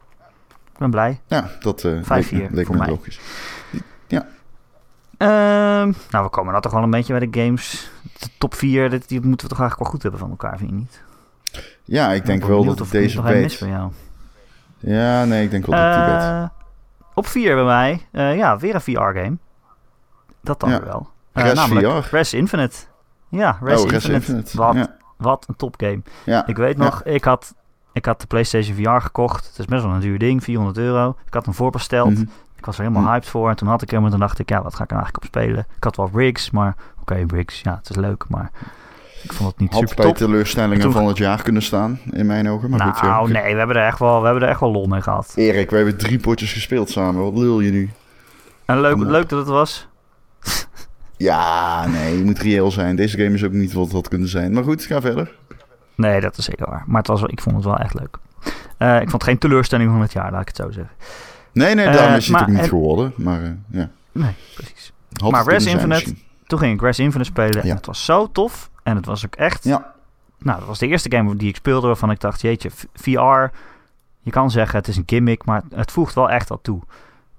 Ik 0.72 0.78
ben 0.78 0.90
blij. 0.90 1.20
Ja, 1.26 1.50
dat 1.60 1.84
uh, 1.84 1.98
5 2.02 2.26
4 2.26 2.48
leek 2.50 2.66
voor 2.66 2.76
mij. 2.76 2.88
logisch. 2.88 3.20
Uh, 5.22 5.28
nou, 6.10 6.24
we 6.24 6.28
komen 6.28 6.50
nou 6.50 6.62
toch 6.62 6.72
wel 6.72 6.82
een 6.82 6.90
beetje 6.90 7.18
bij 7.18 7.28
de 7.28 7.40
games. 7.40 7.90
De 8.18 8.28
top 8.38 8.54
4, 8.54 8.90
dit, 8.90 9.08
die 9.08 9.20
moeten 9.20 9.48
we 9.48 9.54
toch 9.54 9.60
eigenlijk 9.60 9.78
wel 9.78 9.90
goed 9.90 10.02
hebben 10.02 10.20
van 10.20 10.30
elkaar, 10.30 10.58
vind 10.58 10.70
je 10.70 10.76
niet? 10.76 11.02
Ja, 11.84 12.12
ik 12.12 12.26
denk 12.26 12.44
wel 12.44 12.64
dat 12.64 12.80
of 12.80 12.90
deze 12.90 13.22
weet. 13.22 13.56
Van 13.56 13.68
jou. 13.68 13.90
Ja, 14.78 15.24
nee, 15.24 15.44
ik 15.44 15.50
denk 15.50 15.66
wel 15.66 15.78
dat 15.80 15.94
die 15.94 16.14
weet. 16.14 16.22
Uh, 16.22 16.44
op 17.14 17.26
4 17.26 17.54
bij 17.54 17.64
mij, 17.64 18.06
uh, 18.12 18.36
ja, 18.36 18.58
weer 18.58 18.74
een 18.74 18.80
VR-game. 18.80 19.36
Dat 20.40 20.60
dan 20.60 20.70
ja. 20.70 20.78
weer 20.78 20.88
wel. 20.88 21.08
Res 21.32 21.54
namelijk 21.54 22.04
VR. 22.04 22.16
Res 22.16 22.34
Infinite. 22.34 22.76
Ja, 23.28 23.58
Res, 23.62 23.80
oh, 23.80 23.92
Infinite. 23.92 24.12
Infinite. 24.12 24.56
Wat, 24.56 24.74
Ja. 24.74 24.96
wat 25.16 25.44
een 25.48 25.56
topgame. 25.56 26.02
Ja. 26.24 26.46
Ik 26.46 26.56
weet 26.56 26.76
nog, 26.76 27.02
ik, 27.04 27.24
had, 27.24 27.54
ik 27.92 28.04
had 28.04 28.20
de 28.20 28.26
PlayStation 28.26 28.76
VR 28.76 29.02
gekocht. 29.02 29.46
Het 29.46 29.58
is 29.58 29.64
best 29.64 29.82
wel 29.82 29.92
een 29.92 30.00
duur 30.00 30.18
ding, 30.18 30.42
400 30.42 30.78
euro. 30.78 31.16
Ik 31.26 31.34
had 31.34 31.44
hem 31.44 31.54
voorbesteld. 31.54 32.10
Mhm. 32.10 32.24
Ik 32.62 32.68
was 32.68 32.76
er 32.78 32.82
helemaal 32.82 33.02
Mhm. 33.04 33.12
hyped 33.12 33.28
voor. 33.28 33.48
En 33.48 33.56
toen 33.56 33.68
had 33.68 33.82
ik 33.82 33.90
hem 33.90 34.04
en 34.04 34.10
toen 34.10 34.20
dacht 34.20 34.38
ik, 34.38 34.48
ja, 34.48 34.62
wat 34.62 34.74
ga 34.74 34.82
ik 34.84 34.90
er 34.90 34.96
eigenlijk 34.96 35.24
op 35.24 35.30
spelen? 35.30 35.66
Ik 35.76 35.84
had 35.84 35.96
wel 35.96 36.10
rigs, 36.14 36.50
maar 36.50 36.74
oké, 37.00 37.24
rigs, 37.28 37.60
ja, 37.60 37.76
het 37.76 37.90
is 37.90 37.96
leuk, 37.96 38.24
maar... 38.28 38.50
Ik 39.22 39.32
vond 39.32 39.50
het 39.50 39.58
niet 39.60 39.72
Had 39.72 39.88
super 39.88 40.04
top. 40.04 40.16
teleurstellingen 40.16 40.80
Toen- 40.80 40.92
van 40.92 41.06
het 41.06 41.16
jaar 41.18 41.42
kunnen 41.42 41.62
staan, 41.62 41.98
in 42.10 42.26
mijn 42.26 42.48
ogen. 42.48 42.70
Maar 42.70 42.80
goed, 42.80 42.98
ja. 43.00 43.06
Nou, 43.06 43.30
nee, 43.30 43.52
we 43.52 43.58
hebben, 43.58 43.76
er 43.76 43.86
echt 43.86 43.98
wel, 43.98 44.18
we 44.18 44.24
hebben 44.24 44.42
er 44.42 44.48
echt 44.48 44.60
wel 44.60 44.72
lol 44.72 44.86
mee 44.86 45.00
gehad. 45.02 45.32
Erik, 45.36 45.70
we 45.70 45.76
hebben 45.76 45.96
drie 45.96 46.18
potjes 46.18 46.52
gespeeld 46.52 46.90
samen. 46.90 47.22
Wat 47.22 47.34
lul 47.38 47.60
je 47.60 47.70
nu? 47.70 47.90
En 48.64 48.80
leuk, 48.80 48.96
leuk 48.98 49.28
dat 49.28 49.38
het 49.38 49.48
was. 49.48 49.88
Ja, 51.16 51.86
nee, 51.86 52.18
je 52.18 52.24
moet 52.24 52.38
reëel 52.38 52.70
zijn. 52.70 52.96
Deze 52.96 53.16
game 53.18 53.34
is 53.34 53.44
ook 53.44 53.52
niet 53.52 53.72
wat 53.72 53.84
het 53.84 53.92
had 53.92 54.08
kunnen 54.08 54.28
zijn. 54.28 54.52
Maar 54.52 54.62
goed, 54.64 54.84
ga 54.84 55.00
verder. 55.00 55.32
Nee, 55.94 56.20
dat 56.20 56.38
is 56.38 56.44
zeker 56.44 56.70
waar. 56.70 56.82
Maar 56.86 56.98
het 56.98 57.06
was, 57.06 57.22
ik 57.22 57.40
vond 57.40 57.56
het 57.56 57.64
wel 57.64 57.76
echt 57.78 57.94
leuk. 57.94 58.16
Eh, 58.78 58.94
ik 58.94 59.00
vond 59.10 59.12
het 59.12 59.24
geen 59.24 59.38
teleurstelling 59.38 59.90
van 59.90 60.00
het 60.00 60.12
jaar, 60.12 60.30
laat 60.32 60.40
ik 60.40 60.46
het 60.48 60.56
zo 60.56 60.70
zeggen. 60.70 60.92
Nee, 61.52 61.74
nee, 61.74 61.86
Eh, 61.86 61.92
daarom 61.94 62.14
is 62.14 62.22
het 62.24 62.32
maar- 62.32 62.42
ook 62.42 62.48
niet 62.48 62.58
en- 62.58 62.68
geworden. 62.68 63.12
Maar 63.16 63.42
eh, 63.42 63.50
ja. 63.70 63.90
Nee, 64.12 64.34
precies. 64.54 64.92
Had 65.20 65.30
Maar 65.30 65.44
Res 65.44 65.64
Infinite- 65.66 65.86
misschien. 65.86 66.18
Toen 66.46 66.58
ging 66.58 66.74
ik 66.74 66.80
Res 66.80 66.98
Infinite 66.98 67.30
spelen 67.30 67.64
Ja. 67.64 67.70
en 67.70 67.76
het 67.76 67.86
was 67.86 68.04
zo 68.04 68.30
tof. 68.32 68.70
En 68.82 68.96
het 68.96 69.06
was 69.06 69.24
ook 69.24 69.34
echt... 69.34 69.64
Ja, 69.64 69.90
Nou, 70.38 70.58
dat 70.58 70.68
was 70.68 70.78
de 70.78 70.86
eerste 70.86 71.10
game 71.16 71.36
die 71.36 71.48
ik 71.48 71.56
speelde 71.56 71.86
waarvan 71.86 72.10
ik 72.10 72.20
dacht, 72.20 72.40
jeetje, 72.40 72.70
VR... 72.94 73.50
Je 74.24 74.30
kan 74.30 74.50
zeggen 74.50 74.78
het 74.78 74.88
is 74.88 74.96
een 74.96 75.02
gimmick, 75.06 75.44
maar 75.44 75.62
het 75.74 75.90
voegt 75.92 76.14
wel 76.14 76.30
echt 76.30 76.48
wat 76.48 76.58
toe. 76.62 76.80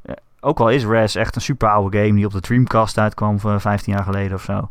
Eh, 0.02 0.14
ook 0.40 0.60
al 0.60 0.70
is 0.70 0.86
Res 0.86 1.16
echt 1.16 1.36
een 1.36 1.42
super 1.42 1.70
oude 1.70 1.98
game 1.98 2.14
die 2.14 2.26
op 2.26 2.32
de 2.32 2.40
Dreamcast 2.40 2.98
uitkwam 2.98 3.40
van 3.40 3.62
15 3.62 3.94
jaar 3.94 4.04
geleden 4.04 4.34
of 4.38 4.44
zo. 4.44 4.70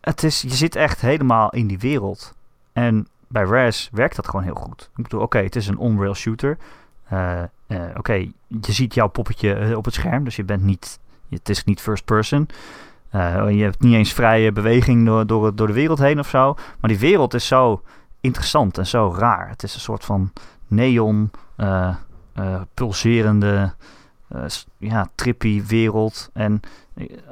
Het 0.00 0.22
is, 0.22 0.42
je 0.42 0.50
zit 0.54 0.76
echt 0.76 1.00
helemaal 1.00 1.50
in 1.50 1.66
die 1.66 1.78
wereld. 1.78 2.34
En 2.72 3.06
bij 3.28 3.42
Res 3.44 3.88
werkt 3.92 4.16
dat 4.16 4.28
gewoon 4.28 4.44
heel 4.44 4.54
goed. 4.54 4.90
Ik 4.96 5.02
bedoel, 5.02 5.20
oké, 5.20 5.38
het 5.38 5.56
is 5.56 5.66
een 5.66 5.78
on-rail 5.78 6.14
shooter. 6.14 6.58
Eh, 7.10 7.42
eh, 7.70 7.82
oké, 7.96 8.12
je 8.46 8.72
ziet 8.72 8.94
jouw 8.94 9.08
poppetje 9.08 9.54
eh, 9.54 9.76
op 9.76 9.84
het 9.84 9.94
scherm, 9.94 10.24
dus 10.24 10.36
je 10.36 10.44
bent 10.44 10.62
niet, 10.62 10.98
het 11.28 11.48
is 11.48 11.64
niet 11.64 11.80
first 11.80 12.04
person. 12.04 12.48
Eh, 13.10 13.50
je 13.50 13.62
hebt 13.62 13.80
niet 13.80 13.94
eens 13.94 14.12
vrije 14.12 14.52
beweging 14.52 15.06
door, 15.06 15.26
door, 15.26 15.54
door 15.54 15.66
de 15.66 15.72
wereld 15.72 15.98
heen 15.98 16.18
of 16.18 16.28
zo. 16.28 16.54
Maar 16.80 16.90
die 16.90 16.98
wereld 16.98 17.34
is 17.34 17.46
zo 17.46 17.82
interessant 18.20 18.78
en 18.78 18.86
zo 18.86 19.14
raar. 19.18 19.48
Het 19.48 19.62
is 19.62 19.74
een 19.74 19.80
soort 19.80 20.04
van 20.04 20.32
neon, 20.66 21.30
pulserende, 22.74 23.74
ja, 24.78 25.08
trippy 25.14 25.62
wereld. 25.64 26.30
En 26.32 26.60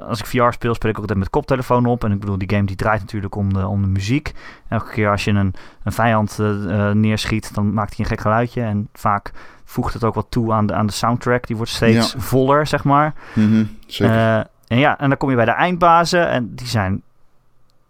als 0.07 0.19
ik 0.19 0.25
VR 0.25 0.51
speel, 0.51 0.73
speel 0.73 0.89
ik 0.89 0.95
ook 0.95 1.01
altijd 1.01 1.19
met 1.19 1.29
koptelefoon 1.29 1.85
op. 1.85 2.03
En 2.03 2.11
ik 2.11 2.19
bedoel, 2.19 2.37
die 2.37 2.49
game 2.49 2.63
die 2.65 2.75
draait 2.75 2.99
natuurlijk 3.01 3.35
om 3.35 3.53
de, 3.53 3.67
om 3.67 3.81
de 3.81 3.87
muziek. 3.87 4.33
Elke 4.67 4.91
keer 4.91 5.09
als 5.11 5.23
je 5.23 5.31
een, 5.31 5.53
een 5.83 5.91
vijand 5.91 6.37
eh, 6.39 6.89
eh, 6.89 6.95
neerschiet, 6.95 7.53
dan 7.53 7.73
maakt 7.73 7.89
hij 7.95 7.99
een 7.99 8.11
gek 8.11 8.21
geluidje. 8.21 8.61
En 8.61 8.89
vaak 8.93 9.31
voegt 9.65 9.93
het 9.93 10.03
ook 10.03 10.13
wat 10.13 10.25
toe 10.29 10.53
aan 10.53 10.65
de, 10.65 10.73
aan 10.73 10.85
de 10.85 10.93
soundtrack. 10.93 11.47
Die 11.47 11.55
wordt 11.55 11.71
steeds 11.71 12.11
Ja. 12.13 12.19
voller, 12.19 12.67
zeg 12.67 12.83
maar. 12.83 13.13
mhm, 13.35 13.63
zeker. 13.87 14.15
Eh, 14.15 14.37
en 14.67 14.77
ja, 14.77 14.99
en 14.99 15.09
dan 15.09 15.17
kom 15.17 15.29
je 15.29 15.35
bij 15.35 15.45
de 15.45 15.51
eindbazen 15.51 16.29
en 16.29 16.55
die 16.55 16.67
zijn, 16.67 17.01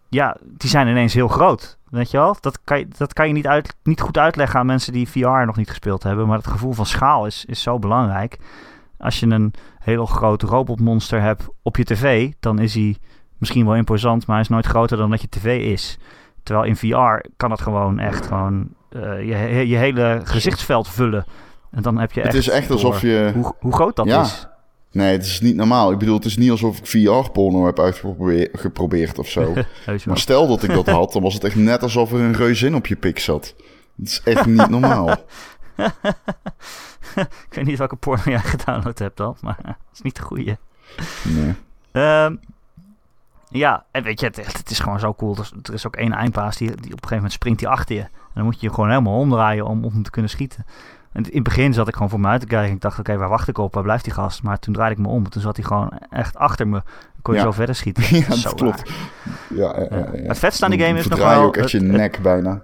ja, 0.09 0.37
die 0.43 0.69
zijn 0.69 0.87
ineens 0.87 1.13
heel 1.13 1.27
groot. 1.27 1.77
Weet 1.89 2.11
je 2.11 2.17
wel? 2.17 2.37
Dat 2.39 2.59
kan 2.63 2.79
je, 2.79 2.87
dat 2.97 3.13
kan 3.13 3.27
je 3.27 3.33
niet, 3.33 3.47
uit, 3.47 3.75
niet 3.83 4.01
goed 4.01 4.17
uitleggen 4.17 4.59
aan 4.59 4.65
mensen 4.65 4.93
die 4.93 5.09
VR 5.09 5.45
nog 5.45 5.55
niet 5.55 5.69
gespeeld 5.69 6.03
hebben. 6.03 6.27
Maar 6.27 6.37
het 6.37 6.47
gevoel 6.47 6.71
van 6.73 6.85
schaal 6.85 7.25
is, 7.25 7.45
is 7.45 7.61
zo 7.61 7.79
belangrijk. 7.79 8.37
Als 8.97 9.19
je 9.19 9.25
een 9.27 9.53
heel 9.89 10.05
groot 10.05 10.41
robotmonster 10.41 11.21
hebt 11.21 11.47
op 11.61 11.77
je 11.77 11.83
tv, 11.83 12.31
dan 12.39 12.59
is 12.59 12.73
hij 12.73 12.97
misschien 13.37 13.65
wel 13.65 13.75
imposant, 13.75 14.25
maar 14.25 14.35
hij 14.35 14.45
is 14.45 14.51
nooit 14.51 14.65
groter 14.65 14.97
dan 14.97 15.09
dat 15.09 15.21
je 15.21 15.29
tv 15.29 15.71
is. 15.71 15.97
Terwijl 16.43 16.67
in 16.67 16.75
VR 16.75 17.29
kan 17.37 17.51
het 17.51 17.61
gewoon 17.61 17.99
echt 17.99 18.25
gewoon 18.25 18.67
eh, 18.89 19.01
je, 19.01 19.67
je 19.67 19.75
hele 19.77 20.21
gezichtsveld 20.23 20.87
vullen. 20.87 21.25
En 21.71 21.81
dan 21.81 21.97
heb 21.97 22.11
je 22.11 22.19
het 22.19 22.29
echt 22.29 22.37
is 22.37 22.49
echt 22.49 22.71
alsof 22.71 23.01
je... 23.01 23.31
hoe, 23.35 23.53
hoe 23.59 23.73
groot 23.73 23.95
dat 23.95 24.05
Ja. 24.05 24.21
is. 24.21 24.47
Nee, 24.91 25.11
het 25.11 25.25
is 25.25 25.41
niet 25.41 25.55
normaal. 25.55 25.91
Ik 25.91 25.97
bedoel, 25.97 26.15
het 26.15 26.25
is 26.25 26.37
niet 26.37 26.51
alsof 26.51 26.77
ik 26.77 26.85
VR-porno 26.85 27.65
heb 27.65 27.79
uitgeprobeerd 27.79 29.19
of 29.19 29.27
zo. 29.27 29.53
Maar 30.05 30.17
stel 30.17 30.47
dat 30.47 30.63
ik 30.63 30.73
dat 30.73 30.87
had, 30.89 31.13
dan 31.13 31.21
was 31.21 31.33
het 31.33 31.43
echt 31.43 31.55
net 31.55 31.83
alsof 31.83 32.11
er 32.11 32.19
een 32.19 32.35
reuzin 32.35 32.75
op 32.75 32.87
je 32.87 32.95
pik 32.95 33.19
zat. 33.19 33.55
Het 33.97 34.07
is 34.07 34.21
echt 34.23 34.45
niet 34.45 34.69
normaal. 34.69 35.15
Ik 37.49 37.53
weet 37.53 37.65
niet 37.65 37.77
welke 37.77 37.95
porno 37.95 38.23
jij 38.25 38.39
gedownload 38.39 38.97
hebt 38.99 39.17
dan, 39.17 39.37
maar 39.41 39.57
het 39.63 39.75
is 39.93 40.01
niet 40.01 40.15
de 40.15 40.21
goede. 40.21 40.57
Nee. 41.23 41.55
Ehm, 41.91 42.35
ja, 43.49 43.85
en 43.91 44.03
weet 44.03 44.19
je, 44.19 44.25
het, 44.25 44.35
het 44.57 44.69
is 44.71 44.79
gewoon 44.79 44.99
zo 44.99 45.13
cool. 45.13 45.35
Er 45.35 45.41
is, 45.41 45.51
er 45.63 45.73
is 45.73 45.87
ook 45.87 45.95
één 45.95 46.11
eindpaas, 46.13 46.57
die, 46.57 46.67
die 46.67 46.75
op 46.77 46.83
een 46.83 46.89
gegeven 46.91 47.15
moment 47.15 47.33
springt 47.33 47.59
hij 47.61 47.69
achter 47.69 47.95
je. 47.95 48.01
En 48.01 48.09
dan 48.33 48.43
moet 48.43 48.59
je 48.59 48.67
je 48.67 48.73
gewoon 48.73 48.89
helemaal 48.89 49.17
omdraaien 49.19 49.65
om, 49.65 49.83
om 49.85 50.03
te 50.03 50.09
kunnen 50.09 50.31
schieten. 50.31 50.65
En 51.13 51.23
in 51.23 51.33
het 51.35 51.43
begin 51.43 51.73
zat 51.73 51.87
ik 51.87 51.93
gewoon 51.93 52.09
voor 52.09 52.19
me 52.19 52.27
uit 52.27 52.41
te 52.41 52.47
kijken. 52.47 52.73
Ik 52.75 52.81
dacht, 52.81 52.99
oké, 52.99 53.17
waar 53.17 53.29
wacht 53.29 53.47
ik 53.47 53.57
op? 53.57 53.73
Waar 53.73 53.83
blijft 53.83 54.03
die 54.03 54.13
gast? 54.13 54.43
Maar 54.43 54.59
toen 54.59 54.73
draaide 54.73 54.95
ik 54.95 55.01
me 55.01 55.07
om. 55.07 55.29
Toen 55.29 55.41
zat 55.41 55.55
hij 55.55 55.65
gewoon 55.65 55.91
echt 56.09 56.35
achter 56.37 56.67
me. 56.67 56.81
Dan 56.83 57.21
kon 57.21 57.33
je 57.33 57.39
Ja. 57.39 57.45
zo 57.45 57.51
verder 57.51 57.75
schieten. 57.75 58.03
Ja, 58.17 58.27
Dat 58.27 58.37
zo 58.37 58.51
klopt. 58.53 58.89
Ja, 59.49 59.79
ja, 59.79 59.87
ja, 59.89 59.97
ja. 59.97 60.27
Het 60.27 60.39
vetste 60.39 60.65
aan 60.65 60.71
die 60.71 60.79
game 60.79 60.97
is 60.99 61.07
nog 61.07 61.17
verdraai 61.19 61.33
je 61.33 61.39
wel 61.39 61.47
ook 61.47 61.57
echt 61.57 61.71
je 61.71 61.77
het- 61.77 61.87
nek 61.87 62.19
bijna. 62.21 62.61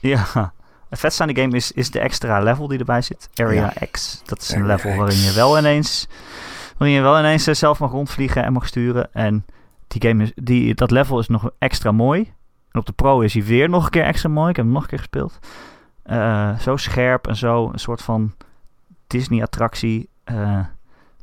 Ja, 0.00 0.52
het 0.90 0.98
vetste 0.98 1.22
aan 1.22 1.28
die 1.28 1.42
game 1.42 1.56
is, 1.56 1.72
is 1.72 1.90
de 1.90 1.98
extra 2.00 2.40
level 2.40 2.68
die 2.68 2.78
erbij 2.78 3.02
zit. 3.02 3.28
Area 3.34 3.72
X. 3.90 4.22
Dat 4.24 4.40
is 4.40 4.50
een 4.50 4.66
level 4.66 4.96
waarin 4.96 5.18
je 5.18 5.32
wel 5.32 5.58
ineens, 5.58 6.08
waarin 6.76 6.96
je 6.96 7.02
wel 7.02 7.18
ineens 7.18 7.46
eh, 7.46 7.54
zelf 7.54 7.78
mag 7.78 7.90
rondvliegen 7.90 8.44
en 8.44 8.52
mag 8.52 8.66
sturen. 8.66 9.12
En 9.12 9.46
die 9.88 10.08
game 10.08 10.22
is, 10.22 10.32
die, 10.34 10.74
dat 10.74 10.90
level 10.90 11.18
is 11.18 11.28
nog 11.28 11.50
extra 11.58 11.92
mooi. 11.92 12.32
En 12.70 12.80
op 12.80 12.86
de 12.86 12.92
Pro 12.92 13.20
is 13.20 13.34
hij 13.34 13.44
weer 13.44 13.68
nog 13.68 13.84
een 13.84 13.90
keer 13.90 14.04
extra 14.04 14.28
mooi. 14.28 14.50
Ik 14.50 14.56
heb 14.56 14.64
hem 14.64 14.74
nog 14.74 14.82
een 14.82 14.88
keer 14.88 14.98
gespeeld. 14.98 15.38
Eh, 16.02 16.58
zo 16.58 16.76
scherp 16.76 17.26
en 17.26 17.36
zo 17.36 17.70
een 17.72 17.78
soort 17.78 18.02
van 18.02 18.34
Disney-attractie. 19.06 20.08
eh, 20.24 20.58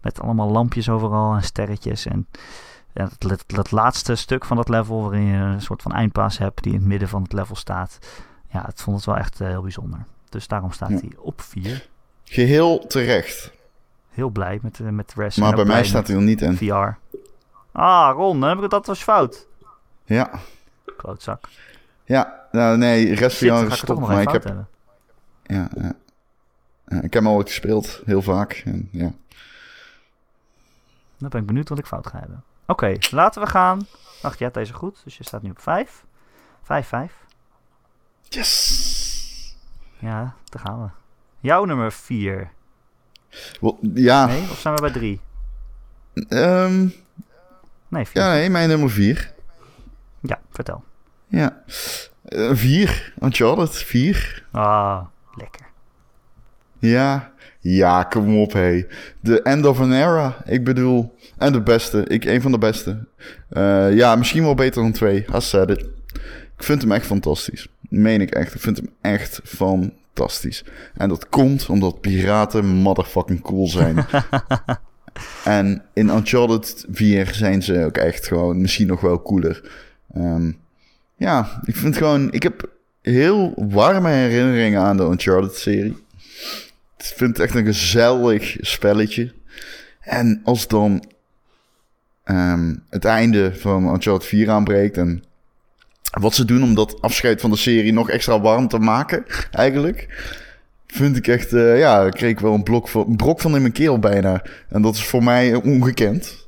met 0.02 0.22
allemaal 0.22 0.50
lampjes 0.52 0.90
overal 0.90 1.34
en 1.34 1.44
sterretjes. 1.44 2.06
En 2.06 2.28
dat, 3.18 3.44
dat 3.48 3.72
laatste 3.72 4.16
stuk 4.16 4.46
van 4.46 4.58
dat 4.58 4.70
level, 4.70 5.02
waarin 5.02 5.26
je 5.26 5.38
een 5.38 5.62
soort 5.62 5.82
van 5.82 5.92
eindpaas 5.92 6.38
hebt 6.38 6.64
die 6.64 6.74
in 6.74 6.80
het 6.80 6.88
midden 6.88 7.08
van 7.10 7.22
het 7.22 7.34
level 7.34 7.56
staat. 7.56 8.00
Ja, 8.48 8.68
ik 8.68 8.78
vond 8.78 8.96
het 8.98 9.06
wel 9.06 9.18
echt 9.18 9.42
eh, 9.42 9.48
heel 9.48 9.62
bijzonder. 9.62 10.06
Dus 10.30 10.48
daarom 10.48 10.72
staat 10.72 10.90
Ja. 10.90 10.96
hij 10.96 11.12
op 11.18 11.42
4. 11.42 11.88
Geheel 12.24 12.88
terecht. 12.88 13.52
Heel 14.10 14.30
blij 14.30 14.60
met, 14.62 14.80
eh, 14.80 14.88
met 14.88 15.12
de 15.16 15.22
rest. 15.22 15.38
Maar 15.38 15.56
bij 15.56 15.66
mij 15.66 15.84
staat 15.84 16.08
hij 16.08 16.16
er 16.16 16.22
niet 16.22 16.42
in. 16.42 16.58
VR. 16.58 16.98
Ah, 17.72 18.12
Ron, 18.16 18.40
dan 18.40 18.48
heb 18.50 18.58
ik 18.58 18.64
het, 18.64 18.72
dat 18.72 18.86
was 18.86 19.04
fout. 19.04 19.48
Ja, 20.06 20.30
Klootzak. 20.98 21.48
ja. 22.06 22.48
Nou, 22.52 22.78
nee, 22.78 23.16
rest 23.16 23.38
Shit, 23.38 23.50
ga 23.50 23.62
is 23.62 23.78
het 23.78 23.86
toch 23.86 24.00
nog 24.00 24.10
Maar 24.10 24.22
ik 24.22 24.30
heb, 24.30 24.44
hebben. 24.44 24.68
ja, 25.44 25.70
ja. 25.76 25.94
Ik 26.88 27.02
heb 27.02 27.14
hem 27.14 27.28
al 27.28 27.36
ooit 27.36 27.48
gespeeld, 27.48 28.02
heel 28.06 28.22
vaak. 28.22 28.62
En, 28.66 28.90
ja. 28.92 29.12
Dan 31.18 31.30
ben 31.30 31.42
ik 31.42 31.48
benieuwd 31.48 31.70
wat 31.70 31.78
ik 31.80 31.86
fout 31.86 32.08
ga 32.08 32.20
hebben. 32.20 32.44
Oké, 32.66 32.96
laten 33.12 33.42
we 33.42 33.48
gaan. 33.48 33.88
Wacht, 34.22 34.38
je 34.38 34.44
hebt 34.44 34.56
deze 34.56 34.74
goed. 34.74 35.02
Dus 35.04 35.18
je 35.18 35.24
staat 35.24 35.42
nu 35.42 35.50
op 35.50 35.60
5. 35.62 36.06
5, 36.64 36.88
5. 36.88 37.14
Yes! 38.30 39.56
Ja, 40.00 40.36
daar 40.50 40.62
gaan 40.66 40.82
we. 40.84 40.90
Jouw 41.40 41.66
nummer 41.66 41.92
4. 41.92 42.50
Wel, 43.62 43.80
ja, 43.94 44.26
Nee, 44.26 44.42
of 44.42 44.60
zijn 44.60 44.76
we 44.76 44.82
bij 44.82 44.92
3? 44.92 45.20
ehm, 46.30 46.88
Nee, 47.88 48.06
4. 48.06 48.22
ja, 48.22 48.32
nee, 48.34 48.50
mijn 48.50 48.70
nummer 48.70 48.90
vier. 48.90 49.34
ja, 50.22 50.40
vertel. 50.52 50.84
Ja. 51.28 51.64
Eh, 52.26 52.50
vier, 52.54 53.14
Uncharted, 53.20 53.76
vier. 53.76 54.46
Ah, 54.52 55.06
lekker. 55.36 55.66
Ja, 56.80 57.32
ja, 57.60 58.04
kom 58.04 58.42
op, 58.42 58.54
hé. 58.54 58.86
The 59.24 59.42
end 59.42 59.66
of 59.66 59.80
an 59.80 59.92
era, 59.94 60.38
ik 60.46 60.64
bedoel. 60.64 61.16
En 61.38 61.54
de 61.54 61.62
beste, 61.62 62.04
ik, 62.06 62.26
een 62.26 62.42
van 62.42 62.52
de 62.52 62.58
beste. 62.58 63.08
Eh, 63.50 63.96
ja, 63.96 64.16
misschien 64.16 64.44
wel 64.44 64.54
beter 64.56 64.82
dan 64.82 64.92
twee, 64.92 65.26
I 65.36 65.42
said 65.42 65.70
it. 65.70 65.86
Ik 66.58 66.64
vind 66.64 66.82
hem 66.82 66.92
echt 66.92 67.06
fantastisch. 67.06 67.68
Meen 67.90 68.22
ik 68.22 68.32
echt, 68.32 68.54
ik 68.54 68.62
vind 68.62 68.78
hem 68.78 68.90
echt 69.02 69.40
fantastisch. 69.44 70.64
En 70.94 71.10
dat 71.10 71.30
komt 71.30 71.70
omdat 71.70 72.02
piraten 72.02 72.66
motherfucking 72.66 73.42
cool 73.42 73.68
zijn. 73.68 74.06
en 75.44 75.84
in 75.94 76.10
Uncharted 76.10 76.86
4 76.92 77.34
zijn 77.34 77.64
ze 77.64 77.86
ook 77.86 77.98
echt 77.98 78.28
gewoon 78.28 78.62
misschien 78.62 78.88
nog 78.88 79.02
wel 79.02 79.22
cooler. 79.22 79.72
Ehm, 80.14 80.52
ja, 81.16 81.62
ik 81.66 81.76
vind 81.76 81.98
gewoon... 81.98 82.32
Ik 82.32 82.44
heb 82.44 82.70
heel 83.02 83.54
warme 83.56 84.10
herinneringen 84.10 84.82
aan 84.82 84.98
de 84.98 85.04
Uncharted-serie. 85.04 85.98
Ik 86.98 87.06
vind 87.06 87.38
het 87.38 87.46
echt 87.46 87.56
een 87.56 87.66
gezellig 87.66 88.58
spelletje. 88.60 89.34
En 90.02 90.42
als 90.44 90.68
dan 90.68 91.04
ehm, 92.24 92.76
het 92.90 93.06
einde 93.06 93.56
van 93.56 93.94
Uncharted 93.94 94.28
4 94.28 94.50
aanbreekt... 94.50 94.98
en 94.98 95.24
wat 96.20 96.34
ze 96.34 96.46
doen 96.46 96.64
om 96.64 96.76
dat 96.76 97.02
afscheid 97.02 97.42
van 97.42 97.50
de 97.50 97.56
serie 97.58 97.94
nog 97.94 98.10
extra 98.10 98.42
warm 98.42 98.68
te 98.68 98.80
maken, 98.80 99.26
eigenlijk... 99.52 100.36
Vind 100.90 101.18
ik 101.18 101.28
echt, 101.28 101.54
eh, 101.54 101.80
ja, 101.80 102.02
dan 102.02 102.12
kreeg 102.12 102.30
ik 102.32 102.40
wel 102.40 102.54
een, 102.54 102.64
blok 102.64 102.88
van, 102.88 103.06
een 103.10 103.16
brok 103.16 103.42
van 103.42 103.56
in 103.56 103.62
mijn 103.62 103.74
keel 103.74 104.00
bijna. 104.00 104.44
En 104.70 104.82
dat 104.82 104.96
is 104.96 105.04
voor 105.06 105.24
mij 105.24 105.54
ongekend. 105.56 106.48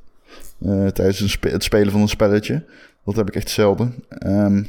eh, 0.61 0.88
tijdens 0.88 1.20
een 1.20 1.30
spe- 1.30 1.49
het 1.49 1.63
spelen 1.63 1.91
van 1.91 2.01
een 2.01 2.07
spelletje. 2.07 2.65
Dat 3.05 3.15
heb 3.15 3.28
ik 3.28 3.36
echt 3.36 3.49
zelden. 3.49 4.03
Ehm, 4.09 4.63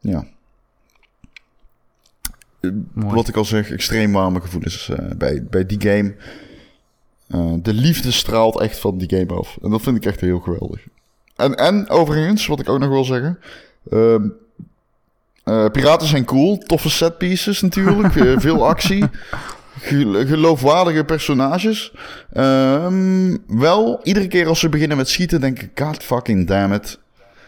ja. 0.00 0.26
Mooi. 2.92 3.14
Wat 3.14 3.28
ik 3.28 3.36
al 3.36 3.44
zeg, 3.44 3.70
extreem 3.70 4.12
warme 4.12 4.40
gevoelens 4.40 4.88
eh, 4.88 5.10
bij, 5.16 5.44
bij 5.50 5.66
die 5.66 5.80
game. 5.80 6.14
De 7.62 7.72
liefde 7.74 8.10
straalt 8.10 8.60
echt 8.60 8.78
van 8.78 8.98
die 8.98 9.18
game 9.18 9.38
af. 9.40 9.58
En 9.62 9.70
dat 9.70 9.82
vind 9.82 9.96
ik 9.96 10.04
echt 10.06 10.20
heel 10.20 10.40
geweldig. 10.40 10.86
En, 11.36 11.54
en 11.54 11.88
overigens, 11.88 12.46
wat 12.46 12.60
ik 12.60 12.68
ook 12.68 12.78
nog 12.78 12.88
wil 12.88 13.04
zeggen. 13.04 13.38
ehm, 13.90 14.28
eh, 15.44 15.66
piraten 15.72 16.08
zijn 16.08 16.24
cool. 16.24 16.58
Toffe 16.58 16.90
setpieces 16.90 17.60
natuurlijk. 17.60 18.16
eh, 18.26 18.32
veel 18.36 18.66
actie. 18.66 19.04
Gel- 19.80 20.26
geloofwaardige 20.26 21.04
personages. 21.04 21.92
Ehm, 22.32 23.36
wel, 23.46 24.00
iedere 24.02 24.26
keer 24.26 24.46
als 24.46 24.60
ze 24.60 24.68
beginnen 24.68 24.96
met 24.96 25.08
schieten, 25.08 25.40
denk 25.40 25.58
ik: 25.62 25.70
God 25.74 26.02
fucking 26.02 26.46
damn 26.46 26.72
it. 26.72 26.98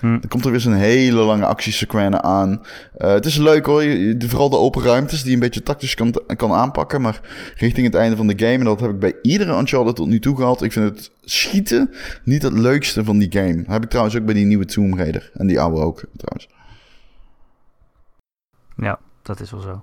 Hm. 0.01 0.07
Dan 0.21 0.29
komt 0.29 0.45
er 0.45 0.51
weer 0.51 0.61
zo'n 0.61 0.73
hele 0.73 1.21
lange 1.21 1.47
actiesequence 1.47 2.23
aan. 2.23 2.63
Eh, 2.99 3.11
het 3.11 3.27
is 3.27 3.37
leuk 3.37 3.67
hoor, 3.67 3.83
je- 3.83 4.17
vooral 4.29 4.49
de 4.51 4.57
open 4.57 4.83
ruimtes 4.83 5.19
die 5.21 5.29
je 5.29 5.35
een 5.35 5.41
beetje 5.43 5.63
tactisch 5.63 5.95
kan, 5.95 6.15
kan 6.37 6.53
aanpakken. 6.53 7.01
Maar 7.01 7.21
richting 7.57 7.87
het 7.87 7.95
einde 7.95 8.17
van 8.17 8.27
de 8.27 8.39
game, 8.39 8.53
en 8.59 8.65
dat 8.65 8.81
heb 8.81 8.91
ik 8.91 8.99
bij 8.99 9.15
iedere 9.23 9.59
Uncharted 9.59 9.97
tot 9.97 10.07
nu 10.09 10.19
toe 10.21 10.37
gehad. 10.37 10.63
Ik 10.63 10.73
vind 10.73 10.89
het 10.95 11.11
schieten 11.25 11.91
niet 12.25 12.43
het 12.43 12.53
leukste 12.53 13.05
van 13.05 13.19
die 13.19 13.33
game. 13.33 13.65
heb 13.67 13.83
ik 13.83 13.89
trouwens 13.89 14.17
ook 14.17 14.25
bij 14.25 14.35
die 14.35 14.47
nieuwe 14.47 14.65
Tomb 14.65 14.95
Raider. 14.97 15.31
En 15.35 15.47
die 15.47 15.61
oude 15.61 15.81
ook 15.81 16.03
trouwens. 16.17 16.49
Ja, 18.77 18.99
dat 19.23 19.41
is 19.41 19.51
wel 19.51 19.61
zo. 19.61 19.83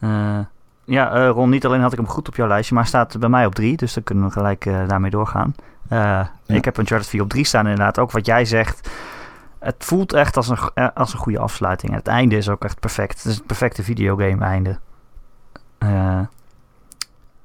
Eh, 0.00 0.38
ja, 0.84 1.12
eh, 1.14 1.28
Ron, 1.28 1.50
niet 1.50 1.64
alleen 1.66 1.80
had 1.80 1.92
ik 1.92 1.98
hem 1.98 2.08
goed 2.08 2.28
op 2.28 2.36
jouw 2.36 2.48
lijstje, 2.48 2.74
maar 2.74 2.82
hij 2.82 2.92
staat 2.92 3.18
bij 3.18 3.28
mij 3.28 3.46
op 3.46 3.54
drie. 3.54 3.76
Dus 3.76 3.94
dan 3.94 4.02
kunnen 4.02 4.24
we 4.24 4.30
gelijk 4.30 4.64
daarmee 4.64 5.10
doorgaan. 5.10 5.54
Eh, 5.92 6.26
Ik 6.46 6.64
heb 6.64 6.78
Uncharted 6.78 7.08
4 7.08 7.22
op 7.22 7.28
drie 7.28 7.44
staan 7.44 7.66
inderdaad. 7.66 7.98
Ook 7.98 8.10
wat 8.10 8.26
jij 8.26 8.44
zegt. 8.44 8.90
Het 9.58 9.74
voelt 9.78 10.12
echt 10.12 10.36
als 10.36 10.48
een, 10.48 10.58
eh, 10.74 10.88
als 10.94 11.12
een 11.12 11.18
goede 11.18 11.38
afsluiting. 11.38 11.92
En 11.92 11.98
het 11.98 12.06
einde 12.06 12.36
is 12.36 12.48
ook 12.48 12.64
echt 12.64 12.80
perfect. 12.80 13.16
Het 13.16 13.24
is 13.24 13.36
het 13.36 13.46
perfecte 13.46 13.82
videogame 13.82 14.44
einde. 14.44 14.78
Eh, 15.78 16.20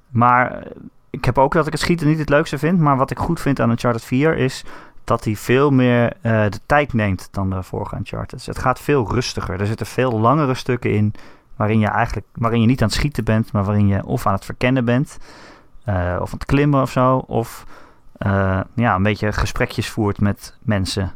maar 0.10 0.64
ik 1.10 1.26
heb 1.26 1.38
ook 1.38 1.54
dat 1.54 1.66
ik 1.66 1.72
het 1.72 1.82
schieten 1.82 2.08
niet 2.08 2.20
het 2.20 2.30
leukste 2.30 2.58
vind. 2.58 2.80
Maar 2.80 2.98
wat 2.98 3.12
ik 3.12 3.20
goed 3.20 3.40
vind 3.40 3.60
aan 3.60 3.70
Uncharted 3.70 4.04
4 4.04 4.38
is 4.38 4.64
dat 5.04 5.24
hij 5.24 5.36
veel 5.36 5.72
meer 5.72 6.14
de 6.22 6.60
tijd 6.66 6.94
neemt 6.94 7.28
dan 7.32 7.50
de 7.50 7.64
vorige 7.64 7.96
Uncharted. 7.96 8.46
Het 8.46 8.60
gaat 8.60 8.80
veel 8.80 9.12
rustiger. 9.12 9.60
Er 9.60 9.66
zitten 9.68 9.86
veel 9.86 10.20
langere 10.20 10.54
stukken 10.54 10.92
in 10.92 11.14
waarin 11.56 11.80
je 11.80 11.88
eigenlijk 11.88 12.28
waarin 12.34 12.62
je 12.62 12.68
niet 12.68 12.82
aan 12.82 12.88
het 12.88 12.98
schieten 12.98 13.24
bent, 13.24 13.52
maar 13.52 13.64
waarin 13.64 13.88
je 13.88 14.06
of 14.06 14.26
aan 14.28 14.34
het 14.34 14.46
verkennen 14.46 14.86
bent, 14.86 15.18
of 15.86 15.94
aan 15.94 16.28
het 16.30 16.46
klimmen 16.46 16.82
of 16.82 16.92
zo, 16.92 17.18
of 17.18 17.66
eh, 18.18 18.60
ja, 18.74 18.96
een 18.96 19.04
beetje 19.04 19.32
gesprekjes 19.32 19.90
voert 19.90 20.20
met 20.20 20.58
mensen. 20.62 21.14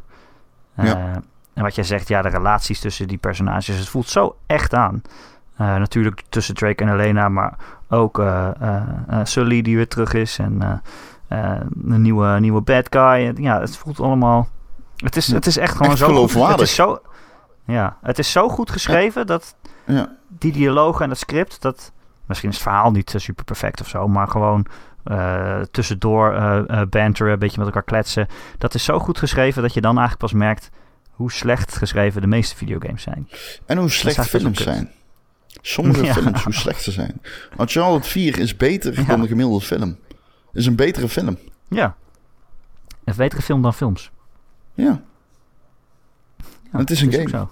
Eh, 0.74 0.84
Ja. 0.84 1.22
En 1.54 1.62
wat 1.62 1.74
jij 1.74 1.84
zegt, 1.84 2.08
ja, 2.08 2.22
de 2.22 2.28
relaties 2.28 2.80
tussen 2.80 3.08
die 3.08 3.18
personages, 3.18 3.78
het 3.78 3.88
voelt 3.88 4.08
zo 4.08 4.36
echt 4.46 4.74
aan. 4.74 5.02
Eh, 5.56 5.76
natuurlijk 5.76 6.22
tussen 6.28 6.54
Drake 6.54 6.84
en 6.84 6.92
Elena, 6.92 7.28
maar 7.28 7.54
ook 7.88 8.22
Sully 9.22 9.62
die 9.62 9.76
weer 9.76 9.88
terug 9.88 10.12
is 10.12 10.38
en 10.38 10.82
een 11.28 12.02
nieuwe, 12.02 12.40
nieuwe 12.40 12.60
bad 12.60 12.86
guy. 12.90 13.32
Ja, 13.36 13.60
het 13.60 13.76
voelt 13.76 14.00
allemaal. 14.00 14.48
Het 14.96 15.16
is, 15.16 15.32
het 15.32 15.46
is 15.46 15.56
echt 15.56 15.72
gewoon 15.76 15.90
echt 15.90 15.98
zo. 15.98 16.06
Goed, 16.06 16.14
het 16.14 16.30
geloofwaardig. 16.30 16.66
is 16.66 16.74
zo. 16.74 16.98
Ja, 17.64 17.96
het 18.02 18.18
is 18.18 18.32
zo 18.32 18.48
goed 18.48 18.70
geschreven 18.70 19.26
dat 19.26 19.56
Ja, 19.84 20.16
die 20.28 20.52
dialogen 20.52 21.04
en 21.04 21.10
het 21.10 21.18
script, 21.18 21.62
dat 21.62 21.92
misschien 22.26 22.50
is 22.50 22.54
het 22.54 22.64
verhaal 22.64 22.90
niet 22.90 23.14
super 23.16 23.44
perfect 23.44 23.80
of 23.80 23.88
zo, 23.88 24.08
maar 24.08 24.28
gewoon 24.28 24.66
eh, 25.04 25.60
tussendoor 25.60 26.34
eh, 26.34 26.82
banteren, 26.90 27.32
een 27.32 27.38
beetje 27.38 27.58
met 27.58 27.66
elkaar 27.66 27.82
kletsen. 27.82 28.26
Dat 28.58 28.74
is 28.74 28.84
zo 28.84 28.98
goed 28.98 29.18
geschreven 29.18 29.62
dat 29.62 29.74
je 29.74 29.80
dan 29.80 29.98
eigenlijk 29.98 30.18
pas 30.18 30.32
merkt 30.40 30.70
hoe 31.10 31.32
slecht 31.32 31.76
geschreven 31.76 32.20
de 32.20 32.26
meeste 32.26 32.56
videogames 32.56 33.02
zijn. 33.02 33.28
en 33.66 33.78
hoe 33.78 33.90
slecht 33.90 34.28
films 34.28 34.62
zijn. 34.62 34.90
Sommige 35.60 36.04
Ja. 36.04 36.12
films, 36.12 36.44
hoe 36.44 36.52
slecht 36.54 36.82
ze 36.82 36.90
zijn. 36.90 37.20
Uncharted 37.60 38.06
4 38.06 38.38
is 38.38 38.56
beter 38.56 39.00
Ja. 39.00 39.04
dan 39.06 39.20
de 39.20 39.26
gemiddelde 39.26 39.64
film. 39.64 39.98
Is 40.52 40.66
een 40.66 40.76
betere 40.76 41.08
film. 41.08 41.38
Ja. 41.68 41.96
Een 43.04 43.14
betere 43.16 43.42
film 43.42 43.62
dan 43.62 43.74
films. 43.74 44.10
Ja. 44.74 45.00
Ja, 46.72 46.78
Het 46.78 46.90
is 46.90 47.00
een 47.00 47.12
game. 47.12 47.28
zo. 47.28 47.50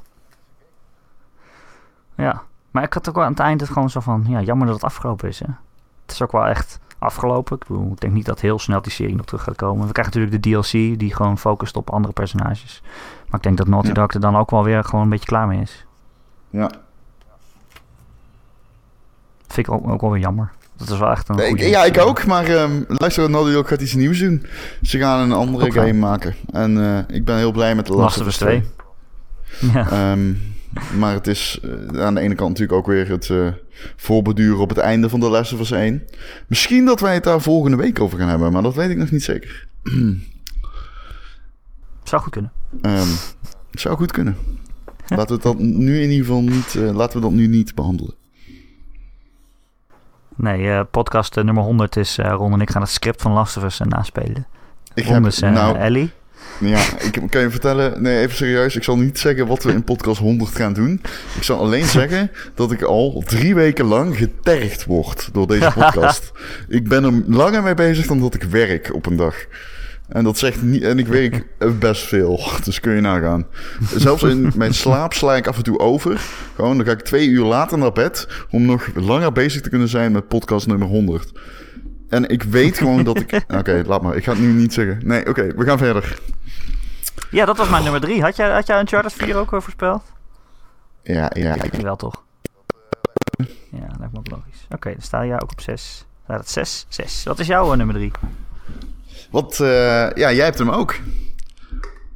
Ja, 2.17 2.43
maar 2.71 2.83
ik 2.83 2.93
had 2.93 3.09
ook 3.09 3.15
wel 3.15 3.25
aan 3.25 3.31
het 3.31 3.41
eind 3.41 3.61
het 3.61 3.71
gewoon 3.71 3.91
zo 3.91 4.01
van, 4.01 4.25
ja, 4.29 4.41
jammer 4.41 4.67
dat 4.67 4.75
het 4.77 4.85
afgelopen 4.85 5.29
is. 5.29 5.39
Hè. 5.39 5.47
Het 6.03 6.11
is 6.13 6.23
ook 6.23 6.33
wel 6.33 6.47
echt 6.47 6.79
afgelopen. 7.01 7.57
Ik, 7.57 7.67
bedoel, 7.67 7.93
ik 7.93 8.01
denk 8.01 8.13
niet 8.13 8.27
dat 8.27 8.41
heel 8.41 8.59
snel 8.59 8.83
die 8.83 8.93
serie 8.93 9.17
nog 9.17 9.27
terug 9.27 9.43
gaat 9.43 9.57
komen. 9.57 9.87
We 9.87 9.93
krijgen 9.93 10.15
natuurlijk 10.15 10.43
de 10.43 10.51
DLC 10.51 10.99
die 10.99 11.15
gewoon 11.15 11.39
focust 11.39 11.77
op 11.77 11.91
andere 11.91 12.13
personages. 12.13 12.83
Maar 13.27 13.37
ik 13.37 13.43
denk 13.43 13.57
dat 13.57 13.67
Naughty 13.67 13.89
Ja. 13.89 13.95
Dog 13.95 14.15
er 14.15 14.21
dan 14.21 14.37
ook 14.37 14.51
wel 14.51 14.65
weer 14.65 14.85
gewoon 14.85 15.05
een 15.05 15.11
beetje 15.11 15.27
klaar 15.27 15.47
mee 15.47 15.61
is. 15.61 15.87
Ja. 16.51 16.71
Vind 19.47 19.67
ik 19.67 19.73
ook, 19.73 19.89
ook 19.89 20.01
wel 20.01 20.11
weer 20.11 20.21
jammer. 20.21 20.53
Dat 20.77 20.89
is 20.89 20.99
wel 20.99 21.11
echt 21.11 21.29
een 21.29 21.39
Ik, 21.39 21.47
goede 21.47 21.69
ja, 21.69 21.85
ik 21.85 21.99
ook, 21.99 22.27
maar 22.27 22.45
ehm 22.45 22.83
luister, 22.87 23.31
Naughty 23.31 23.53
Dog 23.53 23.69
gaat 23.69 23.81
iets 23.81 23.95
nieuws 23.95 24.19
doen. 24.19 24.47
Ze 24.83 24.99
gaan 24.99 25.21
een 25.21 25.33
andere 25.33 25.73
game 25.73 25.93
maken. 25.93 26.35
En 26.53 26.85
eh, 26.85 27.17
ik 27.17 27.25
ben 27.25 27.37
heel 27.37 27.53
blij 27.53 27.75
met 27.75 27.87
de 27.87 27.93
Last 27.93 28.21
of 28.21 28.27
Us 28.27 28.37
2. 28.37 28.65
Ja. 29.73 29.91
Ehm, 29.91 30.33
maar 30.99 31.13
het 31.13 31.27
is 31.27 31.61
eh, 31.63 32.01
aan 32.05 32.15
de 32.15 32.21
ene 32.21 32.35
kant 32.35 32.49
natuurlijk 32.49 32.79
ook 32.79 32.87
weer 32.87 33.09
het 33.09 33.31
eh 33.31 33.47
voorbeduren 33.97 34.61
op 34.61 34.69
het 34.69 34.79
einde 34.79 35.09
van 35.09 35.21
de 35.21 35.29
Last 35.29 35.53
of 35.53 35.61
Us 35.61 35.71
1. 35.71 36.03
Misschien 36.47 36.85
dat 36.85 37.01
wij 37.01 37.15
het 37.15 37.25
daar 37.25 37.41
volgende 37.41 37.77
week 37.77 38.01
over 38.01 38.19
gaan 38.19 38.29
hebben, 38.29 38.53
maar 38.53 38.63
dat 38.63 38.75
weet 38.75 38.91
ik 38.91 38.97
nog 38.97 39.11
niet 39.11 39.23
zeker. 39.23 39.69
Zou 42.05 42.23
goed 42.23 42.33
kunnen. 42.33 42.53
Het 43.71 43.81
zou 43.81 43.97
goed 43.97 44.13
kunnen. 44.13 44.37
Laten 45.09 45.37
we 45.37 45.43
dat 45.43 45.59
nu 45.59 46.03
in 46.03 46.11
ieder 46.11 46.27
geval 46.27 46.43
niet, 46.43 46.75
eh, 46.75 46.95
laten 46.95 47.17
we 47.17 47.23
dat 47.23 47.33
nu 47.33 47.47
niet 47.47 47.75
behandelen. 47.75 48.15
Nee, 50.37 50.71
eh, 50.71 50.81
podcast 50.91 51.37
eh, 51.37 51.45
nummer 51.45 51.63
100 51.63 51.97
is 51.97 52.17
Ron 52.17 52.53
en 52.53 52.61
ik 52.61 52.71
gaan 52.71 52.83
het 52.83 52.91
script 52.91 53.23
van 53.23 53.33
Last 53.33 53.57
of 53.57 53.65
Us 53.65 53.79
naspelen. 53.79 54.47
Ik 54.95 55.07
Ron 55.07 55.27
is 55.27 55.43
eh, 55.43 55.51
nou, 55.51 55.77
Ellie. 55.77 56.11
Ja, 56.61 56.81
ik 56.99 57.21
kan 57.31 57.41
je 57.41 57.51
vertellen, 57.51 58.03
nee, 58.03 58.19
even 58.21 58.37
serieus. 58.37 58.77
Ik 58.77 58.83
zal 58.83 58.99
niet 58.99 59.19
zeggen 59.19 59.47
wat 59.47 59.63
we 59.63 59.73
in 59.73 59.85
podcast 59.85 60.21
100 60.21 60.57
gaan 60.57 60.73
doen. 60.73 61.01
Ik 61.37 61.43
zal 61.43 61.59
alleen 61.59 61.85
zeggen 62.01 62.31
dat 62.55 62.73
ik 62.73 62.83
al 62.83 63.23
drie 63.27 63.55
weken 63.55 63.85
lang 63.85 64.17
getergd 64.17 64.85
word 64.85 65.29
door 65.33 65.47
deze 65.47 65.71
podcast. 65.79 66.33
ik 66.69 66.89
ben 66.89 67.05
er 67.05 67.23
langer 67.27 67.63
mee 67.63 67.75
bezig 67.75 68.07
dan 68.07 68.21
dat 68.21 68.35
ik 68.35 68.43
werk 68.43 68.95
op 68.95 69.07
een 69.07 69.17
dag. 69.17 69.35
En 70.09 70.25
dat 70.25 70.39
zegt 70.39 70.63
niet, 70.63 70.83
en 70.83 70.99
ik 70.99 71.07
werk 71.07 71.45
best 71.79 72.03
veel, 72.03 72.41
dus 72.65 72.81
kun 72.81 72.95
je 72.95 73.01
nagaan. 73.01 73.47
Zelfs 73.97 74.23
in 74.23 74.53
mijn 74.55 74.75
slaap 74.75 75.13
sla 75.13 75.37
ik 75.37 75.47
af 75.47 75.57
en 75.57 75.63
toe 75.63 75.79
over. 75.79 76.21
Gewoon, 76.55 76.77
dan 76.77 76.87
ga 76.87 76.93
ik 76.93 77.01
twee 77.01 77.29
uur 77.29 77.45
later 77.45 77.79
naar 77.79 77.93
bed 77.93 78.29
om 78.51 78.65
nog 78.65 78.89
langer 78.95 79.33
bezig 79.33 79.61
te 79.61 79.69
kunnen 79.69 79.89
zijn 79.89 80.13
met 80.13 80.29
podcast 80.29 80.67
nummer 80.67 80.89
100. 80.89 81.33
En 82.11 82.29
ik 82.29 82.43
weet 82.43 82.79
gewoon 82.79 83.05
dat 83.05 83.21
ik. 83.21 83.45
Oké, 83.59 83.83
laat 83.87 84.03
maar. 84.03 84.17
Ik 84.17 84.25
ga 84.25 84.31
het 84.33 84.41
nu 84.41 84.53
niet 84.53 84.73
zeggen. 84.73 85.01
Nee, 85.05 85.27
oké, 85.27 85.47
we 85.57 85.65
gaan 85.65 85.79
verder. 85.79 86.19
Ja, 87.31 87.45
dat 87.45 87.57
was 87.57 87.69
mijn 87.69 87.83
nummer 87.83 88.01
3. 88.01 88.23
Had 88.23 88.37
jij, 88.37 88.51
had 88.51 88.67
jij 88.67 88.81
Uncharted 88.81 89.13
4 89.13 89.37
ook 89.37 89.51
weer 89.51 89.63
voorspeld? 89.63 90.03
Ja, 91.03 91.31
ja. 91.35 91.63
Ik, 91.63 91.73
Wel 91.73 91.97
toch? 91.97 92.23
Ja, 93.71 93.87
lijkt 93.99 94.13
me 94.13 94.19
ook 94.19 94.31
logisch. 94.31 94.67
Oké, 94.71 94.91
dan 94.91 95.03
sta 95.03 95.27
jij 95.27 95.41
ook 95.41 95.53
op 95.53 95.61
6. 95.61 96.05
Staat 96.25 96.39
het 96.39 96.51
6? 96.51 96.87
6. 96.89 97.23
Wat 97.25 97.39
is 97.39 97.47
jouw 97.47 97.71
eh, 97.71 97.77
nummer 97.77 97.95
3? 97.95 98.11
wat, 99.31 99.61
eh, 99.61 99.67
ja, 100.15 100.33
jij 100.33 100.45
hebt 100.45 100.59
hem 100.59 100.71
ook. 100.71 100.95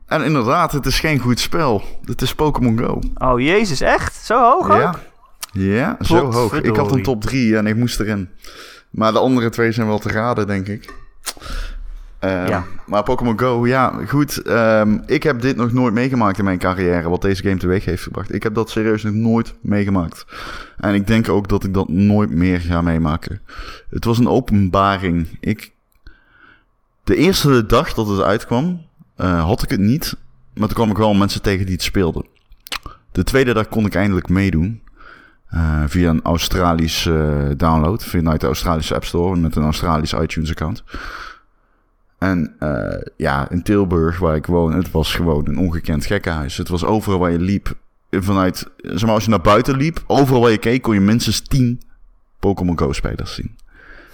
En 0.07 0.25
inderdaad, 0.25 0.73
het 0.73 0.87
is 0.87 1.01
geen 1.01 1.19
goed 1.19 1.41
spel. 1.41 1.83
Het 2.05 2.23
is 2.23 2.35
Pokémon 2.35 2.79
Go. 2.79 2.99
Oh, 3.15 3.41
jezus, 3.41 3.81
echt? 3.81 4.15
Zo 4.15 4.43
hoog 4.43 4.71
ook? 4.71 4.81
Ja, 4.81 4.95
ja 5.53 5.97
zo 6.01 6.33
hoog. 6.33 6.53
Ik 6.53 6.77
had 6.77 6.93
een 6.93 7.03
top 7.03 7.23
3 7.23 7.57
en 7.57 7.67
ik 7.67 7.77
moest 7.77 8.01
erin. 8.01 8.29
Maar 8.95 9.13
de 9.13 9.19
andere 9.19 9.49
twee 9.51 9.73
zijn 9.73 9.87
wel 9.87 9.99
te 9.99 10.09
raden, 10.09 10.47
denk 10.47 10.67
ik. 10.69 10.95
Eh, 12.19 12.49
Ja. 12.49 12.65
Maar 12.87 13.03
Pokémon 13.03 13.39
Go, 13.39 13.67
ja, 13.67 14.01
goed. 14.07 14.43
ehm, 14.43 14.99
ik 15.07 15.23
heb 15.23 15.41
dit 15.41 15.57
nog 15.57 15.73
nooit 15.73 15.95
meegemaakt 15.95 16.39
in 16.39 16.45
mijn 16.45 16.59
carrière, 16.59 17.09
wat 17.09 17.23
deze 17.23 17.43
game 17.43 17.57
teweeg 17.57 17.85
heeft 17.85 18.03
gebracht. 18.03 18.35
Ik 18.35 18.43
heb 18.43 18.55
dat 18.55 18.71
serieus 18.71 19.03
nog 19.03 19.15
nooit 19.15 19.55
meegemaakt. 19.61 20.27
En 20.77 20.95
ik 20.95 21.07
denk 21.07 21.29
ook 21.29 21.49
dat 21.49 21.65
ik 21.65 21.75
dat 21.75 21.89
nooit 21.89 22.31
meer 22.31 22.61
ga 22.61 22.83
meemaken. 22.83 23.41
Het 23.91 24.05
was 24.05 24.19
een 24.19 24.29
openbaring. 24.29 25.37
Ik, 25.41 25.73
de 27.05 27.17
eerste 27.17 27.67
dag 27.67 27.95
dat 27.95 28.09
het 28.09 28.21
uitkwam, 28.21 28.87
eh, 29.17 29.45
had 29.45 29.63
ik 29.63 29.71
het 29.71 29.81
niet. 29.81 30.17
Maar 30.55 30.67
toen 30.67 30.77
kwam 30.77 30.91
ik 30.91 30.97
wel 30.97 31.15
mensen 31.15 31.43
tegen 31.43 31.65
die 31.67 31.75
het 31.75 31.85
speelden. 31.85 32.27
De 33.13 33.25
tweede 33.25 33.53
dag 33.53 33.69
kon 33.69 33.87
ik 33.87 33.95
eindelijk 33.95 34.29
meedoen. 34.29 34.83
Eh, 35.55 35.83
via 35.87 36.11
een 36.11 36.23
Australisch 36.23 37.07
eh, 37.07 37.49
download. 37.57 38.05
Vanuit 38.05 38.41
de 38.41 38.47
Australische 38.47 38.95
App 38.95 39.05
Store 39.05 39.37
met 39.37 39.57
een 39.57 39.63
Australisch 39.63 40.13
iTunes 40.13 40.51
account. 40.51 40.85
En 42.19 42.55
eh, 42.59 43.03
ja, 43.17 43.51
in 43.51 43.63
Tilburg, 43.63 44.19
waar 44.19 44.37
ik 44.37 44.47
woon, 44.47 44.73
het 44.73 44.91
was 44.91 45.15
gewoon 45.15 45.49
een 45.49 45.59
ongekend 45.59 46.07
gekkenhuis. 46.07 46.57
Het 46.57 46.69
was 46.69 46.85
overal 46.85 47.19
waar 47.19 47.31
je 47.31 47.39
liep. 47.39 47.77
Vanuit, 48.11 48.71
zeg 48.77 49.03
maar, 49.03 49.15
als 49.15 49.25
je 49.25 49.31
naar 49.31 49.41
buiten 49.41 49.77
liep, 49.77 50.05
overal 50.07 50.41
waar 50.41 50.51
je 50.51 50.59
keek, 50.59 50.83
kon 50.83 50.95
je 50.95 51.01
minstens 51.01 51.41
10 51.41 51.81
Pokémon 52.39 52.79
Go-spelers 52.79 53.35
zien. 53.35 53.57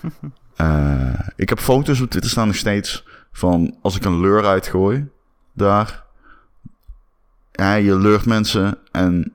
Ik 1.37 1.49
heb 1.49 1.59
foto's 1.59 2.01
op 2.01 2.11
Twitter 2.11 2.31
staan 2.31 2.47
nog 2.47 2.57
steeds 2.57 3.05
van 3.33 3.77
als 3.83 3.97
ik 3.97 4.05
een 4.05 4.21
lure 4.21 4.47
uitgooi, 4.47 5.09
daar. 5.53 6.05
Ja, 7.53 7.75
je 7.75 7.99
leurt 7.99 8.27
mensen 8.27 8.79
en 8.93 9.33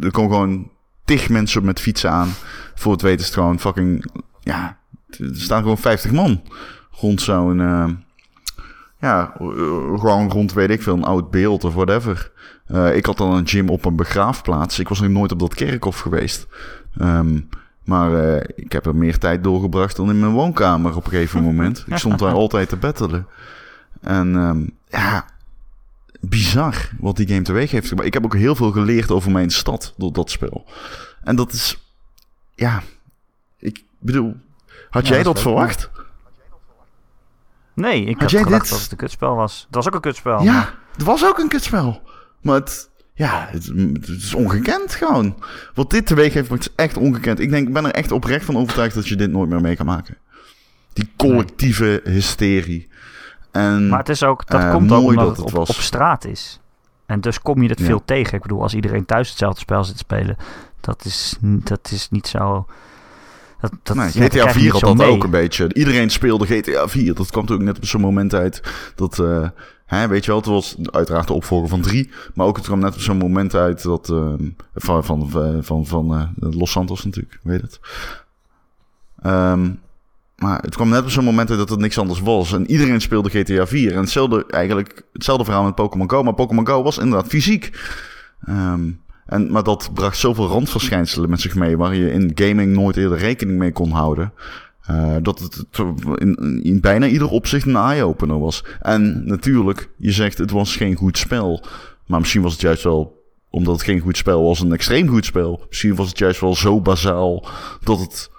er 0.00 0.10
komen 0.10 0.32
gewoon 0.32 0.72
tig 1.04 1.28
mensen 1.28 1.64
met 1.64 1.80
fietsen 1.80 2.10
aan. 2.10 2.28
Voor 2.74 2.92
het 2.92 3.02
weten 3.02 3.20
is 3.20 3.26
het 3.26 3.34
gewoon 3.34 3.60
fucking, 3.60 4.04
ja, 4.40 4.78
er 5.08 5.30
staan 5.32 5.62
gewoon 5.62 5.78
50 5.78 6.12
man 6.12 6.42
rond 6.90 7.20
zo'n, 7.20 7.60
eh, 7.60 7.88
ja, 9.00 9.32
gewoon 9.98 10.30
rond, 10.30 10.52
weet 10.52 10.70
ik 10.70 10.82
veel, 10.82 10.94
een 10.94 11.04
oud 11.04 11.30
beeld 11.30 11.64
of 11.64 11.74
whatever. 11.74 12.32
Eh, 12.66 12.96
ik 12.96 13.06
had 13.06 13.16
dan 13.16 13.32
een 13.32 13.48
gym 13.48 13.68
op 13.68 13.84
een 13.84 13.96
begraafplaats. 13.96 14.78
Ik 14.78 14.88
was 14.88 15.00
nog 15.00 15.10
nooit 15.10 15.32
op 15.32 15.38
dat 15.38 15.54
kerkhof 15.54 15.98
geweest. 15.98 16.46
Ehm, 16.98 17.40
maar 17.84 18.14
eh, 18.14 18.42
ik 18.54 18.72
heb 18.72 18.86
er 18.86 18.96
meer 18.96 19.18
tijd 19.18 19.44
doorgebracht 19.44 19.96
dan 19.96 20.10
in 20.10 20.20
mijn 20.20 20.32
woonkamer 20.32 20.96
op 20.96 21.04
een 21.04 21.10
gegeven 21.10 21.42
moment. 21.42 21.84
Ik 21.86 21.96
stond 21.96 22.18
daar 22.18 22.32
altijd 22.44 22.68
te 22.68 22.76
bettelen. 22.76 23.26
En 24.00 24.36
ehm, 24.36 24.66
ja, 24.88 25.24
bizar 26.28 26.90
wat 26.98 27.16
die 27.16 27.26
game 27.28 27.42
teweeg 27.42 27.70
heeft 27.70 27.88
gebracht. 27.88 28.06
Ik 28.08 28.14
heb 28.14 28.24
ook 28.24 28.34
heel 28.34 28.54
veel 28.54 28.70
geleerd 28.70 29.10
over 29.10 29.30
mijn 29.30 29.50
stad 29.50 29.94
door 29.96 30.12
dat 30.12 30.30
spel. 30.30 30.66
En 31.22 31.36
dat 31.36 31.52
is, 31.52 31.78
ja, 32.54 32.82
ik 33.58 33.82
bedoel, 33.98 34.36
had 34.90 35.06
Ja, 35.06 35.14
jij 35.14 35.22
dat 35.22 35.36
is 35.36 35.42
verwacht? 35.42 35.90
Nee, 37.74 38.00
ik 38.04 38.12
Had 38.12 38.20
had 38.20 38.30
jij 38.30 38.42
gedacht 38.42 38.62
dit- 38.62 38.70
dat 38.70 38.80
het 38.82 38.90
een 38.90 38.96
kutspel 38.96 39.34
was. 39.36 39.64
Het 39.66 39.74
was 39.74 39.86
ook 39.86 39.94
een 39.94 40.00
kutspel. 40.00 40.42
Ja, 40.42 40.74
het 40.92 41.02
was 41.02 41.24
ook 41.24 41.38
een 41.38 41.48
kutspel. 41.48 42.02
Maar 42.42 42.54
het, 42.54 42.90
ja, 43.14 43.46
het, 43.50 43.66
het 43.92 44.08
is 44.08 44.34
ongekend 44.34 44.94
gewoon. 44.94 45.42
Wat 45.74 45.90
dit 45.90 46.06
teweeg 46.06 46.32
heeft, 46.34 46.48
wordt 46.48 46.72
echt 46.76 46.96
ongekend. 46.96 47.38
Ik 47.40 47.50
denk, 47.50 47.66
ik 47.68 47.72
ben 47.74 47.84
er 47.84 47.90
echt 47.92 48.12
oprecht 48.12 48.44
van 48.44 48.56
overtuigd 48.56 48.94
dat 48.94 49.08
je 49.08 49.16
dit 49.16 49.30
nooit 49.30 49.48
meer 49.50 49.60
mee 49.60 49.76
kan 49.76 49.86
maken. 49.86 50.16
Die 50.92 51.10
collectieve 51.16 52.00
hysterie. 52.04 52.88
En 53.54 53.88
Maar 53.88 53.98
het 53.98 54.08
is 54.08 54.22
ook, 54.22 54.46
dat 54.46 54.60
Eh, 54.60 54.70
komt 54.72 54.92
ook 54.92 55.08
omdat 55.08 55.36
dat 55.36 55.44
het, 55.50 55.54
op, 55.54 55.66
straat 55.66 56.24
is. 56.24 56.60
En 57.06 57.20
dus 57.20 57.40
kom 57.40 57.62
je 57.62 57.68
het 57.68 57.78
Ja. 57.78 57.84
veel 57.84 58.02
tegen. 58.04 58.34
Ik 58.34 58.42
bedoel, 58.42 58.62
als 58.62 58.74
iedereen 58.74 59.04
thuis 59.04 59.28
hetzelfde 59.28 59.60
spel 59.60 59.84
zit 59.84 59.92
te 59.94 59.98
spelen, 59.98 60.36
dat 60.80 61.04
is, 61.04 61.36
dat 61.40 61.90
is 61.90 62.08
niet 62.10 62.26
zo... 62.26 62.66
Dat, 63.60 63.72
dat, 63.82 63.96
nee, 63.96 64.06
ja, 64.12 64.12
dat 64.20 64.22
GTA 64.28 64.38
krijg 64.38 64.46
je 64.46 64.52
4 64.52 64.62
niet 64.62 64.72
had 64.72 64.80
dat 64.80 64.96
mee. 64.96 65.08
ook 65.16 65.24
een 65.24 65.30
beetje. 65.30 65.74
Iedereen 65.74 66.10
speelde 66.10 66.46
GTA 66.46 66.88
4. 66.88 67.14
Dat 67.14 67.30
kwam 67.30 67.46
toen 67.46 67.56
ook 67.56 67.62
net 67.62 67.76
op 67.76 67.84
zo'n 67.84 68.00
moment 68.00 68.34
uit. 68.34 68.62
Dat, 68.94 69.18
eh, 69.18 69.48
hè, 69.86 70.08
weet 70.08 70.24
je 70.24 70.30
wel, 70.30 70.40
het 70.40 70.48
was 70.48 70.76
uiteraard 70.90 71.26
de 71.26 71.32
opvolger 71.32 71.68
van 71.68 71.80
3. 71.80 72.10
Maar 72.34 72.46
ook 72.46 72.56
het 72.56 72.66
kwam 72.66 72.78
net 72.78 72.94
op 72.94 73.00
zo'n 73.00 73.16
moment 73.16 73.54
uit 73.54 73.82
dat... 73.82 74.08
eh, 74.10 74.32
van 74.74 75.04
van, 75.04 75.30
van, 75.62 75.86
van, 75.86 76.14
eh, 76.14 76.28
Los 76.52 76.70
Santos 76.70 77.04
natuurlijk, 77.04 77.38
weet 77.42 77.60
het. 77.60 77.80
Ehm, 79.22 79.70
maar 80.36 80.58
het 80.62 80.74
kwam 80.74 80.88
net 80.88 81.02
op 81.02 81.10
zo'n 81.10 81.24
moment 81.24 81.48
dat 81.48 81.68
het 81.68 81.78
niks 81.78 81.98
anders 81.98 82.20
was. 82.20 82.52
En 82.52 82.70
iedereen 82.70 83.00
speelde 83.00 83.30
GTA 83.30 83.66
4. 83.66 83.92
En 83.92 84.00
hetzelfde, 84.00 84.46
eigenlijk, 84.46 85.02
hetzelfde 85.12 85.44
verhaal 85.44 85.64
met 85.64 85.74
Pokémon 85.74 86.10
Go. 86.10 86.22
Maar 86.22 86.34
Pokémon 86.34 86.66
Go 86.66 86.82
was 86.82 86.98
inderdaad 86.98 87.28
fysiek. 87.28 87.70
Ehm, 88.44 88.90
en, 89.26 89.50
maar 89.50 89.62
dat 89.62 89.90
bracht 89.94 90.18
zoveel 90.18 90.46
randverschijnselen 90.46 91.30
met 91.30 91.40
zich 91.40 91.54
mee... 91.54 91.76
waar 91.76 91.94
je 91.94 92.12
in 92.12 92.32
gaming 92.34 92.72
nooit 92.72 92.96
eerder 92.96 93.18
rekening 93.18 93.58
mee 93.58 93.72
kon 93.72 93.90
houden... 93.90 94.32
eh, 94.82 95.16
dat 95.22 95.38
het 95.38 95.54
het 95.54 95.78
in, 96.14 96.60
in 96.62 96.80
bijna 96.80 97.06
ieder 97.06 97.28
opzicht 97.28 97.66
een 97.66 97.76
eye-opener 97.76 98.38
was. 98.38 98.64
En 98.80 99.26
natuurlijk, 99.26 99.88
je 99.96 100.12
zegt 100.12 100.38
het 100.38 100.50
was 100.50 100.76
geen 100.76 100.96
goed 100.96 101.18
spel. 101.18 101.64
Maar 102.06 102.20
misschien 102.20 102.42
was 102.42 102.52
het 102.52 102.60
juist 102.60 102.82
wel... 102.82 103.22
omdat 103.50 103.74
het 103.74 103.84
geen 103.84 104.00
goed 104.00 104.16
spel 104.16 104.42
was, 104.42 104.60
een 104.60 104.72
extreem 104.72 105.08
goed 105.08 105.24
spel. 105.24 105.64
Misschien 105.68 105.94
was 105.94 106.08
het 106.08 106.18
juist 106.18 106.40
wel 106.40 106.54
zo 106.54 106.80
bazaal... 106.80 107.46
dat 107.80 108.00
het 108.00 108.32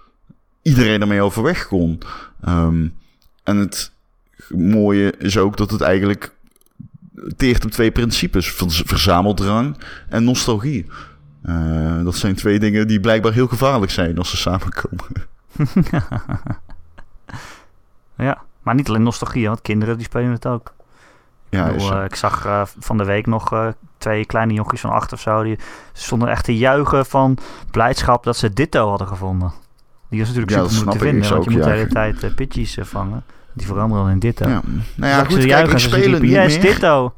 iedereen 0.65 1.01
ermee 1.01 1.21
overweg 1.21 1.67
kon. 1.67 1.99
Ehm, 2.41 2.87
en 3.43 3.57
het 3.57 3.91
mooie 4.49 5.13
is 5.17 5.37
ook 5.37 5.57
dat 5.57 5.71
het 5.71 5.81
eigenlijk 5.81 6.33
teert 7.37 7.65
op 7.65 7.71
twee 7.71 7.91
principes: 7.91 8.51
verzameldrang 8.85 9.77
en 10.09 10.23
nostalgie. 10.23 10.85
Eh, 11.41 12.03
dat 12.03 12.15
zijn 12.15 12.35
twee 12.35 12.59
dingen 12.59 12.87
die 12.87 12.99
blijkbaar 12.99 13.33
heel 13.33 13.47
gevaarlijk 13.47 13.91
zijn 13.91 14.17
als 14.17 14.29
ze 14.29 14.37
samenkomen. 14.37 15.05
Ja, 18.17 18.41
maar 18.61 18.75
niet 18.75 18.89
alleen 18.89 19.03
nostalgie, 19.03 19.47
want 19.47 19.61
kinderen 19.61 19.97
die 19.97 20.05
spelen 20.05 20.31
het 20.31 20.45
ook. 20.47 20.73
Ja, 21.49 21.65
ik, 21.65 21.73
bedoel, 21.73 21.91
eh, 21.91 22.03
ik 22.03 22.15
zag 22.15 22.45
eh, 22.45 22.61
van 22.79 22.97
de 22.97 23.03
week 23.03 23.25
nog 23.25 23.73
twee 23.97 24.25
kleine 24.25 24.53
jochies 24.53 24.81
van 24.81 24.89
acht 24.89 25.13
of 25.13 25.19
zo. 25.19 25.43
Die 25.43 25.59
stonden 25.93 26.29
echt 26.29 26.45
te 26.45 26.57
juichen 26.57 27.05
van 27.05 27.37
blijdschap 27.71 28.23
dat 28.23 28.37
ze 28.37 28.53
Ditto 28.53 28.89
hadden 28.89 29.07
gevonden. 29.07 29.53
Die 30.09 30.21
is 30.21 30.27
natuurlijk 30.27 30.55
Ja, 30.55 30.67
super 30.67 30.75
moeilijk 30.75 30.97
te 30.97 31.05
vinden, 31.05 31.29
want 31.29 31.43
je 31.43 31.49
moet 31.49 31.63
de 31.63 31.69
hele 31.69 31.87
tijd 31.87 32.23
eh, 32.23 32.33
pitchies 32.33 32.77
eh, 32.77 32.85
vangen. 32.85 33.23
Die 33.53 33.65
veranderen 33.65 34.03
dan 34.03 34.13
in 34.13 34.19
Ditto. 34.19 34.47
ja. 34.49 34.61
Nou 34.95 35.11
ja, 35.11 35.23
goed, 35.23 35.45
kijk, 35.45 35.71
ik 35.71 35.77
speel 35.77 36.11
het 36.11 36.21
niet 36.21 36.31
yes, 36.31 36.53
meer. 36.53 36.61
Ditto! 36.61 37.13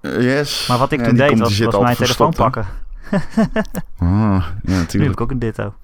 Eh, 0.00 0.22
yes. 0.22 0.66
Maar 0.68 0.78
wat 0.78 0.92
ik 0.92 1.02
toen 1.02 1.16
deed, 1.16 1.38
was, 1.38 1.58
was 1.58 1.80
mijn 1.80 1.96
telefoon 1.96 2.32
pakken. 2.32 2.66
Ah, 3.10 3.18
ja, 3.98 4.44
Nu 4.62 4.72
heb 4.72 4.78
natuurlijk. 4.78 5.12
ik 5.12 5.20
ook 5.20 5.30
een 5.30 5.38
Ditto. 5.38 5.74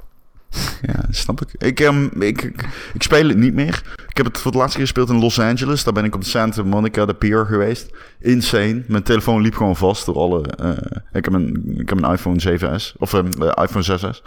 Ja, 0.82 1.04
snap 1.11 1.40
ik. 1.40 1.48
Ik, 1.59 1.80
ehm, 1.80 2.04
ik, 2.04 2.42
ik. 2.42 2.68
ik 2.94 3.02
speel 3.02 3.28
het 3.28 3.36
niet 3.36 3.54
meer. 3.54 3.82
Ik 4.09 4.16
heb 4.16 4.26
het 4.26 4.38
voor 4.38 4.50
het 4.50 4.61
laatste 4.61 4.76
keer 4.76 4.86
gespeeld 4.86 5.09
in 5.09 5.20
Los 5.20 5.40
Angeles. 5.40 5.84
Daar 5.84 5.92
ben 5.92 6.04
ik 6.04 6.14
op 6.14 6.20
de 6.20 6.26
Santa 6.26 6.62
Monica, 6.62 7.07
de 7.07 7.14
pier 7.14 7.46
geweest. 7.46 7.90
Insane. 8.20 8.82
Mijn 8.86 9.02
telefoon 9.02 9.42
liep 9.42 9.54
gewoon 9.54 9.76
vast 9.76 10.07
door 10.07 10.16
alle... 10.16 10.42
eh, 10.42 11.00
ik, 11.12 11.24
heb 11.24 11.32
een, 11.32 11.74
ik 11.78 11.88
heb 11.88 12.02
een 12.02 12.12
iPhone 12.12 12.59
7S. 12.59 12.96
Of 12.98 13.12
een 13.12 13.32
iPhone 13.62 13.98
6S. 13.98 14.22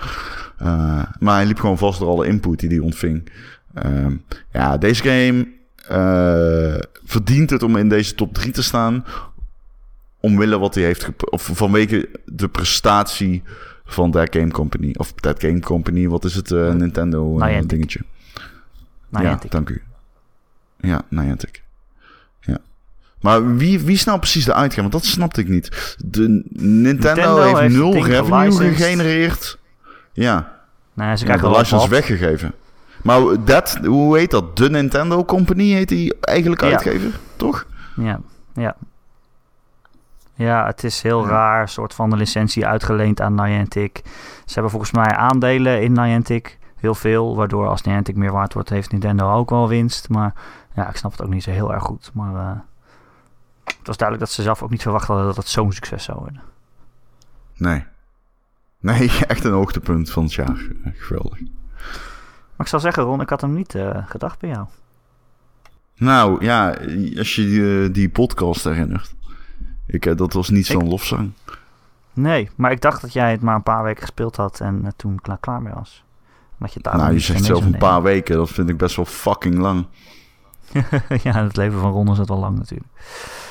Eh, 0.57 1.03
maar 1.19 1.35
hij 1.35 1.45
liep 1.45 1.59
gewoon 1.59 1.77
vast 1.77 1.99
door 1.99 2.09
alle 2.09 2.27
input 2.27 2.59
die 2.59 2.69
hij 2.69 2.79
ontving. 2.79 3.31
Ehm, 3.73 4.15
ja, 4.51 4.77
deze 4.77 5.03
game 5.03 5.47
eh, 5.87 6.81
verdient 7.05 7.49
het 7.49 7.63
om 7.63 7.75
in 7.75 7.89
deze 7.89 8.15
top 8.15 8.33
3 8.33 8.51
te 8.51 8.63
staan. 8.63 9.05
Omwille 10.19 10.59
wat 10.59 10.75
hij 10.75 10.83
heeft... 10.83 11.09
Of 11.29 11.49
vanwege 11.53 12.09
de 12.25 12.47
prestatie 12.47 13.43
van 13.89 14.11
That 14.11 14.27
Game 14.35 14.51
Company. 14.51 14.93
Of 14.97 15.11
That 15.13 15.39
Game 15.39 15.59
Company, 15.59 16.07
wat 16.07 16.25
is 16.25 16.35
het? 16.35 16.51
eh, 16.51 16.71
Nintendo 16.73 17.37
Niantic. 17.37 17.69
dingetje. 17.69 17.99
Nou, 19.09 19.25
ja, 19.25 19.39
dank 19.49 19.69
u. 19.69 19.81
Ja, 20.79 21.01
Niantic. 21.09 21.63
Ja. 22.39 22.57
Maar 23.21 23.55
wie, 23.55 23.79
wie 23.79 23.95
is 23.95 24.03
nou 24.03 24.17
precies 24.19 24.45
de 24.45 24.53
uitgever? 24.53 24.81
Want 24.89 24.93
dat 25.03 25.05
snapte 25.05 25.41
ik 25.41 25.47
niet. 25.47 25.95
De 26.05 26.27
Nintendo, 26.49 26.71
Nintendo 26.91 27.41
heeft, 27.43 27.59
heeft 27.59 27.75
nul 27.75 28.05
revenue 28.05 28.51
gegenereerd. 28.73 29.57
Ja, 30.13 30.57
Nee, 30.93 31.17
ze 31.17 31.25
ja 31.25 31.31
krijgen 31.31 31.51
de 31.51 31.57
license 31.59 31.89
weggegeven. 31.89 32.53
Maar 33.03 33.45
dat, 33.45 33.79
hoe 33.85 34.17
heet 34.17 34.31
dat? 34.31 34.57
De 34.57 34.69
Nintendo 34.69 35.25
Company 35.25 35.71
heet 35.71 35.89
die 35.89 36.15
eigenlijk 36.19 36.61
Ja. 36.61 36.67
uitgever, 36.69 37.11
toch? 37.35 37.65
Ja, 37.95 38.19
ja. 38.53 38.75
Ja, 40.45 40.65
het 40.65 40.83
is 40.83 41.01
heel 41.01 41.21
Ja. 41.23 41.29
raar, 41.29 41.69
soort 41.69 41.93
van 41.93 42.09
de 42.09 42.15
licentie 42.15 42.67
uitgeleend 42.67 43.21
aan 43.21 43.35
Niantic. 43.35 44.01
Ze 44.45 44.53
hebben 44.53 44.71
volgens 44.71 44.91
mij 44.91 45.15
aandelen 45.15 45.81
in 45.81 45.91
Niantic, 45.93 46.57
heel 46.75 46.95
veel, 46.95 47.35
waardoor 47.35 47.67
als 47.67 47.81
Niantic 47.81 48.15
meer 48.15 48.31
waard 48.31 48.53
wordt, 48.53 48.69
heeft 48.69 48.91
Nintendo 48.91 49.31
ook 49.33 49.49
wel 49.49 49.67
winst. 49.67 50.09
Maar 50.09 50.33
ja, 50.75 50.89
ik 50.89 50.95
snap 50.95 51.11
het 51.11 51.21
ook 51.21 51.29
niet 51.29 51.43
zo 51.43 51.51
heel 51.51 51.73
erg 51.73 51.83
goed. 51.83 52.11
Maar 52.13 52.35
eh, 52.35 52.59
het 53.63 53.87
was 53.87 53.97
duidelijk 53.97 54.27
dat 54.27 54.35
ze 54.35 54.41
zelf 54.41 54.63
ook 54.63 54.69
niet 54.69 54.81
verwacht 54.81 55.07
hadden 55.07 55.25
dat 55.25 55.35
het 55.35 55.47
zo'n 55.47 55.71
succes 55.71 56.03
zou 56.03 56.19
worden. 56.19 56.41
Nee. 57.55 57.85
Nee, 58.81 59.11
echt 59.27 59.43
een 59.43 59.51
hoogtepunt 59.51 60.11
van 60.11 60.23
het 60.23 60.33
jaar. 60.33 60.61
Geweldig. 60.93 61.39
Maar 61.39 62.65
ik 62.65 62.67
zal 62.67 62.79
zeggen, 62.79 63.03
Ron, 63.03 63.21
ik 63.21 63.29
had 63.29 63.41
hem 63.41 63.53
niet 63.53 63.75
eh, 63.75 63.97
gedacht 64.05 64.39
bij 64.39 64.49
jou. 64.49 64.65
Nou, 65.95 66.45
ja, 66.45 66.67
als 67.17 67.35
je 67.35 67.41
die, 67.45 67.83
eh, 67.85 67.93
die 67.93 68.09
podcast 68.09 68.63
herinnert. 68.63 69.13
Ik, 69.91 70.05
eh, 70.05 70.15
dat 70.15 70.33
was 70.33 70.49
niet 70.49 70.65
zo'n 70.65 70.81
Ik- 70.81 70.87
lofzang. 70.89 71.31
Nee, 72.13 72.49
maar 72.55 72.71
ik 72.71 72.81
dacht 72.81 73.01
dat 73.01 73.13
jij 73.13 73.31
het 73.31 73.41
maar 73.41 73.55
een 73.55 73.63
paar 73.63 73.83
weken 73.83 74.01
gespeeld 74.01 74.35
had 74.35 74.59
en 74.59 74.81
eh, 74.85 74.91
toen 74.95 75.19
klaar, 75.21 75.37
klaar 75.39 75.61
mee 75.61 75.73
was. 75.73 76.03
Dat 76.57 76.73
je 76.73 76.79
Nou, 76.83 77.13
je 77.13 77.19
zegt 77.19 77.45
zelf 77.45 77.65
een 77.65 77.77
paar 77.77 78.01
weken. 78.01 78.35
Dat 78.35 78.49
vind 78.49 78.69
ik 78.69 78.77
best 78.77 78.95
wel 78.95 79.05
fucking 79.05 79.55
lang. 79.57 79.85
ja, 81.23 81.43
het 81.43 81.55
leven 81.57 81.79
van 81.79 81.91
Ron 81.91 82.11
is 82.11 82.17
het 82.17 82.27
wel 82.29 82.37
lang 82.39 82.57
natuurlijk. 82.57 82.89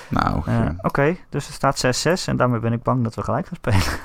Nou, 0.09 0.43
Eh. 0.47 0.69
Oké, 0.83 1.17
dus 1.31 1.47
er 1.47 1.53
staat 1.53 1.79
6-6 1.79 2.29
en 2.29 2.37
daarmee 2.37 2.61
ben 2.61 2.73
ik 2.73 2.83
bang 2.83 3.05
dat 3.05 3.15
we 3.15 3.23
gelijk 3.23 3.47
gaan 3.47 3.57
spelen. 3.57 3.81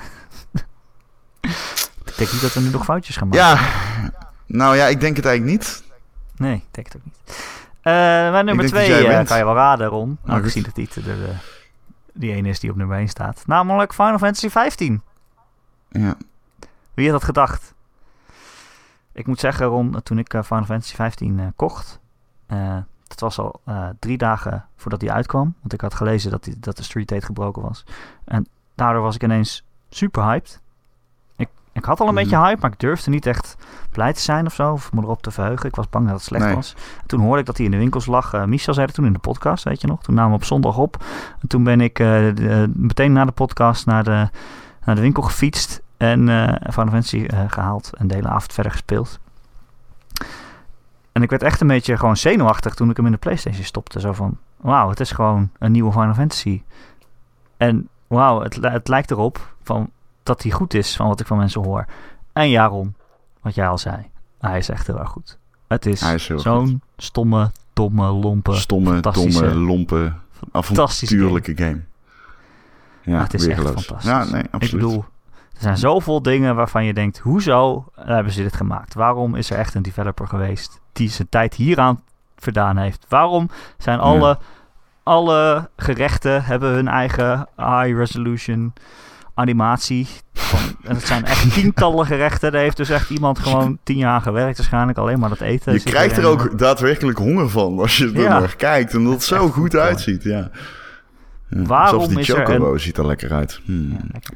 ik 2.04 2.14
denk 2.16 2.32
niet 2.32 2.40
dat 2.40 2.52
we 2.54 2.60
nu 2.60 2.70
nog 2.70 2.84
foutjes 2.84 3.16
gaan 3.16 3.28
maken. 3.28 3.44
ja. 3.44 4.12
Nou 4.46 4.76
ja, 4.76 4.86
ik 4.86 5.00
denk 5.00 5.16
het 5.16 5.24
eigenlijk 5.26 5.58
niet. 5.58 5.82
Nee, 6.36 6.54
ik 6.54 6.64
denk 6.70 6.86
het 6.86 6.96
ook 6.96 7.04
niet. 7.04 7.36
Eh 7.80 7.92
mijn 8.30 8.44
nummer 8.44 8.64
denk 8.64 8.74
dat 8.76 8.84
2 8.84 9.02
jij 9.02 9.16
wint. 9.16 9.28
kan 9.28 9.38
je 9.38 9.44
wel 9.44 9.54
raden, 9.54 9.86
Ron. 9.88 10.18
Nou, 10.24 10.38
Aangezien 10.38 10.64
goed. 10.64 10.76
het 10.76 10.76
niet 10.80 10.94
de, 10.94 11.02
de- 11.02 11.34
die 12.14 12.32
ene 12.32 12.48
is 12.48 12.60
die 12.60 12.70
op 12.70 12.76
nummer 12.76 12.96
1 12.96 13.08
staat. 13.08 13.42
Namelijk 13.46 13.94
Final 13.94 14.18
Fantasy 14.18 14.48
15. 14.48 15.02
Ja. 15.88 16.16
Wie 16.94 17.10
had 17.10 17.20
dat 17.20 17.24
gedacht? 17.24 17.74
Ik 19.12 19.26
moet 19.26 19.40
zeggen, 19.40 19.66
Ron, 19.66 20.02
toen 20.02 20.18
ik 20.18 20.34
eh, 20.34 20.42
Final 20.42 20.64
Fantasy 20.64 20.94
15 20.94 21.38
eh, 21.38 21.46
kocht, 21.56 22.00
eh, 22.46 22.78
dat 23.06 23.20
was 23.20 23.38
al 23.38 23.60
drie 23.98 24.18
dagen 24.18 24.66
voordat 24.76 25.00
die 25.00 25.12
uitkwam. 25.12 25.54
Want 25.60 25.72
ik 25.72 25.80
had 25.80 25.94
gelezen 25.94 26.30
dat, 26.30 26.44
die, 26.44 26.60
dat 26.60 26.76
de 26.76 26.82
street 26.82 27.08
date 27.08 27.26
gebroken 27.26 27.62
was. 27.62 27.84
En 28.24 28.46
daardoor 28.74 29.02
was 29.02 29.14
ik 29.14 29.22
ineens 29.22 29.64
super 29.88 30.22
hyped. 30.22 30.62
Ik, 31.74 31.84
had 31.84 32.00
al 32.00 32.06
een 32.08 32.14
Mhm. 32.14 32.22
beetje 32.22 32.38
hype, 32.38 32.60
maar 32.60 32.70
ik 32.72 32.78
durfde 32.80 33.10
niet 33.10 33.26
echt 33.26 33.56
blij 33.90 34.12
te 34.12 34.20
zijn 34.20 34.46
of 34.46 34.54
zo. 34.54 34.72
Of 34.72 34.92
me 34.92 35.02
erop 35.02 35.22
te 35.22 35.30
verheugen. 35.30 35.68
Ik 35.68 35.76
was 35.76 35.88
bang 35.88 36.04
dat 36.06 36.14
het 36.14 36.24
slecht 36.24 36.44
Nee. 36.44 36.54
was. 36.54 36.74
En 37.00 37.06
toen 37.06 37.20
hoorde 37.20 37.40
ik 37.40 37.46
dat 37.46 37.56
hij 37.56 37.66
in 37.66 37.72
de 37.72 37.78
winkels 37.78 38.06
lag. 38.06 38.32
Eh, 38.32 38.44
Michel 38.44 38.74
zei 38.74 38.86
het 38.86 38.94
toen 38.94 39.06
in 39.06 39.12
de 39.12 39.18
podcast, 39.18 39.64
weet 39.64 39.80
je 39.80 39.86
nog. 39.86 40.02
Toen 40.02 40.14
namen 40.14 40.30
we 40.30 40.36
op 40.36 40.44
zondag 40.44 40.76
op. 40.78 41.04
En 41.40 41.48
toen 41.48 41.64
ben 41.64 41.80
ik 41.80 41.98
eh, 41.98 42.06
de- 42.06 42.72
meteen 42.74 43.12
na 43.12 43.24
de 43.24 43.32
podcast 43.32 43.86
naar 43.86 44.04
de, 44.04 44.28
naar 44.84 44.94
de 44.94 45.00
winkel 45.00 45.22
gefietst. 45.22 45.82
En 45.96 46.18
Final 46.70 46.70
Fantasy 46.92 47.24
eh, 47.26 47.40
gehaald. 47.46 47.90
En 47.96 48.06
de 48.06 48.14
hele 48.14 48.28
avond 48.28 48.52
verder 48.52 48.72
gespeeld. 48.72 49.18
En 51.12 51.22
ik 51.22 51.30
werd 51.30 51.42
echt 51.42 51.60
een 51.60 51.66
beetje 51.66 51.96
gewoon 51.96 52.16
zenuwachtig 52.16 52.74
toen 52.74 52.90
ik 52.90 52.96
hem 52.96 53.06
in 53.06 53.12
de 53.12 53.18
PlayStation 53.18 53.64
stopte. 53.64 54.00
Zo 54.00 54.12
van, 54.12 54.38
wauw, 54.56 54.88
het 54.88 55.00
is 55.00 55.10
gewoon 55.10 55.50
een 55.58 55.72
nieuwe 55.72 55.92
Final 55.92 56.14
Fantasy. 56.14 56.62
En 57.56 57.88
wauw, 58.06 58.40
het, 58.42 58.58
het 58.62 58.88
lijkt 58.88 59.10
erop 59.10 59.54
van, 59.62 59.90
dat 60.24 60.42
hij 60.42 60.52
goed 60.52 60.74
is 60.74 60.96
van 60.96 61.08
wat 61.08 61.20
ik 61.20 61.26
van 61.26 61.36
mensen 61.38 61.64
hoor. 61.64 61.84
En 62.32 62.50
Jaron, 62.50 62.94
wat 63.40 63.54
jij 63.54 63.68
al 63.68 63.78
zei, 63.78 63.96
hij 64.40 64.58
is 64.58 64.68
echt 64.68 64.86
heel 64.86 64.98
erg 64.98 65.08
goed. 65.08 65.38
Het 65.68 65.86
is, 65.86 66.26
zo'n 66.36 66.82
stomme, 66.96 67.50
domme, 67.72 68.06
lompe, 68.06 68.54
Stomme, 68.54 69.00
domme, 69.00 69.54
lompe, 69.54 70.12
fantastische 70.52 71.14
avontuurlijke 71.14 71.56
game. 71.56 71.80
Ja, 73.02 73.12
Maar 73.12 73.22
het 73.22 73.34
is 73.34 73.46
echt 73.46 73.62
fantastisch. 73.62 74.04
Ja, 74.04 74.24
nee, 74.24 74.42
absoluut. 74.50 74.62
Ik 74.62 74.70
bedoel, 74.70 75.04
er 75.54 75.60
zijn 75.60 75.76
zoveel 75.76 76.22
dingen 76.22 76.54
waarvan 76.56 76.84
je 76.84 76.94
denkt, 76.94 77.18
hoezo 77.18 77.84
hebben 77.94 78.32
ze 78.32 78.42
dit 78.42 78.56
gemaakt? 78.56 78.94
Waarom 78.94 79.34
is 79.34 79.50
er 79.50 79.58
echt 79.58 79.74
een 79.74 79.82
developer 79.82 80.28
geweest 80.28 80.80
die 80.92 81.10
zijn 81.10 81.28
tijd 81.28 81.54
hieraan 81.54 82.02
verdaan 82.36 82.76
heeft? 82.76 83.06
Waarom 83.08 83.48
zijn 83.78 83.98
alle, 83.98 84.28
Ja. 84.28 84.38
alle 85.02 85.70
gerechten 85.76 86.44
hebben 86.44 86.70
hun 86.72 86.88
eigen 86.88 87.48
high 87.56 87.96
resolution 87.96 88.72
animatie? 89.34 90.06
Van, 90.32 90.58
en 90.82 90.94
het 90.94 91.06
zijn 91.06 91.24
echt 91.24 91.52
tientallen 91.54 92.06
gerechten. 92.06 92.52
Daar 92.52 92.60
heeft 92.60 92.76
dus 92.76 92.90
echt 92.90 93.10
iemand 93.10 93.38
gewoon 93.38 93.78
tien 93.82 93.96
jaar 93.96 94.20
gewerkt 94.20 94.56
waarschijnlijk. 94.56 94.98
Alleen 94.98 95.18
maar 95.18 95.28
dat 95.28 95.40
eten. 95.40 95.72
je 95.72 95.80
krijgt 95.80 96.16
er 96.16 96.24
ook 96.26 96.58
daadwerkelijk 96.58 97.18
honger 97.18 97.48
van 97.50 97.78
als 97.78 97.96
je 97.96 98.06
er 98.14 98.20
Ja. 98.20 98.38
naar 98.38 98.56
kijkt. 98.56 98.92
En 98.94 99.04
dat 99.04 99.12
het 99.12 99.22
zo 99.22 99.48
goed 99.48 99.76
uitziet, 99.76 100.22
ja. 100.22 100.30
ja. 100.30 100.50
Waarom 101.48 101.88
Zelfs 102.00 102.08
die 102.08 102.18
is 102.18 102.28
er 102.28 102.46
Chocobo 102.46 102.78
ziet 102.78 102.98
er 102.98 103.06
lekker 103.06 103.32
uit. 103.32 103.60
Hmm. 103.64 103.90
Ja, 103.90 103.98
lekker. 104.12 104.34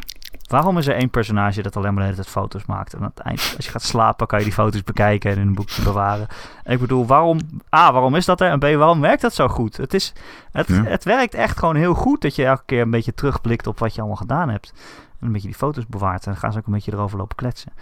Waarom 0.48 0.78
is 0.78 0.86
er 0.86 0.94
één 0.94 1.10
personage 1.10 1.62
dat 1.62 1.76
alleen 1.76 1.94
maar 1.94 2.02
de 2.02 2.08
hele 2.10 2.22
tijd 2.22 2.28
foto's 2.34 2.64
maakt? 2.66 2.92
En 2.94 2.98
aan 3.00 3.12
het 3.14 3.18
eind, 3.18 3.52
als 3.56 3.64
je 3.64 3.70
gaat 3.70 3.82
slapen, 3.82 4.26
kan 4.26 4.38
je 4.38 4.44
die 4.44 4.54
foto's 4.54 4.84
bekijken 4.84 5.30
en 5.30 5.38
in 5.38 5.46
een 5.46 5.54
boekje 5.54 5.82
bewaren. 5.82 6.26
En 6.64 6.72
ik 6.72 6.80
bedoel, 6.80 7.06
waarom... 7.06 7.38
A, 7.76 7.92
waarom 7.92 8.14
is 8.14 8.24
dat 8.24 8.40
er? 8.40 8.50
En 8.50 8.58
B, 8.58 8.62
waarom 8.62 9.00
werkt 9.00 9.22
dat 9.22 9.34
zo 9.34 9.48
goed? 9.48 9.76
Het, 9.76 9.94
is, 9.94 10.12
het, 10.52 10.68
Ja. 10.68 10.82
het 10.84 11.04
werkt 11.04 11.34
echt 11.34 11.58
gewoon 11.58 11.76
heel 11.76 11.94
goed 11.94 12.20
dat 12.22 12.34
je 12.36 12.44
elke 12.44 12.62
keer 12.66 12.80
een 12.80 12.90
beetje 12.90 13.14
terugblikt 13.14 13.66
op 13.66 13.78
wat 13.78 13.92
je 13.94 13.98
allemaal 14.00 14.16
gedaan 14.16 14.48
hebt. 14.48 14.72
En 15.20 15.26
een 15.26 15.32
beetje 15.32 15.48
die 15.48 15.56
foto's 15.56 15.86
bewaart. 15.86 16.24
En 16.26 16.30
dan 16.32 16.40
gaan 16.40 16.52
ze 16.52 16.58
ook 16.58 16.66
een 16.66 16.72
beetje 16.72 16.92
erover 16.92 17.18
lopen 17.18 17.36
kletsen. 17.36 17.72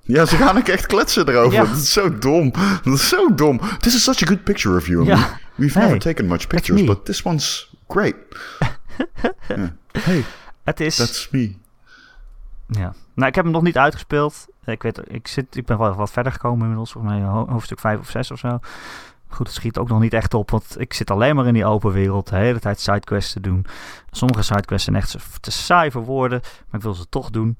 Ja, 0.00 0.24
ze 0.24 0.36
gaan 0.36 0.56
ook 0.56 0.68
echt 0.68 0.86
kletsen 0.86 1.28
erover. 1.28 1.52
Ja. 1.52 1.64
Dat 1.64 1.76
is 1.76 1.92
zo 1.92 2.18
dom. 2.18 2.52
Dat 2.82 2.94
is 2.94 3.08
zo 3.08 3.34
dom. 3.34 3.60
This 3.78 3.94
is 3.94 4.02
such 4.02 4.22
a 4.22 4.26
good 4.26 4.44
picture 4.44 4.76
of 4.76 4.86
you. 4.86 5.04
Ja. 5.04 5.38
We've 5.54 5.78
Hey, 5.78 5.86
never 5.86 6.00
taken 6.02 6.26
much 6.26 6.46
pictures, 6.46 6.84
but 6.84 7.04
this 7.04 7.22
one's 7.22 7.74
great. 7.88 8.14
Hey, 9.92 10.24
Het 10.64 10.80
is... 10.80 10.96
that's 10.96 11.28
me. 11.30 11.56
Ja. 12.78 12.92
Nou, 13.14 13.28
ik 13.28 13.34
heb 13.34 13.44
hem 13.44 13.52
nog 13.52 13.62
niet 13.62 13.78
uitgespeeld. 13.78 14.46
Ik, 14.64 14.82
weet, 14.82 15.00
ik, 15.12 15.28
zit, 15.28 15.56
ik 15.56 15.66
ben 15.66 15.78
wel 15.78 15.94
wat 15.94 16.10
verder 16.10 16.32
gekomen 16.32 16.60
inmiddels. 16.60 16.92
Volgens 16.92 17.12
mij 17.14 17.22
ho- 17.22 17.48
hoofdstuk 17.48 17.78
5 17.80 17.98
of 17.98 18.08
6 18.10 18.30
of 18.30 18.38
zo. 18.38 18.58
Goed, 19.28 19.46
het 19.46 19.56
schiet 19.56 19.78
ook 19.78 19.88
nog 19.88 20.00
niet 20.00 20.12
echt 20.12 20.34
op. 20.34 20.50
Want 20.50 20.80
ik 20.80 20.92
zit 20.92 21.10
alleen 21.10 21.36
maar 21.36 21.46
in 21.46 21.54
die 21.54 21.64
open 21.64 21.92
wereld. 21.92 22.28
De 22.28 22.36
hele 22.36 22.58
tijd 22.60 22.80
sidequests 22.80 23.32
te 23.32 23.40
doen. 23.40 23.66
Sommige 24.10 24.42
sidequests 24.42 24.84
zijn 24.84 24.96
echt 24.96 25.16
te 25.40 25.50
saai 25.50 25.90
voor 25.90 26.04
woorden. 26.04 26.40
Maar 26.42 26.74
ik 26.80 26.82
wil 26.82 26.94
ze 26.94 27.08
toch 27.08 27.30
doen. 27.30 27.56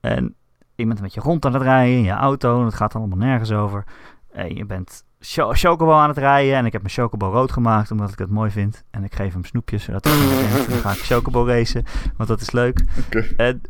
En 0.00 0.34
je 0.74 0.86
bent 0.86 0.98
een 0.98 1.04
beetje 1.04 1.20
rond 1.20 1.44
aan 1.46 1.52
het 1.54 1.62
rijden 1.62 1.96
in 1.96 2.02
je 2.02 2.10
auto. 2.12 2.58
En 2.58 2.64
het 2.64 2.74
gaat 2.74 2.94
allemaal 2.94 3.18
nergens 3.18 3.52
over. 3.52 3.84
En 4.32 4.54
je 4.56 4.64
bent 4.64 5.04
cho- 5.20 5.52
chocobo 5.52 5.92
aan 5.92 6.08
het 6.08 6.18
rijden. 6.18 6.54
En 6.56 6.66
ik 6.66 6.72
heb 6.72 6.82
mijn 6.82 6.94
chocobo 6.94 7.30
rood 7.30 7.52
gemaakt 7.52 7.90
omdat 7.90 8.12
ik 8.12 8.18
het 8.18 8.30
mooi 8.30 8.50
vind. 8.50 8.84
En 8.90 9.04
ik 9.04 9.14
geef 9.14 9.32
hem 9.32 9.44
snoepjes. 9.44 9.84
Zodat 9.84 10.04
hij 10.04 10.14
dan 10.68 10.78
ga 10.78 10.90
ik 10.92 10.98
chocobo 10.98 11.44
racen. 11.46 11.84
Want 12.16 12.28
dat 12.28 12.40
is 12.40 12.50
leuk. 12.50 12.84
Oké. 13.06 13.18
En 13.36 13.60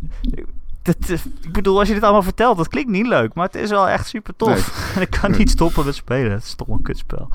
dat, 0.99 1.09
is- 1.09 1.25
ik 1.43 1.53
bedoel, 1.53 1.79
als 1.79 1.89
je 1.89 1.95
dit 1.95 2.03
allemaal 2.03 2.23
vertelt, 2.23 2.57
dat 2.57 2.69
klinkt 2.69 2.91
niet 2.91 3.07
leuk, 3.07 3.35
maar 3.35 3.47
het 3.47 3.55
is 3.55 3.71
wel 3.71 3.89
echt 3.89 4.07
super 4.07 4.37
tof. 4.37 4.77
En 4.97 5.01
ik 5.03 5.11
kan 5.11 5.31
niet 5.31 5.51
stoppen 5.51 5.85
met 5.85 5.95
spelen. 5.95 6.33
Het 6.33 6.43
is 6.45 6.55
toch 6.55 6.69
een 6.69 6.83
kutspel. 6.83 7.29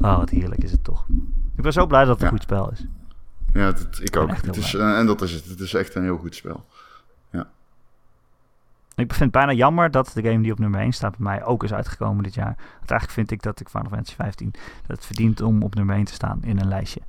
Oh, 0.00 0.16
wat 0.18 0.30
heerlijk 0.30 0.62
is 0.62 0.70
het 0.70 0.84
toch. 0.84 1.06
Ik 1.56 1.62
ben 1.62 1.72
zo 1.72 1.86
blij 1.86 2.04
dat 2.04 2.08
het 2.10 2.18
een 2.20 2.24
Ja. 2.26 2.32
goed 2.32 2.42
spel 2.42 2.70
is. 2.70 2.84
Ja, 3.52 3.72
dat, 3.72 4.00
ik 4.02 4.16
ook. 4.16 4.30
Het 4.44 4.56
is, 4.56 4.74
eh, 4.74 4.98
en 4.98 5.06
dat 5.06 5.22
is 5.22 5.32
het. 5.32 5.44
Het 5.44 5.60
is 5.60 5.74
echt 5.74 5.94
een 5.94 6.02
heel 6.02 6.16
goed 6.18 6.34
spel. 6.34 6.64
Ik 8.94 9.06
vind 9.14 9.20
het 9.20 9.30
bijna 9.44 9.52
jammer 9.52 9.90
dat 9.90 10.10
de 10.14 10.22
game 10.22 10.40
die 10.42 10.52
op 10.52 10.58
nummer 10.58 10.80
1 10.80 10.92
staat 10.92 11.10
bij 11.16 11.26
mij 11.26 11.44
ook 11.44 11.64
is 11.64 11.72
uitgekomen 11.72 12.22
dit 12.22 12.34
jaar. 12.34 12.54
Want 12.78 12.90
eigenlijk 12.90 13.10
vind 13.10 13.30
ik 13.30 13.42
dat 13.42 13.60
ik 13.60 13.68
Final 13.68 13.88
Fantasy 13.90 14.14
15 14.14 14.50
dat 14.86 14.96
het 14.96 15.06
verdient 15.06 15.40
om 15.40 15.62
op 15.62 15.74
nummer 15.74 15.96
1 15.96 16.04
te 16.04 16.12
staan 16.12 16.38
in 16.42 16.60
een 16.60 16.68
lijstje. 16.68 17.00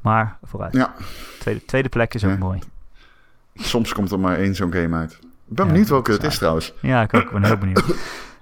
Maar 0.00 0.38
vooruit. 0.42 0.72
Ja. 0.74 0.94
Tweede, 1.38 1.64
tweede 1.64 1.88
plek 1.88 2.14
is 2.14 2.24
ook 2.24 2.30
Ja. 2.30 2.36
mooi. 2.36 2.58
Soms 3.54 3.92
komt 3.92 4.10
er 4.10 4.20
maar 4.20 4.36
één 4.36 4.54
zo'n 4.54 4.72
game 4.72 4.96
uit. 4.96 5.18
Ik 5.50 5.56
ben 5.56 5.66
benieuwd 5.66 5.88
welke 5.88 6.12
het 6.12 6.24
is 6.24 6.38
trouwens. 6.38 6.72
Ja, 6.80 7.02
ik 7.02 7.14
ook. 7.14 7.30
Ben 7.32 7.44
heel 7.44 7.56
benieuwd. 7.66 7.84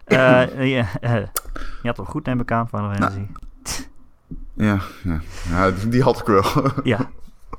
Eh, 0.04 0.42
eh, 0.42 1.26
je 1.82 1.88
had 1.88 1.96
hem 1.96 2.06
goed 2.06 2.26
neem 2.26 2.40
ik 2.40 2.52
aan, 2.52 2.68
Final 2.68 2.90
Fantasy. 2.94 3.26
Ja, 4.54 4.78
ja. 5.02 5.20
ja 5.48 5.70
die- 5.88 6.02
had 6.02 6.18
ik 6.20 6.26
wel. 6.26 6.70
Ja. 6.82 7.10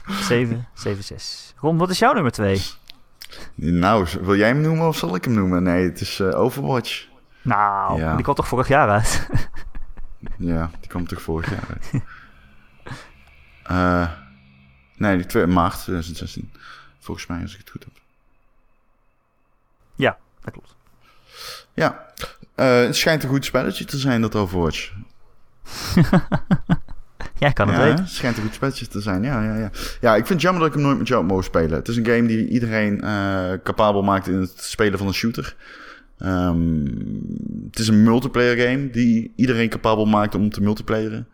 7, 0.07 0.67
7, 0.73 1.03
6. 1.03 1.53
Ron, 1.57 1.77
wat 1.77 1.89
is 1.89 1.99
jouw 1.99 2.13
nummer 2.13 2.31
2? 2.31 2.61
nou, 3.55 4.07
wil 4.21 4.35
jij 4.35 4.47
hem 4.47 4.61
noemen 4.61 4.87
of 4.87 4.97
zal 4.97 5.15
ik 5.15 5.23
hem 5.25 5.33
noemen? 5.33 5.63
Nee, 5.63 5.83
het 5.89 6.01
is 6.01 6.19
eh, 6.19 6.39
Overwatch. 6.39 7.07
Nou, 7.41 7.99
Ja. 7.99 8.13
die 8.15 8.23
kwam 8.23 8.35
toch 8.35 8.47
vorig 8.47 8.67
jaar 8.67 8.89
uit? 8.89 9.27
Ja, 10.37 10.69
die 10.79 10.89
kwam 10.89 11.07
toch 11.07 11.21
vorig 11.21 11.49
jaar 11.49 11.67
uit. 11.69 12.03
Nee, 14.97 15.17
die 15.17 15.25
2 15.25 15.45
maart 15.47 15.73
2016. 15.81 16.51
Volgens 16.99 17.27
mij, 17.27 17.41
als 17.41 17.53
ik 17.53 17.59
het 17.59 17.69
goed 17.69 17.83
heb. 17.83 17.98
Ja, 19.99 20.17
dat 20.41 20.53
klopt. 20.53 20.75
Ja, 21.73 22.05
eh, 22.55 22.79
het 22.79 22.95
schijnt 22.95 23.23
een 23.23 23.29
goed 23.29 23.45
spelletje 23.45 23.85
te 23.85 23.97
zijn, 23.97 24.21
dat 24.21 24.35
Overwatch. 24.35 24.91
Jij 27.39 27.53
kan 27.53 27.67
het 27.67 27.77
ja, 27.77 27.83
weten. 27.83 28.03
het 28.03 28.13
schijnt 28.13 28.37
een 28.37 28.43
goed 28.43 28.53
spelletje 28.53 28.87
te 28.87 29.01
zijn, 29.01 29.23
ja, 29.23 29.43
ja, 29.43 29.55
ja. 29.55 29.71
Ja, 30.01 30.15
ik 30.15 30.25
vind 30.25 30.29
het 30.29 30.41
jammer 30.41 30.61
dat 30.61 30.69
ik 30.69 30.75
hem 30.75 30.83
nooit 30.83 30.97
met 30.97 31.07
jou 31.07 31.23
mogen 31.23 31.43
spelen. 31.43 31.71
Het 31.71 31.87
is 31.87 31.97
een 31.97 32.05
game 32.05 32.27
die 32.27 32.47
iedereen 32.47 33.01
eh, 33.01 33.53
capabel 33.63 34.03
maakt 34.03 34.27
in 34.27 34.39
het 34.39 34.61
spelen 34.61 34.97
van 34.97 35.07
een 35.07 35.13
shooter. 35.13 35.55
Ehm, 36.17 36.85
het 37.65 37.79
is 37.79 37.87
een 37.87 38.03
multiplayer 38.03 38.67
game 38.67 38.89
die 38.89 39.33
iedereen 39.35 39.69
capabel 39.69 40.05
maakt 40.05 40.35
om 40.35 40.49
te 40.49 40.61
multiplayeren. 40.61 41.27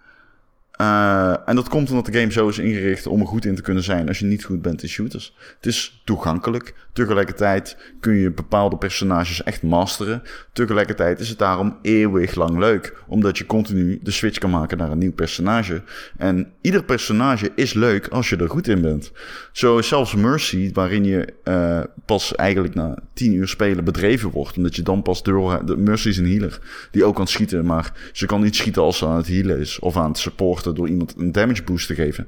Eh, 0.72 1.50
en 1.50 1.56
dat 1.56 1.70
komt 1.70 1.90
omdat 1.90 2.06
de 2.06 2.20
game 2.20 2.32
zo 2.32 2.48
is 2.48 2.58
ingericht 2.58 3.08
om 3.08 3.20
er 3.20 3.28
goed 3.28 3.46
in 3.46 3.56
te 3.56 3.62
kunnen 3.62 3.84
zijn 3.84 4.08
als 4.08 4.20
je 4.20 4.26
niet 4.26 4.44
goed 4.44 4.62
bent 4.62 4.82
in 4.82 4.90
shooters. 4.90 5.36
Het 5.56 5.66
is 5.66 6.02
toegankelijk. 6.06 6.76
Tegelijkertijd 6.96 7.78
kun 8.00 8.16
je 8.16 8.32
bepaalde 8.32 8.78
personages 8.78 9.44
echt 9.44 9.64
masteren. 9.64 10.24
Tegelijkertijd 10.54 11.20
is 11.20 11.30
het 11.30 11.38
daarom 11.38 11.78
eeuwig 11.82 12.36
lang 12.36 12.58
leuk. 12.58 12.98
Omdat 13.08 13.38
je 13.38 13.46
continu 13.46 14.00
de 14.04 14.12
switch 14.12 14.38
kan 14.38 14.50
maken 14.50 14.78
naar 14.78 14.92
een 14.92 14.98
nieuw 14.98 15.14
personage. 15.14 15.82
En 16.18 16.52
ieder 16.62 16.84
personage 16.84 17.52
is 17.56 17.74
leuk 17.74 18.08
als 18.08 18.30
je 18.30 18.36
er 18.36 18.50
goed 18.50 18.68
in 18.68 18.82
bent. 18.82 19.12
Zo 19.52 19.82
zelfs 19.82 20.16
Mercy, 20.16 20.72
waarin 20.74 21.04
je 21.04 21.34
eh, 21.44 21.80
pas 22.06 22.36
eigenlijk 22.36 22.76
na 22.76 22.98
10 23.14 23.34
uur 23.34 23.48
spelen 23.48 23.84
bedreven 23.84 24.30
wordt. 24.30 24.58
Omdat 24.58 24.76
je 24.76 24.82
dan 24.82 25.02
pas 25.02 25.24
door... 25.24 25.66
De 25.66 25.78
Mercy 25.78 26.08
is 26.08 26.18
een 26.18 26.30
healer 26.30 26.60
die 26.92 27.06
ook 27.06 27.16
kan 27.16 27.28
schieten. 27.28 27.66
Maar 27.66 27.94
ze 28.12 28.26
kan 28.26 28.42
niet 28.42 28.56
schieten 28.56 28.82
als 28.82 28.98
ze 28.98 29.06
aan 29.06 29.18
het 29.18 29.28
healen 29.28 29.60
is. 29.60 29.80
Of 29.80 29.98
aan 29.98 30.10
het 30.10 30.18
supporten 30.18 30.76
door 30.76 30.88
iemand 30.88 31.14
een 31.18 31.32
damage 31.32 31.64
boost 31.64 31.88
te 31.88 31.96
geven. 31.96 32.28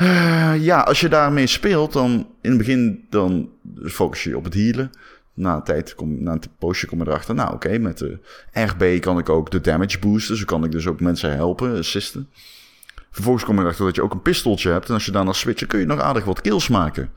Eh, 0.00 0.54
ja, 0.58 0.80
als 0.80 1.00
je 1.00 1.08
daarmee 1.08 1.46
speelt, 1.46 1.92
dan 1.92 2.26
in 2.40 2.48
het 2.50 2.58
begin 2.58 3.06
dan 3.10 3.50
focus 3.84 4.24
je 4.24 4.36
op 4.36 4.44
het 4.44 4.54
healen. 4.54 4.90
Na 5.34 5.54
een 5.54 5.62
tijd, 5.62 5.94
kom, 5.94 6.22
na 6.22 6.32
een 6.32 6.42
poosje 6.58 6.86
kom 6.86 6.98
je 6.98 7.06
erachter. 7.06 7.34
Nou, 7.34 7.54
oké, 7.54 7.78
met 7.78 7.98
de 7.98 8.18
RB 8.52 9.00
kan 9.00 9.18
ik 9.18 9.28
ook 9.28 9.50
de 9.50 9.60
damage 9.60 9.98
boosten. 9.98 10.36
Zo 10.36 10.44
kan 10.44 10.64
ik 10.64 10.72
dus 10.72 10.86
ook 10.86 11.00
mensen 11.00 11.34
helpen, 11.34 11.78
assisten. 11.78 12.28
Vervolgens 13.10 13.44
kom 13.44 13.54
je 13.54 13.60
erachter 13.60 13.84
dat 13.84 13.94
je 13.94 14.02
ook 14.02 14.12
een 14.12 14.22
pistooltje 14.22 14.70
hebt. 14.70 14.88
En 14.88 14.94
als 14.94 15.04
je 15.04 15.12
daarna 15.12 15.32
switcht, 15.32 15.66
kun 15.66 15.80
je 15.80 15.86
nog 15.86 16.00
aardig 16.00 16.24
wat 16.24 16.40
kills 16.40 16.68
maken. 16.68 17.10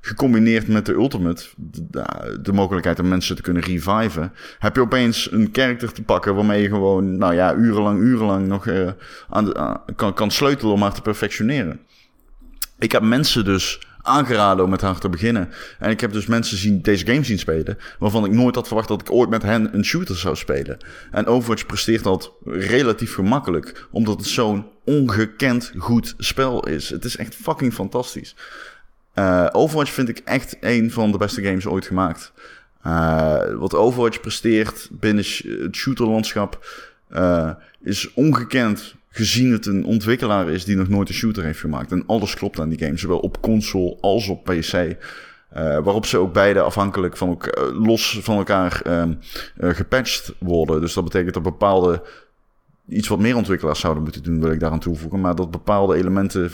Gecombineerd 0.00 0.68
met 0.68 0.86
de 0.86 0.92
ultimate, 0.92 1.44
de, 2.42 2.52
mogelijkheid 2.52 2.98
om 2.98 3.08
mensen 3.08 3.36
te 3.36 3.42
kunnen 3.42 3.62
reviven, 3.62 4.32
heb 4.58 4.74
je 4.74 4.80
opeens 4.80 5.32
een 5.32 5.48
character 5.52 5.92
te 5.92 6.02
pakken 6.02 6.34
waarmee 6.34 6.62
je 6.62 6.68
gewoon, 6.68 7.18
nou 7.18 7.34
ja, 7.34 7.54
urenlang, 7.54 8.00
urenlang 8.00 8.46
nog 8.46 8.66
eh, 8.66 8.90
kan, 9.96 10.14
kan 10.14 10.30
sleutelen 10.30 10.74
om 10.74 10.82
haar 10.82 10.94
te 10.94 11.02
perfectioneren. 11.02 11.80
Ik 12.80 12.92
heb 12.92 13.02
mensen 13.02 13.44
dus 13.44 13.80
aangeraden 14.02 14.64
om 14.64 14.70
met 14.70 14.80
haar 14.80 14.98
te 14.98 15.08
beginnen. 15.08 15.48
En 15.78 15.90
ik 15.90 16.00
heb 16.00 16.12
dus 16.12 16.26
mensen 16.26 16.56
zien, 16.56 16.82
deze 16.82 17.06
game 17.06 17.24
zien 17.24 17.38
spelen, 17.38 17.78
waarvan 17.98 18.24
ik 18.24 18.32
nooit 18.32 18.54
had 18.54 18.66
verwacht 18.66 18.88
dat 18.88 19.00
ik 19.00 19.12
ooit 19.12 19.30
met 19.30 19.42
hen 19.42 19.74
een 19.74 19.84
shooter 19.84 20.16
zou 20.16 20.36
spelen. 20.36 20.78
En 21.10 21.26
Overwatch 21.26 21.66
presteert 21.66 22.04
dat 22.04 22.32
relatief 22.44 23.14
gemakkelijk, 23.14 23.88
omdat 23.90 24.18
het 24.18 24.26
zo'n 24.26 24.66
ongekend 24.84 25.72
goed 25.76 26.14
spel 26.18 26.66
is. 26.66 26.90
Het 26.90 27.04
is 27.04 27.16
echt 27.16 27.34
fucking 27.34 27.74
fantastisch. 27.74 28.34
Eh, 29.12 29.46
Overwatch 29.52 29.92
vind 29.92 30.08
ik 30.08 30.18
echt 30.24 30.56
een 30.60 30.90
van 30.90 31.12
de 31.12 31.18
beste 31.18 31.42
games 31.42 31.66
ooit 31.66 31.86
gemaakt. 31.86 32.32
Eh, 32.82 33.54
wat 33.54 33.74
Overwatch 33.74 34.20
presteert 34.20 34.88
binnen 34.90 35.24
het 35.62 35.76
shooterlandschap 35.76 36.66
eh, 37.08 37.50
is 37.82 38.12
ongekend 38.14 38.94
gezien 39.10 39.52
het 39.52 39.66
een 39.66 39.84
ontwikkelaar 39.84 40.48
is 40.48 40.64
die 40.64 40.76
nog 40.76 40.88
nooit 40.88 41.08
een 41.08 41.14
shooter 41.14 41.44
heeft 41.44 41.60
gemaakt. 41.60 41.92
En 41.92 42.06
alles 42.06 42.34
klopt 42.34 42.60
aan 42.60 42.68
die 42.68 42.78
game, 42.78 42.98
zowel 42.98 43.18
op 43.18 43.40
console 43.40 43.96
als 44.00 44.28
op 44.28 44.44
PC. 44.44 44.72
Eh, 44.72 44.96
waarop 45.78 46.06
ze 46.06 46.18
ook 46.18 46.32
beide 46.32 46.60
afhankelijk 46.60 47.16
van 47.16 47.28
elkaar, 47.28 47.64
los 47.64 48.18
van 48.22 48.36
elkaar 48.36 48.80
ehm, 48.84 49.14
eh, 49.56 49.70
gepatcht 49.70 50.34
worden. 50.38 50.80
Dus 50.80 50.94
dat 50.94 51.04
betekent 51.04 51.34
dat 51.34 51.42
bepaalde 51.42 52.02
iets 52.88 53.08
wat 53.08 53.18
meer 53.18 53.36
ontwikkelaars 53.36 53.80
zouden 53.80 54.02
moeten 54.02 54.22
doen, 54.22 54.40
wil 54.40 54.50
ik 54.50 54.60
daaraan 54.60 54.78
toevoegen. 54.78 55.20
Maar 55.20 55.34
dat 55.34 55.50
bepaalde 55.50 55.96
elementen 55.96 56.50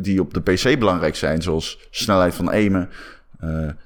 die 0.00 0.20
op 0.20 0.34
de 0.34 0.40
PC 0.40 0.78
belangrijk 0.78 1.16
zijn, 1.16 1.42
zoals 1.42 1.78
snelheid 1.90 2.34
van 2.34 2.48
aimen, 2.48 2.88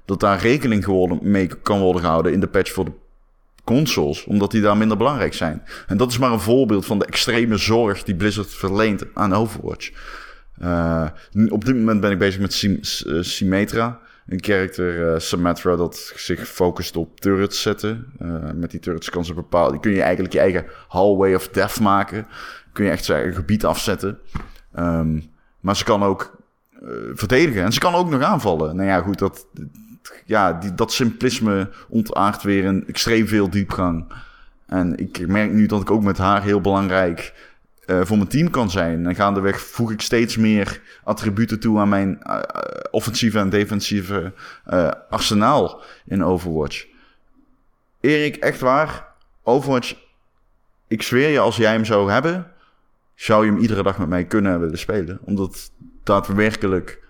dat 0.04 0.20
daar 0.20 0.40
rekening 0.40 0.84
geworden, 0.84 1.18
mee 1.22 1.46
kan 1.46 1.80
worden 1.80 2.02
gehouden 2.02 2.32
in 2.32 2.40
de 2.40 2.46
patch 2.46 2.72
voor 2.72 2.84
de 2.84 2.92
consoles, 3.64 4.24
omdat 4.24 4.50
die 4.50 4.60
daar 4.60 4.76
minder 4.76 4.96
belangrijk 4.96 5.34
zijn. 5.34 5.62
En 5.86 5.96
dat 5.96 6.10
is 6.10 6.18
maar 6.18 6.32
een 6.32 6.40
voorbeeld 6.40 6.86
van 6.86 6.98
de 6.98 7.06
extreme 7.06 7.56
zorg 7.56 8.02
die 8.02 8.14
Blizzard 8.14 8.54
verleent 8.54 9.04
aan 9.14 9.34
Overwatch. 9.34 9.90
Uh, 10.62 11.06
op 11.48 11.64
dit 11.64 11.74
moment 11.74 12.00
ben 12.00 12.10
ik 12.10 12.18
bezig 12.18 12.40
met 12.40 12.78
Symmetra. 13.26 14.00
Een 14.26 14.44
character, 14.44 15.12
uh, 15.12 15.18
Symmetra, 15.18 15.76
dat 15.76 16.12
zich 16.16 16.48
focust 16.48 16.96
op 16.96 17.20
turrets 17.20 17.62
zetten. 17.62 18.06
Met 18.54 18.70
die 18.70 18.80
turrets 18.80 19.10
kan 19.10 19.24
ze 19.24 19.34
bepalen. 19.34 19.72
Die 19.72 19.80
kun 19.80 19.92
je 19.92 20.02
eigenlijk 20.02 20.32
je 20.32 20.40
eigen 20.40 20.66
hallway 20.88 21.34
of 21.34 21.48
death 21.48 21.80
maken. 21.80 22.26
Kun 22.72 22.84
je 22.84 22.90
echt 22.90 23.04
zijn 23.04 23.18
eigen 23.18 23.36
gebied 23.36 23.64
afzetten. 23.64 24.18
Um, 24.78 25.30
maar 25.60 25.76
ze 25.76 25.84
kan 25.84 26.02
ook 26.02 26.36
verdedigen. 27.14 27.62
En 27.62 27.72
ze 27.72 27.78
kan 27.80 27.94
ook 27.94 28.10
nog 28.10 28.22
aanvallen. 28.22 28.76
Nou 28.76 28.88
ja, 28.88 29.00
goed, 29.00 29.18
dat, 29.18 29.46
ja, 30.24 30.52
die, 30.52 30.74
dat 30.74 30.92
simplisme 30.92 31.70
ontaart 31.88 32.42
weer 32.42 32.64
een 32.64 32.86
extreem 32.86 33.26
veel 33.26 33.50
diepgang. 33.50 34.12
En 34.66 34.96
ik 34.96 35.26
merk 35.26 35.52
nu 35.52 35.66
dat 35.66 35.80
ik 35.80 35.90
ook 35.90 36.02
met 36.02 36.18
haar 36.18 36.42
heel 36.42 36.60
belangrijk 36.60 37.32
uh, 37.86 38.00
voor 38.04 38.16
mijn 38.16 38.28
team 38.28 38.50
kan 38.50 38.70
zijn. 38.70 39.06
En 39.06 39.14
gaandeweg 39.14 39.60
voeg 39.60 39.90
ik 39.92 40.00
steeds 40.00 40.36
meer 40.36 40.80
attributen 41.04 41.60
toe 41.60 41.78
aan 41.78 41.88
mijn 41.88 42.18
uh, 42.26 42.40
offensieve 42.90 43.38
en 43.38 43.50
defensieve 43.50 44.32
uh, 44.70 44.90
arsenaal 45.10 45.82
in 46.06 46.24
Overwatch. 46.24 46.86
Erik, 48.00 48.36
echt 48.36 48.60
waar, 48.60 49.06
Overwatch, 49.42 49.94
ik 50.88 51.02
zweer 51.02 51.28
je, 51.28 51.38
als 51.38 51.56
jij 51.56 51.72
hem 51.72 51.84
zou 51.84 52.10
hebben, 52.10 52.52
zou 53.14 53.44
je 53.44 53.50
hem 53.52 53.60
iedere 53.60 53.82
dag 53.82 53.98
met 53.98 54.08
mij 54.08 54.24
kunnen 54.24 54.60
willen 54.60 54.78
spelen. 54.78 55.18
Omdat 55.22 55.70
daadwerkelijk 56.02 57.02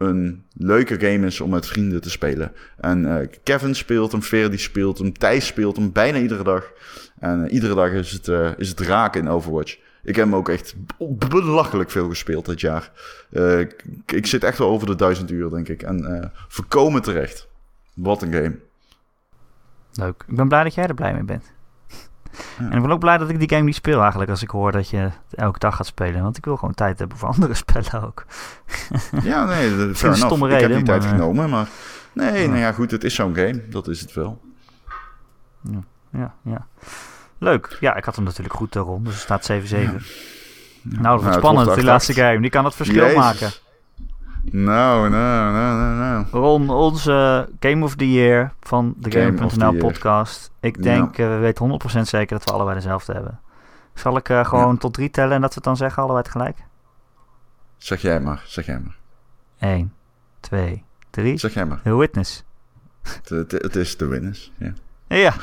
een 0.00 0.44
leuke 0.52 1.00
game 1.00 1.26
is 1.26 1.40
om 1.40 1.50
met 1.50 1.66
vrienden 1.66 2.00
te 2.00 2.10
spelen. 2.10 2.52
En 2.76 3.04
uh, 3.04 3.16
Kevin 3.42 3.74
speelt 3.74 4.12
hem, 4.12 4.22
Verdi 4.22 4.58
speelt 4.58 4.98
hem, 4.98 5.12
Thijs 5.12 5.46
speelt 5.46 5.76
hem 5.76 5.92
bijna 5.92 6.18
iedere 6.18 6.42
dag. 6.42 6.72
En 7.18 7.44
uh, 7.44 7.52
iedere 7.52 7.74
dag 7.74 7.90
is 7.90 8.12
het, 8.12 8.28
uh, 8.28 8.50
is 8.56 8.68
het 8.68 8.80
raken 8.80 9.20
in 9.20 9.28
Overwatch. 9.28 9.78
Ik 10.02 10.16
heb 10.16 10.24
hem 10.24 10.34
ook 10.34 10.48
echt 10.48 10.74
belachelijk 11.28 11.90
veel 11.90 12.08
gespeeld 12.08 12.46
dit 12.46 12.60
jaar. 12.60 12.90
Ik, 13.58 13.84
ik, 14.06 14.26
zit 14.26 14.44
echt 14.44 14.58
wel 14.58 14.68
over 14.68 14.86
de 14.86 14.94
duizend 14.94 15.30
uur, 15.30 15.50
denk 15.50 15.68
ik. 15.68 15.82
En 15.82 16.32
voorkomen 16.48 17.02
terecht. 17.02 17.48
Wat 17.94 18.22
een 18.22 18.32
game. 18.32 18.58
Leuk. 19.92 20.24
Ik 20.28 20.36
ben 20.36 20.48
blij 20.48 20.62
dat 20.62 20.74
jij 20.74 20.86
er 20.86 20.94
blij 20.94 21.12
mee 21.12 21.22
bent. 21.22 21.52
En 22.58 22.72
ik 22.72 22.82
ben 22.82 22.90
ook 22.90 23.00
blij 23.00 23.18
dat 23.18 23.30
ik 23.30 23.38
die 23.38 23.48
game 23.48 23.64
niet 23.64 23.74
speel 23.74 24.00
eigenlijk 24.00 24.30
als 24.30 24.42
ik 24.42 24.50
hoor 24.50 24.72
dat 24.72 24.88
je 24.88 25.08
elke 25.34 25.58
dag 25.58 25.76
gaat 25.76 25.86
spelen. 25.86 26.22
Want 26.22 26.36
ik 26.36 26.44
wil 26.44 26.56
gewoon 26.56 26.74
tijd 26.74 26.98
hebben 26.98 27.18
voor 27.18 27.28
andere 27.34 27.54
spellen 27.54 28.04
ook. 28.04 28.24
ja, 29.22 29.44
nee, 29.44 29.70
dat 29.76 29.88
is 29.88 30.02
een 30.02 30.16
stomme 30.16 30.48
reden. 30.48 30.70
Ik 30.70 30.76
heb 30.76 30.84
die 30.84 31.00
tijd 31.00 31.04
genomen, 31.04 31.50
maar 31.50 31.68
nee, 32.12 32.48
nou 32.48 32.58
ja, 32.60 32.72
goed, 32.72 32.90
het 32.90 33.04
is 33.04 33.14
zo'n 33.14 33.34
game. 33.34 33.68
Dat 33.68 33.88
is 33.88 34.00
het 34.00 34.12
wel. 34.12 34.40
Ja, 35.60 35.82
ja, 36.10 36.34
ja. 36.42 36.66
Leuk. 37.38 37.76
Ja, 37.80 37.96
ik 37.96 38.04
had 38.04 38.16
hem 38.16 38.24
natuurlijk 38.24 38.54
goed 38.54 38.74
rond, 38.74 39.04
dus 39.04 39.14
het 39.14 39.22
staat 39.22 39.50
7-7. 39.50 39.64
Ja. 39.70 39.90
Nou, 40.82 41.02
dat 41.02 41.22
wordt 41.22 41.36
spannend, 41.36 41.74
die 41.74 41.84
laatste 41.84 42.12
game. 42.12 42.40
Die 42.40 42.50
kan 42.50 42.64
het 42.64 42.74
verschil 42.74 43.02
Jezus. 43.02 43.16
maken. 43.16 43.50
Nou, 44.44 45.10
nou, 45.10 45.52
nou, 45.52 45.78
nou, 45.78 45.96
nou. 45.96 46.26
Ron, 46.30 46.70
onze 46.70 47.48
Game 47.60 47.84
of 47.84 47.94
the 47.94 48.12
Year 48.12 48.52
van 48.60 48.94
de 48.96 49.10
Game.nl 49.10 49.72
podcast. 49.72 50.50
Ik 50.60 50.82
denk, 50.82 51.18
uh, 51.18 51.28
we 51.28 51.36
weten 51.36 51.80
100% 51.96 52.00
zeker 52.00 52.38
dat 52.38 52.44
we 52.44 52.52
allebei 52.52 52.76
dezelfde 52.76 53.12
hebben. 53.12 53.40
Zal 53.94 54.16
ik 54.16 54.28
uh, 54.28 54.44
gewoon 54.44 54.72
ja. 54.72 54.78
tot 54.78 54.94
drie 54.94 55.10
tellen 55.10 55.32
en 55.32 55.40
dat 55.40 55.48
we 55.48 55.54
het 55.54 55.64
dan 55.64 55.76
zeggen, 55.76 56.02
allebei 56.02 56.24
tegelijk? 56.24 56.58
Zeg 57.76 58.00
jij 58.00 58.20
maar, 58.20 58.42
zeg 58.46 58.66
jij 58.66 58.80
maar. 58.80 58.96
1, 59.58 59.94
2, 60.40 60.84
3. 61.10 61.38
Zeg 61.38 61.54
jij 61.54 61.66
maar. 61.66 61.80
The 61.82 61.96
Witness. 61.96 62.44
Het 63.28 63.76
is 63.76 63.96
The 63.96 64.06
Witness, 64.06 64.52
ja. 64.56 64.72
Ja. 65.06 65.34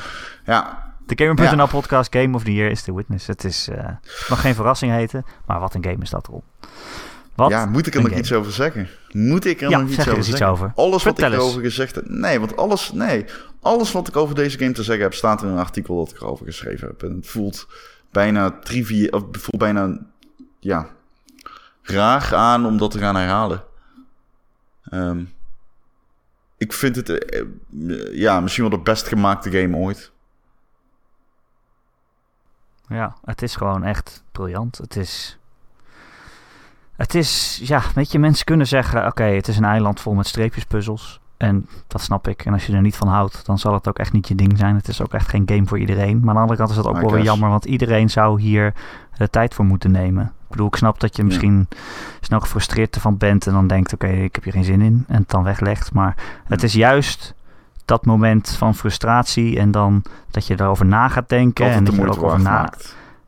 Ja. 0.44 0.86
De 1.06 1.24
Gamer.nl 1.24 1.56
ja. 1.56 1.66
podcast 1.66 2.12
Game 2.12 2.34
of 2.34 2.44
the 2.44 2.54
Year 2.54 2.70
is 2.70 2.82
The 2.82 2.94
Witness. 2.94 3.26
Het 3.26 3.44
is, 3.44 3.68
uh, 3.68 3.88
mag 4.28 4.40
geen 4.40 4.54
verrassing 4.54 4.92
heten, 4.92 5.24
maar 5.46 5.60
wat 5.60 5.74
een 5.74 5.84
game 5.84 6.02
is 6.02 6.10
dat, 6.10 6.26
Ron. 6.26 6.42
Wat 7.38 7.50
ja, 7.50 7.66
moet 7.66 7.86
ik 7.86 7.94
er 7.94 8.02
nog 8.02 8.12
iets 8.12 8.32
over 8.32 8.52
zeggen? 8.52 8.88
Moet 9.12 9.44
ik 9.44 9.60
er 9.60 9.70
ja, 9.70 9.78
nog 9.78 9.90
iets 9.90 10.08
over 10.08 10.24
zeggen? 10.24 10.46
over. 10.46 10.72
Alles 10.74 11.02
wat 11.02 11.18
ik 11.18 11.24
erover 11.24 11.60
gezegd 11.60 11.94
heb. 11.94 12.08
Nee, 12.08 12.38
want 12.38 12.56
alles, 12.56 12.92
nee, 12.92 13.24
alles 13.60 13.92
wat 13.92 14.08
ik 14.08 14.16
over 14.16 14.34
deze 14.34 14.58
game 14.58 14.72
te 14.72 14.82
zeggen 14.82 15.04
heb, 15.04 15.14
staat 15.14 15.42
in 15.42 15.48
een 15.48 15.58
artikel 15.58 15.96
dat 15.96 16.10
ik 16.10 16.20
erover 16.20 16.46
geschreven 16.46 16.88
heb. 16.88 17.02
En 17.02 17.16
het 17.16 17.26
voelt 17.26 17.66
bijna 18.10 18.50
trivia, 18.50 19.08
of 19.10 19.22
voelt 19.30 19.58
bijna, 19.58 19.98
ja, 20.58 20.88
raar 21.82 22.34
aan 22.34 22.66
om 22.66 22.78
dat 22.78 22.90
te 22.90 22.98
gaan 22.98 23.16
herhalen. 23.16 23.64
Um, 24.92 25.32
ik 26.56 26.72
vind 26.72 26.96
het, 26.96 27.08
uh, 27.08 28.14
ja, 28.14 28.40
misschien 28.40 28.68
wel 28.68 28.78
de 28.78 28.84
best 28.84 29.08
gemaakte 29.08 29.50
game 29.50 29.76
ooit. 29.76 30.10
Ja, 32.88 33.16
het 33.24 33.42
is 33.42 33.56
gewoon 33.56 33.84
echt 33.84 34.24
briljant. 34.32 34.78
Het 34.78 34.96
is 34.96 35.37
het 36.98 37.14
is, 37.14 37.60
ja, 37.62 37.82
weet 37.94 38.12
je, 38.12 38.18
mensen 38.18 38.44
kunnen 38.44 38.66
zeggen: 38.66 39.06
oké, 39.06 39.22
het 39.22 39.48
is 39.48 39.56
een 39.56 39.64
eiland 39.64 40.00
vol 40.00 40.14
met 40.14 40.26
streepjespuzzels. 40.26 41.20
En 41.36 41.68
dat 41.86 42.00
snap 42.00 42.28
ik. 42.28 42.44
En 42.44 42.52
als 42.52 42.66
je 42.66 42.72
er 42.72 42.80
niet 42.80 42.96
van 42.96 43.08
houdt, 43.08 43.46
dan 43.46 43.58
zal 43.58 43.72
het 43.74 43.88
ook 43.88 43.98
echt 43.98 44.12
niet 44.12 44.28
je 44.28 44.34
ding 44.34 44.58
zijn. 44.58 44.74
Het 44.74 44.88
is 44.88 45.02
ook 45.02 45.12
echt 45.12 45.28
geen 45.28 45.42
game 45.46 45.66
voor 45.66 45.78
iedereen. 45.78 46.20
Maar 46.20 46.28
aan 46.28 46.34
de 46.34 46.40
andere 46.40 46.58
kant 46.58 46.70
is 46.70 46.76
dat 46.76 46.86
ook 46.86 47.00
wel 47.00 47.12
weer 47.12 47.22
jammer, 47.22 47.48
want 47.48 47.64
iedereen 47.64 48.10
zou 48.10 48.40
hier 48.40 48.74
de 49.16 49.30
tijd 49.30 49.54
voor 49.54 49.64
moeten 49.64 49.90
nemen. 49.90 50.24
Ik 50.24 50.48
bedoel, 50.48 50.66
ik 50.66 50.76
snap 50.76 51.00
dat 51.00 51.16
je 51.16 51.24
misschien 51.24 51.68
snel 52.20 52.40
gefrustreerd 52.40 52.94
ervan 52.94 53.16
bent 53.16 53.46
en 53.46 53.52
dan 53.52 53.66
denkt: 53.66 53.92
oké, 53.92 54.08
ik 54.08 54.34
heb 54.34 54.44
hier 54.44 54.52
geen 54.52 54.64
zin 54.64 54.80
in. 54.80 55.04
En 55.08 55.20
het 55.20 55.30
dan 55.30 55.42
weglegt. 55.42 55.92
Maar 55.92 56.16
het 56.44 56.62
is 56.62 56.72
juist 56.72 57.34
dat 57.84 58.04
moment 58.04 58.50
van 58.50 58.74
frustratie 58.74 59.58
en 59.58 59.70
dan 59.70 60.02
dat 60.30 60.46
je 60.46 60.54
erover 60.60 60.86
na 60.86 61.08
gaat 61.08 61.28
denken. 61.28 61.70
en 61.70 61.84
dat 61.84 61.94
je 61.94 62.02
er 62.02 62.08
ook 62.08 62.22
over 62.22 62.40
na. 62.40 62.72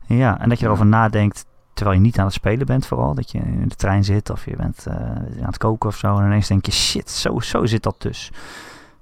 Ja, 0.05 0.39
en 0.39 0.49
dat 0.49 0.59
je 0.59 0.65
erover 0.65 0.85
nadenkt 0.85 1.45
terwijl 1.81 2.01
je 2.01 2.07
niet 2.07 2.19
aan 2.19 2.25
het 2.25 2.33
spelen 2.33 2.65
bent 2.65 2.85
vooral. 2.85 3.13
Dat 3.13 3.31
je 3.31 3.37
in 3.37 3.67
de 3.67 3.75
trein 3.75 4.03
zit 4.03 4.29
of 4.29 4.45
je 4.45 4.55
bent 4.55 4.85
uh, 4.87 4.93
aan 4.93 5.45
het 5.45 5.57
koken 5.57 5.89
of 5.89 5.97
zo. 5.97 6.17
En 6.17 6.25
ineens 6.25 6.47
denk 6.47 6.65
je, 6.65 6.71
shit, 6.71 7.09
zo, 7.09 7.39
zo 7.39 7.65
zit 7.65 7.83
dat 7.83 8.01
dus. 8.01 8.31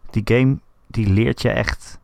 Die 0.10 0.22
game, 0.26 0.58
die 0.88 1.10
leert 1.10 1.42
je 1.42 1.50
echt... 1.50 2.00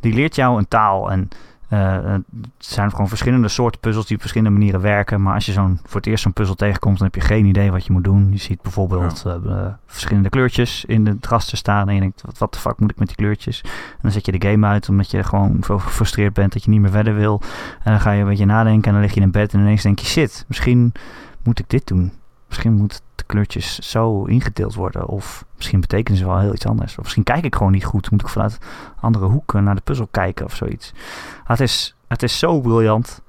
Die 0.00 0.14
leert 0.14 0.34
jou 0.34 0.58
een 0.58 0.68
taal 0.68 1.10
en 1.10 1.28
het 1.68 2.22
zijn 2.58 2.90
gewoon 2.90 3.08
verschillende 3.08 3.48
soorten 3.48 3.80
puzzels 3.80 4.06
die 4.06 4.14
op 4.14 4.20
verschillende 4.20 4.58
manieren 4.58 4.80
werken. 4.80 5.22
Maar 5.22 5.34
als 5.34 5.46
je 5.46 5.52
zo'n 5.52 5.80
voor 5.84 5.96
het 5.96 6.06
eerst 6.06 6.22
zo'n 6.22 6.32
puzzel 6.32 6.54
tegenkomt, 6.54 6.98
dan 6.98 7.06
heb 7.06 7.14
je 7.14 7.28
geen 7.28 7.44
idee 7.44 7.70
wat 7.70 7.86
je 7.86 7.92
moet 7.92 8.04
doen. 8.04 8.28
Je 8.30 8.38
ziet 8.38 8.62
bijvoorbeeld 8.62 9.22
ja. 9.24 9.38
uh, 9.46 9.66
verschillende 9.86 10.28
kleurtjes 10.28 10.84
in 10.84 11.04
de 11.04 11.16
raster 11.20 11.58
staan. 11.58 11.88
En 11.88 11.94
je 11.94 12.00
denkt, 12.00 12.22
wat, 12.38 12.52
de 12.52 12.58
fuck 12.58 12.80
moet 12.80 12.90
ik 12.90 12.98
met 12.98 13.06
die 13.06 13.16
kleurtjes? 13.16 13.60
En 13.62 13.98
dan 14.02 14.10
zet 14.10 14.26
je 14.26 14.38
de 14.38 14.48
game 14.48 14.66
uit 14.66 14.88
omdat 14.88 15.10
je 15.10 15.22
gewoon 15.22 15.58
zo 15.64 15.78
gefrustreerd 15.78 16.32
bent 16.32 16.52
dat 16.52 16.64
je 16.64 16.70
niet 16.70 16.80
meer 16.80 16.90
verder 16.90 17.14
wil. 17.14 17.40
En 17.82 17.90
dan 17.92 18.00
ga 18.00 18.10
je 18.10 18.20
een 18.20 18.28
beetje 18.28 18.46
nadenken 18.46 18.86
en 18.86 18.92
dan 18.92 19.02
lig 19.02 19.14
je 19.14 19.20
in 19.20 19.30
bed 19.30 19.52
en 19.52 19.60
ineens 19.60 19.82
denk 19.82 19.98
je, 19.98 20.06
shit, 20.06 20.44
misschien 20.48 20.92
moet 21.42 21.58
ik 21.58 21.70
dit 21.70 21.86
doen. 21.86 22.12
Misschien 22.48 22.72
moet 22.72 23.02
kleurtjes 23.26 23.78
zo 23.78 24.24
ingedeeld 24.24 24.74
worden. 24.74 25.06
Of 25.06 25.44
misschien 25.56 25.80
betekenen 25.80 26.18
ze 26.18 26.26
wel 26.26 26.38
heel 26.38 26.54
iets 26.54 26.66
anders. 26.66 26.98
Of 26.98 27.02
misschien 27.02 27.22
kijk 27.22 27.44
ik 27.44 27.54
gewoon 27.54 27.72
niet 27.72 27.84
goed. 27.84 28.10
Moet 28.10 28.20
ik 28.20 28.28
vanuit 28.28 28.58
andere 29.00 29.26
hoeken 29.26 29.64
naar 29.64 29.74
de 29.74 29.80
puzzel 29.80 30.08
kijken 30.10 30.44
of 30.44 30.54
zoiets. 30.54 30.92
Het 31.44 31.60
is, 31.60 31.96
het 32.08 32.22
is 32.22 32.38
zo 32.38 32.60
briljant. 32.60 33.22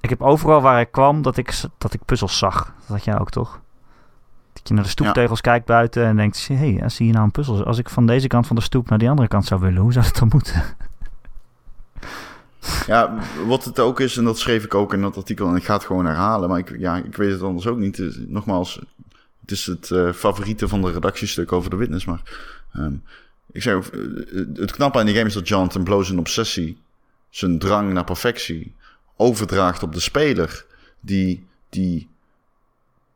Ik 0.00 0.10
heb 0.10 0.22
overal 0.22 0.60
waar 0.60 0.80
ik 0.80 0.92
kwam 0.92 1.22
dat 1.22 1.36
ik, 1.36 1.60
dat 1.78 1.94
ik 1.94 2.04
puzzels 2.04 2.38
zag. 2.38 2.74
Dat 2.78 2.88
had 2.96 3.04
jij 3.04 3.18
ook 3.18 3.30
toch? 3.30 3.60
Dat 4.52 4.68
je 4.68 4.74
naar 4.74 4.82
de 4.84 4.90
stoeptegels 4.90 5.40
ja. 5.42 5.50
kijkt 5.50 5.66
buiten 5.66 6.04
en 6.06 6.16
denkt... 6.16 6.46
hé, 6.46 6.54
hey, 6.54 6.88
zie 6.88 7.06
je 7.06 7.12
nou 7.12 7.24
een 7.24 7.30
puzzel? 7.30 7.64
Als 7.64 7.78
ik 7.78 7.90
van 7.90 8.06
deze 8.06 8.26
kant 8.26 8.46
van 8.46 8.56
de 8.56 8.62
stoep 8.62 8.88
naar 8.88 8.98
die 8.98 9.10
andere 9.10 9.28
kant 9.28 9.44
zou 9.44 9.60
willen... 9.60 9.82
hoe 9.82 9.92
zou 9.92 10.04
dat 10.04 10.16
dan 10.16 10.28
moeten? 10.32 10.62
Ja, 12.86 13.18
wat 13.46 13.64
het 13.64 13.80
ook 13.80 14.00
is, 14.00 14.16
en 14.16 14.24
dat 14.24 14.38
schreef 14.38 14.64
ik 14.64 14.74
ook 14.74 14.92
in 14.92 15.00
dat 15.00 15.16
artikel, 15.16 15.48
en 15.48 15.56
ik 15.56 15.64
ga 15.64 15.74
het 15.74 15.84
gewoon 15.84 16.06
herhalen, 16.06 16.48
maar 16.48 16.58
ik, 16.58 16.78
ja, 16.78 16.96
ik 16.96 17.16
weet 17.16 17.30
het 17.30 17.42
anders 17.42 17.66
ook 17.66 17.78
niet. 17.78 18.28
Nogmaals, 18.28 18.80
het 19.40 19.50
is 19.50 19.66
het 19.66 19.90
uh, 19.90 20.12
favoriete 20.12 20.68
van 20.68 20.82
de 20.82 20.92
redactiestuk 20.92 21.52
over 21.52 21.70
de 21.70 21.76
witness, 21.76 22.04
maar 22.04 22.20
um, 22.76 23.02
ik 23.52 23.62
zeg, 23.62 23.92
uh, 23.92 24.46
het 24.54 24.72
knappe 24.72 24.98
aan 24.98 25.06
die 25.06 25.14
game 25.14 25.26
is 25.26 25.34
dat 25.34 25.48
Jonathan 25.48 25.84
Blow 25.84 26.04
zijn 26.04 26.18
obsessie, 26.18 26.78
zijn 27.30 27.58
drang 27.58 27.92
naar 27.92 28.04
perfectie, 28.04 28.74
overdraagt 29.16 29.82
op 29.82 29.92
de 29.92 30.00
speler, 30.00 30.64
die, 31.00 31.46
die, 31.68 32.08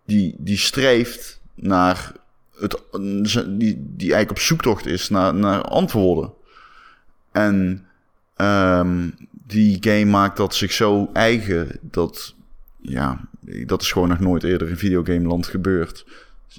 die, 0.04 0.34
die 0.38 0.58
streeft 0.58 1.40
naar 1.54 2.12
het, 2.58 2.82
die, 3.46 3.76
die 3.78 4.12
eigenlijk 4.12 4.30
op 4.30 4.38
zoektocht 4.38 4.86
is 4.86 5.08
naar, 5.08 5.34
naar 5.34 5.62
antwoorden. 5.62 6.32
En 7.32 7.86
um, 8.36 9.14
die 9.48 9.76
game 9.80 10.04
maakt 10.04 10.36
dat 10.36 10.54
zich 10.54 10.72
zo 10.72 11.10
eigen 11.12 11.78
dat, 11.80 12.34
ja, 12.80 13.28
dat 13.66 13.82
is 13.82 13.92
gewoon 13.92 14.08
nog 14.08 14.18
nooit 14.18 14.42
eerder 14.44 14.68
in 14.68 14.76
videogameland 14.76 15.46
gebeurd. 15.46 16.06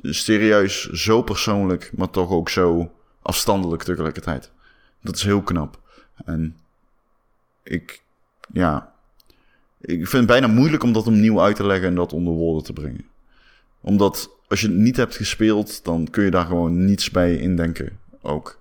Serieus, 0.02 0.90
zo 0.90 1.22
persoonlijk, 1.22 1.91
maar 1.95 2.10
toch 2.10 2.30
ook 2.30 2.49
zo 2.49 2.91
afstandelijk 3.22 3.84
tegelijkertijd. 3.84 4.52
Dat 5.02 5.16
is 5.16 5.24
heel 5.24 5.41
knap. 5.41 5.80
En 6.26 6.57
ik, 7.64 8.02
ja, 8.53 8.94
Ik 9.82 9.95
vind 9.95 10.11
het 10.11 10.26
bijna 10.26 10.48
moeilijk 10.48 10.84
om 10.84 10.94
dat 10.94 11.07
opnieuw 11.07 11.41
uit 11.41 11.56
te 11.56 11.66
leggen 11.66 11.88
en 11.88 11.95
dat 11.95 12.14
onder 12.14 12.34
woorden 12.34 12.64
te 12.64 12.74
brengen. 12.74 13.06
Omdat 13.82 14.30
als 14.48 14.61
je 14.61 14.68
het 14.68 14.76
niet 14.76 14.98
hebt 14.98 15.16
gespeeld, 15.16 15.84
dan 15.84 16.07
kun 16.10 16.24
je 16.24 16.32
daar 16.32 16.45
gewoon 16.45 16.86
niets 16.86 17.11
bij 17.11 17.38
indenken. 17.38 17.99
Ook. 18.22 18.59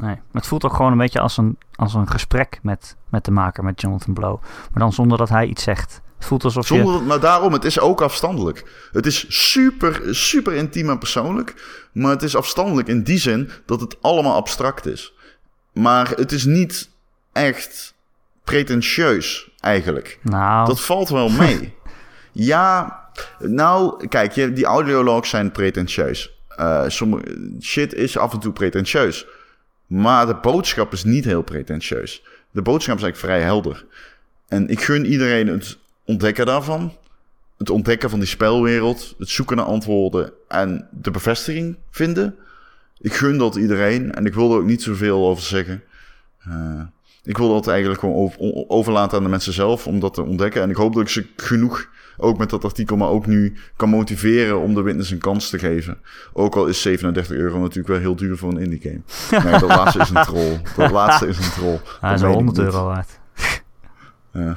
Nee, 0.00 0.14
maar 0.14 0.24
het 0.32 0.46
voelt 0.46 0.64
ook 0.64 0.74
gewoon 0.74 0.92
een 0.92 0.98
beetje 0.98 1.20
als 1.20 1.36
een, 1.36 1.58
als 1.74 1.94
een 1.94 2.08
gesprek 2.08 2.58
met, 2.62 2.96
met 3.08 3.24
de 3.24 3.30
maker, 3.30 3.64
met 3.64 3.80
Jonathan 3.80 4.14
Blow. 4.14 4.42
Maar 4.42 4.82
dan 4.82 4.92
zonder 4.92 5.18
dat 5.18 5.28
hij 5.28 5.46
iets 5.46 5.62
zegt. 5.62 6.00
Het 6.18 6.26
voelt 6.26 6.44
alsof 6.44 6.66
Zonder, 6.66 6.94
je... 6.94 7.00
Maar 7.00 7.20
daarom, 7.20 7.52
het 7.52 7.64
is 7.64 7.80
ook 7.80 8.00
afstandelijk. 8.00 8.88
Het 8.92 9.06
is 9.06 9.24
super, 9.50 10.14
super 10.14 10.54
intiem 10.54 10.90
en 10.90 10.98
persoonlijk. 10.98 11.54
Maar 11.92 12.10
het 12.10 12.22
is 12.22 12.36
afstandelijk 12.36 12.88
in 12.88 13.02
die 13.02 13.18
zin 13.18 13.50
dat 13.66 13.80
het 13.80 13.96
allemaal 14.02 14.34
abstract 14.34 14.86
is. 14.86 15.14
Maar 15.72 16.10
het 16.10 16.32
is 16.32 16.44
niet 16.44 16.90
echt 17.32 17.94
pretentieus, 18.44 19.50
eigenlijk. 19.60 20.18
Nou, 20.22 20.66
Dat 20.66 20.80
valt 20.80 21.08
wel 21.08 21.28
mee. 21.28 21.74
ja, 22.32 22.98
nou, 23.38 24.06
kijk, 24.06 24.34
die 24.34 24.64
audiologs 24.64 25.30
zijn 25.30 25.52
pretentieus. 25.52 26.38
Eh, 26.48 26.84
sommige 26.86 27.56
shit 27.60 27.94
is 27.94 28.18
af 28.18 28.32
en 28.32 28.38
toe 28.38 28.52
pretentieus. 28.52 29.26
Maar 29.88 30.26
de 30.26 30.34
boodschap 30.34 30.92
is 30.92 31.04
niet 31.04 31.24
heel 31.24 31.42
pretentieus. 31.42 32.22
De 32.50 32.62
boodschap 32.62 32.96
is 32.96 33.02
eigenlijk 33.02 33.32
vrij 33.32 33.42
helder. 33.46 33.84
En 34.48 34.68
ik 34.68 34.80
gun 34.80 35.06
iedereen 35.06 35.46
het 35.46 35.78
ontdekken 36.04 36.46
daarvan. 36.46 36.96
Het 37.58 37.70
ontdekken 37.70 38.10
van 38.10 38.18
die 38.18 38.28
spelwereld. 38.28 39.14
Het 39.18 39.28
zoeken 39.28 39.56
naar 39.56 39.64
antwoorden. 39.64 40.32
En 40.48 40.88
de 40.90 41.10
bevestiging 41.10 41.76
vinden. 41.90 42.34
Ik 43.00 43.14
gun 43.14 43.38
dat 43.38 43.56
iedereen. 43.56 44.14
En 44.14 44.26
ik 44.26 44.34
wil 44.34 44.52
er 44.52 44.58
ook 44.58 44.66
niet 44.66 44.82
zoveel 44.82 45.28
over 45.28 45.42
zeggen. 45.42 45.82
Eh, 46.38 46.80
ik 47.22 47.38
wil 47.38 47.52
dat 47.52 47.68
eigenlijk 47.68 48.00
gewoon 48.00 48.32
overlaten 48.68 49.16
aan 49.16 49.24
de 49.24 49.30
mensen 49.30 49.52
zelf. 49.52 49.86
Om 49.86 50.00
dat 50.00 50.14
te 50.14 50.22
ontdekken. 50.22 50.62
En 50.62 50.70
ik 50.70 50.76
hoop 50.76 50.94
dat 50.94 51.02
ik 51.02 51.08
ze 51.08 51.26
genoeg, 51.36 51.88
ook 52.18 52.38
met 52.38 52.50
dat 52.50 52.64
artikel, 52.64 52.96
maar 52.96 53.08
ook 53.08 53.26
nu 53.26 53.56
kan 53.76 53.88
motiveren 53.88 54.58
om 54.60 54.74
de 54.74 54.82
witness 54.82 55.10
een 55.10 55.18
kans 55.18 55.50
te 55.50 55.58
geven. 55.58 55.98
Ook 56.32 56.56
al 56.56 56.66
is 56.66 56.82
37 56.82 57.36
euro 57.36 57.58
natuurlijk 57.58 57.88
wel 57.88 57.98
heel 57.98 58.16
duur 58.16 58.36
voor 58.36 58.50
een 58.50 58.58
indie 58.58 58.80
game. 58.80 59.42
Nee, 59.44 59.60
dat 59.60 59.68
laatste 59.68 59.98
is 59.98 60.10
een 60.10 60.22
troll. 60.22 60.60
Dat 60.76 60.90
laatste 60.90 61.26
is 61.26 61.38
een 61.38 61.52
troll. 61.52 61.78
hij 62.00 62.10
Dat 62.10 62.12
is 62.18 62.20
meen 62.20 62.20
wel 62.20 62.30
ik 62.30 62.44
100 62.44 62.56
niet. 62.56 62.66
euro 62.66 62.84
waard. 62.86 63.18
Ja. 64.32 64.56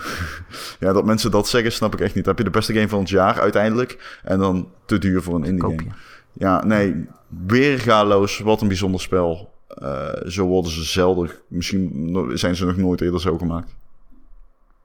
ja, 0.80 0.94
dat 0.94 1.06
mensen 1.06 1.32
dat 1.32 1.48
zeggen, 1.48 1.72
snap 1.72 1.94
ik 1.94 2.00
echt 2.00 2.16
niet. 2.16 2.24
Dan 2.26 2.36
heb 2.36 2.46
je 2.46 2.52
de 2.52 2.58
beste 2.58 2.74
game 2.74 2.88
van 2.90 3.00
het 3.00 3.10
jaar 3.10 3.40
uiteindelijk. 3.40 4.20
En 4.24 4.40
dan 4.40 4.70
te 4.86 4.98
duur 4.98 5.22
voor 5.22 5.36
een 5.36 5.44
indie 5.44 5.62
game. 5.62 5.92
Ja, 6.34 6.66
nee, 6.66 7.06
weergaloos. 7.48 8.40
Wat 8.40 8.62
een 8.62 8.68
bijzonder 8.68 9.02
spel. 9.02 9.54
Eh, 9.68 10.10
zo 10.26 10.46
worden 10.46 10.72
ze 10.72 10.84
zelden. 10.84 11.32
Misschien 11.48 12.10
zijn 12.34 12.56
ze 12.56 12.66
nog 12.66 12.78
nooit 12.78 13.02
eerder 13.02 13.22
zo 13.22 13.38
gemaakt. 13.38 13.76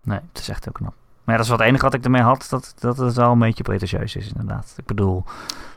Nee, 0.02 0.18
het 0.32 0.40
is 0.40 0.48
echt 0.48 0.64
heel 0.64 0.72
knap. 0.72 0.94
Maar 1.26 1.34
ja, 1.34 1.40
dat 1.40 1.44
is 1.44 1.48
wat 1.48 1.58
het 1.58 1.68
enige 1.68 1.84
wat 1.84 1.94
ik 1.94 2.04
ermee 2.04 2.22
had, 2.22 2.46
dat, 2.50 2.74
dat 2.78 2.96
het 2.96 3.14
wel 3.14 3.32
een 3.32 3.38
beetje 3.38 3.62
pretentieus 3.62 4.16
is 4.16 4.28
inderdaad. 4.28 4.74
Ik 4.76 4.86
bedoel, 4.86 5.24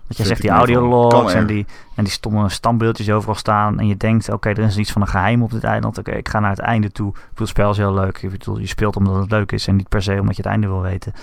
wat 0.08 0.18
je 0.18 0.26
zegt, 0.26 0.42
die 0.42 0.50
audiologs 0.50 1.34
en 1.34 1.46
die, 1.46 1.66
en 1.96 2.04
die 2.04 2.14
stomme 2.14 2.50
standbeeldjes 2.50 3.10
overal 3.12 3.36
staan. 3.36 3.80
En 3.80 3.88
je 3.88 3.98
denkt, 3.98 4.32
oké, 4.32 4.50
er 4.50 4.60
is 4.60 4.78
iets 4.78 4.92
van 4.92 5.02
een 5.02 5.08
geheim 5.08 5.44
op 5.44 5.52
dit 5.52 5.64
eiland. 5.64 5.98
Oké, 5.98 6.12
ik 6.12 6.30
ga 6.30 6.40
naar 6.40 6.50
het 6.50 6.60
einde 6.60 6.92
toe. 6.92 7.08
Ik 7.08 7.14
bedoel, 7.14 7.34
het 7.36 7.48
spel 7.48 7.72
is 7.72 7.78
heel 7.78 7.94
leuk. 7.94 8.22
Ik 8.22 8.32
bedoel, 8.32 8.60
je 8.60 8.68
speelt 8.68 8.96
omdat 8.96 9.16
het 9.16 9.32
leuk 9.32 9.52
is 9.52 9.68
en 9.68 9.76
niet 9.76 9.90
per 9.90 10.02
se 10.02 10.20
omdat 10.20 10.36
je 10.36 10.42
het 10.42 10.52
einde 10.52 10.68
wil 10.68 10.82
weten. 10.82 11.14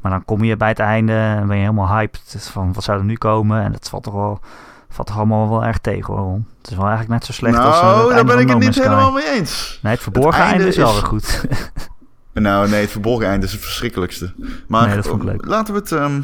Maar 0.00 0.12
dan 0.12 0.24
kom 0.24 0.44
je 0.44 0.56
bij 0.56 0.68
het 0.68 0.78
einde 0.78 1.12
en 1.12 1.46
ben 1.46 1.56
je 1.56 1.62
helemaal 1.62 1.88
hyped 1.88 2.48
van 2.52 2.72
wat 2.72 2.84
zou 2.84 2.98
er 2.98 3.04
nu 3.04 3.16
komen. 3.16 3.62
En 3.62 3.72
dat 3.72 3.88
valt 3.88 4.02
toch 4.02 4.14
wel, 4.14 4.40
valt 4.88 5.06
toch 5.06 5.16
allemaal 5.16 5.48
wel 5.48 5.64
erg 5.64 5.78
tegen 5.78 6.14
hoor. 6.14 6.40
Het 6.58 6.70
is 6.70 6.76
wel 6.76 6.86
eigenlijk 6.86 7.14
net 7.14 7.24
zo 7.24 7.32
slecht 7.32 7.58
als 7.58 7.76
eh, 7.76 7.82
nou, 7.82 8.08
daar 8.08 8.16
einde 8.16 8.32
ben 8.32 8.42
ik 8.42 8.48
het 8.48 8.58
niet 8.58 8.74
helemaal 8.74 9.12
mee 9.12 9.30
eens. 9.30 9.78
Nee, 9.82 9.92
het 9.92 10.02
verborgen 10.02 10.40
Het 10.42 10.50
einde 10.50 10.64
einde 10.64 10.68
is 10.68 10.76
wel 10.76 10.92
weer 10.92 11.02
goed. 11.02 11.44
Nou, 12.34 12.68
nee, 12.68 12.80
het 12.80 12.90
verborgen 12.90 13.26
einde 13.26 13.46
is 13.46 13.52
het 13.52 13.60
verschrikkelijkste. 13.60 14.32
Maar 14.68 14.86
Nee, 14.86 14.96
dat 14.96 15.06
vond 15.06 15.22
ik 15.22 15.28
leuk. 15.28 15.46
laten 15.46 15.74
we 15.74 15.80
het... 15.80 15.92
ehm, 15.92 16.20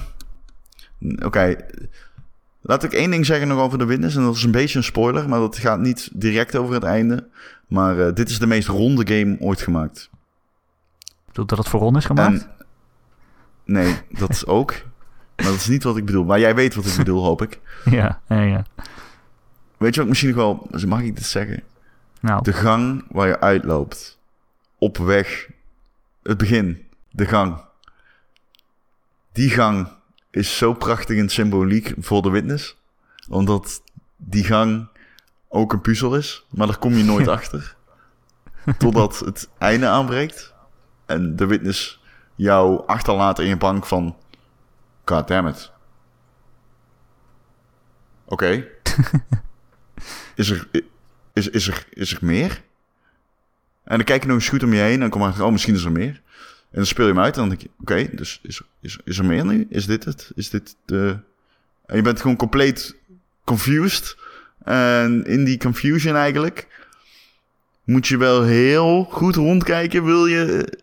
Oké, 1.24 1.56
laat 2.60 2.82
ik 2.84 2.92
één 2.92 3.10
ding 3.10 3.26
zeggen 3.26 3.48
nog 3.48 3.58
over 3.60 3.78
de 3.78 3.84
witness. 3.84 4.16
En 4.16 4.22
dat 4.22 4.34
is 4.36 4.42
een 4.42 4.50
beetje 4.50 4.78
een 4.78 4.84
spoiler, 4.84 5.28
maar 5.28 5.38
dat 5.38 5.58
gaat 5.58 5.78
niet 5.78 6.10
direct 6.12 6.56
over 6.56 6.74
het 6.74 6.82
einde. 6.82 7.28
Maar 7.68 7.98
eh, 8.06 8.14
dit 8.14 8.28
is 8.30 8.38
de 8.38 8.46
meest 8.46 8.68
ronde 8.68 9.16
game 9.16 9.36
ooit 9.40 9.60
gemaakt. 9.60 10.10
bedoel 11.26 11.46
dat 11.46 11.58
het 11.58 11.68
voor 11.68 11.96
is 11.96 12.04
gemaakt? 12.04 12.42
En, 12.42 12.50
nee, 13.64 13.94
dat 14.10 14.30
is 14.30 14.46
ook. 14.46 14.72
Maar 15.36 15.46
dat 15.46 15.54
is 15.54 15.68
niet 15.68 15.82
wat 15.82 15.96
ik 15.96 16.04
bedoel. 16.04 16.24
Maar 16.24 16.38
jij 16.40 16.54
weet 16.54 16.74
wat 16.74 16.86
ik 16.86 16.96
bedoel, 17.04 17.24
hoop 17.24 17.42
ik. 17.42 17.60
Ja, 17.84 18.20
ja, 18.28 18.40
ja. 18.40 18.64
Weet 19.76 19.94
je 19.94 20.00
wat 20.00 20.02
ik 20.02 20.08
misschien 20.08 20.28
nog 20.34 20.38
wel... 20.38 20.68
Mag 20.88 21.00
ik 21.00 21.16
dit 21.16 21.24
zeggen? 21.26 21.62
Nou, 22.20 22.42
De 22.42 22.52
gang 22.52 23.04
waar 23.10 23.26
je 23.28 23.40
uitloopt. 23.40 24.18
Op 24.78 24.96
weg. 24.98 25.48
Het 26.22 26.38
begin. 26.38 26.88
De 27.10 27.26
gang. 27.26 27.64
Die 29.32 29.50
gang 29.50 29.88
is 30.30 30.56
zo 30.56 30.72
prachtig 30.72 31.18
en 31.18 31.28
symboliek 31.28 31.94
voor 31.98 32.22
de 32.22 32.30
witness. 32.30 32.76
Omdat 33.28 33.82
die 34.16 34.44
gang 34.44 34.88
ook 35.48 35.72
een 35.72 35.80
puzzel 35.80 36.16
is. 36.16 36.46
Maar 36.50 36.66
daar 36.66 36.78
kom 36.78 36.92
je 36.92 37.04
nooit 37.04 37.28
achter. 37.38 37.76
Totdat 38.78 39.18
het 39.18 39.48
einde 39.58 39.86
aanbreekt. 39.86 40.54
En 41.06 41.36
de 41.36 41.46
witness 41.46 42.00
jou 42.34 42.86
achterlaat 42.86 43.38
in 43.38 43.46
je 43.46 43.56
bank 43.56 43.86
van... 43.86 44.16
God 45.04 45.28
damn 45.28 45.48
it. 45.48 45.72
Oké. 48.24 48.66
is, 50.34 50.50
er, 50.50 50.68
is, 51.32 51.48
is, 51.48 51.68
er, 51.68 51.86
is 51.90 52.14
er 52.14 52.18
meer? 52.24 52.62
En 53.90 53.96
dan 53.96 54.04
kijk 54.04 54.22
je 54.22 54.28
nog 54.28 54.36
eens 54.36 54.48
goed 54.48 54.62
om 54.62 54.72
je 54.72 54.80
heen 54.80 54.92
en 54.92 55.00
dan 55.00 55.08
kom 55.08 55.22
je 55.22 55.44
oh, 55.44 55.52
misschien 55.52 55.74
is 55.74 55.84
er 55.84 55.92
meer. 55.92 56.20
En 56.60 56.76
dan 56.76 56.86
speel 56.86 57.06
je 57.06 57.12
hem 57.12 57.22
uit 57.22 57.34
en 57.34 57.40
dan 57.40 57.48
denk 57.48 57.60
je, 57.60 57.70
oké, 57.80 58.16
dus 58.16 58.40
is, 58.42 58.60
is, 58.80 58.98
is 59.04 59.18
er 59.18 59.24
meer 59.24 59.46
nu? 59.46 59.66
Is 59.70 59.86
dit 59.86 60.04
het? 60.04 60.30
Is 60.34 60.50
dit 60.50 60.76
de... 60.84 61.18
En 61.86 61.96
je 61.96 62.02
bent 62.02 62.20
gewoon 62.20 62.36
compleet 62.36 62.96
confused. 63.44 64.16
En 64.64 65.24
in 65.24 65.44
die 65.44 65.58
confusion 65.58 66.16
eigenlijk 66.16 66.66
moet 67.84 68.06
je 68.06 68.16
wel 68.16 68.42
heel 68.42 69.04
goed 69.04 69.34
rondkijken, 69.34 70.04
wil 70.04 70.26
je 70.26 70.78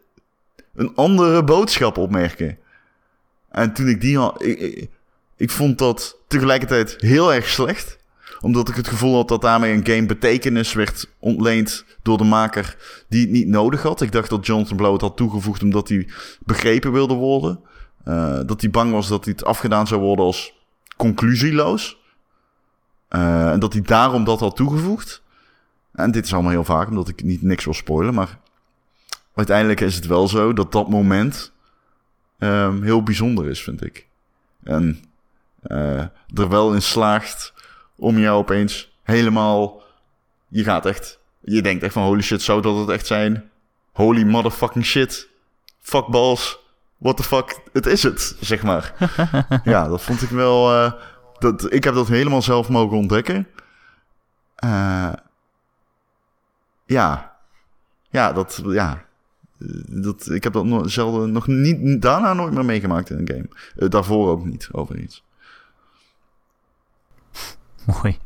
een 0.75 0.95
andere 0.95 1.43
boodschap 1.43 1.97
opmerken. 1.97 2.57
En 3.51 3.73
toen 3.73 3.87
ik 3.87 4.01
die 4.01 4.17
had, 4.17 4.43
ik, 4.43 4.89
ik 5.37 5.49
vond 5.49 5.77
dat 5.77 6.17
tegelijkertijd 6.27 6.95
heel 6.97 7.33
erg 7.33 7.47
slecht 7.47 7.97
omdat 8.41 8.69
ik 8.69 8.75
het 8.75 8.87
gevoel 8.87 9.15
had 9.15 9.27
dat 9.27 9.41
daarmee 9.41 9.73
een 9.73 9.85
game 9.85 10.05
betekenis 10.05 10.73
werd 10.73 11.09
ontleend 11.19 11.85
door 12.01 12.17
de 12.17 12.23
maker 12.23 12.77
die 13.09 13.21
het 13.21 13.29
niet 13.29 13.47
nodig 13.47 13.81
had. 13.81 14.01
Ik 14.01 14.11
dacht 14.11 14.29
dat 14.29 14.45
Jonathan 14.45 14.77
Blow 14.77 14.93
het 14.93 15.01
had 15.01 15.17
toegevoegd 15.17 15.63
omdat 15.63 15.89
hij 15.89 16.09
begrepen 16.45 16.91
wilde 16.91 17.13
worden. 17.13 17.59
Eh, 18.03 18.39
dat 18.45 18.61
hij 18.61 18.69
bang 18.69 18.91
was 18.91 19.07
dat 19.07 19.23
hij 19.25 19.33
het 19.37 19.45
afgedaan 19.45 19.87
zou 19.87 20.01
worden 20.01 20.25
als 20.25 20.53
conclusieloos. 20.97 21.97
Eh, 23.07 23.51
en 23.51 23.59
dat 23.59 23.73
hij 23.73 23.81
daarom 23.81 24.23
dat 24.23 24.39
had 24.39 24.55
toegevoegd. 24.55 25.21
En 25.91 26.11
dit 26.11 26.25
is 26.25 26.33
allemaal 26.33 26.51
heel 26.51 26.63
vaak, 26.63 26.87
omdat 26.87 27.07
ik 27.07 27.23
niet 27.23 27.41
niks 27.41 27.65
wil 27.65 27.73
spoilen. 27.73 28.13
Maar 28.13 28.39
uiteindelijk 29.35 29.81
is 29.81 29.95
het 29.95 30.05
wel 30.05 30.27
zo 30.27 30.53
dat 30.53 30.71
dat 30.71 30.89
moment 30.89 31.51
ehm, 32.37 32.81
heel 32.81 33.03
bijzonder 33.03 33.49
is, 33.49 33.63
vind 33.63 33.83
ik. 33.83 34.07
En 34.63 34.99
eh, 35.61 35.99
er 36.33 36.49
wel 36.49 36.73
in 36.73 36.81
slaagt 36.81 37.53
om 37.97 38.17
jou 38.17 38.37
opeens 38.37 38.97
helemaal... 39.03 39.81
Je 40.47 40.63
gaat 40.63 40.85
echt... 40.85 41.19
Je 41.39 41.61
denkt 41.61 41.83
echt 41.83 41.93
van 41.93 42.03
holy 42.03 42.21
shit, 42.21 42.41
zou 42.41 42.61
dat 42.61 42.77
het 42.77 42.89
echt 42.89 43.05
zijn? 43.05 43.49
Holy 43.91 44.23
motherfucking 44.23 44.85
shit. 44.85 45.27
Fuck 45.79 46.07
balls. 46.07 46.59
What 46.97 47.17
the 47.17 47.23
fuck, 47.23 47.59
het 47.73 47.85
is 47.85 48.03
het, 48.03 48.37
zeg 48.39 48.63
maar. 48.63 48.93
ja, 49.63 49.87
dat 49.87 50.01
vond 50.01 50.21
ik 50.21 50.29
wel... 50.29 50.73
eh, 50.73 50.91
dat, 51.39 51.73
ik 51.73 51.83
heb 51.83 51.93
dat 51.93 52.07
helemaal 52.07 52.41
zelf 52.41 52.69
mogen 52.69 52.97
ontdekken. 52.97 53.47
Eh, 54.55 55.13
ja. 56.85 57.37
Ja, 58.09 58.33
dat... 58.33 58.61
Ja. 58.65 59.05
Dat, 59.85 60.29
ik 60.29 60.43
heb 60.43 60.53
dat 60.53 60.65
no 60.65 60.87
zelden, 60.87 61.31
nog 61.31 61.47
niet, 61.47 62.01
daarna 62.01 62.33
nooit 62.33 62.53
meer 62.53 62.65
meegemaakt 62.65 63.09
in 63.09 63.17
een 63.17 63.27
game. 63.27 63.47
Eh, 63.75 63.89
daarvoor 63.89 64.29
ook 64.29 64.45
niet, 64.45 64.69
overigens. 64.71 65.23
mooi. 68.01 68.19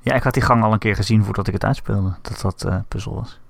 Ja, 0.00 0.14
ik 0.14 0.22
had 0.22 0.34
die 0.34 0.42
gang 0.42 0.62
al 0.62 0.72
een 0.72 0.78
keer 0.78 0.94
gezien 0.94 1.24
voordat 1.24 1.46
ik 1.46 1.52
het 1.52 1.64
uitspeelde. 1.64 2.14
Dat 2.22 2.40
dat 2.40 2.64
eh, 2.64 2.78
puzzel 2.88 3.14
was. 3.14 3.40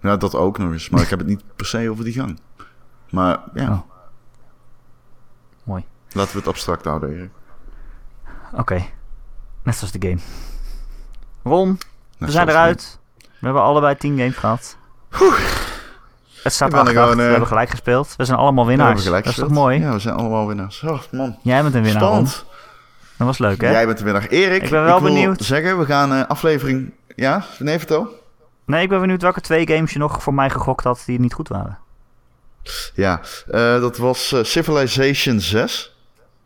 Ja, 0.00 0.16
dat 0.16 0.34
ook 0.34 0.58
nog 0.58 0.72
eens. 0.72 0.88
Maar 0.88 1.02
ik 1.02 1.08
heb 1.08 1.18
het 1.18 1.28
niet 1.28 1.42
per 1.56 1.66
se 1.66 1.90
over 1.90 2.04
die 2.04 2.12
gang. 2.12 2.38
Maar 3.10 3.38
ja, 3.54 3.70
Oh. 3.70 3.80
Mooi. 5.64 5.84
laten 6.12 6.32
we 6.32 6.38
het 6.38 6.48
abstract 6.48 6.84
houden, 6.84 7.10
Erik. 7.10 7.30
Oké. 8.52 8.84
Net 9.62 9.76
zoals 9.76 9.92
de 9.92 10.08
game. 10.08 10.20
Ron, 11.42 11.68
Net 11.68 11.78
we 12.18 12.30
zijn 12.30 12.48
eruit. 12.48 12.98
We 13.18 13.26
hebben 13.48 13.62
allebei 13.62 13.96
10 13.96 14.18
games 14.18 14.36
gehad. 14.36 14.76
Het 16.42 16.52
staat 16.52 16.74
8 16.74 16.88
gewoon, 16.88 17.16
We 17.16 17.22
eh, 17.22 17.28
hebben 17.30 17.48
gelijk 17.48 17.70
gespeeld. 17.70 18.14
We 18.16 18.24
zijn 18.24 18.38
allemaal 18.38 18.66
winnaars. 18.66 19.04
dat 19.04 19.26
is 19.26 19.34
toch 19.34 19.50
mooi? 19.50 19.80
Ja, 19.80 19.92
we 19.92 19.98
zijn 19.98 20.14
allemaal 20.14 20.46
winnaars. 20.46 20.82
Oh, 20.82 21.00
man. 21.10 21.38
Jij 21.42 21.62
bent 21.62 21.74
een 21.74 21.82
winnaar. 21.82 22.02
Dat 23.26 23.38
was 23.38 23.48
leuk, 23.48 23.60
hè? 23.60 23.70
Jij 23.70 23.86
bent 23.86 23.98
de 23.98 24.04
winnaar. 24.04 24.26
Erik, 24.26 24.62
Ik 24.62 24.70
ben 24.70 24.84
wel 24.84 25.00
wil 25.00 25.12
benieuwd. 25.12 25.40
zeggen, 25.42 25.78
we 25.78 25.84
gaan 25.84 26.12
eh, 26.12 26.26
aflevering... 26.26 26.92
Ja, 27.16 27.44
nee, 27.58 27.78
vertel. 27.78 28.08
Nee, 28.64 28.82
ik 28.82 28.88
ben 28.88 29.00
benieuwd 29.00 29.22
welke 29.22 29.40
twee 29.40 29.66
games 29.66 29.92
je 29.92 29.98
nog 29.98 30.22
voor 30.22 30.34
mij 30.34 30.50
gegokt 30.50 30.84
had 30.84 31.02
die 31.06 31.20
niet 31.20 31.32
goed 31.34 31.48
waren. 31.48 31.78
Ja, 32.94 33.20
eh, 33.46 33.80
dat 33.80 33.96
was 33.96 34.32
eh, 34.32 34.42
Civilization 34.44 35.40
6. 35.40 35.96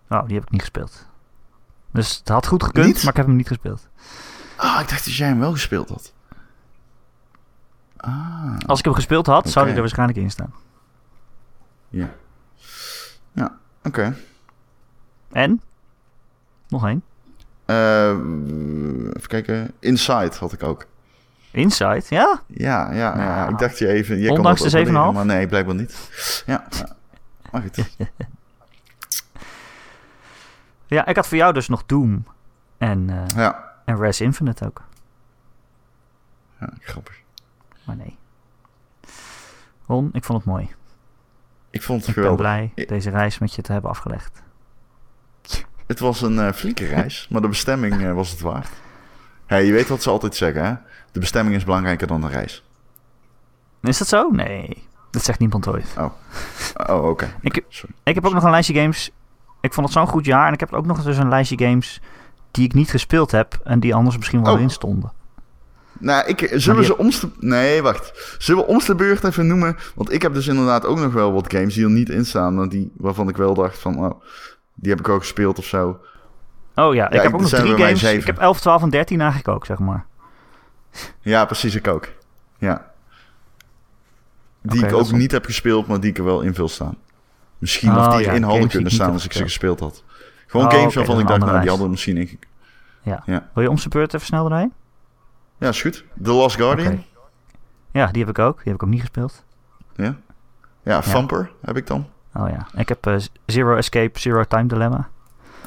Oh, 0.08 0.26
die 0.26 0.34
heb 0.34 0.44
ik 0.44 0.50
niet 0.50 0.60
gespeeld. 0.60 1.06
Dus 1.92 2.16
het 2.16 2.28
had 2.28 2.46
goed 2.46 2.62
gekund, 2.62 2.86
Niet? 2.86 3.02
maar 3.02 3.10
ik 3.10 3.16
heb 3.16 3.26
hem 3.26 3.36
niet 3.36 3.48
gespeeld. 3.48 3.88
Ah, 4.56 4.80
ik 4.80 4.88
dacht 4.88 5.04
dat 5.04 5.14
jij 5.14 5.28
hem 5.28 5.38
wel 5.38 5.52
gespeeld 5.52 5.88
had. 5.88 6.12
Ah, 7.96 8.56
Als 8.66 8.78
ik 8.78 8.84
hem 8.84 8.94
gespeeld 8.94 9.26
had, 9.26 9.48
zou 9.50 9.66
hij 9.66 9.74
er 9.74 9.80
waarschijnlijk 9.80 10.18
in 10.18 10.30
staan. 10.30 10.54
ja. 11.88 12.10
Ja, 13.32 13.56
oké. 13.84 14.16
En? 15.32 15.60
Nog 16.68 16.86
één. 16.86 17.02
Eh, 17.64 18.08
even 19.16 19.28
kijken. 19.28 19.72
Inside 19.78 20.32
had 20.38 20.52
ik 20.52 20.62
ook. 20.62 20.86
Inside, 21.50 22.02
ja? 22.08 22.40
Ja, 22.46 22.92
ja, 22.92 22.94
ja. 22.94 23.14
Nou, 23.36 23.50
Ik 23.52 23.58
dacht 23.58 23.78
je 23.78 23.88
even... 23.88 24.18
Je 24.18 24.30
ondanks 24.30 24.60
kan 24.60 24.70
de 24.70 24.76
dat 24.76 24.86
ook 24.86 24.92
wel 24.92 25.02
7,5? 25.02 25.06
leren, 25.08 25.26
Maar 25.26 25.36
nee, 25.36 25.46
blijkbaar 25.46 25.74
niet. 25.74 26.10
Ja, 26.46 26.66
ja. 26.70 26.96
maar 27.52 27.62
goed. 27.62 27.88
Ja, 30.88 31.06
ik 31.06 31.16
had 31.16 31.28
voor 31.28 31.36
jou 31.36 31.52
dus 31.52 31.68
nog 31.68 31.86
Doom. 31.86 32.26
En, 32.78 33.10
eh 33.10 33.36
Ja, 33.36 33.72
en 33.84 33.98
Res 33.98 34.20
Infinite 34.20 34.66
ook. 34.66 34.82
ja 36.60 36.68
grappig. 36.80 37.20
Maar 37.84 37.96
nee. 37.96 38.18
Ron, 39.86 40.08
ik 40.12 40.24
vond 40.24 40.38
het 40.38 40.46
mooi. 40.52 40.70
Ik 41.70 41.82
vond 41.82 42.06
het 42.06 42.16
Ik 42.16 42.22
ben 42.22 42.36
blij 42.36 42.72
Ik- 42.74 42.88
deze 42.88 43.10
reis 43.10 43.38
met 43.38 43.54
je 43.54 43.62
te 43.62 43.72
hebben 43.72 43.90
afgelegd. 43.90 44.42
Het 45.86 45.98
was 45.98 46.22
een 46.22 46.38
eh, 46.38 46.52
flinke 46.52 46.86
reis, 46.86 47.26
maar 47.30 47.40
de 47.40 47.48
bestemming 47.48 48.02
eh, 48.04 48.12
was 48.12 48.30
het 48.30 48.40
waard. 48.40 48.68
Hey, 49.46 49.64
je 49.66 49.72
weet 49.72 49.88
wat 49.88 50.02
ze 50.02 50.10
altijd 50.10 50.34
zeggen, 50.34 50.64
hè? 50.64 50.74
De 51.12 51.20
bestemming 51.20 51.56
is 51.56 51.64
belangrijker 51.64 52.06
dan 52.06 52.20
de 52.20 52.28
reis. 52.28 52.64
Is 53.82 53.98
dat 53.98 54.08
zo? 54.08 54.28
Nee. 54.30 54.82
Dat 55.10 55.24
zegt 55.24 55.38
niemand 55.38 55.68
ooit. 55.68 55.94
Oh, 56.88 57.04
oké. 57.08 57.34
Ik- 57.40 57.62
heb 58.04 58.24
ook 58.26 58.32
nog 58.32 58.44
een 58.44 58.50
lijstje 58.50 58.74
games. 58.74 59.10
Ik 59.60 59.72
vond 59.72 59.86
het 59.86 59.96
zo'n 59.96 60.06
goed 60.06 60.24
jaar. 60.24 60.46
En 60.46 60.52
ik 60.52 60.60
heb 60.60 60.72
ook 60.72 60.86
nog 60.86 61.02
dus 61.02 61.16
een 61.16 61.28
lijstje 61.28 61.58
games 61.58 62.00
die 62.50 62.64
ik 62.64 62.74
niet 62.74 62.90
gespeeld 62.90 63.30
heb. 63.30 63.60
En 63.64 63.80
die 63.80 63.94
anders 63.94 64.16
misschien 64.16 64.42
wel 64.42 64.52
Oh. 64.52 64.58
erin 64.58 64.70
stonden. 64.70 65.12
Nou, 65.98 66.26
ik, 66.26 66.50
Maar 66.50 66.60
zullen 66.60 66.84
ze 66.84 66.98
omste... 66.98 67.30
Nee, 67.38 67.82
wacht. 67.82 68.36
Zullen 68.38 68.64
we 68.64 68.68
omste 68.68 68.94
beurt 68.94 69.24
even 69.24 69.46
noemen? 69.46 69.76
Want 69.94 70.12
ik 70.12 70.22
heb 70.22 70.34
dus 70.34 70.46
inderdaad 70.46 70.86
ook 70.86 70.98
nog 70.98 71.12
wel 71.12 71.32
wat 71.32 71.52
games 71.52 71.74
die 71.74 71.84
er 71.84 71.90
niet 71.90 72.08
in 72.08 72.26
staan. 72.26 72.68
Die, 72.68 72.92
waarvan 72.96 73.28
ik 73.28 73.36
wel 73.36 73.54
dacht 73.54 73.78
van, 73.78 73.98
oh, 74.04 74.20
die 74.76 74.90
heb 74.90 75.00
ik 75.00 75.08
ook 75.08 75.20
gespeeld 75.20 75.58
of 75.58 75.64
zo. 75.64 76.00
Oh 76.74 76.94
ja, 76.94 77.06
ik 77.06 77.14
ik- 77.14 77.22
heb 77.22 77.34
ook 77.34 77.40
nog 77.40 77.50
drie 77.50 77.76
games. 77.76 78.02
Ik 78.02 78.26
heb 78.26 78.38
11, 78.38 78.60
12 78.60 78.82
en 78.82 78.90
13 78.90 79.20
eigenlijk 79.20 79.48
ook, 79.48 79.66
zeg 79.66 79.78
maar. 79.78 80.06
Ja, 81.20 81.44
precies, 81.44 81.74
ik 81.74 81.88
ook. 81.88 82.08
Ja. 82.58 82.90
Die 84.62 84.86
ik 84.86 84.92
ook 84.92 85.12
niet 85.12 85.30
heb 85.32 85.44
gespeeld, 85.44 85.86
maar 85.86 86.00
die 86.00 86.10
ik 86.10 86.18
er 86.18 86.24
wel 86.24 86.40
in 86.40 86.52
wil 86.52 86.68
staan. 86.68 86.96
Misschien 87.58 87.90
Oh, 87.90 87.96
of 87.98 88.04
die 88.06 88.14
erin 88.14 88.26
games 88.28 88.42
hadden 88.48 88.68
kunnen 88.68 88.88
ik 88.88 88.94
staan 88.94 89.12
als 89.12 89.24
ik 89.24 89.32
ze 89.32 89.42
gespeeld 89.42 89.80
had. 89.80 90.04
Gewoon 90.46 90.66
Oh, 90.66 90.72
games 90.72 90.86
oké, 90.86 90.96
waarvan 90.96 91.18
ik 91.20 91.26
dacht, 91.26 91.38
nou, 91.38 91.40
andere 91.40 91.60
die 91.60 91.70
hadden 91.70 91.90
misschien... 91.90 92.16
In... 92.16 92.38
Ja. 93.02 93.22
Ja. 93.26 93.48
Wil 93.54 93.62
je 93.62 93.70
om 93.70 93.76
beurt 93.88 94.14
even 94.14 94.26
snel 94.26 94.52
erin? 94.52 94.72
ja, 95.58 95.68
is 95.68 95.80
goed. 95.82 96.04
The 96.22 96.32
Last 96.32 96.56
Guardian. 96.56 97.04
Ja, 97.90 98.06
die 98.06 98.20
heb 98.24 98.30
ik 98.38 98.38
ook. 98.38 98.54
Die 98.56 98.64
heb 98.64 98.74
ik 98.74 98.82
ook 98.82 98.88
niet 98.88 99.00
gespeeld. 99.00 99.44
Ja. 99.96 100.16
Ja, 100.82 101.02
Vamper 101.02 101.50
heb 101.64 101.76
ik 101.76 101.86
dan. 101.86 102.06
Oh 102.36 102.48
ja. 102.48 102.66
Ik 102.80 102.88
heb 102.88 103.06
eh, 103.06 103.14
Zero 103.46 103.76
Escape, 103.76 104.18
Zero 104.20 104.44
Time 104.44 104.66
Dilemma. 104.66 105.08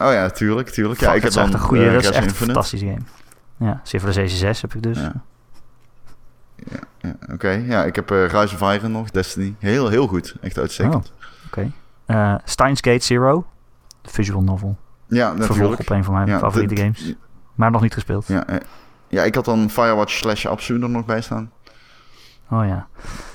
Oh 0.01 0.11
ja, 0.11 0.29
tuurlijk, 0.29 0.69
tuurlijk. 0.69 0.99
Ja, 0.99 1.13
ik 1.13 1.21
heb 1.23 1.31
dan 1.31 1.43
echt 1.43 1.53
een 1.53 1.59
goede, 1.59 1.85
eh, 1.85 1.91
dat 1.93 2.01
is 2.01 2.07
echt 2.07 2.17
een 2.17 2.23
Infinite. 2.23 2.45
fantastische 2.53 2.85
game. 2.85 3.01
Ja, 3.57 3.79
Civilization 3.83 4.37
6 4.37 4.61
heb 4.61 4.73
ik 4.75 4.81
dus. 4.83 4.97
Ja. 4.99 5.13
Ja, 7.01 7.13
Oké, 7.33 7.49
ja, 7.49 7.83
ik 7.83 7.95
heb 7.95 8.11
eh 8.11 8.25
Rise 8.27 8.55
of 8.55 8.73
Iron 8.73 8.91
nog, 8.91 9.09
Destiny. 9.09 9.55
Heel, 9.59 9.89
heel 9.89 10.07
goed. 10.07 10.35
Echt 10.41 10.57
uitstekend. 10.57 11.11
Oké. 11.45 11.71
Eh, 12.05 12.35
Steins 12.43 12.79
Gate 12.81 13.03
Zero, 13.05 13.45
de 14.01 14.09
visual 14.09 14.41
novel. 14.41 14.77
Ja, 15.07 15.27
Vervolg 15.29 15.49
natuurlijk. 15.49 15.79
op 15.81 15.89
een 15.89 16.03
van 16.03 16.13
mijn 16.13 16.27
Ja, 16.27 16.37
favoriete 16.39 16.73
de- 16.73 16.81
games. 16.81 17.13
Maar 17.55 17.71
nog 17.71 17.81
niet 17.81 17.93
gespeeld. 17.93 18.27
Ja, 18.27 18.45
eh, 18.47 18.57
ja, 19.07 19.23
ik 19.23 19.35
had 19.35 19.45
dan 19.45 19.69
Firewatch 19.69 20.11
slash 20.13 20.45
Absu 20.45 20.81
er 20.81 20.89
nog 20.89 21.05
bij 21.05 21.21
staan. 21.21 21.51
Oh 22.49 22.65
ja. 22.67 22.87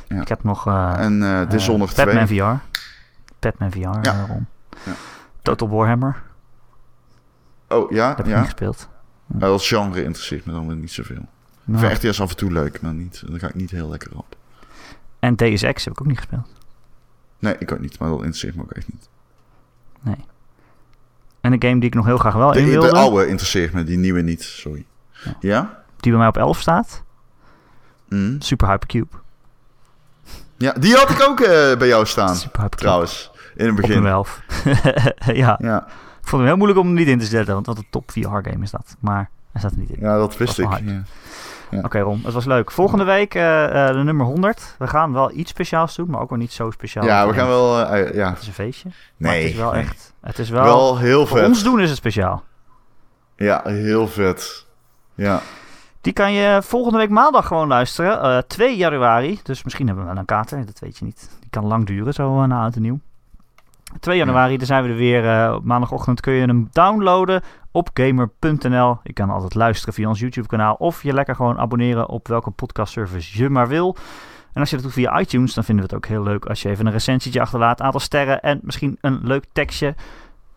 Ja. 0.09 0.21
Ik 0.21 0.29
heb 0.29 0.45
nog 0.45 0.67
eh 0.67 0.95
en 0.99 1.23
eh 1.23 1.51
Dishonored 1.51 1.95
2. 1.95 2.07
Batman 2.07 2.27
VR. 2.29 2.74
Batman 3.45 3.71
VR, 3.73 3.79
Ja. 3.79 4.27
Ja. 4.85 4.93
Total 5.43 5.69
Warhammer, 5.69 6.23
Oh, 7.69 7.91
ja, 7.91 8.09
dat 8.09 8.17
heb 8.17 8.27
ik 8.27 8.33
ja. 8.33 8.39
niet 8.39 8.45
gespeeld. 8.51 8.89
Dat 9.27 9.63
genre 9.63 10.05
interesseert 10.05 10.45
me 10.45 10.53
dan 10.53 10.67
weer 10.67 10.77
niet 10.77 10.93
zoveel. 10.93 11.17
Ik 11.17 11.23
Nou, 11.65 11.87
vind 11.87 12.05
RTS 12.05 12.21
af 12.21 12.31
en 12.31 12.37
toe 12.37 12.53
leuk, 12.53 12.81
maar 12.81 12.95
niet, 12.95 13.23
daar 13.29 13.39
ga 13.39 13.49
ik 13.49 13.55
niet 13.55 13.71
heel 13.71 13.89
lekker 13.89 14.11
op. 14.17 14.37
En 15.19 15.35
Deus 15.37 15.63
Ex 15.63 15.85
heb 15.85 15.93
ik 15.95 16.01
ook 16.01 16.07
niet 16.07 16.17
gespeeld. 16.17 16.49
Nee, 17.39 17.57
ik 17.59 17.73
ook 17.73 17.79
niet, 17.81 17.99
maar 17.99 18.09
dat 18.09 18.19
interesseert 18.19 18.55
me 18.55 18.63
ook 18.63 18.71
echt 18.73 18.93
niet. 18.93 19.09
Nee. 20.01 20.25
En 21.41 21.53
een 21.53 21.63
game 21.63 21.75
die 21.79 21.89
ik 21.89 21.95
nog 21.95 22.05
heel 22.05 22.19
graag 22.19 22.35
wel 22.35 22.53
De, 22.53 22.59
in 22.59 22.65
de 22.65 22.71
wilde, 22.71 22.93
oude 22.93 23.27
interesseert 23.27 23.73
me, 23.73 23.85
die 23.85 23.99
nieuwe 23.99 24.21
niet, 24.21 24.43
sorry. 24.43 24.85
Ja. 25.25 25.37
Ja? 25.41 25.83
die 25.97 26.11
bij 26.11 26.21
mij 26.21 26.29
op 26.29 26.37
11 26.37 26.61
staat, 26.61 27.03
Mm. 28.09 28.41
Super 28.41 28.69
Hypercube. 28.69 29.17
Ja, 30.57 30.73
die 30.73 30.95
had 30.95 31.11
ik 31.11 31.21
ook 31.29 31.41
eh, 31.41 31.77
bij 31.77 31.87
jou 31.89 32.07
staan, 32.07 32.29
Super 32.37 32.61
Hypercube. 32.61 32.77
trouwens. 32.83 33.31
In 33.57 33.67
het 33.67 33.75
begin. 33.75 34.07
11. 34.07 34.41
ja, 35.33 35.59
Ja. 35.63 35.87
ik 36.21 36.29
vond 36.29 36.33
hem 36.43 36.45
heel 36.45 36.57
moeilijk 36.57 36.81
om 36.81 36.87
hem 36.87 36.95
niet 36.95 37.09
in 37.09 37.19
te 37.19 37.25
zetten, 37.25 37.55
want 37.55 37.67
wat 37.67 37.77
een 37.79 37.87
top 37.91 38.11
VR 38.11 38.21
game 38.29 38.63
is 38.63 38.71
dat. 38.71 38.97
Maar 39.01 39.31
hij 39.53 39.61
staat 39.61 39.73
er 39.73 39.79
niet 39.79 39.91
in. 39.91 39.97
ja, 40.01 40.17
dat 40.17 40.37
wist 40.37 40.59
ik. 40.59 40.71
Ja. 40.85 41.03
Ja. 41.71 41.81
Oké 41.83 42.01
Ron, 42.01 42.21
het 42.25 42.33
was 42.35 42.45
leuk. 42.45 42.71
Volgende 42.71 43.05
week 43.05 43.35
eh, 43.35 43.89
eh, 43.89 43.97
de 43.97 44.03
nummer 44.03 44.27
100. 44.27 44.75
We 44.79 44.87
gaan 44.87 45.13
wel 45.13 45.33
iets 45.33 45.51
speciaals 45.51 45.95
doen, 45.97 46.11
maar 46.11 46.21
ook 46.21 46.29
wel 46.31 46.39
niet 46.39 46.53
zo 46.53 46.71
speciaal. 46.71 47.05
Ja, 47.05 47.27
we 47.27 47.33
gaan 47.35 47.47
wel... 47.47 47.81
eh, 47.87 48.15
ja, 48.15 48.29
Het 48.31 48.41
is 48.41 48.47
een 48.47 48.53
feestje. 48.53 48.89
Maar 49.17 49.31
nee. 49.31 49.43
het 49.43 49.51
is 49.53 49.57
wel 49.59 49.73
nee. 49.73 49.83
echt... 49.83 50.13
Het 50.21 50.39
is 50.39 50.49
wel... 50.51 50.65
Wel 50.65 50.99
heel 50.99 51.27
voor 51.27 51.39
vet. 51.39 51.47
ons 51.47 51.63
doen 51.63 51.81
is 51.81 51.89
het 51.89 51.99
speciaal. 51.99 52.43
Ja, 53.37 53.61
heel 53.65 54.09
vet. 54.09 54.67
Ja. 55.15 55.41
Die 56.01 56.13
kan 56.13 56.33
je 56.33 56.61
volgende 56.63 56.99
week 56.99 57.11
maandag 57.11 57.47
gewoon 57.47 57.69
luisteren. 57.69 58.21
eh 58.23 58.39
2 58.47 58.77
januari. 58.77 59.41
Dus 59.43 59.65
misschien 59.65 59.87
hebben 59.87 60.05
we 60.05 60.11
wel 60.11 60.21
een 60.21 60.27
kater. 60.27 60.67
Dat 60.67 60.79
weet 60.79 60.99
je 60.99 61.05
niet. 61.05 61.31
Die 61.41 61.51
kan 61.51 61.67
lang 61.67 61.87
duren, 61.87 62.13
zo 62.15 62.47
na 62.47 62.71
en 62.75 62.83
nieuw. 62.83 63.01
2 64.01 64.17
januari, 64.17 64.57
dan 64.57 64.67
zijn 64.67 64.83
we 64.83 64.89
er 64.89 64.97
weer. 64.97 65.29
eh, 65.29 65.55
op 65.55 65.65
maandagochtend 65.65 66.21
kun 66.21 66.33
je 66.33 66.47
hem 66.47 66.69
downloaden 66.73 67.43
op 67.71 67.91
gamer.nl. 67.95 68.99
Je 69.03 69.13
kan 69.13 69.31
altijd 69.31 69.55
luisteren 69.55 69.95
via 69.95 70.09
ons 70.09 70.21
YouTube 70.21 70.47
kanaal. 70.49 70.75
Of 70.75 71.03
je 71.03 71.13
lekker 71.13 71.35
gewoon 71.35 71.59
abonneren 71.59 72.09
op 72.09 72.29
welke 72.29 72.51
podcastservice 72.51 73.43
je 73.43 73.49
maar 73.51 73.69
wil. 73.69 73.97
En 74.53 74.61
als 74.61 74.71
je 74.71 74.77
dat 74.77 74.85
doet 74.85 74.95
via 74.95 75.21
iTunes, 75.21 75.55
dan 75.55 75.65
vinden 75.65 75.85
we 75.89 75.95
het 75.95 76.05
ook 76.05 76.11
heel 76.11 76.23
leuk 76.23 76.47
als 76.47 76.63
je 76.63 76.69
even 76.69 76.87
een 76.87 76.93
recensietje 76.93 77.41
achterlaat. 77.41 77.81
Aantal 77.81 78.01
sterren 78.01 78.41
en 78.43 78.61
misschien 78.63 78.99
een 79.01 79.21
leuk 79.23 79.45
tekstje. 79.53 79.95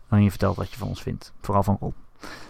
Waarin 0.08 0.24
je 0.24 0.30
vertelt 0.30 0.56
wat 0.56 0.70
je 0.70 0.78
van 0.78 0.88
ons 0.88 1.02
vindt. 1.02 1.32
Vooral 1.42 1.62
van 1.62 1.76
Rob. 1.80 1.92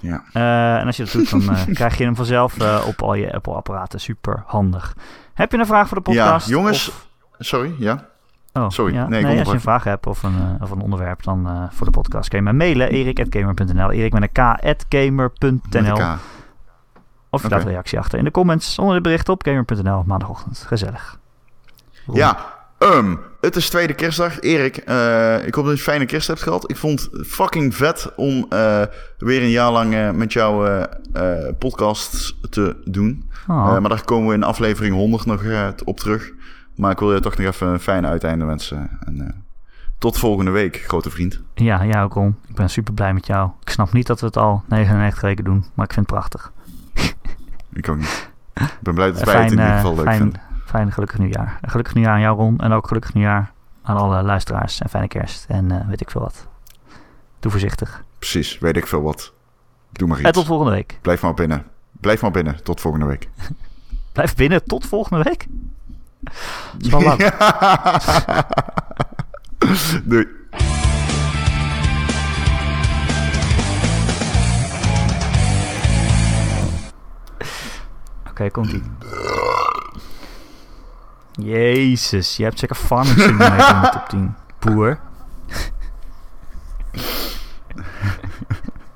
Ja. 0.01 0.23
Eh, 0.33 0.81
en 0.81 0.87
als 0.87 0.97
je 0.97 1.03
dat 1.05 1.13
doet, 1.13 1.31
dan 1.31 1.55
eh, 1.55 1.67
krijg 1.75 1.99
je 1.99 2.05
hem 2.05 2.17
vanzelf 2.17 2.85
op 2.87 3.03
al 3.03 3.15
je 3.15 3.33
Apple-apparaten. 3.35 4.01
Super 4.01 4.43
handig. 4.47 4.97
Heb 5.35 5.53
je 5.53 5.59
een 5.59 5.67
vraag 5.67 5.89
voor 5.89 6.03
de 6.03 6.13
Ja, 6.13 6.25
podcast? 6.25 6.49
jongens. 6.49 6.89
Of- 6.89 7.07
Sorry, 7.39 7.75
ja. 7.79 8.09
Oh, 8.53 8.69
sorry. 8.69 8.95
Ja? 8.95 9.09
Nee, 9.09 9.39
als 9.39 9.49
je 9.49 9.55
een 9.55 9.61
vraag 9.61 9.85
hebt 9.85 10.07
of 10.07 10.23
een, 10.23 10.35
eh, 10.35 10.63
of 10.63 10.71
een 10.71 10.81
onderwerp 10.81 11.23
dan 11.23 11.49
eh, 11.49 11.63
voor 11.71 11.87
de 11.87 11.93
podcast, 11.93 12.29
kun 12.29 12.39
je 12.39 12.45
mij 12.45 12.53
mailen. 12.53 12.89
erik.gamer.nl 12.89 13.91
Erik 13.91 14.13
met 14.13 14.23
een 14.23 14.33
k, 14.33 14.39
at 14.39 14.63
Met 14.63 14.85
gamer.nl 14.89 15.85
elkaar. 15.85 16.19
Of 17.31 17.43
je 17.43 17.49
laat 17.49 17.63
een 17.63 17.69
reactie 17.69 17.99
achter 17.99 18.19
in 18.19 18.25
de 18.25 18.31
comments 18.31 18.79
onder 18.79 18.95
het 18.95 19.03
bericht 19.03 19.29
op 19.29 19.43
gamer.nl 19.43 20.03
maandagochtend. 20.07 20.65
Gezellig. 20.67 21.19
Ja, 22.13 22.55
ehm, 22.79 23.17
het 23.41 23.57
is 23.57 23.69
tweede 23.69 23.95
kerstdag. 23.95 24.41
Erik, 24.41 24.77
eh, 24.77 25.47
ik 25.47 25.55
hoop 25.55 25.65
dat 25.65 25.73
je 25.73 25.79
een 25.79 25.85
fijne 25.85 26.07
kerst 26.07 26.27
hebt 26.27 26.43
gehad. 26.43 26.71
Ik 26.71 26.77
vond 26.77 27.09
het 27.13 27.27
fucking 27.27 27.75
vet 27.75 28.13
om 28.17 28.47
weer 29.19 29.43
een 29.43 29.51
jaar 29.51 29.71
lang 29.71 30.13
met 30.13 30.33
jou 30.33 30.85
podcasts 31.59 32.39
te 32.51 32.77
doen. 32.85 33.31
Oh, 33.49 33.79
maar 33.79 33.89
daar 33.89 34.05
komen 34.05 34.29
we 34.29 34.35
in 34.35 34.43
aflevering 34.43 34.95
100 34.95 35.27
nog 35.27 35.43
op 35.85 35.99
terug. 35.99 36.33
Maar 36.79 36.91
ik 36.91 36.99
wil 36.99 37.15
je 37.15 37.21
toch 37.21 37.37
nog 37.37 37.47
even 37.47 37.67
een 37.67 37.81
fijne 37.81 38.07
uiteinde 38.07 38.45
wensen. 38.45 38.91
En 39.05 39.21
eh, 39.21 39.29
tot 39.99 40.19
volgende 40.19 40.51
week, 40.51 40.77
grote 40.77 41.11
vriend. 41.11 41.41
Ja, 41.55 41.83
ja, 41.83 42.03
ook 42.03 42.13
Ron. 42.13 42.37
Ik 42.47 42.55
ben 42.55 42.71
super 42.71 42.95
blij 42.95 43.15
met 43.15 43.27
jou. 43.27 43.51
Ik 43.61 43.69
snap 43.71 43.93
niet 43.93 44.07
dat 44.07 44.21
we 44.21 44.27
het 44.27 44.37
al 44.37 44.63
99 44.69 45.21
weken 45.21 45.45
doen, 45.45 45.65
maar 45.75 45.85
ik 45.85 45.93
vind 45.93 46.07
het 46.11 46.15
prachtig. 46.15 46.53
Ik 47.73 47.89
ook 47.89 47.97
niet. 47.97 48.31
Ik 48.55 48.79
ben 48.81 48.95
blij 48.95 49.13
dat 49.13 49.23
wij 49.23 49.35
het 49.35 49.45
in 49.45 49.51
ieder 49.51 49.67
eh, 49.67 49.75
geval 49.77 49.95
leuk 49.95 50.05
fijn, 50.05 50.19
vinden. 50.19 50.41
fijn 50.65 50.93
gelukkig 50.93 51.19
nieuwjaar. 51.19 51.59
En 51.61 51.71
Gelukkig 51.71 51.95
nieuwjaar 51.95 52.15
aan 52.15 52.21
jou, 52.21 52.37
Ron. 52.37 52.59
En 52.59 52.73
ook 52.73 52.87
gelukkig 52.87 53.15
nieuwjaar 53.15 53.53
aan 53.83 53.97
alle 53.97 54.23
luisteraars. 54.23 54.81
En 54.81 54.89
fijne 54.89 55.09
kerst. 55.09 55.45
En 55.49 55.71
eh, 55.71 55.89
weet 55.89 56.01
ik 56.01 56.11
veel 56.11 56.21
wat. 56.21 56.47
Doe 57.41 57.51
voorzichtig. 57.51 58.03
Precies, 58.19 58.59
weet 58.59 58.77
ik 58.77 58.87
veel 58.87 59.03
wat. 59.03 59.33
Doe 59.93 60.09
maar 60.09 60.19
En 60.19 60.27
iets. 60.27 60.33
tot 60.39 60.47
volgende 60.47 60.73
week. 60.73 60.99
Blijf 61.03 61.23
maar 61.23 61.35
binnen. 61.35 61.67
Blijf 62.01 62.23
maar 62.23 62.31
binnen. 62.31 62.63
Tot 62.63 62.81
volgende 62.81 63.07
week. 63.07 63.29
Blijf 64.13 64.35
binnen 64.35 64.65
tot 64.65 64.87
volgende 64.87 65.23
week. 65.25 65.47
Dat 69.59 69.71
is 69.71 69.95
Oké, 78.29 78.51
komt-ie. 78.51 78.83
Jezus, 81.33 82.37
je 82.37 82.43
hebt 82.43 82.59
zeker 82.59 82.77
farming 82.77 83.19
simulator 83.19 83.75
in 83.75 83.81
de 83.81 83.89
top 83.93 84.09
10. 84.09 84.35
poer. 84.59 84.99